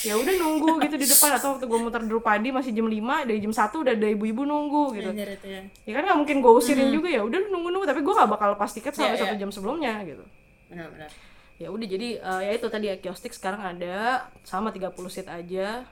ya 0.00 0.14
udah 0.14 0.34
nunggu 0.34 0.80
gitu 0.80 0.96
di 0.96 1.04
depan 1.04 1.36
atau 1.36 1.48
waktu 1.52 1.64
gue 1.64 1.78
muter 1.78 2.00
Drupadi 2.00 2.48
masih 2.48 2.72
jam 2.72 2.86
5 2.86 2.96
dari 3.26 3.38
jam 3.38 3.50
1 3.50 3.60
udah 3.76 3.92
ada 3.92 4.08
ibu-ibu 4.08 4.42
nunggu 4.42 4.94
gitu 4.94 5.10
ya. 5.12 5.60
ya 5.82 5.92
kan 5.92 6.02
nggak 6.02 6.16
mungkin 6.16 6.36
gue 6.38 6.52
usirin 6.54 6.88
juga 6.90 7.10
ya 7.10 7.20
udah 7.20 7.38
lu 7.38 7.48
nunggu-nunggu 7.50 7.84
tapi 7.84 8.00
gue 8.00 8.14
gak 8.14 8.30
bakal 8.30 8.48
lepas 8.54 8.70
tiket 8.70 8.94
sampai 8.94 9.12
Iya, 9.12 9.20
satu 9.20 9.34
iya. 9.34 9.40
jam 9.42 9.50
sebelumnya 9.50 9.92
gitu 10.00 10.24
Benar-benar. 10.68 11.10
ya 11.56 11.68
udah 11.68 11.86
jadi 11.86 12.08
eh, 12.16 12.40
ya 12.42 12.52
itu 12.54 12.66
tadi 12.66 12.86
kiostik 12.96 13.32
sekarang 13.32 13.60
ada 13.66 13.96
sama 14.42 14.70
30 14.70 14.88
seat 15.06 15.26
aja 15.26 15.84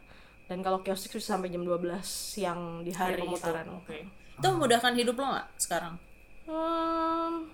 dan 0.45 0.61
kalau 0.61 0.81
kiostik 0.81 1.17
bisa 1.17 1.35
sampai 1.35 1.49
jam 1.49 1.65
12 1.65 2.01
siang 2.05 2.85
di 2.85 2.93
hari, 2.93 3.21
pemutaran 3.21 3.67
Oke. 3.81 4.05
Itu 4.35 4.47
memudahkan 4.51 4.93
hidup 4.93 5.15
lo 5.17 5.25
nggak 5.31 5.47
sekarang? 5.57 5.95
Hmm, 6.45 7.49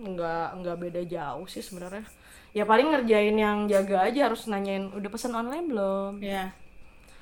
nggak 0.00 0.46
nggak 0.62 0.76
beda 0.80 1.02
jauh 1.04 1.46
sih 1.46 1.60
sebenarnya. 1.60 2.06
Ya 2.54 2.62
paling 2.62 2.86
ngerjain 2.86 3.34
yang 3.34 3.66
jaga 3.66 4.06
aja 4.06 4.30
harus 4.30 4.46
nanyain 4.46 4.88
udah 4.94 5.10
pesan 5.10 5.34
online 5.34 5.66
belum? 5.66 6.22
Ya. 6.22 6.54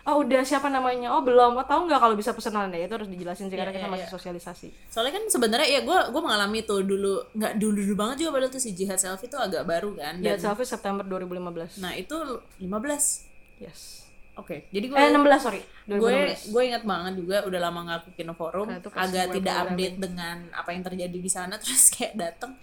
Oh 0.02 0.18
udah 0.20 0.42
siapa 0.42 0.66
namanya? 0.66 1.14
Oh 1.14 1.22
belum. 1.22 1.54
Oh 1.54 1.62
tahu 1.64 1.86
nggak 1.86 2.00
kalau 2.02 2.18
bisa 2.18 2.34
pesan 2.34 2.52
online? 2.52 2.84
Ya, 2.84 2.86
itu 2.90 2.94
harus 2.98 3.06
dijelasin 3.08 3.46
sih 3.46 3.54
karena 3.54 3.70
Iya, 3.70 3.78
kita 3.80 3.86
iya, 3.86 3.94
masih 3.96 4.08
sosialisasi. 4.10 4.68
Soalnya 4.90 5.14
kan 5.16 5.24
sebenarnya 5.30 5.68
ya 5.70 5.80
gue 5.86 5.98
gue 6.10 6.20
mengalami 6.22 6.58
tuh 6.66 6.82
dulu 6.82 7.22
nggak 7.32 7.52
dulu 7.56 7.78
dulu 7.80 7.94
banget 7.96 8.16
juga 8.26 8.30
padahal 8.34 8.52
tuh 8.52 8.60
si 8.60 8.74
jihad 8.74 8.98
selfie 8.98 9.30
itu 9.30 9.38
agak 9.38 9.62
baru 9.64 9.94
kan. 9.94 10.18
Ya 10.18 10.34
Dan, 10.34 10.42
selfie 10.42 10.66
September 10.66 11.06
2015. 11.06 11.78
nah 11.80 11.94
itu 11.94 12.14
15 12.58 13.30
Yes. 13.62 14.01
Oke, 14.32 14.64
jadi 14.72 14.88
gue 14.88 14.96
Eh 14.96 15.12
16 15.12 15.44
sorry. 15.44 15.60
gue 15.84 15.98
2016. 15.98 16.56
gue 16.56 16.62
ingat 16.64 16.82
banget 16.82 17.12
juga 17.20 17.36
udah 17.44 17.60
lama 17.60 17.80
nggak 17.84 18.00
ke 18.09 18.10
Kino 18.16 18.32
Forum 18.32 18.64
Nah, 18.64 18.80
agak 18.96 19.24
gue 19.28 19.34
tidak 19.36 19.54
update 19.62 19.96
dengan 19.98 20.36
apa 20.50 20.70
yang 20.72 20.82
terjadi 20.82 21.18
di 21.18 21.28
sana 21.28 21.54
terus 21.62 21.90
kayak 21.90 22.16
dateng 22.16 22.56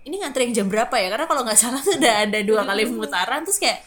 ini 0.00 0.16
ngantri 0.16 0.48
yang 0.48 0.54
jam 0.56 0.66
berapa 0.66 0.96
ya 0.96 1.12
karena 1.12 1.26
kalau 1.28 1.44
nggak 1.44 1.60
salah 1.60 1.76
tuh 1.78 2.00
udah 2.00 2.14
ada 2.24 2.40
dua 2.40 2.64
kali 2.64 2.88
pemutaran 2.88 3.44
terus 3.44 3.60
kayak 3.60 3.84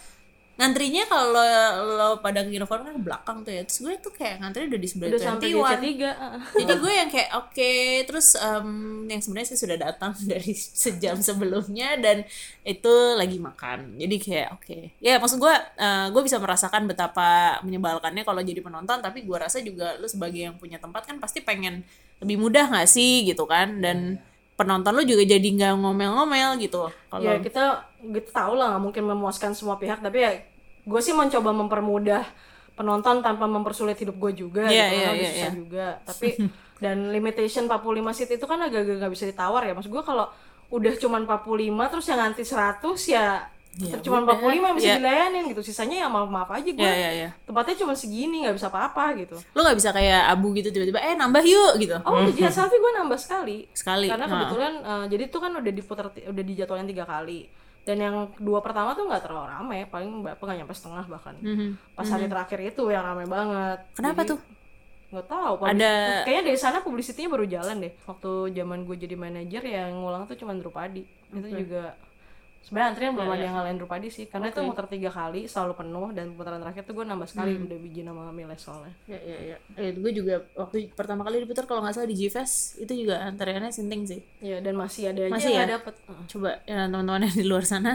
ngantrinya 0.53 1.09
kalau 1.09 1.49
lo 1.97 2.09
pada 2.21 2.45
ke 2.45 2.53
Kino 2.53 2.69
Forum 2.69 2.85
kan 2.85 2.93
ke 2.93 3.03
belakang 3.03 3.37
tuh 3.41 3.49
ya. 3.49 3.65
Terus 3.65 3.79
gue 3.81 3.93
tuh 3.97 4.13
kayak 4.13 4.45
ngantri 4.45 4.69
udah 4.69 4.79
di 4.79 4.89
sebelah 4.89 5.09
Udah 5.09 5.21
sampai 5.25 5.47
di 5.49 5.53
21 5.57 5.65
C3. 5.65 6.03
jadi 6.61 6.73
gue 6.77 6.93
yang 6.93 7.09
kayak 7.09 7.29
oke. 7.33 7.73
Terus 8.05 8.27
em, 8.37 8.69
yang 9.09 9.21
sebenarnya 9.21 9.47
saya 9.49 9.59
sudah 9.65 9.77
datang 9.81 10.13
dari 10.31 10.53
sejam 10.53 11.17
sebelumnya 11.17 11.97
dan 11.97 12.21
itu 12.61 12.93
lagi 13.17 13.41
makan. 13.41 13.97
Jadi 13.97 14.15
kayak 14.21 14.47
oke. 14.61 14.77
Ya 15.01 15.17
maksud 15.17 15.41
gue 15.41 15.55
eh, 15.57 16.07
gue 16.13 16.21
bisa 16.21 16.37
merasakan 16.37 16.85
betapa 16.85 17.57
menyebalkannya 17.65 18.21
kalau 18.21 18.45
jadi 18.45 18.61
penonton. 18.61 19.01
Tapi 19.01 19.25
gue 19.25 19.37
rasa 19.41 19.57
juga 19.57 19.97
lu 19.97 20.05
sebagai 20.05 20.53
yang 20.53 20.55
punya 20.61 20.77
tempat 20.77 21.09
kan 21.09 21.17
pasti 21.17 21.41
pengen 21.41 21.81
lebih 22.21 22.37
mudah 22.37 22.69
nggak 22.69 22.85
sih 22.85 23.25
gitu 23.25 23.49
kan? 23.49 23.81
Dan 23.81 24.21
penonton 24.53 24.93
lu 24.93 25.03
juga 25.03 25.23
jadi 25.25 25.43
nggak 25.43 25.73
ngomel-ngomel 25.81 26.61
gitu. 26.61 26.87
Kalau 27.09 27.21
Ya 27.21 27.41
kita 27.41 27.89
kita 27.99 28.29
tahu 28.29 28.53
lah 28.57 28.75
nggak 28.77 28.83
mungkin 28.83 29.03
memuaskan 29.09 29.51
semua 29.57 29.81
pihak 29.81 29.99
tapi 29.99 30.21
ya 30.21 30.31
gue 30.83 31.01
sih 31.01 31.15
mencoba 31.15 31.49
mempermudah 31.55 32.23
penonton 32.73 33.21
tanpa 33.21 33.45
mempersulit 33.45 33.97
hidup 33.97 34.17
gue 34.17 34.45
juga 34.45 34.65
Iya, 34.65 34.85
gitu. 34.89 34.95
iya, 34.97 35.05
karena 35.05 35.13
udah 35.13 35.21
iya, 35.21 35.31
susah 35.31 35.41
iya. 35.49 35.57
juga. 35.57 35.87
Tapi 36.09 36.27
dan 36.83 36.97
limitation 37.13 37.63
45 37.69 38.17
seat 38.17 38.29
itu 38.35 38.45
kan 38.49 38.59
agak-agak 38.59 38.95
nggak 38.99 39.13
bisa 39.13 39.25
ditawar 39.29 39.61
ya. 39.63 39.73
Maksud 39.77 39.91
gue 39.93 40.03
kalau 40.03 40.25
udah 40.73 40.93
cuman 40.97 41.21
45 41.29 41.91
terus 41.93 42.05
yang 42.09 42.21
anti 42.21 42.43
100 42.43 42.81
ya 43.13 43.45
Ya 43.73 43.97
cuma 43.99 44.21
udah. 44.21 44.37
45 44.37 44.53
yang 44.63 44.77
bisa 44.77 44.85
Ya. 44.87 44.95
dilayanin 44.97 45.43
gitu. 45.49 45.61
Sisanya 45.61 46.05
ya 46.05 46.07
maaf 46.07 46.29
maaf 46.29 46.45
aja 46.47 46.61
gue 46.63 46.77
ya 46.77 46.93
ya 46.93 47.11
ya. 47.25 47.29
tempatnya 47.43 47.73
cuma 47.75 47.93
segini 47.93 48.45
nggak 48.45 48.53
bisa 48.53 48.69
apa-apa 48.69 49.17
gitu. 49.17 49.33
Lu 49.49 49.59
nggak 49.59 49.75
bisa 49.75 49.89
kayak 49.89 50.29
abu 50.29 50.53
gitu 50.53 50.69
tiba-tiba 50.69 50.99
eh 50.99 51.13
nambah 51.13 51.41
yuk 51.41 51.73
gitu. 51.77 51.97
Oh 52.03 52.21
di 52.21 52.33
Jihad 52.33 52.53
selfie 52.53 52.77
gue 52.77 52.91
nambah 52.93 53.17
sekali. 53.17 53.65
Sekali 53.71 54.05
karena 54.07 54.23
Nah. 54.23 54.33
kebetulan 54.39 54.73
eh, 54.77 55.05
jadi 55.09 55.23
itu 55.25 55.37
kan 55.37 55.51
udah 55.51 55.71
diputar 55.71 56.05
udah 56.07 56.43
dijadwalin 56.43 56.85
tiga 56.85 57.03
kali. 57.03 57.49
Dan 57.81 57.97
yang 57.97 58.15
dua 58.37 58.61
pertama 58.61 58.93
tuh 58.93 59.03
nggak 59.03 59.21
terlalu 59.21 59.47
rame 59.49 59.79
paling 59.87 60.21
berapa 60.21 60.39
nggak 60.39 60.57
nyampe 60.59 60.71
setengah 60.71 61.03
bahkan. 61.05 61.35
Pas 61.91 62.07
hari 62.07 62.25
terakhir 62.27 62.59
itu 62.63 62.83
yang 62.87 63.03
rame 63.03 63.25
banget. 63.25 63.79
Kenapa 63.91 64.21
Jadi, 64.21 64.29
tuh? 64.29 64.39
nggak 65.09 65.27
tahu 65.27 65.53
Ada- 65.63 66.23
kayaknya 66.23 66.43
dari 66.43 66.57
sana 66.57 66.77
publicity-nya 66.79 67.27
baru 67.27 67.45
jalan 67.45 67.75
deh. 67.79 67.93
Waktu 68.03 68.31
zaman 68.53 68.79
gue 68.83 68.95
jadi 68.95 69.13
manajer 69.13 69.61
yang 69.63 69.97
ngulang 69.97 70.23
tuh 70.23 70.33
cuma 70.35 70.53
Drupadi. 70.53 71.03
Itu 71.27 71.49
juga 71.49 71.97
sebenarnya 72.63 72.89
antrian 72.89 73.11
belum 73.11 73.27
ada 73.27 73.43
yang 73.43 73.53
ngalahin 73.53 73.75
Drupadi 73.75 74.07
sih 74.07 74.25
karena 74.25 74.47
itu 74.47 74.59
muter 74.59 74.87
tiga 74.87 75.09
kali 75.09 75.45
selalu 75.45 75.73
penuh 75.75 76.07
dan 76.09 76.31
putaran 76.31 76.57
terakhir 76.57 76.83
tuh 76.83 76.93
gue 76.93 77.05
nambah 77.05 77.25
sekali 77.25 77.51
Hmm. 77.53 77.65
udah 77.65 77.77
biji 77.77 78.01
nama 78.01 78.29
Miles 78.29 78.57
soalnya 78.57 78.93
Ya, 79.03 79.19
ya, 79.19 79.37
ya. 79.45 79.57
Eh, 79.75 79.91
gue 79.93 80.11
juga 80.11 80.35
waktu 80.53 80.87
pertama 80.89 81.21
kali 81.21 81.39
diputar 81.39 81.63
kalau 81.63 81.79
nggak 81.79 81.93
salah 81.93 82.07
di 82.07 82.15
GFest 82.15 82.53
itu 82.79 82.93
juga 82.97 83.19
antreannya 83.21 83.67
sinting 83.69 84.03
sih. 84.05 84.19
ya 84.39 84.57
dan 84.57 84.73
masih 84.73 85.07
ada 85.07 85.21
aja 85.21 85.31
Masih 85.31 85.43
yang 85.45 85.53
ya? 85.53 85.59
nggak 85.59 85.71
dapet. 85.75 85.93
Coba 86.29 86.49
ya 86.63 86.79
teman-teman 86.85 87.21
yang 87.23 87.35
di 87.35 87.45
luar 87.45 87.63
sana 87.63 87.93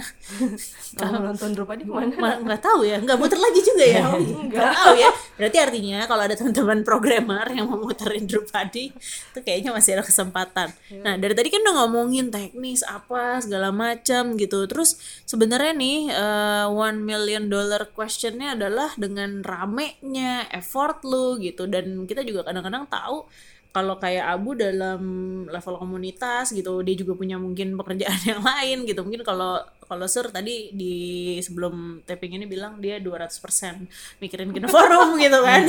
kalau 0.95 1.19
nonton 1.23 1.49
Drupadi 1.51 1.82
ke 1.82 1.90
mana 1.90 2.15
Ma- 2.15 2.39
nggak 2.39 2.61
tahu 2.61 2.81
ya, 2.82 2.97
nggak 2.99 3.16
muter 3.16 3.39
lagi 3.39 3.61
juga 3.62 3.85
ya. 3.85 4.03
Nggak 4.49 4.69
tahu 4.74 4.95
ya. 4.97 5.11
Berarti 5.35 5.59
artinya 5.59 5.99
kalau 6.05 6.23
ada 6.23 6.35
teman-teman 6.35 6.78
programmer 6.82 7.47
yang 7.49 7.66
mau 7.66 7.78
muterin 7.78 8.24
Drupadi, 8.24 8.90
itu 8.93 9.39
kayaknya 9.39 9.70
masih 9.70 9.95
ada 9.95 10.03
kesempatan. 10.03 10.69
Nah 10.99 11.15
dari 11.16 11.32
tadi 11.32 11.49
kan 11.49 11.61
udah 11.61 11.74
ngomongin 11.78 12.28
teknis 12.28 12.82
apa 12.82 13.39
segala 13.39 13.70
macam 13.70 14.35
gitu. 14.35 14.57
Terus 14.66 14.98
sebenarnya 15.28 15.72
nih 15.76 15.98
eh, 16.10 16.66
one 16.66 16.98
million 17.05 17.47
dollar 17.47 17.93
questionnya 17.93 18.59
adalah 18.59 18.90
dengan 18.98 19.44
ramenya 19.44 20.48
effort 20.51 21.05
lu 21.06 21.39
gitu. 21.39 21.70
Dan 21.70 22.09
kita 22.09 22.26
juga 22.26 22.48
kadang-kadang 22.48 22.90
tahu 22.90 23.28
kalau 23.68 24.01
kayak 24.01 24.26
Abu 24.32 24.56
dalam 24.56 25.01
level 25.47 25.76
komunitas 25.76 26.51
gitu 26.56 26.80
dia 26.80 26.97
juga 26.97 27.12
punya 27.14 27.36
mungkin 27.36 27.76
pekerjaan 27.76 28.20
yang 28.30 28.43
lain 28.43 28.89
gitu. 28.89 29.05
Mungkin 29.05 29.22
kalau 29.22 29.60
kalau 29.89 30.05
Sur 30.05 30.28
tadi 30.28 30.72
di 30.72 30.94
sebelum 31.40 32.05
taping 32.05 32.36
ini 32.36 32.44
bilang 32.44 32.76
dia 32.82 33.01
200% 33.01 34.20
mikirin 34.20 34.52
Kino 34.52 34.68
Forum 34.68 35.16
gitu 35.24 35.39
kan. 35.40 35.64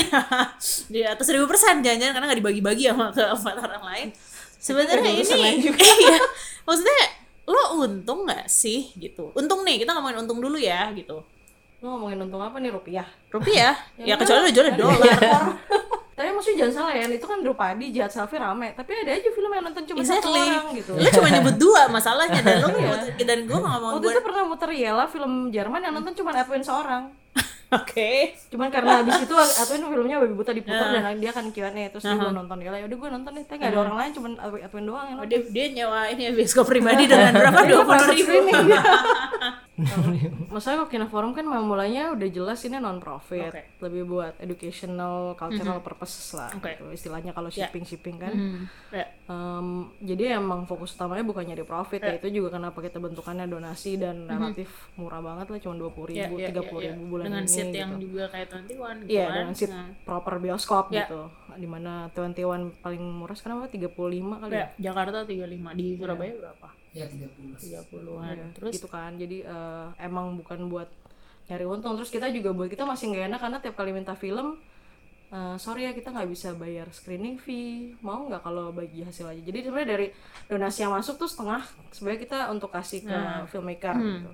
Di 0.94 1.08
atas 1.08 1.30
1000% 1.30 1.40
jangan-jangan 1.80 2.14
karena 2.18 2.26
nggak 2.28 2.40
dibagi-bagi 2.44 2.84
sama 2.92 3.16
ke 3.16 3.24
empat 3.24 3.56
orang 3.64 3.84
lain. 3.84 4.08
Sebenarnya 4.60 5.12
ini 5.24 5.72
iya. 5.72 6.20
Maksudnya 6.68 7.00
lo 7.50 7.82
untung 7.82 8.30
nggak 8.30 8.46
sih 8.46 8.94
gitu? 8.94 9.34
Untung 9.34 9.66
nih 9.66 9.82
kita 9.82 9.98
ngomongin 9.98 10.22
untung 10.22 10.38
dulu 10.38 10.62
ya 10.62 10.94
gitu. 10.94 11.26
Lo 11.82 11.98
ngomongin 11.98 12.22
untung 12.22 12.38
apa 12.40 12.62
nih 12.62 12.70
rupiah? 12.70 13.08
rupiah? 13.30 13.74
Ya 13.98 14.14
kecuali 14.14 14.46
lo 14.46 14.52
jualnya 14.54 14.78
dolar. 14.78 15.20
Tapi 16.14 16.36
maksudnya 16.36 16.68
jangan 16.68 16.74
salah 16.84 16.94
ya, 17.00 17.08
itu 17.08 17.24
kan 17.24 17.40
Drupadi, 17.40 17.96
Jahat 17.96 18.12
Selfie 18.12 18.36
rame. 18.36 18.76
Tapi 18.76 18.92
ada 18.92 19.16
aja 19.16 19.30
film 19.32 19.48
yang 19.56 19.64
nonton 19.64 19.88
cuma 19.88 20.04
satu 20.04 20.28
Exactly. 20.28 20.44
orang 20.52 20.68
gitu. 20.76 20.92
Lo 21.00 21.10
cuma 21.16 21.28
nyebut 21.32 21.56
dua 21.64 21.82
masalahnya 21.88 22.40
dan 22.44 22.56
lo 22.60 22.68
nyebut- 22.70 23.24
dan 23.24 23.40
gue 23.48 23.56
ngomong 23.58 23.92
Waktu 23.96 24.04
gue 24.04 24.12
itu 24.12 24.22
pernah 24.22 24.44
muter 24.44 24.70
Yela 24.76 25.06
film 25.08 25.48
Jerman 25.48 25.80
yang 25.80 25.94
nonton 25.96 26.12
cuma 26.14 26.36
Edwin 26.36 26.60
seorang 26.60 27.08
Oke. 27.70 28.10
Cuman 28.50 28.68
karena 28.68 29.00
habis 29.00 29.14
itu 29.20 29.36
Edwin 29.36 29.86
filmnya 29.88 30.18
babi 30.18 30.34
buta 30.34 30.50
diputar 30.50 30.90
dan 30.90 31.16
dia 31.16 31.30
akan 31.30 31.46
Q&A 31.50 31.70
Terus 31.90 32.02
dia 32.02 32.16
gue 32.16 32.34
nonton. 32.34 32.58
Yela, 32.58 32.78
yaudah 32.80 32.98
gue 32.98 33.10
nonton 33.12 33.32
nih 33.32 33.44
Tapi 33.46 33.58
gak 33.58 33.70
ada 33.70 33.80
orang 33.80 33.96
lain, 33.96 34.12
cuma 34.12 34.28
Edwin 34.36 34.62
Edwin 34.64 34.86
doang 34.86 35.06
yang 35.06 35.18
Oh, 35.18 35.24
nonton. 35.24 35.30
dia, 35.30 35.40
dia 35.48 35.66
nyewa 35.72 36.00
ini 36.08 36.22
ya 36.24 36.32
bioskop 36.34 36.66
pribadi 36.66 37.04
dengan 37.06 37.32
berapa? 37.32 37.60
Dua 37.64 37.84
puluh 37.84 38.06
ribu. 38.10 38.34
Maksudnya 40.50 40.78
kok 40.80 40.90
Kino 40.90 41.08
Forum 41.08 41.32
kan 41.32 41.42
memang 41.42 41.66
mulanya 41.66 42.12
udah 42.12 42.28
jelas 42.28 42.60
ini 42.62 42.76
non 42.76 42.98
profit, 42.98 43.50
Oke. 43.50 43.64
lebih 43.80 44.04
buat 44.06 44.34
educational, 44.38 45.34
cultural 45.34 45.80
purposes 45.80 46.32
lah. 46.32 46.52
Oke. 46.52 46.74
gitu. 46.74 46.86
Istilahnya 46.90 47.32
kalau 47.32 47.48
shipping 47.48 47.84
shipping 47.84 48.16
kan. 48.18 48.34
Ya. 48.90 49.06
Em, 49.26 49.68
jadi 50.00 50.36
emang 50.36 50.66
fokus 50.66 50.92
utamanya 50.92 51.22
bukan 51.22 51.46
nyari 51.46 51.62
profit 51.62 52.02
ya. 52.02 52.18
itu 52.18 52.28
juga 52.34 52.56
kenapa 52.56 52.80
kita 52.80 52.98
bentukannya 52.98 53.46
donasi 53.46 53.96
dan 53.96 54.26
relatif 54.26 54.68
murah 54.96 55.20
banget 55.20 55.48
lah 55.48 55.60
cuma 55.60 55.76
dua 55.76 55.90
puluh 55.90 56.10
Ya, 56.10 56.26
ribu, 56.26 56.36
ya, 56.36 56.50
tiga 56.50 56.60
ya, 56.60 56.68
puluh 56.68 56.82
ya. 56.82 56.90
ribu 56.92 57.04
bulan 57.08 57.26
dengan 57.28 57.44
ini. 57.44 57.52
seat 57.52 57.70
yang 57.72 57.92
gitu. 57.94 58.04
juga 58.08 58.24
kayak 58.28 58.48
21 58.50 58.66
gitu 59.00 59.08
Iya 59.08 59.24
kan. 59.24 59.34
dengan 59.36 59.54
seat 59.54 59.70
Nah, 59.70 59.88
proper 60.02 60.36
bioskop 60.40 60.86
Ya. 60.90 61.06
gitu. 61.06 61.22
Di 61.52 61.68
mana 61.68 61.94
21 62.10 62.42
paling 62.76 63.04
murah 63.04 63.36
sekarang 63.36 63.62
apa? 63.62 63.70
35 63.70 63.94
kali 64.42 64.52
ya? 64.52 64.60
ya, 64.60 64.68
Jakarta 64.82 65.18
35 65.24 65.72
di 65.72 65.88
Surabaya 65.94 66.34
berapa? 66.36 66.68
Ya 66.92 67.06
30. 67.06 67.54
30-an. 67.56 68.34
Iya, 68.34 68.46
Terus? 68.58 68.72
gitu 68.74 68.88
kan. 68.88 69.14
Jadi 69.14 69.42
eh, 69.42 69.88
emang 70.00 70.34
bukan 70.36 70.66
buat 70.68 70.90
nyari 71.46 71.66
untung. 71.66 71.94
Terus 71.96 72.10
kita 72.10 72.30
juga 72.30 72.50
buat 72.52 72.68
kita 72.68 72.84
masih 72.84 73.10
nggak 73.10 73.26
enak 73.28 73.40
karena 73.40 73.58
tiap 73.60 73.76
kali 73.76 73.92
minta 73.92 74.14
film 74.14 74.58
eh, 75.30 75.56
sorry 75.58 75.86
ya 75.86 75.94
kita 75.94 76.10
nggak 76.10 76.26
bisa 76.28 76.54
bayar 76.54 76.90
screening 76.90 77.38
fee. 77.38 77.94
Mau 78.02 78.26
nggak 78.26 78.42
kalau 78.42 78.70
bagi 78.72 79.02
hasil 79.02 79.26
aja? 79.28 79.38
Jadi 79.40 79.62
sebenarnya 79.62 79.90
dari 79.94 80.08
donasi 80.46 80.80
yang 80.82 80.94
masuk 80.94 81.18
tuh 81.18 81.30
setengah 81.30 81.62
sebenarnya 81.90 82.20
kita 82.20 82.38
untuk 82.50 82.70
kasih 82.70 83.06
ke 83.06 83.18
filmmaker 83.48 83.94
gitu. 83.94 84.32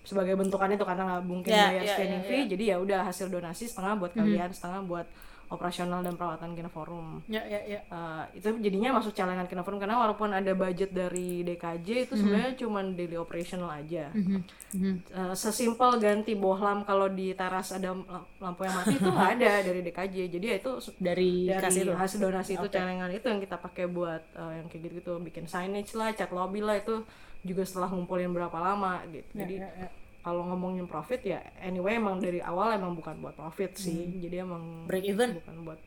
Sebagai 0.00 0.40
bentukannya 0.40 0.80
tuh 0.80 0.88
karena 0.88 1.04
nggak 1.04 1.22
mungkin 1.22 1.52
Ya, 1.52 1.68
bayar 1.68 1.84
ya, 1.84 1.92
screening 1.92 2.22
ya, 2.24 2.28
fee. 2.32 2.44
jadi 2.48 2.64
ya 2.64 2.76
udah 2.80 3.00
hasil 3.04 3.28
donasi 3.28 3.68
setengah 3.68 4.00
buat 4.00 4.12
kalian 4.16 4.48
setengah 4.48 4.80
buat 4.88 5.04
operasional 5.48 6.00
dan 6.00 6.12
perawatan 6.12 6.52
Kino 6.52 6.68
Forum 6.68 7.24
ya 7.24 7.40
ya 7.42 7.56
ya. 7.64 7.80
Uh, 7.88 8.24
itu 8.32 8.52
jadinya 8.60 8.96
masuk 8.96 9.12
celengan 9.12 9.44
Kino 9.44 9.64
Forum 9.64 9.80
karena 9.80 9.96
walaupun 9.96 10.28
ada 10.30 10.52
budget 10.52 10.92
dari 10.92 11.40
DKJ 11.40 11.88
itu 12.04 12.14
sebenarnya 12.14 12.52
cuma 12.54 12.84
daily 12.84 13.16
operational 13.16 13.72
aja. 13.72 14.12
Uh, 14.12 15.32
sesimpel 15.32 15.96
ganti 15.96 16.36
bohlam 16.36 16.84
kalau 16.84 17.08
di 17.08 17.32
teras 17.32 17.72
ada 17.72 17.96
lam- 17.96 18.04
lampu 18.36 18.62
yang 18.62 18.76
mati 18.76 18.94
itu 18.94 19.08
nggak 19.08 19.30
ada 19.40 19.52
dari 19.64 19.80
DKJ. 19.80 20.16
Jadi 20.28 20.46
ya 20.46 20.56
itu 20.60 20.70
Dari, 21.00 21.32
dari 21.48 21.62
kasih 21.64 21.82
itu. 21.82 21.92
hasil 21.96 22.18
donasi 22.20 22.52
itu 22.54 22.66
celengan 22.68 23.08
itu 23.08 23.26
yang 23.26 23.40
kita 23.40 23.56
pakai 23.56 23.88
buat 23.88 24.22
uh, 24.36 24.52
yang 24.52 24.68
kayak 24.68 24.82
gitu-gitu 24.84 25.16
bikin 25.18 25.48
signage 25.48 25.96
lah, 25.96 26.12
cat 26.12 26.28
lobby 26.28 26.60
lah 26.60 26.76
itu 26.76 27.00
juga 27.40 27.64
setelah 27.64 27.88
ngumpulin 27.88 28.28
berapa 28.28 28.54
lama 28.54 29.00
gitu. 29.08 29.32
Jadi 29.32 29.54
Ya, 29.56 29.70
ya. 29.72 29.88
Kalau 30.28 30.44
ngomongin 30.46 30.84
profit 30.84 31.24
ya 31.24 31.40
anyway 31.58 31.96
emang 31.96 32.20
dari 32.20 32.38
awal 32.38 32.68
emang 32.70 32.92
bukan 32.92 33.16
buat 33.18 33.32
profit 33.32 33.72
sih. 33.74 34.20
Jadi 34.20 34.36
emang 34.38 34.84
Break 34.84 35.04
even. 35.06 35.40
bukan 35.40 35.56
buat 35.64 35.80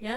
ya 0.00 0.16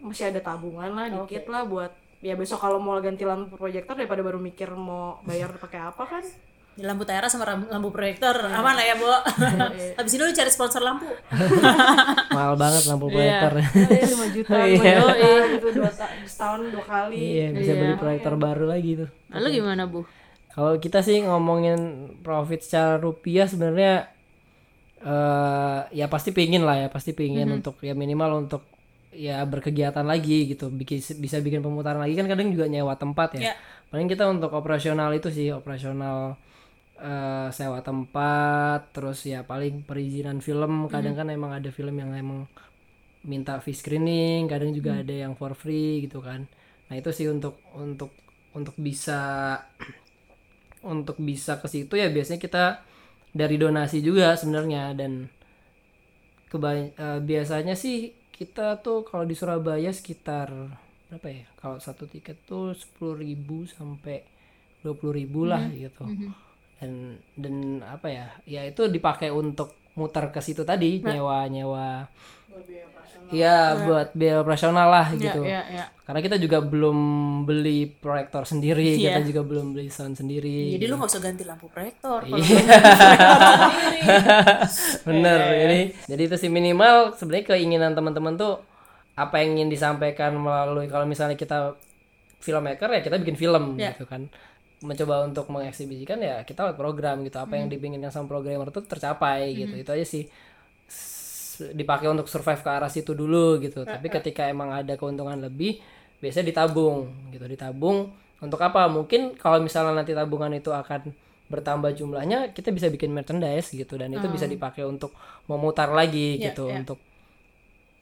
masih 0.00 0.30
ada 0.30 0.40
tabungan 0.40 0.88
lah 0.88 1.06
dikit 1.12 1.44
lah 1.46 1.62
buat 1.62 1.90
ya 2.18 2.32
besok 2.32 2.56
kalau 2.58 2.78
mau 2.78 2.96
ganti 2.96 3.22
lampu 3.22 3.54
proyektor 3.54 3.92
daripada 3.92 4.22
baru 4.22 4.38
mikir 4.38 4.70
mau 4.72 5.18
bayar 5.20 5.52
pakai 5.52 5.82
apa 5.84 6.00
kan 6.00 6.24
Di 6.72 6.84
lampu 6.84 7.02
teras 7.02 7.32
sama 7.32 7.42
lampu 7.48 7.88
proyektor 7.88 8.36
aman 8.36 8.76
lah 8.76 8.84
ya, 8.84 8.94
Bo. 8.94 9.08
Habis 9.98 10.12
itu 10.12 10.20
lu 10.20 10.28
cari 10.30 10.46
sponsor 10.46 10.78
lampu. 10.78 11.08
Mahal 12.36 12.52
banget 12.54 12.84
lampu 12.84 13.08
proyektor. 13.08 13.52
ya, 13.56 13.64
5 13.64 14.36
juta 14.36 14.52
lima 14.68 14.92
juta 14.92 15.44
gitu 15.50 15.68
dua 15.72 15.88
ta- 15.88 16.12
setahun 16.22 16.68
dua 16.68 16.84
kali 16.84 17.16
Iya, 17.16 17.46
bisa 17.50 17.72
beli 17.74 17.96
proyektor 17.96 18.36
baru 18.36 18.68
lagi 18.68 18.92
tuh. 18.94 19.08
Lalu 19.32 19.48
gimana, 19.56 19.88
Bu? 19.88 20.04
Kalau 20.56 20.80
kita 20.80 21.04
sih 21.04 21.20
ngomongin 21.20 21.76
profit 22.24 22.64
secara 22.64 22.96
rupiah 22.96 23.44
sebenarnya 23.44 24.08
eh 25.04 25.80
ya 25.92 26.08
pasti 26.08 26.32
pingin 26.32 26.64
lah 26.64 26.80
ya, 26.80 26.88
pasti 26.88 27.12
pingin 27.12 27.44
untuk 27.52 27.76
ya 27.84 27.92
minimal 27.92 28.48
untuk 28.48 28.64
ya 29.12 29.44
berkegiatan 29.44 30.04
lagi 30.08 30.48
gitu, 30.48 30.72
bikin 30.72 31.04
bisa 31.20 31.44
bikin 31.44 31.60
pemutaran 31.60 32.00
lagi 32.00 32.16
kan 32.16 32.24
kadang 32.24 32.48
juga 32.56 32.72
nyewa 32.72 32.96
tempat 32.96 33.36
ya. 33.36 33.52
Ya. 33.52 33.54
Paling 33.92 34.08
kita 34.08 34.24
untuk 34.32 34.56
operasional 34.56 35.12
itu 35.12 35.28
sih 35.28 35.52
operasional 35.52 36.40
eh 36.96 37.52
sewa 37.52 37.84
tempat, 37.84 38.96
terus 38.96 39.20
ya 39.28 39.44
paling 39.44 39.84
perizinan 39.84 40.40
film, 40.40 40.88
kadang 40.88 41.12
kan 41.12 41.28
emang 41.28 41.52
ada 41.52 41.68
film 41.68 41.92
yang 42.00 42.16
emang 42.16 42.48
minta 43.28 43.60
fee 43.60 43.76
screening, 43.76 44.48
kadang 44.48 44.72
juga 44.72 45.04
ada 45.04 45.12
yang 45.12 45.36
for 45.36 45.52
free 45.52 46.08
gitu 46.08 46.24
kan. 46.24 46.48
Nah, 46.88 46.94
itu 46.96 47.12
sih 47.12 47.28
untuk 47.28 47.60
untuk 47.76 48.16
untuk 48.56 48.72
bisa 48.80 49.60
untuk 50.86 51.18
bisa 51.20 51.58
ke 51.58 51.66
situ 51.66 51.94
ya 51.98 52.06
biasanya 52.08 52.40
kita 52.40 52.64
dari 53.34 53.56
donasi 53.58 53.98
juga 54.00 54.32
sebenarnya. 54.38 54.94
Dan 54.94 55.12
kebany- 56.50 56.94
eh, 56.96 57.20
biasanya 57.20 57.74
sih 57.74 57.96
kita 58.32 58.80
tuh 58.84 59.02
kalau 59.08 59.24
di 59.26 59.34
Surabaya 59.34 59.90
sekitar 59.92 60.48
berapa 61.08 61.28
ya? 61.28 61.44
Kalau 61.60 61.78
satu 61.78 62.04
tiket 62.06 62.36
tuh 62.46 62.72
sepuluh 62.76 63.16
ribu 63.18 63.66
sampai 63.66 64.22
dua 64.82 64.94
ribu 65.12 65.40
lah 65.50 65.66
gitu. 65.74 66.04
Dan 66.78 66.92
dan 67.34 67.54
apa 67.82 68.08
ya? 68.12 68.26
Ya 68.46 68.62
itu 68.68 68.86
dipakai 68.86 69.32
untuk 69.32 69.74
muter 69.96 70.28
ke 70.28 70.38
situ 70.38 70.62
tadi 70.62 71.00
nyewa 71.00 71.48
nyewa 71.48 71.88
Iya 73.26 73.82
buat 73.82 74.14
biaya 74.14 74.38
operasional 74.38 74.86
lah 74.86 75.10
gitu. 75.10 75.42
Ya, 75.42 75.66
ya. 75.66 75.84
Karena 76.06 76.22
kita 76.22 76.38
juga 76.38 76.62
belum 76.62 76.98
beli 77.42 77.90
proyektor 77.90 78.46
sendiri, 78.46 78.94
Iya. 78.94 79.18
kita 79.18 79.26
juga 79.26 79.42
belum 79.42 79.74
beli 79.74 79.90
sound 79.90 80.14
sendiri. 80.14 80.78
Jadi 80.78 80.86
lu 80.86 80.94
nggak 80.94 81.10
usah 81.10 81.18
ganti 81.18 81.42
lampu 81.42 81.66
proyektor. 81.66 82.22
Iya. 82.22 82.30
lu 82.30 82.38
ganti 82.38 82.62
proyektor 82.62 83.42
sendiri. 83.74 83.98
Bener. 85.10 85.38
Iya, 85.42 85.58
Jadi 85.58 85.78
jadi 86.06 86.22
itu 86.22 86.36
sih 86.38 86.50
minimal 86.54 87.18
sebenarnya 87.18 87.46
keinginan 87.50 87.98
teman-teman 87.98 88.38
tuh 88.38 88.62
apa 89.18 89.42
yang 89.42 89.58
ingin 89.58 89.74
disampaikan 89.74 90.38
melalui 90.38 90.86
kalau 90.86 91.02
misalnya 91.02 91.34
kita 91.34 91.74
filmmaker 92.38 92.94
ya 92.94 93.02
kita 93.02 93.18
bikin 93.18 93.34
film 93.34 93.74
Iya. 93.74 93.98
gitu 93.98 94.06
kan. 94.06 94.30
Mencoba 94.76 95.24
untuk 95.24 95.48
mengeksibisikan 95.48 96.20
ya 96.20 96.44
kita 96.44 96.68
lewat 96.68 96.76
program 96.76 97.24
gitu. 97.24 97.36
Apa 97.36 97.56
Hmm. 97.56 97.60
yang 97.64 97.68
dipinginkan 97.70 98.12
sama 98.12 98.28
programmer 98.28 98.68
tuh 98.68 98.84
tercapai 98.84 99.56
gitu. 99.56 99.72
Itu 99.72 99.90
aja 99.90 100.04
sih 100.04 100.28
dipakai 101.72 102.12
untuk 102.12 102.28
survive 102.28 102.60
ke 102.60 102.68
arah 102.68 102.92
situ 102.92 103.16
dulu 103.16 103.56
gitu. 103.58 103.82
Tapi 103.82 104.12
ketika 104.12 104.44
emang 104.44 104.68
ada 104.70 104.92
keuntungan 104.94 105.40
lebih, 105.40 105.80
biasanya 106.20 106.52
ditabung 106.52 107.08
gitu, 107.32 107.48
ditabung 107.48 108.12
untuk 108.38 108.60
apa? 108.60 108.84
Mungkin 108.86 109.40
kalau 109.40 109.64
misalnya 109.64 109.96
nanti 109.96 110.12
tabungan 110.12 110.52
itu 110.52 110.68
akan 110.68 111.08
bertambah 111.46 111.96
jumlahnya, 111.96 112.52
kita 112.52 112.68
bisa 112.68 112.92
bikin 112.92 113.08
merchandise 113.08 113.72
gitu 113.72 113.96
dan 113.96 114.12
itu 114.12 114.26
bisa 114.28 114.44
dipakai 114.44 114.84
untuk 114.84 115.16
memutar 115.46 115.88
lagi 115.88 116.36
Ya, 116.36 116.52
gitu 116.52 116.68
ya. 116.68 116.82
untuk 116.82 116.98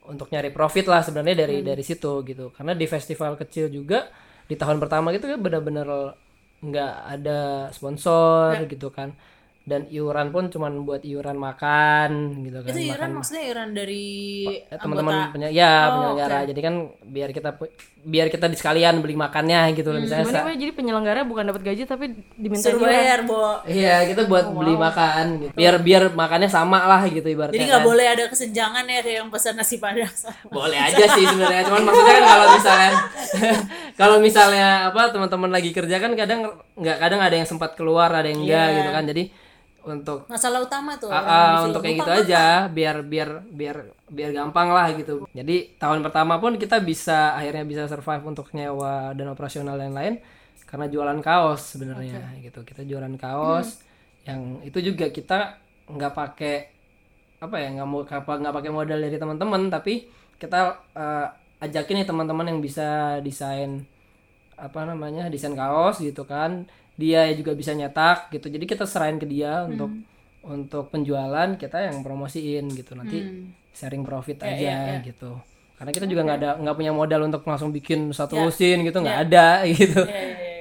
untuk 0.05 0.27
nyari 0.29 0.51
profit 0.51 0.85
lah 0.85 0.99
sebenarnya 0.99 1.47
dari 1.47 1.63
dari 1.63 1.81
situ 1.81 2.11
gitu. 2.27 2.51
Karena 2.51 2.75
di 2.75 2.85
festival 2.85 3.39
kecil 3.39 3.71
juga 3.71 4.11
di 4.45 4.53
tahun 4.53 4.77
pertama 4.77 5.15
gitu 5.15 5.25
kan 5.25 5.39
benar-benar 5.39 5.87
nggak 6.69 6.93
ada 7.13 7.39
sponsor 7.75 8.57
gitu 8.71 8.89
kan. 8.89 9.13
Dan 9.65 9.89
iuran 9.89 10.29
pun 10.29 10.53
cuman 10.53 10.85
buat 10.85 11.01
iuran 11.01 11.37
makan 11.41 12.09
gitu 12.45 12.61
kan. 12.61 12.69
Itu 12.69 12.79
makan 12.79 12.89
iuran 12.93 13.09
maksudnya 13.17 13.43
iuran 13.49 13.69
dari 13.73 14.05
Ya, 14.69 14.77
teman-teman 14.77 15.33
punya 15.33 15.49
ya 15.49 15.73
Oh, 15.73 15.89
penyelenggara 15.97 16.39
jadi 16.49 16.59
kan 16.61 16.75
biar 17.01 17.29
kita 17.33 17.49
biar 18.05 18.29
kita 18.29 18.45
di 18.45 18.53
sekalian 18.53 19.01
beli 19.01 19.17
makannya 19.17 19.73
gitu 19.73 19.89
loh 19.89 19.97
misalnya 19.97 20.29
Gimana 20.29 20.53
jadi 20.53 20.71
penyelenggara 20.71 21.25
bukan 21.25 21.41
dapat 21.43 21.65
gaji 21.65 21.83
tapi 21.83 22.05
diminta 22.37 22.69
Suruh 22.69 22.85
bayar, 22.85 23.25
Bo. 23.25 23.65
iya 23.65 24.05
kita 24.05 24.29
buat 24.29 24.45
beli 24.47 24.77
makan 24.77 25.25
gitu 25.41 25.53
biar 25.53 25.81
biar 25.81 26.03
makannya 26.13 26.45
sama 26.45 26.85
lah 26.85 27.01
gitu 27.05 27.25
ibaratnya 27.25 27.57
Jadi 27.57 27.65
nggak 27.65 27.81
kan. 27.81 27.89
boleh 27.89 28.05
ada 28.05 28.23
kesenjangan 28.29 28.85
ya 28.85 28.99
kayak 29.01 29.17
yang 29.19 29.29
pesan 29.33 29.57
nasi 29.57 29.81
padang 29.81 30.13
sama. 30.13 30.37
boleh 30.47 30.77
aja 30.77 31.05
sih 31.11 31.25
sebenarnya 31.25 31.65
cuman 31.65 31.81
maksudnya 31.83 32.13
kan 32.13 32.25
kalau 32.27 32.47
misalnya 32.53 32.91
kalau 33.99 34.17
misalnya 34.19 34.67
apa 34.87 35.01
teman-teman 35.09 35.49
lagi 35.49 35.69
kerja 35.71 35.97
kan 35.97 36.11
kadang 36.13 36.39
nggak 36.75 36.97
kadang 36.99 37.19
ada 37.19 37.35
yang 37.35 37.47
sempat 37.47 37.73
keluar 37.73 38.13
ada 38.13 38.27
yang 38.27 38.39
enggak 38.39 38.65
Iya. 38.65 38.77
gitu 38.77 38.89
kan 38.91 39.03
jadi 39.05 39.23
untuk 39.85 40.25
masalah 40.25 40.65
utama 40.65 40.97
tuh 40.97 41.13
di 41.13 41.21
film. 41.21 41.65
untuk 41.69 41.81
kayak 41.85 41.97
gitu 42.01 42.11
Lupa, 42.11 42.21
aja 42.25 42.43
biar 42.67 42.95
biar 43.05 43.29
biar 43.53 43.77
biar 44.09 44.29
gampang 44.33 44.73
lah 44.73 44.89
gitu. 44.97 45.29
Jadi 45.31 45.77
tahun 45.77 46.01
pertama 46.01 46.41
pun 46.41 46.57
kita 46.57 46.81
bisa 46.81 47.37
akhirnya 47.37 47.63
bisa 47.63 47.83
survive 47.85 48.25
untuk 48.25 48.49
nyewa 48.57 49.13
dan 49.13 49.29
operasional 49.29 49.77
dan 49.77 49.93
lain 49.93 50.17
karena 50.65 50.89
jualan 50.89 51.19
kaos 51.21 51.77
sebenarnya 51.77 52.41
gitu. 52.41 52.65
Kita 52.65 52.81
jualan 52.81 53.13
kaos 53.15 53.85
yang 54.25 54.59
itu 54.65 54.81
juga 54.81 55.13
kita 55.13 55.61
nggak 55.85 56.13
pakai 56.17 56.55
apa 57.37 57.55
ya 57.61 57.67
nggak 57.77 57.87
mau 57.87 58.01
apa 58.01 58.31
nggak 58.41 58.55
pakai 58.57 58.71
modal 58.73 58.97
dari 58.97 59.21
teman-teman 59.21 59.69
tapi 59.69 60.09
kita 60.41 60.81
eh, 60.97 61.27
ajakin 61.61 62.01
nih 62.01 62.07
teman-teman 62.09 62.49
yang 62.49 62.59
bisa 62.59 63.21
desain 63.21 63.85
apa 64.55 64.87
namanya 64.87 65.27
desain 65.27 65.53
kaos 65.53 65.99
gitu 65.99 66.23
kan 66.23 66.65
dia 66.95 67.27
juga 67.35 67.51
bisa 67.55 67.71
nyetak 67.75 68.31
gitu. 68.31 68.47
Jadi 68.47 68.65
kita 68.65 68.87
serahin 68.87 69.19
ke 69.19 69.27
dia 69.27 69.63
untuk 69.67 69.91
untuk 70.45 70.89
penjualan 70.93 71.57
kita 71.59 71.91
yang 71.91 72.01
promosiin 72.01 72.71
gitu. 72.73 72.95
Nanti 72.95 73.51
sharing 73.75 74.03
profit 74.03 74.43
aja 74.43 74.99
gitu. 75.03 75.35
Karena 75.75 75.91
kita 75.91 76.07
juga 76.07 76.21
nggak 76.23 76.39
ada 76.39 76.51
nggak 76.63 76.75
punya 76.75 76.91
modal 76.95 77.27
untuk 77.27 77.43
langsung 77.43 77.75
bikin 77.75 78.15
satu 78.15 78.39
lusin 78.39 78.83
gitu 78.87 78.97
nggak 79.03 79.19
ada 79.29 79.61
gitu. 79.71 80.01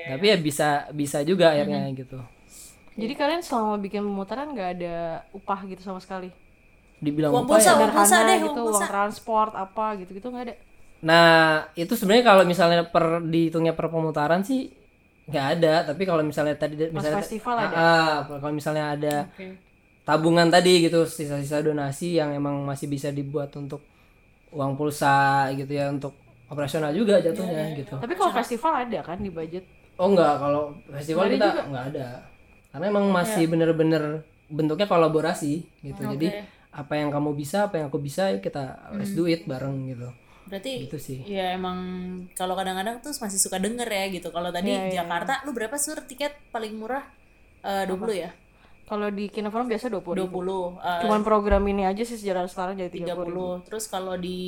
Tapi 0.04 0.24
ya 0.28 0.36
bisa 0.36 0.68
bisa 0.90 1.22
juga 1.22 1.54
akhirnya 1.54 1.86
gitu. 1.94 2.18
Jadi 2.94 3.14
kalian 3.18 3.42
selama 3.42 3.78
bikin 3.82 4.06
pemutaran 4.06 4.54
nggak 4.54 4.70
ada 4.78 5.26
upah 5.34 5.66
gitu 5.66 5.82
sama 5.82 5.98
sekali? 5.98 6.30
dibilang 7.04 7.32
Uang 7.36 7.44
apa 7.44 7.50
pulsa, 7.56 7.70
ya. 7.74 7.76
uang 7.76 7.92
pulsa 7.92 8.16
Sederhana 8.16 8.28
deh, 8.30 8.38
gitu, 8.48 8.60
uang 8.64 8.74
uang 8.80 8.86
transport 8.88 9.52
apa 9.52 9.84
gitu-gitu 10.00 10.26
nggak 10.32 10.44
ada? 10.48 10.54
Nah, 11.04 11.68
itu 11.76 11.92
sebenarnya 11.92 12.24
kalau 12.24 12.42
misalnya 12.48 12.80
per 12.88 13.20
dihitungnya 13.20 13.76
per 13.76 13.92
pemutaran 13.92 14.40
sih 14.40 14.72
nggak 15.24 15.46
ada, 15.58 15.74
tapi 15.88 16.02
kalau 16.04 16.20
misalnya 16.20 16.52
tadi 16.56 16.76
misalnya 16.92 17.20
festival 17.24 17.56
Ah, 17.56 17.64
ada? 17.64 17.76
ah, 17.76 18.16
kalau 18.28 18.52
misalnya 18.52 18.84
ada 18.92 19.14
tabungan 20.04 20.52
tadi 20.52 20.84
gitu, 20.84 21.08
sisa-sisa 21.08 21.64
donasi 21.64 22.20
yang 22.20 22.36
emang 22.36 22.60
masih 22.68 22.92
bisa 22.92 23.08
dibuat 23.08 23.48
untuk 23.56 23.80
uang 24.52 24.76
pulsa 24.76 25.48
gitu 25.56 25.72
ya 25.72 25.88
untuk 25.88 26.12
operasional 26.46 26.92
juga 26.92 27.18
jatuhnya 27.24 27.72
gitu. 27.72 27.96
Tapi 27.96 28.14
kalau 28.14 28.32
festival 28.36 28.72
ada 28.84 29.00
kan 29.00 29.18
di 29.18 29.32
budget? 29.32 29.64
Oh 29.96 30.12
enggak, 30.12 30.36
kalau 30.38 30.76
festival 30.92 31.24
kita 31.32 31.48
nggak 31.72 31.84
ada. 31.96 32.08
Karena 32.74 32.84
emang 32.90 33.06
masih 33.08 33.44
bener-bener 33.48 34.02
bentuknya 34.50 34.84
kolaborasi 34.84 35.64
gitu. 35.80 36.00
Jadi 36.04 36.28
apa 36.74 36.92
yang 36.98 37.08
kamu 37.08 37.32
bisa, 37.32 37.70
apa 37.70 37.80
yang 37.80 37.86
aku 37.88 38.02
bisa, 38.02 38.34
kita 38.42 38.92
let's 38.92 39.14
do 39.14 39.24
it 39.24 39.46
bareng 39.48 39.88
gitu. 39.88 40.10
Berarti 40.54 40.86
Gitu 40.86 40.98
sih. 40.98 41.18
ya 41.26 41.52
emang 41.52 41.78
kalau 42.32 42.54
kadang-kadang 42.54 42.98
tuh 42.98 43.10
masih 43.12 43.36
suka 43.36 43.58
denger 43.58 43.84
ya 43.84 44.04
gitu. 44.08 44.30
Kalau 44.30 44.48
tadi 44.48 44.70
Jakarta 44.88 45.42
lu 45.42 45.50
berapa 45.50 45.74
sur 45.76 45.98
tiket 46.00 46.30
paling 46.48 46.72
murah? 46.72 47.02
Eh 47.60 47.84
20 47.84 47.98
ya? 48.14 48.30
Kalau 48.84 49.08
di 49.08 49.26
Kinoforum 49.26 49.66
biasa 49.66 49.88
20 49.88 49.96
20 49.96 50.14
ribu. 50.20 50.76
eh, 50.78 51.00
Cuman 51.02 51.20
program 51.20 51.64
ini 51.64 51.82
aja 51.82 52.04
sih 52.04 52.14
sejarah 52.14 52.44
sekarang 52.44 52.76
jadi 52.76 52.92
30 52.92 53.64
30 53.64 53.66
terus 53.66 53.84
kalau 53.86 54.14
di 54.14 54.38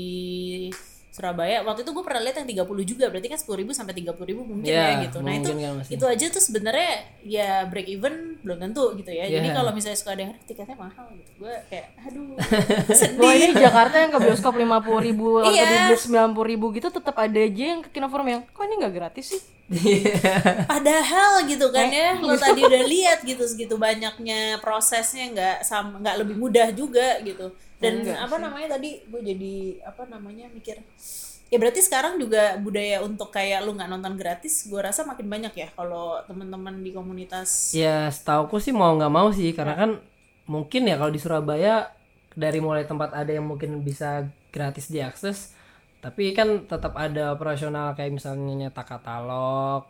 Surabaya 1.17 1.65
waktu 1.65 1.81
itu 1.81 1.91
gue 1.91 2.05
pernah 2.05 2.21
lihat 2.21 2.37
yang 2.37 2.69
30 2.69 2.85
juga 2.85 3.09
berarti 3.09 3.25
kan 3.27 3.41
10.000 3.41 3.73
sampai 3.73 3.95
30.000 3.97 4.37
mungkin 4.37 4.69
Ya, 4.69 4.85
ya 4.93 5.09
gitu 5.09 5.19
nah 5.19 5.33
itu 5.33 5.49
kan 5.49 5.81
masih. 5.81 5.93
itu 5.97 6.05
aja 6.05 6.27
tuh 6.29 6.43
sebenarnya 6.43 6.91
ya 7.25 7.65
break 7.65 7.89
even 7.89 8.15
belum 8.41 8.61
tentu 8.61 8.93
gitu 8.95 9.09
ya 9.09 9.25
jadi 9.25 9.43
Iya. 9.43 9.57
kalau 9.57 9.73
misalnya 9.73 9.97
suka 9.97 10.13
ada 10.13 10.23
yang 10.23 10.35
tiketnya 10.43 10.77
mahal 10.77 11.09
gitu 11.11 11.31
gue 11.41 11.55
kayak 11.67 11.87
aduh 11.99 12.37
Wah 13.19 13.33
ini 13.33 13.57
Jakarta 13.57 13.97
yang 13.97 14.13
ke 14.13 14.21
bioskop 14.21 14.53
50 14.53 14.69
ribu 15.03 15.41
atau 15.41 15.49
Iya. 15.49 15.65
di 15.65 15.77
bus 15.89 16.05
90 16.05 16.37
ribu 16.47 16.67
gitu 16.71 16.89
tetap 16.91 17.17
ada 17.17 17.41
aja 17.41 17.65
yang 17.67 17.81
ke 17.81 17.89
Kinoforum 17.91 18.29
yang 18.29 18.41
kok 18.45 18.63
ini 18.63 18.75
nggak 18.77 18.95
gratis 18.95 19.27
sih? 19.27 19.41
Padahal 20.65 21.43
gitu 21.45 21.67
kan 21.71 21.89
ya, 21.89 22.15
lo 22.17 22.35
tadi 22.39 22.61
udah 22.61 22.83
lihat 22.85 23.19
gitu 23.23 23.43
segitu 23.43 23.75
banyaknya 23.77 24.61
prosesnya 24.61 25.27
nggak 25.29 25.57
sama 25.63 25.99
nggak 25.99 26.17
lebih 26.23 26.37
mudah 26.37 26.69
juga 26.71 27.19
gitu. 27.21 27.51
Dan 27.77 28.09
apa 28.09 28.37
namanya 28.41 28.81
tadi 28.81 29.05
gue 29.05 29.21
jadi 29.21 29.55
apa 29.85 30.09
namanya 30.09 30.49
mikir 30.49 30.81
ya 31.47 31.57
berarti 31.63 31.79
sekarang 31.79 32.19
juga 32.19 32.59
budaya 32.59 32.99
untuk 33.07 33.31
kayak 33.31 33.63
lu 33.63 33.79
nggak 33.79 33.87
nonton 33.87 34.19
gratis 34.19 34.67
gue 34.67 34.81
rasa 34.83 35.07
makin 35.07 35.31
banyak 35.31 35.55
ya 35.55 35.69
kalau 35.79 36.19
teman-teman 36.27 36.83
di 36.83 36.91
komunitas. 36.91 37.77
Ya 37.77 38.11
setauku 38.11 38.59
sih 38.59 38.75
mau 38.75 38.91
nggak 38.99 39.13
mau 39.13 39.31
sih 39.31 39.55
karena 39.55 39.79
kan 39.79 39.91
mungkin 40.51 40.91
ya 40.91 40.99
kalau 40.99 41.13
di 41.13 41.21
Surabaya 41.23 41.95
dari 42.35 42.59
mulai 42.59 42.85
tempat 42.85 43.15
ada 43.15 43.31
yang 43.31 43.47
mungkin 43.47 43.81
bisa 43.81 44.27
gratis 44.51 44.93
diakses 44.93 45.57
tapi 46.05 46.31
kan 46.37 46.69
tetap 46.69 46.95
ada 46.95 47.35
operasional 47.35 47.97
kayak 47.99 48.15
misalnya 48.15 48.69
nyetak 48.69 48.87
katalog 48.87 49.89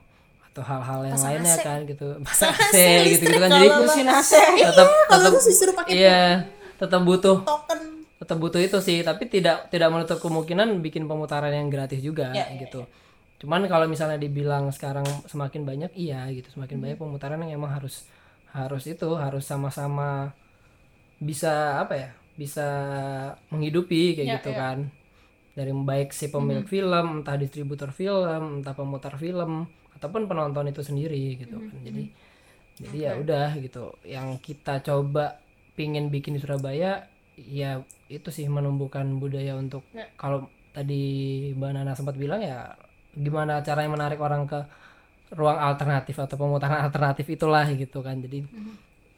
atau 0.52 0.62
hal-hal 0.64 1.12
yang 1.12 1.20
lainnya 1.20 1.56
kan 1.60 1.84
gitu. 1.84 2.16
Pasang 2.24 2.56
AC 2.64 2.76
gitu 3.12 3.28
gitu 3.28 3.36
kan. 3.36 3.48
Jadi 3.60 3.68
mesin 3.68 4.08
AC 4.08 4.32
tetap 4.72 4.88
kalau 5.12 5.28
tetap 5.28 5.44
disuruh 5.44 5.74
pakai 5.76 5.92
iya 5.92 6.48
tetap 6.76 7.02
butuh. 7.02 7.42
Token. 7.42 7.80
Tetap 8.16 8.36
butuh 8.40 8.60
itu 8.60 8.78
sih 8.80 9.04
tapi 9.04 9.28
tidak 9.28 9.68
tidak 9.68 9.92
menutup 9.92 10.18
kemungkinan 10.24 10.80
bikin 10.80 11.04
pemutaran 11.04 11.52
yang 11.52 11.68
gratis 11.68 12.00
juga 12.00 12.32
gitu. 12.56 12.88
cuman 13.36 13.68
kalau 13.68 13.84
misalnya 13.84 14.16
dibilang 14.16 14.72
sekarang 14.72 15.04
semakin 15.28 15.68
banyak 15.68 15.92
iya 15.92 16.24
gitu. 16.32 16.48
Semakin 16.56 16.80
banyak 16.80 16.96
pemutaran 16.96 17.36
yang 17.44 17.60
emang 17.60 17.76
harus 17.76 18.08
harus 18.56 18.88
itu 18.88 19.08
harus 19.12 19.44
sama-sama 19.44 20.32
bisa 21.20 21.84
apa 21.84 21.94
ya 21.96 22.10
bisa 22.40 22.68
menghidupi 23.52 24.16
kayak 24.16 24.40
gitu 24.40 24.56
kan. 24.56 24.88
Dari 25.52 25.72
baik 25.72 26.16
si 26.16 26.32
pemilik 26.32 26.64
film 26.64 27.20
entah 27.20 27.36
distributor 27.36 27.92
film 27.92 28.64
entah 28.64 28.72
pemutar 28.72 29.20
film 29.20 29.68
ataupun 30.00 30.24
penonton 30.24 30.72
itu 30.72 30.80
sendiri 30.80 31.36
gitu 31.36 31.60
kan. 31.60 31.76
jadi 31.84 32.04
jadi 32.80 32.96
ya 32.96 33.12
udah 33.20 33.48
gitu. 33.60 33.92
Yang 34.08 34.28
kita 34.40 34.80
coba 34.80 35.44
pingin 35.76 36.08
bikin 36.08 36.34
di 36.34 36.40
Surabaya 36.40 37.04
ya 37.36 37.84
itu 38.08 38.28
sih 38.32 38.48
menumbuhkan 38.48 39.20
budaya 39.20 39.54
untuk 39.60 39.84
kalau 40.16 40.48
tadi 40.72 41.04
Mbak 41.52 41.70
Nana 41.76 41.92
sempat 41.92 42.16
bilang 42.16 42.40
ya 42.40 42.72
gimana 43.12 43.60
caranya 43.60 43.92
menarik 43.92 44.20
orang 44.20 44.48
ke 44.48 44.60
ruang 45.36 45.58
alternatif 45.60 46.16
atau 46.16 46.36
pemutaran 46.40 46.84
alternatif 46.86 47.28
itulah 47.28 47.66
gitu 47.72 48.00
kan. 48.00 48.16
Jadi 48.20 48.46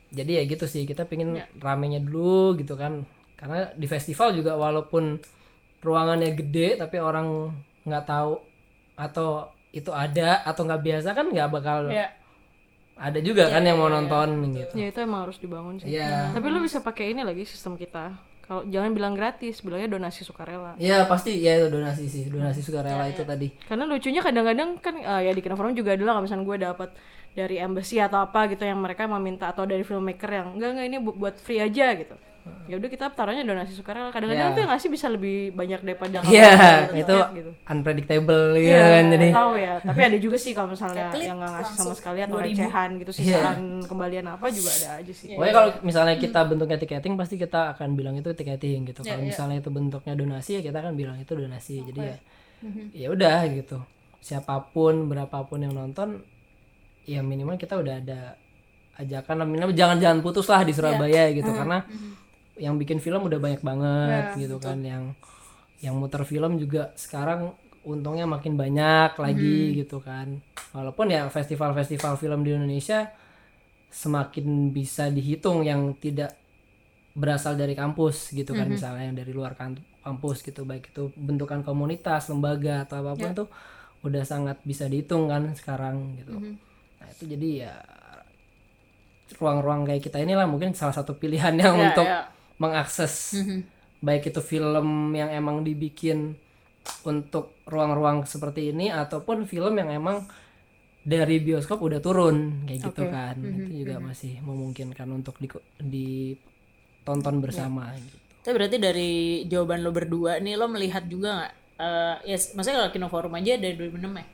jadi 0.08 0.40
ya 0.40 0.42
gitu 0.48 0.64
sih 0.64 0.88
kita 0.88 1.06
pingin 1.06 1.38
ramenya 1.62 2.02
dulu 2.02 2.58
gitu 2.58 2.74
kan. 2.74 3.06
Karena 3.38 3.70
di 3.74 3.86
festival 3.86 4.34
juga 4.34 4.58
walaupun 4.58 5.18
ruangannya 5.78 6.34
gede 6.34 6.74
tapi 6.74 6.98
orang 6.98 7.54
nggak 7.86 8.04
tahu 8.06 8.34
atau 8.98 9.46
itu 9.70 9.94
ada 9.94 10.42
atau 10.42 10.66
nggak 10.66 10.82
biasa 10.82 11.08
kan 11.14 11.30
nggak 11.30 11.50
bakal 11.54 11.86
ya 11.86 12.10
ada 12.98 13.18
juga 13.18 13.46
kan 13.46 13.62
yang 13.62 13.78
mau 13.78 13.86
nonton 13.86 14.28
gitu 14.52 14.74
Ya 14.74 14.90
itu 14.90 14.98
emang 14.98 15.24
harus 15.24 15.38
dibangun 15.38 15.78
sih. 15.78 15.94
Iya. 15.94 16.34
Tapi 16.34 16.46
lu 16.46 16.58
bisa 16.58 16.78
pakai 16.78 17.14
ini 17.14 17.22
lagi 17.22 17.46
sistem 17.46 17.74
kita. 17.74 18.18
Kalau 18.42 18.64
jangan 18.64 18.90
bilang 18.90 19.12
gratis, 19.12 19.60
bilangnya 19.60 19.92
donasi 19.92 20.24
sukarela. 20.24 20.72
ya 20.80 21.04
pasti 21.04 21.36
ya 21.36 21.60
itu 21.60 21.68
donasi 21.68 22.08
sih 22.08 22.26
donasi 22.26 22.64
sukarela 22.64 23.04
itu 23.04 23.20
tadi 23.20 23.52
Karena 23.68 23.84
lucunya 23.84 24.18
kadang-kadang 24.18 24.80
kan 24.80 24.96
eh, 24.96 25.20
ya 25.28 25.32
di 25.32 25.40
Kinoforum 25.40 25.76
juga 25.76 25.92
adalah 25.92 26.16
kalau 26.16 26.24
misalnya 26.24 26.44
gue 26.44 26.58
dapat 26.64 26.90
dari 27.36 27.60
embassy 27.60 28.00
atau 28.00 28.18
apa 28.18 28.48
gitu 28.48 28.64
yang 28.64 28.80
mereka 28.80 29.04
meminta 29.04 29.52
atau 29.52 29.62
dari 29.62 29.84
filmmaker 29.84 30.30
yang 30.32 30.46
enggak 30.56 30.70
enggak 30.74 30.86
ini 30.88 30.96
bu- 30.98 31.14
buat 31.14 31.36
free 31.36 31.60
aja 31.60 31.92
gitu. 31.94 32.16
Ya 32.68 32.76
udah 32.76 32.90
kita 32.92 33.06
taruhnya 33.16 33.44
donasi 33.48 33.72
sukarela. 33.72 34.12
Kadang-kadang 34.12 34.52
tuh 34.52 34.60
yang 34.60 34.70
ngasih 34.76 34.90
bisa 34.92 35.06
lebih 35.08 35.56
banyak 35.56 35.80
daripada 35.80 36.20
Iya, 36.20 36.52
itu 36.92 37.16
tiket 37.16 37.32
gitu. 37.32 37.50
unpredictable 37.64 38.44
gitu 38.60 38.68
Iya, 38.68 38.84
kan 38.92 39.04
jadi 39.08 39.28
tahu 39.32 39.52
ya. 39.56 39.74
Tapi 39.80 40.00
ada 40.04 40.16
juga 40.20 40.36
sih 40.36 40.52
kalau 40.52 40.68
misalnya 40.76 41.08
Klik 41.08 41.24
yang 41.24 41.38
nggak 41.40 41.52
ngasih 41.56 41.74
sama 41.80 41.94
sekali 41.96 42.18
atau 42.20 42.36
2000. 42.36 42.44
recehan 42.44 42.88
gitu 43.00 43.12
sisaan 43.16 43.58
kembalian 43.88 44.26
apa 44.28 44.46
juga 44.52 44.70
ada 44.74 44.88
aja 45.00 45.12
sih. 45.16 45.32
Pokoknya 45.32 45.54
kalau 45.56 45.68
misalnya 45.80 46.14
kita 46.20 46.40
bentuknya 46.44 46.78
tiketing 46.78 47.14
pasti 47.16 47.34
kita 47.40 47.60
akan 47.72 47.88
bilang 47.96 48.14
itu 48.20 48.30
tiketing 48.30 48.80
gitu. 48.88 49.00
Kalau 49.00 49.24
misalnya 49.24 49.56
itu 49.58 49.70
bentuknya 49.72 50.12
donasi 50.12 50.50
ya 50.58 50.62
kita 50.62 50.78
akan 50.84 50.92
bilang 50.92 51.16
itu 51.16 51.32
donasi. 51.32 51.80
Jadi 51.88 52.00
ya 52.04 52.16
ya 52.92 53.08
udah 53.08 53.48
gitu. 53.48 53.80
Siapa 54.20 54.74
pun 54.74 55.08
berapapun 55.08 55.62
yang 55.62 55.72
nonton 55.72 56.20
ya 57.08 57.24
minimal 57.24 57.56
kita 57.56 57.80
udah 57.80 57.96
ada 58.04 58.36
ajakan 58.98 59.46
minimal 59.46 59.72
jangan 59.72 59.96
jangan 59.96 60.18
putus 60.20 60.44
lah 60.50 60.66
di 60.66 60.74
Surabaya 60.74 61.30
gitu 61.30 61.48
karena 61.48 61.86
yang 62.58 62.76
bikin 62.76 62.98
film 62.98 63.24
udah 63.24 63.38
banyak 63.38 63.62
banget 63.62 64.24
gitu 64.36 64.58
kan. 64.58 64.78
Yang 64.82 65.02
yang 65.78 65.94
muter 65.94 66.26
film 66.26 66.58
juga 66.58 66.90
sekarang 66.98 67.54
untungnya 67.86 68.26
makin 68.26 68.58
banyak 68.58 69.14
lagi 69.16 69.78
gitu 69.78 70.02
kan. 70.02 70.42
Walaupun 70.74 71.08
ya 71.08 71.30
festival-festival 71.30 72.18
film 72.18 72.42
di 72.44 72.52
Indonesia 72.52 73.08
semakin 73.88 74.68
bisa 74.68 75.08
dihitung 75.08 75.64
yang 75.64 75.96
tidak 75.96 76.36
berasal 77.16 77.56
dari 77.56 77.72
kampus 77.72 78.30
gitu 78.30 78.52
kan. 78.52 78.68
Misalnya 78.68 79.04
yang 79.08 79.16
dari 79.16 79.32
luar 79.32 79.56
kan- 79.56 79.80
kampus 80.04 80.44
gitu. 80.44 80.66
Baik 80.66 80.92
itu 80.92 81.08
bentukan 81.16 81.64
komunitas 81.64 82.28
lembaga 82.28 82.84
atau 82.84 83.00
apa 83.00 83.12
pun 83.14 83.30
tuh 83.32 83.48
udah 84.04 84.22
sangat 84.22 84.60
bisa 84.62 84.86
dihitung 84.86 85.26
kan 85.26 85.54
sekarang 85.56 86.14
gitu. 86.20 86.36
Nah 86.98 87.08
itu 87.08 87.24
jadi 87.24 87.48
ya 87.66 87.74
ruang-ruang 89.38 89.84
kayak 89.84 90.02
kita 90.02 90.18
inilah 90.24 90.48
mungkin 90.48 90.72
salah 90.72 90.94
satu 90.94 91.16
pilihan 91.16 91.52
yang 91.58 91.76
untuk 91.76 92.06
mengakses 92.58 93.38
baik 93.98 94.30
itu 94.30 94.40
film 94.42 95.14
yang 95.14 95.30
emang 95.30 95.66
dibikin 95.66 96.38
untuk 97.02 97.58
ruang-ruang 97.66 98.24
seperti 98.24 98.70
ini 98.70 98.90
ataupun 98.90 99.44
film 99.46 99.74
yang 99.78 99.90
emang 99.90 100.24
dari 101.02 101.40
bioskop 101.40 101.80
udah 101.80 102.00
turun 102.04 102.68
kayak 102.68 102.92
gitu 102.92 103.02
Oke. 103.06 103.12
kan 103.12 103.36
itu 103.40 103.86
juga 103.86 103.96
masih 104.02 104.38
memungkinkan 104.44 105.08
untuk 105.08 105.40
di 105.40 105.48
ditonton 107.08 107.40
bersama 107.40 107.96
gitu. 107.96 108.16
Tapi 108.44 108.52
berarti 108.52 108.76
dari 108.76 109.12
jawaban 109.48 109.80
lo 109.80 109.90
berdua 109.92 110.36
nih 110.44 110.60
lo 110.60 110.68
melihat 110.68 111.08
juga 111.08 111.40
nggak? 111.40 111.52
eh 111.78 112.16
ya, 112.34 112.36
maksudnya 112.58 112.76
kalau 112.82 112.90
Kino 112.90 113.08
Forum 113.08 113.32
aja 113.38 113.56
dari 113.56 113.74
2006 113.78 114.12
ya. 114.12 114.26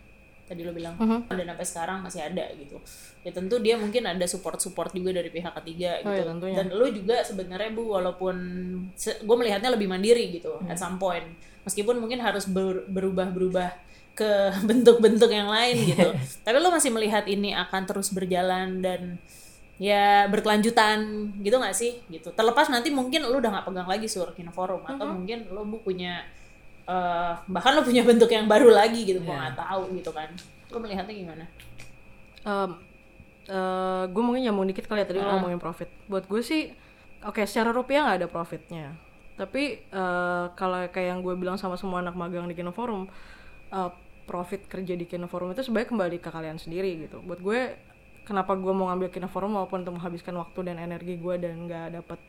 Tadi 0.44 0.60
lo 0.60 0.70
bilang 0.70 0.92
dan 1.26 1.46
sampai 1.46 1.64
sekarang 1.64 1.98
masih 2.00 2.20
ada 2.20 2.44
gitu. 2.54 2.76
Ya 3.20 3.32
tentu 3.32 3.56
dia 3.58 3.74
mungkin 3.74 4.04
ada 4.04 4.24
support-support 4.24 4.92
juga 4.92 5.10
dari 5.10 5.28
pihak 5.28 5.56
ketiga 5.58 5.98
Oh, 6.00 6.12
gitu. 6.12 6.20
ya, 6.20 6.24
tentunya. 6.28 6.56
dan 6.60 6.66
lo 6.70 6.86
juga 6.86 7.16
sebenarnya 7.20 7.72
bu 7.72 7.88
walaupun 7.90 8.36
gue 8.94 9.36
melihatnya 9.36 9.72
lebih 9.72 9.88
mandiri 9.88 10.28
gitu 10.30 10.60
at 10.66 10.76
some 10.76 10.96
point. 10.96 11.24
Meskipun 11.64 11.96
mungkin 11.96 12.20
harus 12.20 12.44
ber- 12.44 12.84
berubah-berubah 12.86 13.72
ke 14.12 14.30
bentuk-bentuk 14.68 15.28
yang 15.28 15.48
lain 15.48 15.76
gitu. 15.86 16.08
Tapi 16.44 16.56
lo 16.56 16.68
masih 16.68 16.92
melihat 16.92 17.24
ini 17.24 17.56
akan 17.56 17.82
terus 17.84 18.12
berjalan 18.12 18.84
dan 18.84 19.16
ya 19.74 20.30
berkelanjutan 20.30 21.02
gitu 21.42 21.58
nggak 21.58 21.74
sih 21.74 21.98
gitu 22.06 22.30
terlepas 22.30 22.70
nanti 22.70 22.94
mungkin 22.94 23.26
lu 23.26 23.42
udah 23.42 23.58
nggak 23.58 23.66
pegang 23.66 23.88
lagi 23.90 24.06
sur 24.06 24.30
Kino 24.30 24.54
Forum 24.54 24.86
atau 24.86 25.02
mungkin 25.10 25.50
lu 25.50 25.66
bu 25.66 25.82
punya 25.82 26.22
eh, 26.84 27.32
bahkan 27.48 27.72
lu 27.76 27.82
punya 27.84 28.02
bentuk 28.04 28.28
yang 28.28 28.44
baru 28.48 28.68
lagi 28.72 29.04
gitu 29.04 29.20
gua 29.24 29.48
nggak 29.48 29.56
tahu 29.56 29.82
gitu 29.96 30.10
kan 30.12 30.28
lu 30.72 30.78
melihatnya 30.80 31.14
gimana 31.14 31.44
gue 34.08 34.22
mungkin 34.24 34.42
nyambung 34.44 34.68
dikit 34.68 34.88
kali 34.88 35.04
ya 35.04 35.06
tadi 35.08 35.20
lo 35.20 35.28
ngomongin 35.36 35.60
profit. 35.60 35.88
Buat 36.08 36.24
gue 36.28 36.40
sih, 36.40 36.72
oke 37.24 37.44
secara 37.44 37.72
rupiah 37.76 38.04
nggak 38.08 38.18
ada 38.24 38.28
profitnya. 38.28 38.96
Tapi 39.34 39.84
eh, 39.84 40.44
kalau 40.54 40.86
kayak 40.88 41.08
yang 41.12 41.20
gue 41.20 41.34
bilang 41.36 41.58
sama 41.60 41.76
semua 41.76 42.00
anak 42.00 42.16
magang 42.16 42.46
di 42.48 42.54
Kino 42.56 42.72
Forum, 42.72 43.04
eh, 43.72 43.90
profit 44.24 44.64
kerja 44.64 44.94
di 44.96 45.04
Kino 45.04 45.28
Forum 45.28 45.52
itu 45.52 45.60
sebaiknya 45.60 45.90
kembali 45.92 46.16
ke 46.22 46.30
kalian 46.32 46.56
sendiri 46.56 47.04
gitu. 47.04 47.20
Buat 47.20 47.40
gue, 47.44 47.60
kenapa 48.24 48.56
gue 48.56 48.72
mau 48.72 48.88
ngambil 48.88 49.12
Kino 49.12 49.28
Forum 49.28 49.58
walaupun 49.60 49.84
untuk 49.84 50.00
menghabiskan 50.00 50.34
waktu 50.40 50.60
dan 50.64 50.76
energi 50.80 51.20
gue 51.20 51.34
dan 51.36 51.68
nggak 51.68 51.86
dapat 52.00 52.20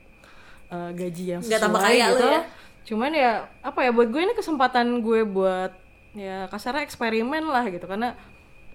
eh, 0.73 0.91
gaji 0.91 1.23
yang 1.37 1.41
Nggak 1.45 1.61
tambah 1.61 1.79
sesuai 1.79 1.95
kaya 1.95 2.07
gitu. 2.11 2.27
ya. 2.27 2.41
Cuman 2.85 3.11
ya 3.11 3.49
apa 3.65 3.81
ya 3.81 3.91
buat 3.91 4.07
gue 4.13 4.21
ini 4.21 4.33
kesempatan 4.37 5.01
gue 5.01 5.25
buat 5.25 5.73
ya 6.15 6.45
kasarnya 6.47 6.85
eksperimen 6.85 7.49
lah 7.49 7.65
gitu. 7.67 7.89
Karena 7.89 8.13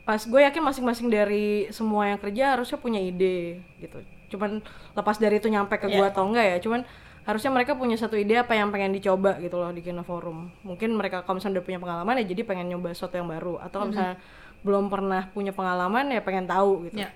pas 0.03 0.21
gue 0.27 0.41
yakin 0.43 0.63
masing-masing 0.65 1.09
dari 1.09 1.71
semua 1.71 2.11
yang 2.11 2.19
kerja 2.19 2.59
harusnya 2.59 2.77
punya 2.83 2.99
ide 2.99 3.63
gitu. 3.79 4.03
Cuman 4.35 4.61
lepas 4.99 5.17
dari 5.23 5.39
itu 5.39 5.47
nyampe 5.47 5.79
ke 5.79 5.87
gue 5.87 6.07
atau 6.07 6.27
enggak 6.27 6.47
ya 6.47 6.59
cuman 6.59 6.83
harusnya 7.21 7.53
mereka 7.53 7.77
punya 7.77 7.95
satu 8.01 8.17
ide 8.17 8.41
apa 8.41 8.57
yang 8.57 8.73
pengen 8.73 8.97
dicoba 8.97 9.37
gitu 9.39 9.61
loh 9.61 9.71
di 9.71 9.85
Kino 9.85 10.03
Forum. 10.03 10.51
Mungkin 10.67 10.97
mereka 10.99 11.23
kalau 11.23 11.39
misalnya 11.39 11.61
udah 11.61 11.67
punya 11.71 11.79
pengalaman 11.79 12.15
ya 12.19 12.25
jadi 12.27 12.43
pengen 12.43 12.67
nyoba 12.75 12.91
sesuatu 12.91 13.15
yang 13.21 13.29
baru. 13.31 13.63
Atau 13.63 13.85
kalau 13.85 13.89
misalnya 13.95 14.17
belum 14.61 14.85
pernah 14.93 15.23
punya 15.33 15.53
pengalaman 15.55 16.11
ya 16.11 16.21
pengen 16.27 16.51
tahu 16.51 16.91
gitu. 16.91 17.07
Ya. 17.07 17.11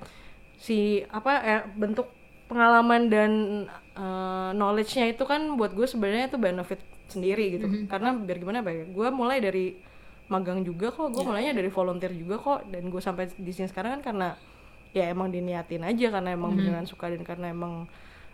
si 0.55 1.03
apa 1.11 1.33
eh, 1.45 1.63
bentuk 1.77 2.09
pengalaman 2.47 3.11
dan 3.11 3.31
eh, 3.95 4.51
knowledge-nya 4.55 5.11
itu 5.11 5.25
kan 5.25 5.55
buat 5.55 5.73
gue 5.73 5.87
sebenarnya 5.87 6.31
itu 6.31 6.39
benefit 6.39 6.81
sendiri 7.09 7.59
gitu. 7.59 7.67
Karena 7.87 8.15
biar 8.15 8.39
gimana 8.43 8.61
ya 8.67 8.85
gue 8.87 9.09
mulai 9.15 9.39
dari 9.39 9.75
magang 10.25 10.65
juga 10.65 10.89
kok 10.89 11.13
gue 11.13 11.23
mulainya 11.23 11.53
dari 11.53 11.71
volunteer 11.71 12.13
juga 12.15 12.37
kok. 12.39 12.61
Dan 12.71 12.91
gue 12.91 13.01
sampai 13.03 13.31
di 13.35 13.53
sini 13.55 13.71
sekarang 13.71 14.01
kan 14.01 14.03
karena 14.15 14.29
ya 14.95 15.11
emang 15.11 15.31
diniatin 15.31 15.83
aja 15.83 16.07
karena 16.15 16.39
emang 16.39 16.55
beneran 16.55 16.87
suka 16.87 17.11
dan 17.11 17.23
karena 17.27 17.51
emang 17.51 17.87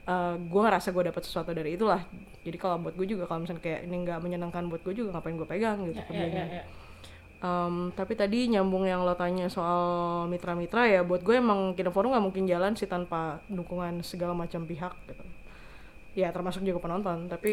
eh, 0.09 0.35
gue 0.37 0.61
ngerasa 0.61 0.93
gue 0.93 1.05
dapat 1.13 1.23
sesuatu 1.25 1.51
dari 1.53 1.77
itulah. 1.77 2.05
Jadi 2.41 2.57
kalau 2.57 2.81
buat 2.81 2.97
gue 2.97 3.05
juga 3.05 3.29
kalau 3.29 3.45
misalnya 3.45 3.61
kayak 3.61 3.81
ini 3.85 3.97
nggak 4.05 4.19
menyenangkan 4.21 4.65
buat 4.69 4.81
gue 4.81 4.95
juga 4.97 5.17
ngapain 5.17 5.37
gue 5.37 5.49
pegang 5.49 5.79
gitu 5.89 6.01
ya, 6.01 6.07
kerjanya. 6.09 6.45
ya, 6.49 6.57
ya. 6.61 6.65
Um, 7.41 7.89
tapi 7.97 8.21
tadi 8.21 8.53
nyambung 8.53 8.85
yang 8.85 9.01
lo 9.01 9.17
tanya 9.17 9.49
soal 9.49 10.29
mitra-mitra 10.29 10.85
ya 10.85 11.01
buat 11.01 11.25
gue 11.25 11.41
emang 11.41 11.73
Kino 11.73 11.89
Forum 11.89 12.13
nggak 12.13 12.25
mungkin 12.29 12.45
jalan 12.45 12.77
sih 12.77 12.85
tanpa 12.85 13.41
dukungan 13.49 14.05
segala 14.05 14.37
macam 14.37 14.69
pihak 14.69 14.93
gitu 15.09 15.25
ya 16.15 16.31
termasuk 16.35 16.63
juga 16.67 16.83
penonton. 16.83 17.31
Tapi 17.31 17.51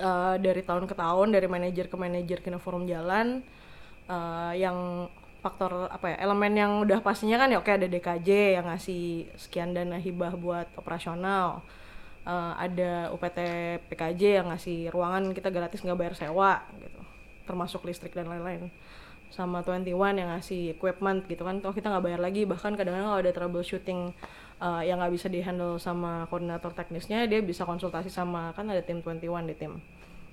uh, 0.00 0.34
dari 0.40 0.62
tahun 0.62 0.84
ke 0.84 0.94
tahun 0.96 1.32
dari 1.32 1.46
manajer 1.48 1.86
ke 1.88 1.96
manajer 1.96 2.38
Kino 2.44 2.60
Forum 2.60 2.84
jalan 2.84 3.40
uh, 4.10 4.52
yang 4.52 5.08
faktor 5.44 5.86
apa 5.86 6.10
ya 6.10 6.26
elemen 6.26 6.52
yang 6.58 6.72
udah 6.82 6.98
pastinya 6.98 7.38
kan 7.38 7.46
ya 7.46 7.62
oke 7.62 7.70
ada 7.70 7.86
DKJ 7.86 8.58
yang 8.58 8.66
ngasih 8.66 9.30
sekian 9.38 9.70
dana 9.76 10.00
hibah 10.00 10.34
buat 10.34 10.68
operasional. 10.74 11.62
Uh, 12.26 12.58
ada 12.58 13.14
UPT 13.14 13.38
PKJ 13.86 14.42
yang 14.42 14.50
ngasih 14.50 14.90
ruangan 14.90 15.30
kita 15.30 15.46
gratis 15.54 15.86
nggak 15.86 15.94
bayar 15.94 16.14
sewa 16.18 16.66
gitu. 16.82 17.00
Termasuk 17.46 17.86
listrik 17.86 18.18
dan 18.18 18.26
lain-lain. 18.26 18.74
Sama 19.30 19.62
21 19.62 19.86
yang 19.94 20.34
ngasih 20.34 20.74
equipment 20.74 21.22
gitu 21.30 21.46
kan 21.46 21.62
toh 21.62 21.70
kita 21.70 21.86
nggak 21.86 22.02
bayar 22.02 22.18
lagi. 22.18 22.42
Bahkan 22.42 22.74
kadang-kadang 22.74 23.06
kalau 23.06 23.22
ada 23.22 23.30
troubleshooting 23.30 24.10
uh, 24.60 24.82
yang 24.82 24.98
nggak 25.00 25.14
bisa 25.14 25.26
dihandle 25.28 25.80
sama 25.80 26.26
koordinator 26.28 26.72
teknisnya 26.72 27.24
dia 27.28 27.40
bisa 27.40 27.64
konsultasi 27.64 28.08
sama 28.12 28.52
kan 28.56 28.68
ada 28.70 28.82
tim 28.82 29.00
21 29.00 29.50
di 29.50 29.54
tim. 29.56 29.78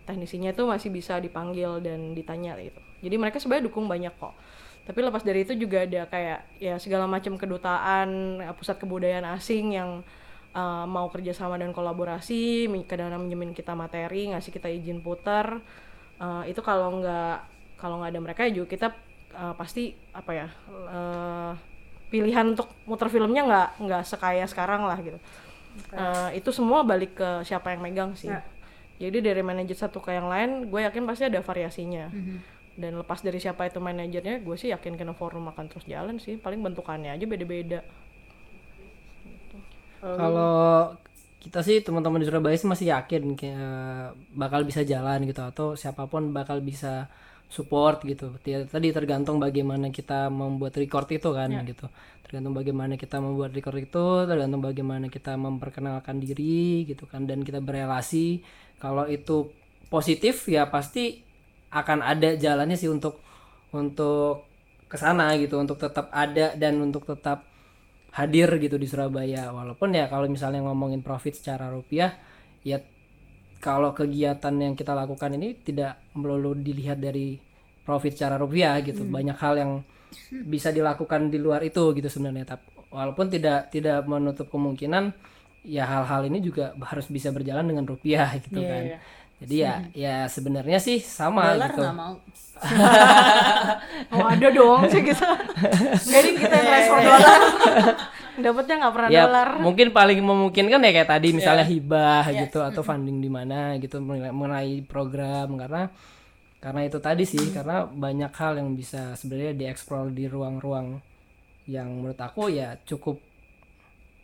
Teknisinya 0.04 0.52
itu 0.52 0.64
masih 0.68 0.90
bisa 0.92 1.16
dipanggil 1.24 1.80
dan 1.80 2.12
ditanya 2.12 2.60
gitu. 2.60 2.82
Jadi 3.08 3.16
mereka 3.16 3.40
sebenarnya 3.40 3.72
dukung 3.72 3.88
banyak 3.88 4.12
kok. 4.20 4.36
Tapi 4.84 5.00
lepas 5.00 5.24
dari 5.24 5.48
itu 5.48 5.56
juga 5.56 5.88
ada 5.88 6.04
kayak 6.12 6.60
ya 6.60 6.76
segala 6.76 7.08
macam 7.08 7.40
kedutaan 7.40 8.40
pusat 8.60 8.84
kebudayaan 8.84 9.24
asing 9.32 9.80
yang 9.80 10.04
uh, 10.52 10.84
mau 10.84 11.08
kerjasama 11.08 11.56
dan 11.56 11.72
kolaborasi 11.72 12.68
kadang-kadang 12.84 13.24
minjemin 13.24 13.56
kita 13.56 13.72
materi 13.80 14.36
ngasih 14.36 14.52
kita 14.52 14.68
izin 14.68 15.00
putar 15.00 15.64
Uh, 16.22 16.46
itu 16.46 16.62
kalau 16.62 17.02
nggak 17.02 17.38
kalau 17.76 18.00
nggak 18.00 18.16
ada 18.16 18.22
mereka 18.22 18.42
ya 18.46 18.54
juga 18.54 18.68
kita 18.70 18.88
uh, 19.34 19.52
pasti 19.58 19.98
apa 20.14 20.32
ya 20.32 20.48
uh, 20.72 21.52
pilihan 22.14 22.54
untuk 22.54 22.70
muter 22.86 23.10
filmnya 23.10 23.42
nggak 23.42 23.70
nggak 23.82 24.04
sekaya 24.06 24.46
sekarang 24.46 24.86
lah 24.86 25.02
gitu. 25.02 25.18
Uh, 25.90 26.30
itu 26.38 26.54
semua 26.54 26.86
balik 26.86 27.18
ke 27.18 27.42
siapa 27.42 27.74
yang 27.74 27.82
megang 27.82 28.14
sih. 28.14 28.30
Jadi 29.02 29.26
dari 29.26 29.42
manajer 29.42 29.74
satu 29.74 29.98
ke 29.98 30.14
yang 30.14 30.30
lain 30.30 30.70
gue 30.70 30.86
yakin 30.86 31.10
pasti 31.10 31.26
ada 31.26 31.42
variasinya. 31.42 32.14
Dan 32.78 33.02
lepas 33.02 33.26
dari 33.26 33.42
siapa 33.42 33.66
itu 33.66 33.82
manajernya 33.82 34.46
gue 34.46 34.56
sih 34.58 34.70
yakin 34.70 34.94
Kino 34.94 35.18
Forum 35.18 35.50
akan 35.50 35.66
terus 35.74 35.90
jalan 35.90 36.22
sih. 36.22 36.38
Paling 36.38 36.62
bentukannya 36.62 37.18
aja 37.18 37.26
beda-beda. 37.26 37.82
Kalau 39.98 40.94
kita 41.42 41.60
sih 41.66 41.82
teman-teman 41.82 42.22
di 42.22 42.30
Surabaya 42.30 42.56
sih 42.56 42.70
masih 42.70 42.94
yakin 42.94 43.34
kayak 43.34 44.14
bakal 44.38 44.62
bisa 44.64 44.86
jalan 44.86 45.26
gitu 45.26 45.42
atau 45.42 45.74
siapa 45.74 46.06
pun 46.06 46.30
bakal 46.30 46.62
bisa 46.62 47.10
support 47.54 48.02
gitu. 48.02 48.34
Tadi 48.42 48.90
tergantung 48.90 49.38
bagaimana 49.38 49.94
kita 49.94 50.34
membuat 50.34 50.74
record 50.82 51.06
itu 51.14 51.30
kan 51.30 51.54
gitu. 51.62 51.86
Tergantung 52.26 52.58
bagaimana 52.58 52.98
kita 52.98 53.22
membuat 53.22 53.54
record 53.54 53.78
itu, 53.78 54.06
tergantung 54.26 54.66
bagaimana 54.66 55.06
kita 55.06 55.38
memperkenalkan 55.38 56.18
diri 56.18 56.90
gitu 56.90 57.06
kan 57.06 57.30
dan 57.30 57.46
kita 57.46 57.62
berelasi. 57.62 58.42
Kalau 58.82 59.06
itu 59.06 59.54
positif 59.94 60.50
ya 60.50 60.66
pasti 60.66 61.22
akan 61.70 62.02
ada 62.02 62.34
jalannya 62.34 62.74
sih 62.74 62.90
untuk 62.90 63.22
untuk 63.70 64.50
ke 64.90 64.98
sana 64.98 65.38
gitu, 65.38 65.62
untuk 65.62 65.78
tetap 65.78 66.10
ada 66.10 66.58
dan 66.58 66.82
untuk 66.82 67.06
tetap 67.06 67.46
hadir 68.14 68.46
gitu 68.62 68.78
di 68.78 68.86
Surabaya 68.86 69.50
walaupun 69.50 69.90
ya 69.90 70.06
kalau 70.06 70.30
misalnya 70.30 70.62
ngomongin 70.62 71.02
profit 71.02 71.34
secara 71.34 71.74
rupiah 71.74 72.14
ya 72.62 72.78
kalau 73.64 73.96
kegiatan 73.96 74.52
yang 74.52 74.76
kita 74.76 74.92
lakukan 74.92 75.32
ini 75.40 75.56
tidak 75.64 75.96
melulu 76.20 76.52
dilihat 76.52 77.00
dari 77.00 77.40
profit 77.88 78.12
secara 78.20 78.36
rupiah 78.36 78.76
gitu. 78.84 79.08
Banyak 79.08 79.38
hal 79.40 79.54
yang 79.56 79.72
bisa 80.52 80.70
dilakukan 80.76 81.32
di 81.32 81.40
luar 81.40 81.64
itu 81.64 81.96
gitu 81.96 82.12
sebenarnya. 82.12 82.44
Tapi 82.56 82.66
walaupun 82.92 83.26
tidak 83.32 83.72
tidak 83.72 84.04
menutup 84.04 84.52
kemungkinan 84.52 85.16
ya 85.64 85.88
hal-hal 85.88 86.28
ini 86.28 86.44
juga 86.44 86.76
harus 86.84 87.08
bisa 87.08 87.32
berjalan 87.32 87.64
dengan 87.64 87.88
rupiah 87.88 88.36
gitu 88.44 88.60
Iya, 88.60 88.68
kan. 88.70 88.82
iya. 88.84 88.98
Jadi 89.44 89.56
ya 89.60 89.74
ya 89.94 90.16
sebenarnya 90.32 90.80
sih 90.80 91.04
sama 91.04 91.54
dolar 91.54 91.72
gitu. 91.72 91.82
nggak 91.84 91.96
mau. 91.96 92.14
Oh 94.16 94.24
ada 94.24 94.48
dong 94.48 94.88
sih 94.88 95.04
kita 95.04 95.28
jadi 96.16 96.30
kita 96.32 96.54
yang 96.54 96.68
transfer 96.72 97.00
dolar. 97.04 97.42
Dapatnya 98.34 98.76
nggak 98.80 98.94
pernah 98.96 99.10
ya 99.12 99.24
dolar. 99.28 99.50
mungkin 99.60 99.88
paling 99.92 100.20
memungkinkan 100.24 100.80
ya 100.80 100.92
kayak 100.96 101.10
tadi 101.12 101.28
misalnya 101.36 101.66
hibah 101.68 102.24
gitu 102.32 102.64
atau 102.64 102.82
funding 102.82 103.20
di 103.20 103.28
mana 103.28 103.76
gitu 103.84 104.00
mengenai 104.00 104.32
mengenai 104.32 104.74
program 104.88 105.60
karena 105.60 105.92
karena 106.64 106.82
itu 106.88 106.98
tadi 107.04 107.28
sih 107.28 107.52
karena 107.52 107.84
banyak 107.84 108.32
hal 108.32 108.56
yang 108.56 108.72
bisa 108.72 109.20
sebenarnya 109.20 109.52
dieksplor 109.60 110.16
di 110.16 110.32
ruang-ruang 110.32 111.04
yang 111.68 111.92
menurut 111.92 112.20
aku 112.20 112.48
ya 112.48 112.80
cukup 112.88 113.20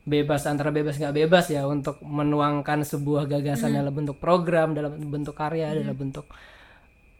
bebas 0.09 0.41
antara 0.49 0.73
bebas 0.73 0.97
nggak 0.97 1.13
bebas 1.13 1.45
ya 1.53 1.69
untuk 1.69 2.01
menuangkan 2.01 2.81
sebuah 2.81 3.29
gagasan 3.29 3.77
dalam 3.77 3.93
bentuk 3.93 4.17
program 4.17 4.73
dalam 4.73 4.97
bentuk 4.97 5.37
karya 5.37 5.69
dalam 5.77 5.93
bentuk 5.93 6.25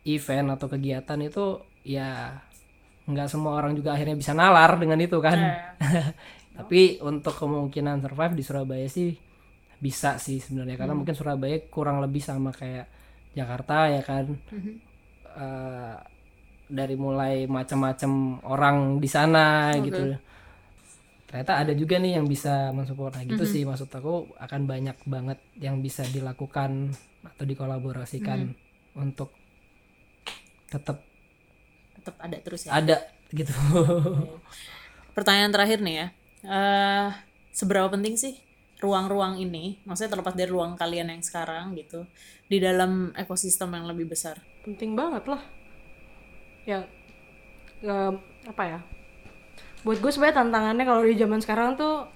event 0.09 0.57
atau 0.57 0.65
kegiatan 0.65 1.19
itu 1.21 1.61
ya 1.85 2.33
nggak 3.05 3.27
semua 3.29 3.57
orang 3.57 3.77
juga 3.77 3.93
akhirnya 3.93 4.17
bisa 4.17 4.33
nalar 4.33 4.77
dengan 4.81 4.97
itu 5.01 5.17
kan. 5.21 5.37
Tapi 6.59 6.99
untuk 6.99 7.31
kemungkinan 7.39 8.03
survive 8.03 8.35
di 8.35 8.43
Surabaya 8.43 8.87
sih 8.89 9.15
bisa 9.79 10.19
sih 10.19 10.43
sebenarnya 10.43 10.75
karena 10.75 10.91
mungkin 10.97 11.15
Surabaya 11.15 11.55
kurang 11.71 12.03
lebih 12.03 12.19
sama 12.19 12.51
kayak 12.51 12.89
Jakarta 13.33 13.87
ya 13.87 14.01
kan. 14.03 14.25
Eh, 15.39 15.95
dari 16.69 16.93
mulai 16.93 17.49
macam-macam 17.49 18.45
orang 18.45 19.01
di 19.01 19.09
sana 19.09 19.73
gitu 19.81 20.13
ternyata 21.29 21.61
ada 21.61 21.77
juga 21.77 22.01
nih 22.01 22.17
yang 22.17 22.25
bisa 22.25 22.73
mensupport. 22.73 23.21
Nah 23.21 23.23
gitu 23.29 23.45
sih 23.45 23.61
maksud 23.61 23.85
aku 23.93 24.33
akan 24.41 24.65
banyak 24.65 24.97
banget 25.05 25.37
yang 25.61 25.77
bisa 25.77 26.01
dilakukan 26.09 26.89
atau 27.21 27.45
dikolaborasikan 27.45 28.49
untuk 28.97 29.29
tetap 30.73 31.05
tetap 31.93 32.15
ada 32.17 32.33
terus 32.41 32.65
ya? 32.65 32.81
Ada 32.81 32.97
gitu. 33.29 33.53
Pertanyaan 35.13 35.53
terakhir 35.53 35.85
nih 35.85 35.95
ya. 36.01 36.07
Eh 36.49 37.09
seberapa 37.53 37.93
penting 37.93 38.17
sih 38.17 38.33
ruang-ruang 38.81 39.37
ini 39.37 39.85
maksudnya 39.85 40.17
terlepas 40.17 40.33
dari 40.33 40.49
ruang 40.49 40.73
kalian 40.79 41.13
yang 41.13 41.21
sekarang 41.21 41.77
gitu 41.77 42.09
di 42.49 42.57
dalam 42.57 43.13
ekosistem 43.13 43.69
yang 43.77 43.85
lebih 43.85 44.09
besar? 44.09 44.41
Penting 44.65 44.97
banget 44.97 45.29
lah. 45.29 45.45
Ya 46.65 46.89
em, 47.85 48.17
apa 48.49 48.63
ya 48.65 48.81
buat 49.83 49.97
gue 50.03 50.11
sebenarnya 50.11 50.43
tantangannya 50.43 50.83
kalau 50.83 51.01
di 51.07 51.15
zaman 51.15 51.39
sekarang 51.39 51.79
tuh 51.79 52.07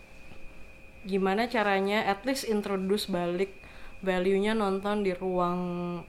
gimana 1.04 1.48
caranya 1.48 2.04
at 2.08 2.24
least 2.24 2.48
introduce 2.48 3.08
balik 3.12 3.56
value-nya 4.04 4.56
nonton 4.56 5.04
di 5.04 5.16
ruang 5.16 6.00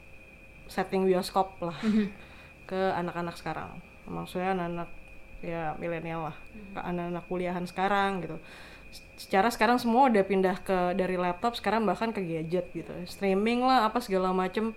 setting 0.66 1.06
bioskop 1.06 1.54
lah 1.62 1.78
ke 2.70 2.80
anak-anak 2.98 3.38
sekarang. 3.38 3.78
Maksudnya 4.06 4.54
anak-anak 4.58 4.90
ya 5.44 5.78
milenial 5.78 6.32
lah. 6.32 6.36
Ke 6.74 6.80
anak-anak 6.82 7.24
kuliahan 7.30 7.64
sekarang 7.70 8.24
gitu. 8.26 8.36
Secara 9.14 9.50
sekarang 9.50 9.78
semua 9.78 10.10
udah 10.10 10.24
pindah 10.26 10.58
ke 10.62 10.94
dari 10.98 11.14
laptop 11.14 11.54
sekarang 11.54 11.86
bahkan 11.86 12.10
ke 12.10 12.22
gadget 12.22 12.66
gitu. 12.74 12.90
Streaming 13.06 13.62
lah 13.62 13.86
apa 13.86 14.02
segala 14.02 14.34
macem. 14.34 14.74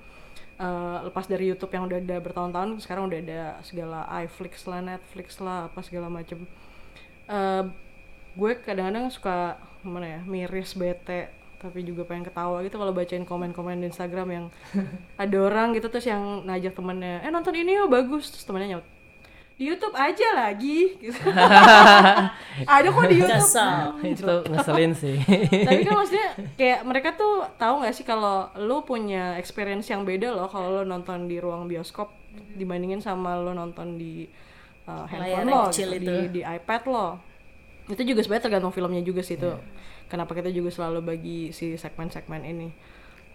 Eh, 0.57 0.97
lepas 1.05 1.29
dari 1.29 1.53
YouTube 1.53 1.69
yang 1.69 1.85
udah 1.85 2.01
ada 2.01 2.17
bertahun-tahun 2.17 2.81
sekarang 2.81 3.13
udah 3.13 3.19
ada 3.21 3.41
segala 3.61 4.09
iFlix 4.25 4.65
lah 4.65 4.81
Netflix 4.81 5.37
lah 5.37 5.69
apa 5.69 5.85
segala 5.85 6.09
macem 6.09 6.49
Eh, 7.27 7.63
gue 8.37 8.51
kadang-kadang 8.63 9.11
suka 9.11 9.59
gimana 9.83 10.05
ya 10.07 10.19
miris 10.23 10.77
bete 10.77 11.31
tapi 11.57 11.81
juga 11.81 12.05
pengen 12.05 12.29
ketawa 12.29 12.61
gitu 12.61 12.77
kalau 12.77 12.93
bacain 12.93 13.25
komen-komen 13.25 13.81
di 13.81 13.89
Instagram 13.89 14.27
yang 14.29 14.45
ada 15.21 15.37
orang 15.41 15.73
gitu 15.73 15.89
terus 15.89 16.05
yang 16.05 16.45
ngajak 16.45 16.77
temennya 16.77 17.25
eh 17.25 17.33
nonton 17.33 17.51
ini 17.57 17.75
yuk 17.81 17.89
bagus. 17.89 18.29
Terus 18.29 18.45
temennya 18.45 18.77
nyaut 18.77 18.87
di 19.57 19.73
YouTube 19.73 19.97
aja 19.97 20.37
lagi. 20.37 21.01
Gitu. 21.01 21.17
ada 22.77 22.87
kok 22.93 23.05
di 23.09 23.17
YouTube? 23.17 23.49
Itu 24.05 24.35
ngeselin 24.53 24.93
sih. 24.93 25.17
Tapi 25.65 25.81
kan 25.81 25.97
maksudnya 25.97 26.29
kayak 26.53 26.79
mereka 26.85 27.09
tuh 27.17 27.41
tahu 27.57 27.81
nggak 27.81 27.95
sih 27.97 28.05
kalau 28.05 28.53
lu 28.61 28.85
punya 28.85 29.33
experience 29.41 29.89
yang 29.89 30.05
beda 30.05 30.29
loh 30.29 30.45
kalau 30.45 30.69
lo 30.69 30.83
nonton 30.85 31.25
di 31.25 31.41
ruang 31.41 31.65
bioskop 31.65 32.13
dibandingin 32.53 33.01
sama 33.01 33.33
lo 33.33 33.57
nonton 33.57 33.97
di 33.97 34.29
uh, 34.87 35.05
handphone 35.05 35.47
lo 35.47 35.63
gitu, 35.69 35.83
itu. 35.91 35.99
di 35.99 36.15
di 36.31 36.41
iPad 36.41 36.81
lo 36.87 37.07
itu 37.87 38.01
juga 38.03 38.19
sebenarnya 38.23 38.45
tergantung 38.51 38.73
filmnya 38.73 39.03
juga 39.03 39.21
sih 39.21 39.35
tuh 39.35 39.59
kenapa 40.07 40.31
kita 40.33 40.49
juga 40.49 40.71
selalu 40.71 40.99
bagi 41.03 41.39
si 41.51 41.75
segmen-segmen 41.75 42.43
ini 42.43 42.69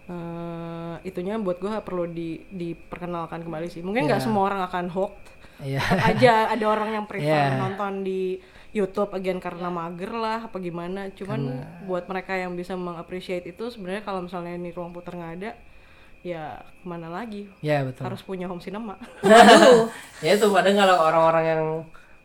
Eh, 0.03 0.95
itunya 1.07 1.39
buat 1.39 1.63
gue 1.63 1.71
perlu 1.79 2.03
di 2.11 2.43
diperkenalkan 2.51 3.39
kembali 3.39 3.71
sih 3.71 3.79
mungkin 3.79 4.03
nggak 4.03 4.19
Ya. 4.19 4.25
semua 4.27 4.51
orang 4.51 4.59
akan 4.67 4.91
hooked 4.91 5.31
Iya. 5.63 5.79
Tetap 5.79 6.03
aja 6.11 6.33
ada 6.51 6.65
orang 6.67 6.89
yang 6.91 7.05
prefer 7.07 7.55
Yeah. 7.55 7.55
nonton 7.55 8.03
di 8.03 8.35
YouTube 8.75 9.15
again 9.15 9.39
karena 9.39 9.71
mager 9.71 10.11
lah 10.11 10.51
apa 10.51 10.59
gimana 10.59 11.07
cuman 11.15 11.39
buat 11.87 12.03
mereka 12.11 12.35
yang 12.35 12.51
bisa 12.51 12.75
mengappreciate 12.75 13.47
itu 13.47 13.71
sebenarnya 13.71 14.03
kalau 14.03 14.27
misalnya 14.27 14.59
ini 14.59 14.75
ruang 14.75 14.91
putar 14.91 15.15
nggak 15.15 15.33
ada 15.39 15.51
ya 16.23 16.63
ke 16.81 16.85
mana 16.87 17.11
lagi? 17.11 17.51
Ya 17.59 17.83
betul. 17.83 18.07
Harus 18.07 18.23
punya 18.23 18.47
home 18.47 18.63
cinema. 18.63 18.95
Ya 20.23 20.39
itu 20.39 20.47
padahal 20.47 20.75
kalau 20.79 20.95
orang-orang 21.03 21.43
yang 21.45 21.63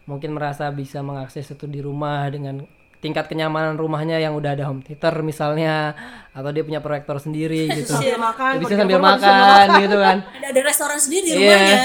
mungkin 0.07 0.31
merasa 0.33 0.71
bisa 0.71 1.03
mengakses 1.03 1.51
itu 1.51 1.67
di 1.67 1.83
rumah 1.83 2.31
dengan 2.31 2.63
tingkat 2.99 3.31
kenyamanan 3.31 3.79
rumahnya 3.79 4.19
yang 4.19 4.35
udah 4.35 4.59
ada 4.59 4.67
home 4.67 4.83
theater 4.83 5.23
misalnya 5.23 5.95
atau 6.35 6.51
dia 6.51 6.63
punya 6.67 6.79
proyektor 6.79 7.19
sendiri 7.19 7.67
gitu. 7.79 7.95
Sambil 7.95 8.19
makan 8.19 8.53
bisa 8.63 8.75
sambil 8.75 8.99
makan 9.03 9.67
gitu 9.83 9.97
kan. 9.99 10.17
Ada 10.23 10.47
ada 10.51 10.61
restoran 10.63 10.99
sendiri 10.99 11.27
di 11.27 11.33
Iya. 11.43 11.55
rumahnya. 11.59 11.79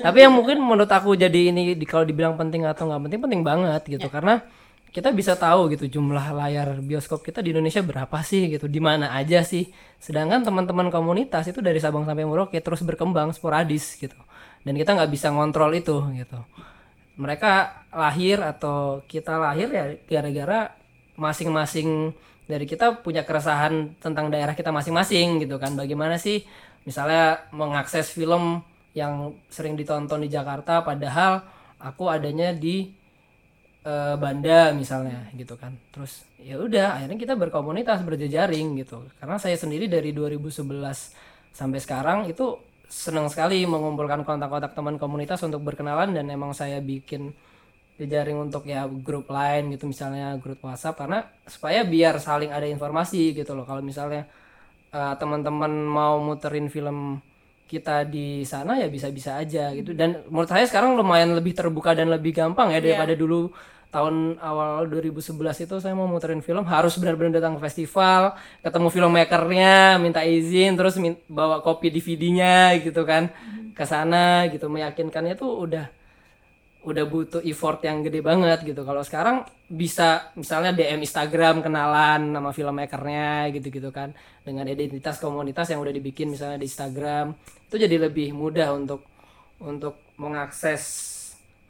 Tapi 0.00 0.18
yang 0.22 0.34
mungkin 0.34 0.56
menurut 0.58 0.90
aku 0.90 1.14
jadi 1.14 1.50
ini 1.50 1.74
di, 1.74 1.86
kalau 1.86 2.02
dibilang 2.02 2.34
penting 2.34 2.66
atau 2.66 2.86
nggak 2.86 3.02
penting 3.10 3.20
penting 3.22 3.42
banget 3.46 3.82
gitu. 3.86 4.06
Karena 4.10 4.42
kita 4.90 5.14
bisa 5.14 5.38
tahu 5.38 5.70
gitu 5.70 5.86
jumlah 5.86 6.34
layar 6.34 6.82
bioskop 6.82 7.22
kita 7.22 7.38
di 7.38 7.54
Indonesia 7.54 7.78
berapa 7.78 8.18
sih 8.26 8.50
gitu 8.50 8.66
di 8.66 8.82
mana 8.82 9.14
aja 9.14 9.46
sih. 9.46 9.70
Sedangkan 10.02 10.42
teman-teman 10.42 10.90
komunitas 10.90 11.46
itu 11.46 11.62
dari 11.62 11.78
Sabang 11.78 12.02
sampai 12.02 12.26
Merauke 12.26 12.58
terus 12.58 12.82
berkembang 12.82 13.30
sporadis 13.30 13.94
gitu. 13.94 14.18
Dan 14.66 14.74
kita 14.74 14.98
nggak 14.98 15.10
bisa 15.14 15.30
ngontrol 15.30 15.70
itu 15.78 15.94
gitu. 16.18 16.42
Mereka 17.14 17.86
lahir 17.94 18.42
atau 18.42 19.06
kita 19.06 19.38
lahir 19.38 19.70
ya 19.70 19.84
gara-gara 20.10 20.74
masing-masing 21.14 22.10
dari 22.50 22.66
kita 22.66 22.98
punya 23.06 23.22
keresahan 23.22 23.94
tentang 24.02 24.26
daerah 24.26 24.58
kita 24.58 24.74
masing-masing 24.74 25.38
gitu 25.46 25.62
kan. 25.62 25.78
Bagaimana 25.78 26.18
sih 26.18 26.42
misalnya 26.82 27.46
mengakses 27.54 28.10
film 28.10 28.66
yang 28.90 29.38
sering 29.46 29.78
ditonton 29.78 30.26
di 30.26 30.28
Jakarta 30.34 30.82
padahal 30.82 31.46
aku 31.78 32.10
adanya 32.10 32.50
di 32.50 32.99
eh, 33.84 34.14
Banda 34.16 34.72
misalnya 34.76 35.28
gitu 35.36 35.54
kan. 35.56 35.76
Terus 35.92 36.24
ya 36.40 36.56
udah 36.60 37.00
akhirnya 37.00 37.18
kita 37.20 37.34
berkomunitas 37.36 38.04
berjejaring 38.04 38.80
gitu. 38.80 39.04
Karena 39.20 39.36
saya 39.40 39.56
sendiri 39.56 39.86
dari 39.88 40.12
2011 40.12 41.52
sampai 41.52 41.78
sekarang 41.82 42.18
itu 42.30 42.56
senang 42.90 43.30
sekali 43.30 43.62
mengumpulkan 43.66 44.26
kontak-kontak 44.26 44.74
teman 44.74 44.98
komunitas 44.98 45.38
untuk 45.46 45.62
berkenalan 45.62 46.10
dan 46.10 46.26
emang 46.26 46.50
saya 46.50 46.82
bikin 46.82 47.30
jejaring 48.00 48.48
untuk 48.50 48.64
ya 48.66 48.88
grup 48.88 49.28
lain 49.28 49.70
gitu 49.76 49.86
misalnya 49.88 50.36
grup 50.40 50.60
WhatsApp. 50.64 50.98
Karena 50.98 51.18
supaya 51.46 51.84
biar 51.86 52.18
saling 52.20 52.50
ada 52.52 52.66
informasi 52.68 53.36
gitu 53.36 53.52
loh. 53.56 53.64
Kalau 53.68 53.82
misalnya 53.84 54.26
eh, 54.92 55.14
teman-teman 55.20 55.72
mau 55.86 56.18
muterin 56.20 56.68
film 56.72 57.20
kita 57.70 58.02
di 58.02 58.42
sana 58.42 58.74
ya 58.82 58.90
bisa-bisa 58.90 59.38
aja 59.38 59.70
gitu. 59.70 59.94
Dan 59.94 60.26
menurut 60.26 60.50
saya 60.50 60.66
sekarang 60.66 60.98
lumayan 60.98 61.30
lebih 61.38 61.54
terbuka 61.54 61.94
dan 61.94 62.10
lebih 62.10 62.34
gampang 62.34 62.74
ya 62.74 62.82
daripada 62.82 63.14
dulu 63.14 63.54
tahun 63.90 64.38
awal 64.38 64.86
2011 64.86 65.66
itu 65.66 65.74
saya 65.82 65.94
mau 65.98 66.06
muterin 66.06 66.38
film 66.42 66.62
harus 66.62 66.94
benar-benar 66.94 67.42
datang 67.42 67.58
ke 67.58 67.66
festival 67.66 68.38
ketemu 68.62 68.86
filmmakernya 68.86 69.98
minta 69.98 70.22
izin 70.22 70.78
terus 70.78 70.94
min- 70.98 71.18
bawa 71.26 71.58
kopi 71.58 71.90
DVD-nya 71.90 72.78
gitu 72.78 73.02
kan 73.02 73.34
ke 73.74 73.82
sana 73.82 74.46
gitu 74.46 74.70
meyakinkannya 74.70 75.34
tuh 75.34 75.66
udah 75.66 75.90
udah 76.80 77.04
butuh 77.04 77.40
effort 77.44 77.84
yang 77.84 78.00
gede 78.00 78.24
banget 78.24 78.64
gitu. 78.64 78.80
Kalau 78.88 79.04
sekarang 79.04 79.44
bisa 79.68 80.32
misalnya 80.32 80.72
DM 80.72 81.04
Instagram 81.04 81.60
kenalan 81.60 82.32
sama 82.32 82.50
filmmakernya 82.56 83.52
gitu-gitu 83.52 83.92
kan 83.92 84.16
dengan 84.40 84.64
identitas 84.64 85.20
komunitas 85.20 85.68
yang 85.68 85.84
udah 85.84 85.92
dibikin 85.92 86.32
misalnya 86.32 86.56
di 86.56 86.66
Instagram 86.66 87.36
itu 87.68 87.76
jadi 87.76 87.96
lebih 88.08 88.32
mudah 88.32 88.72
untuk 88.74 89.04
untuk 89.60 90.00
mengakses 90.16 90.82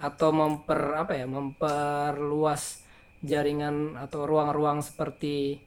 atau 0.00 0.30
memper 0.32 0.96
apa 0.96 1.12
ya 1.18 1.26
memperluas 1.26 2.86
jaringan 3.20 4.00
atau 4.00 4.24
ruang-ruang 4.24 4.80
seperti 4.80 5.60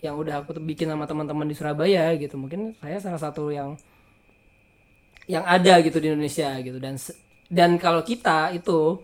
yang 0.00 0.14
udah 0.14 0.40
aku 0.40 0.56
tuh 0.56 0.64
bikin 0.64 0.88
sama 0.88 1.04
teman-teman 1.04 1.50
di 1.50 1.58
Surabaya 1.58 2.14
gitu. 2.14 2.38
Mungkin 2.38 2.78
saya 2.78 3.02
salah 3.02 3.20
satu 3.20 3.50
yang 3.50 3.74
yang 5.28 5.44
ada 5.44 5.82
gitu 5.84 6.00
di 6.00 6.08
Indonesia 6.08 6.56
gitu 6.64 6.80
dan 6.80 6.96
dan 7.48 7.80
kalau 7.80 8.04
kita 8.04 8.52
itu 8.52 9.00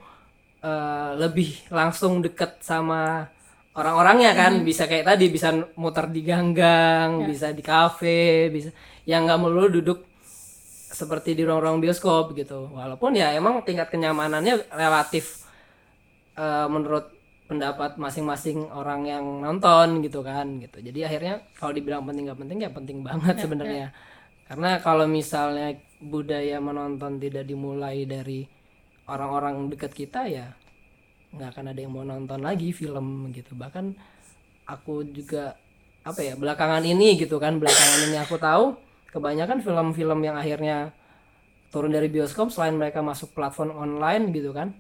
eh, 0.61 1.11
lebih 1.17 1.69
langsung 1.73 2.21
deket 2.21 2.61
sama 2.61 3.29
orang-orangnya 3.75 4.33
kan. 4.37 4.53
Bisa 4.63 4.85
kayak 4.87 5.17
tadi 5.17 5.27
bisa 5.33 5.49
muter 5.81 6.07
di 6.13 6.21
ganggang 6.25 7.25
bisa 7.29 7.51
di 7.51 7.63
kafe 7.65 8.49
bisa 8.53 8.71
yang 9.09 9.27
nggak 9.29 9.41
melulu 9.41 9.69
duduk 9.81 9.99
seperti 10.95 11.35
di 11.35 11.43
ruang-ruang 11.43 11.83
bioskop 11.83 12.37
gitu. 12.39 12.71
Walaupun 12.71 13.19
ya 13.19 13.35
emang 13.35 13.65
tingkat 13.67 13.91
kenyamanannya 13.91 14.71
relatif 14.73 15.49
eh, 16.39 16.69
menurut 16.71 17.11
pendapat 17.45 18.01
masing-masing 18.01 18.73
orang 18.73 19.05
yang 19.05 19.25
nonton 19.45 20.01
gitu 20.01 20.25
kan 20.25 20.61
gitu. 20.65 20.81
Jadi 20.81 21.05
akhirnya 21.05 21.45
kalau 21.57 21.73
dibilang 21.77 22.05
penting 22.09 22.25
nggak 22.29 22.41
penting 22.41 22.59
ya 22.65 22.71
penting 22.73 22.99
banget 23.05 23.37
sebenarnya. 23.45 23.89
karena 24.45 24.77
kalau 24.85 25.09
misalnya 25.09 25.73
budaya 26.05 26.61
menonton 26.61 27.17
tidak 27.17 27.49
dimulai 27.49 28.05
dari 28.05 28.45
orang-orang 29.09 29.73
dekat 29.73 29.93
kita 29.93 30.29
ya 30.29 30.53
nggak 31.35 31.49
akan 31.51 31.65
ada 31.75 31.81
yang 31.83 31.93
mau 31.93 32.07
nonton 32.07 32.41
lagi 32.41 32.71
film 32.71 33.33
gitu. 33.35 33.59
Bahkan 33.59 33.85
aku 34.71 35.03
juga 35.11 35.59
apa 36.05 36.21
ya 36.21 36.37
belakangan 36.37 36.85
ini 36.85 37.17
gitu 37.17 37.41
kan 37.41 37.57
belakangan 37.57 38.01
ini 38.13 38.17
aku 38.21 38.37
tahu 38.37 38.77
kebanyakan 39.09 39.65
film-film 39.65 40.21
yang 40.21 40.37
akhirnya 40.37 40.93
turun 41.73 41.91
dari 41.91 42.13
bioskop 42.13 42.53
selain 42.53 42.77
mereka 42.77 43.01
masuk 43.01 43.33
platform 43.33 43.73
online 43.75 44.29
gitu 44.31 44.53
kan 44.53 44.71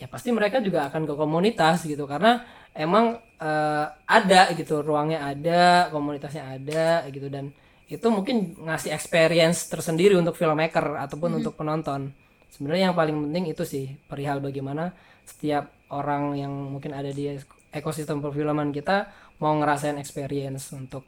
ya 0.00 0.08
pasti 0.08 0.32
mereka 0.32 0.64
juga 0.64 0.88
akan 0.88 1.04
ke 1.06 1.14
komunitas 1.14 1.84
gitu. 1.86 2.08
Karena 2.08 2.42
emang 2.74 3.20
eh, 3.38 3.86
ada 4.08 4.50
gitu 4.56 4.82
ruangnya 4.82 5.30
ada 5.30 5.92
komunitasnya 5.94 6.58
ada 6.58 7.06
gitu. 7.12 7.30
Dan 7.30 7.54
itu 7.90 8.06
mungkin 8.06 8.54
ngasih 8.54 8.94
experience 8.94 9.66
tersendiri 9.66 10.14
untuk 10.14 10.38
filmmaker 10.38 10.94
ataupun 10.94 11.42
untuk 11.42 11.58
penonton. 11.58 12.14
Sebenarnya 12.54 12.94
yang 12.94 12.96
paling 12.96 13.18
penting 13.26 13.50
itu 13.50 13.66
sih 13.66 13.98
perihal 14.06 14.38
bagaimana 14.38 14.94
setiap 15.26 15.74
orang 15.90 16.38
yang 16.38 16.52
mungkin 16.70 16.94
ada 16.94 17.10
di 17.10 17.34
ekosistem 17.74 18.22
perfilman 18.22 18.70
kita 18.70 19.10
mau 19.42 19.58
ngerasain 19.58 19.98
experience 19.98 20.70
untuk 20.70 21.02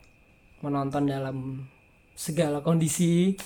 menonton 0.59 1.07
dalam 1.07 1.63
segala 2.19 2.59
kondisi. 2.59 3.39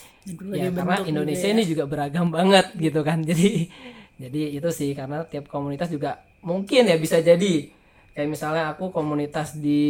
Ya 0.56 0.72
karena 0.72 1.04
Indonesia 1.04 1.48
ini 1.52 1.68
juga 1.68 1.84
beragam 1.84 2.32
banget 2.32 2.72
gitu 2.80 3.04
kan. 3.04 3.20
Jadi 3.28 3.68
jadi 4.16 4.56
itu 4.56 4.68
sih 4.72 4.96
karena 4.96 5.28
tiap 5.28 5.44
komunitas 5.52 5.92
juga 5.92 6.24
mungkin 6.40 6.88
ya 6.88 6.96
bisa 6.96 7.20
jadi. 7.20 7.68
Kayak 8.16 8.32
misalnya 8.32 8.72
aku 8.72 8.88
komunitas 8.96 9.60
di 9.60 9.84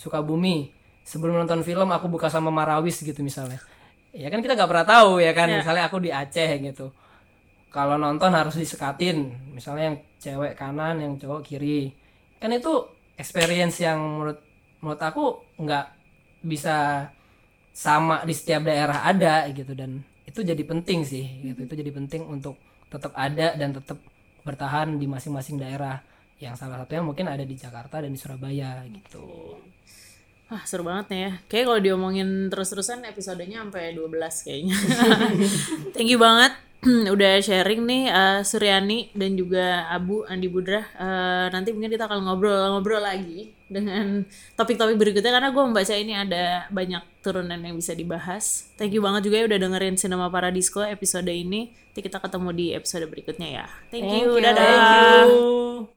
Sukabumi 0.00 0.75
sebelum 1.06 1.38
nonton 1.38 1.62
film 1.62 1.86
aku 1.94 2.10
buka 2.10 2.26
sama 2.26 2.50
Marawis 2.50 2.98
gitu 2.98 3.22
misalnya. 3.22 3.62
Ya 4.10 4.26
kan 4.26 4.42
kita 4.42 4.58
nggak 4.58 4.66
pernah 4.66 4.86
tahu 4.86 5.22
ya 5.22 5.30
kan 5.30 5.46
misalnya 5.46 5.86
aku 5.86 6.02
di 6.02 6.10
Aceh 6.10 6.58
gitu. 6.58 6.90
Kalau 7.70 7.94
nonton 7.94 8.34
harus 8.34 8.58
disekatin 8.58 9.30
misalnya 9.54 9.94
yang 9.94 9.98
cewek 10.18 10.52
kanan 10.58 10.98
yang 10.98 11.14
cowok 11.14 11.46
kiri. 11.46 11.94
Kan 12.42 12.50
itu 12.50 12.90
experience 13.14 13.78
yang 13.78 14.02
menurut 14.02 14.42
menurut 14.82 15.00
aku 15.00 15.24
nggak 15.62 15.86
bisa 16.42 17.08
sama 17.70 18.26
di 18.26 18.34
setiap 18.34 18.66
daerah 18.66 19.06
ada 19.06 19.46
gitu. 19.54 19.78
Dan 19.78 20.02
itu 20.26 20.42
jadi 20.42 20.62
penting 20.66 21.06
sih 21.06 21.24
gitu. 21.52 21.70
Itu 21.70 21.74
jadi 21.78 21.94
penting 21.94 22.26
untuk 22.26 22.58
tetap 22.90 23.14
ada 23.14 23.54
dan 23.54 23.70
tetap 23.76 24.02
bertahan 24.42 24.98
di 24.98 25.06
masing-masing 25.06 25.62
daerah. 25.62 26.02
Yang 26.36 26.66
salah 26.66 26.82
satunya 26.82 27.00
mungkin 27.04 27.30
ada 27.30 27.44
di 27.46 27.56
Jakarta 27.56 28.00
dan 28.02 28.12
di 28.12 28.18
Surabaya 28.20 28.84
gitu 28.90 29.56
Wah 30.46 30.62
seru 30.62 30.86
banget 30.86 31.06
nih 31.10 31.20
ya 31.26 31.32
Kayak 31.50 31.64
kalau 31.66 31.80
diomongin 31.82 32.28
terus-terusan 32.46 33.02
episodenya 33.02 33.66
sampai 33.66 33.98
12 33.98 34.46
kayaknya 34.46 34.76
Thank 35.94 36.10
you 36.14 36.22
banget 36.22 36.54
udah 37.14 37.32
sharing 37.42 37.82
nih 37.82 38.02
uh, 38.12 38.40
Suryani 38.46 39.10
dan 39.16 39.34
juga 39.34 39.90
Abu 39.90 40.22
Andi 40.26 40.46
Budra 40.46 40.86
Uh, 40.96 41.48
nanti 41.52 41.76
mungkin 41.76 41.92
kita 41.92 42.08
akan 42.08 42.24
ngobrol-ngobrol 42.24 43.02
lagi 43.02 43.52
dengan 43.68 44.24
topik-topik 44.56 44.96
berikutnya 44.96 45.34
karena 45.34 45.50
gue 45.52 45.62
membaca 45.62 45.94
ini 45.94 46.14
ada 46.16 46.64
banyak 46.72 47.02
turunan 47.20 47.58
yang 47.58 47.76
bisa 47.76 47.92
dibahas. 47.92 48.70
Thank 48.80 48.96
you 48.96 49.02
banget 49.04 49.28
juga 49.28 49.36
ya 49.42 49.46
udah 49.50 49.58
dengerin 49.60 49.96
Cinema 50.00 50.32
Paradisco 50.32 50.80
episode 50.86 51.28
ini. 51.28 51.74
Nanti 51.74 52.00
kita 52.00 52.22
ketemu 52.22 52.48
di 52.54 52.66
episode 52.72 53.04
berikutnya 53.10 53.48
ya. 53.62 53.66
Thank, 53.92 54.08
Thank 54.08 54.24
you. 54.24 54.28
you. 54.38 54.44
Dadah. 54.44 54.64
Thank 54.64 55.30
you. 55.30 55.95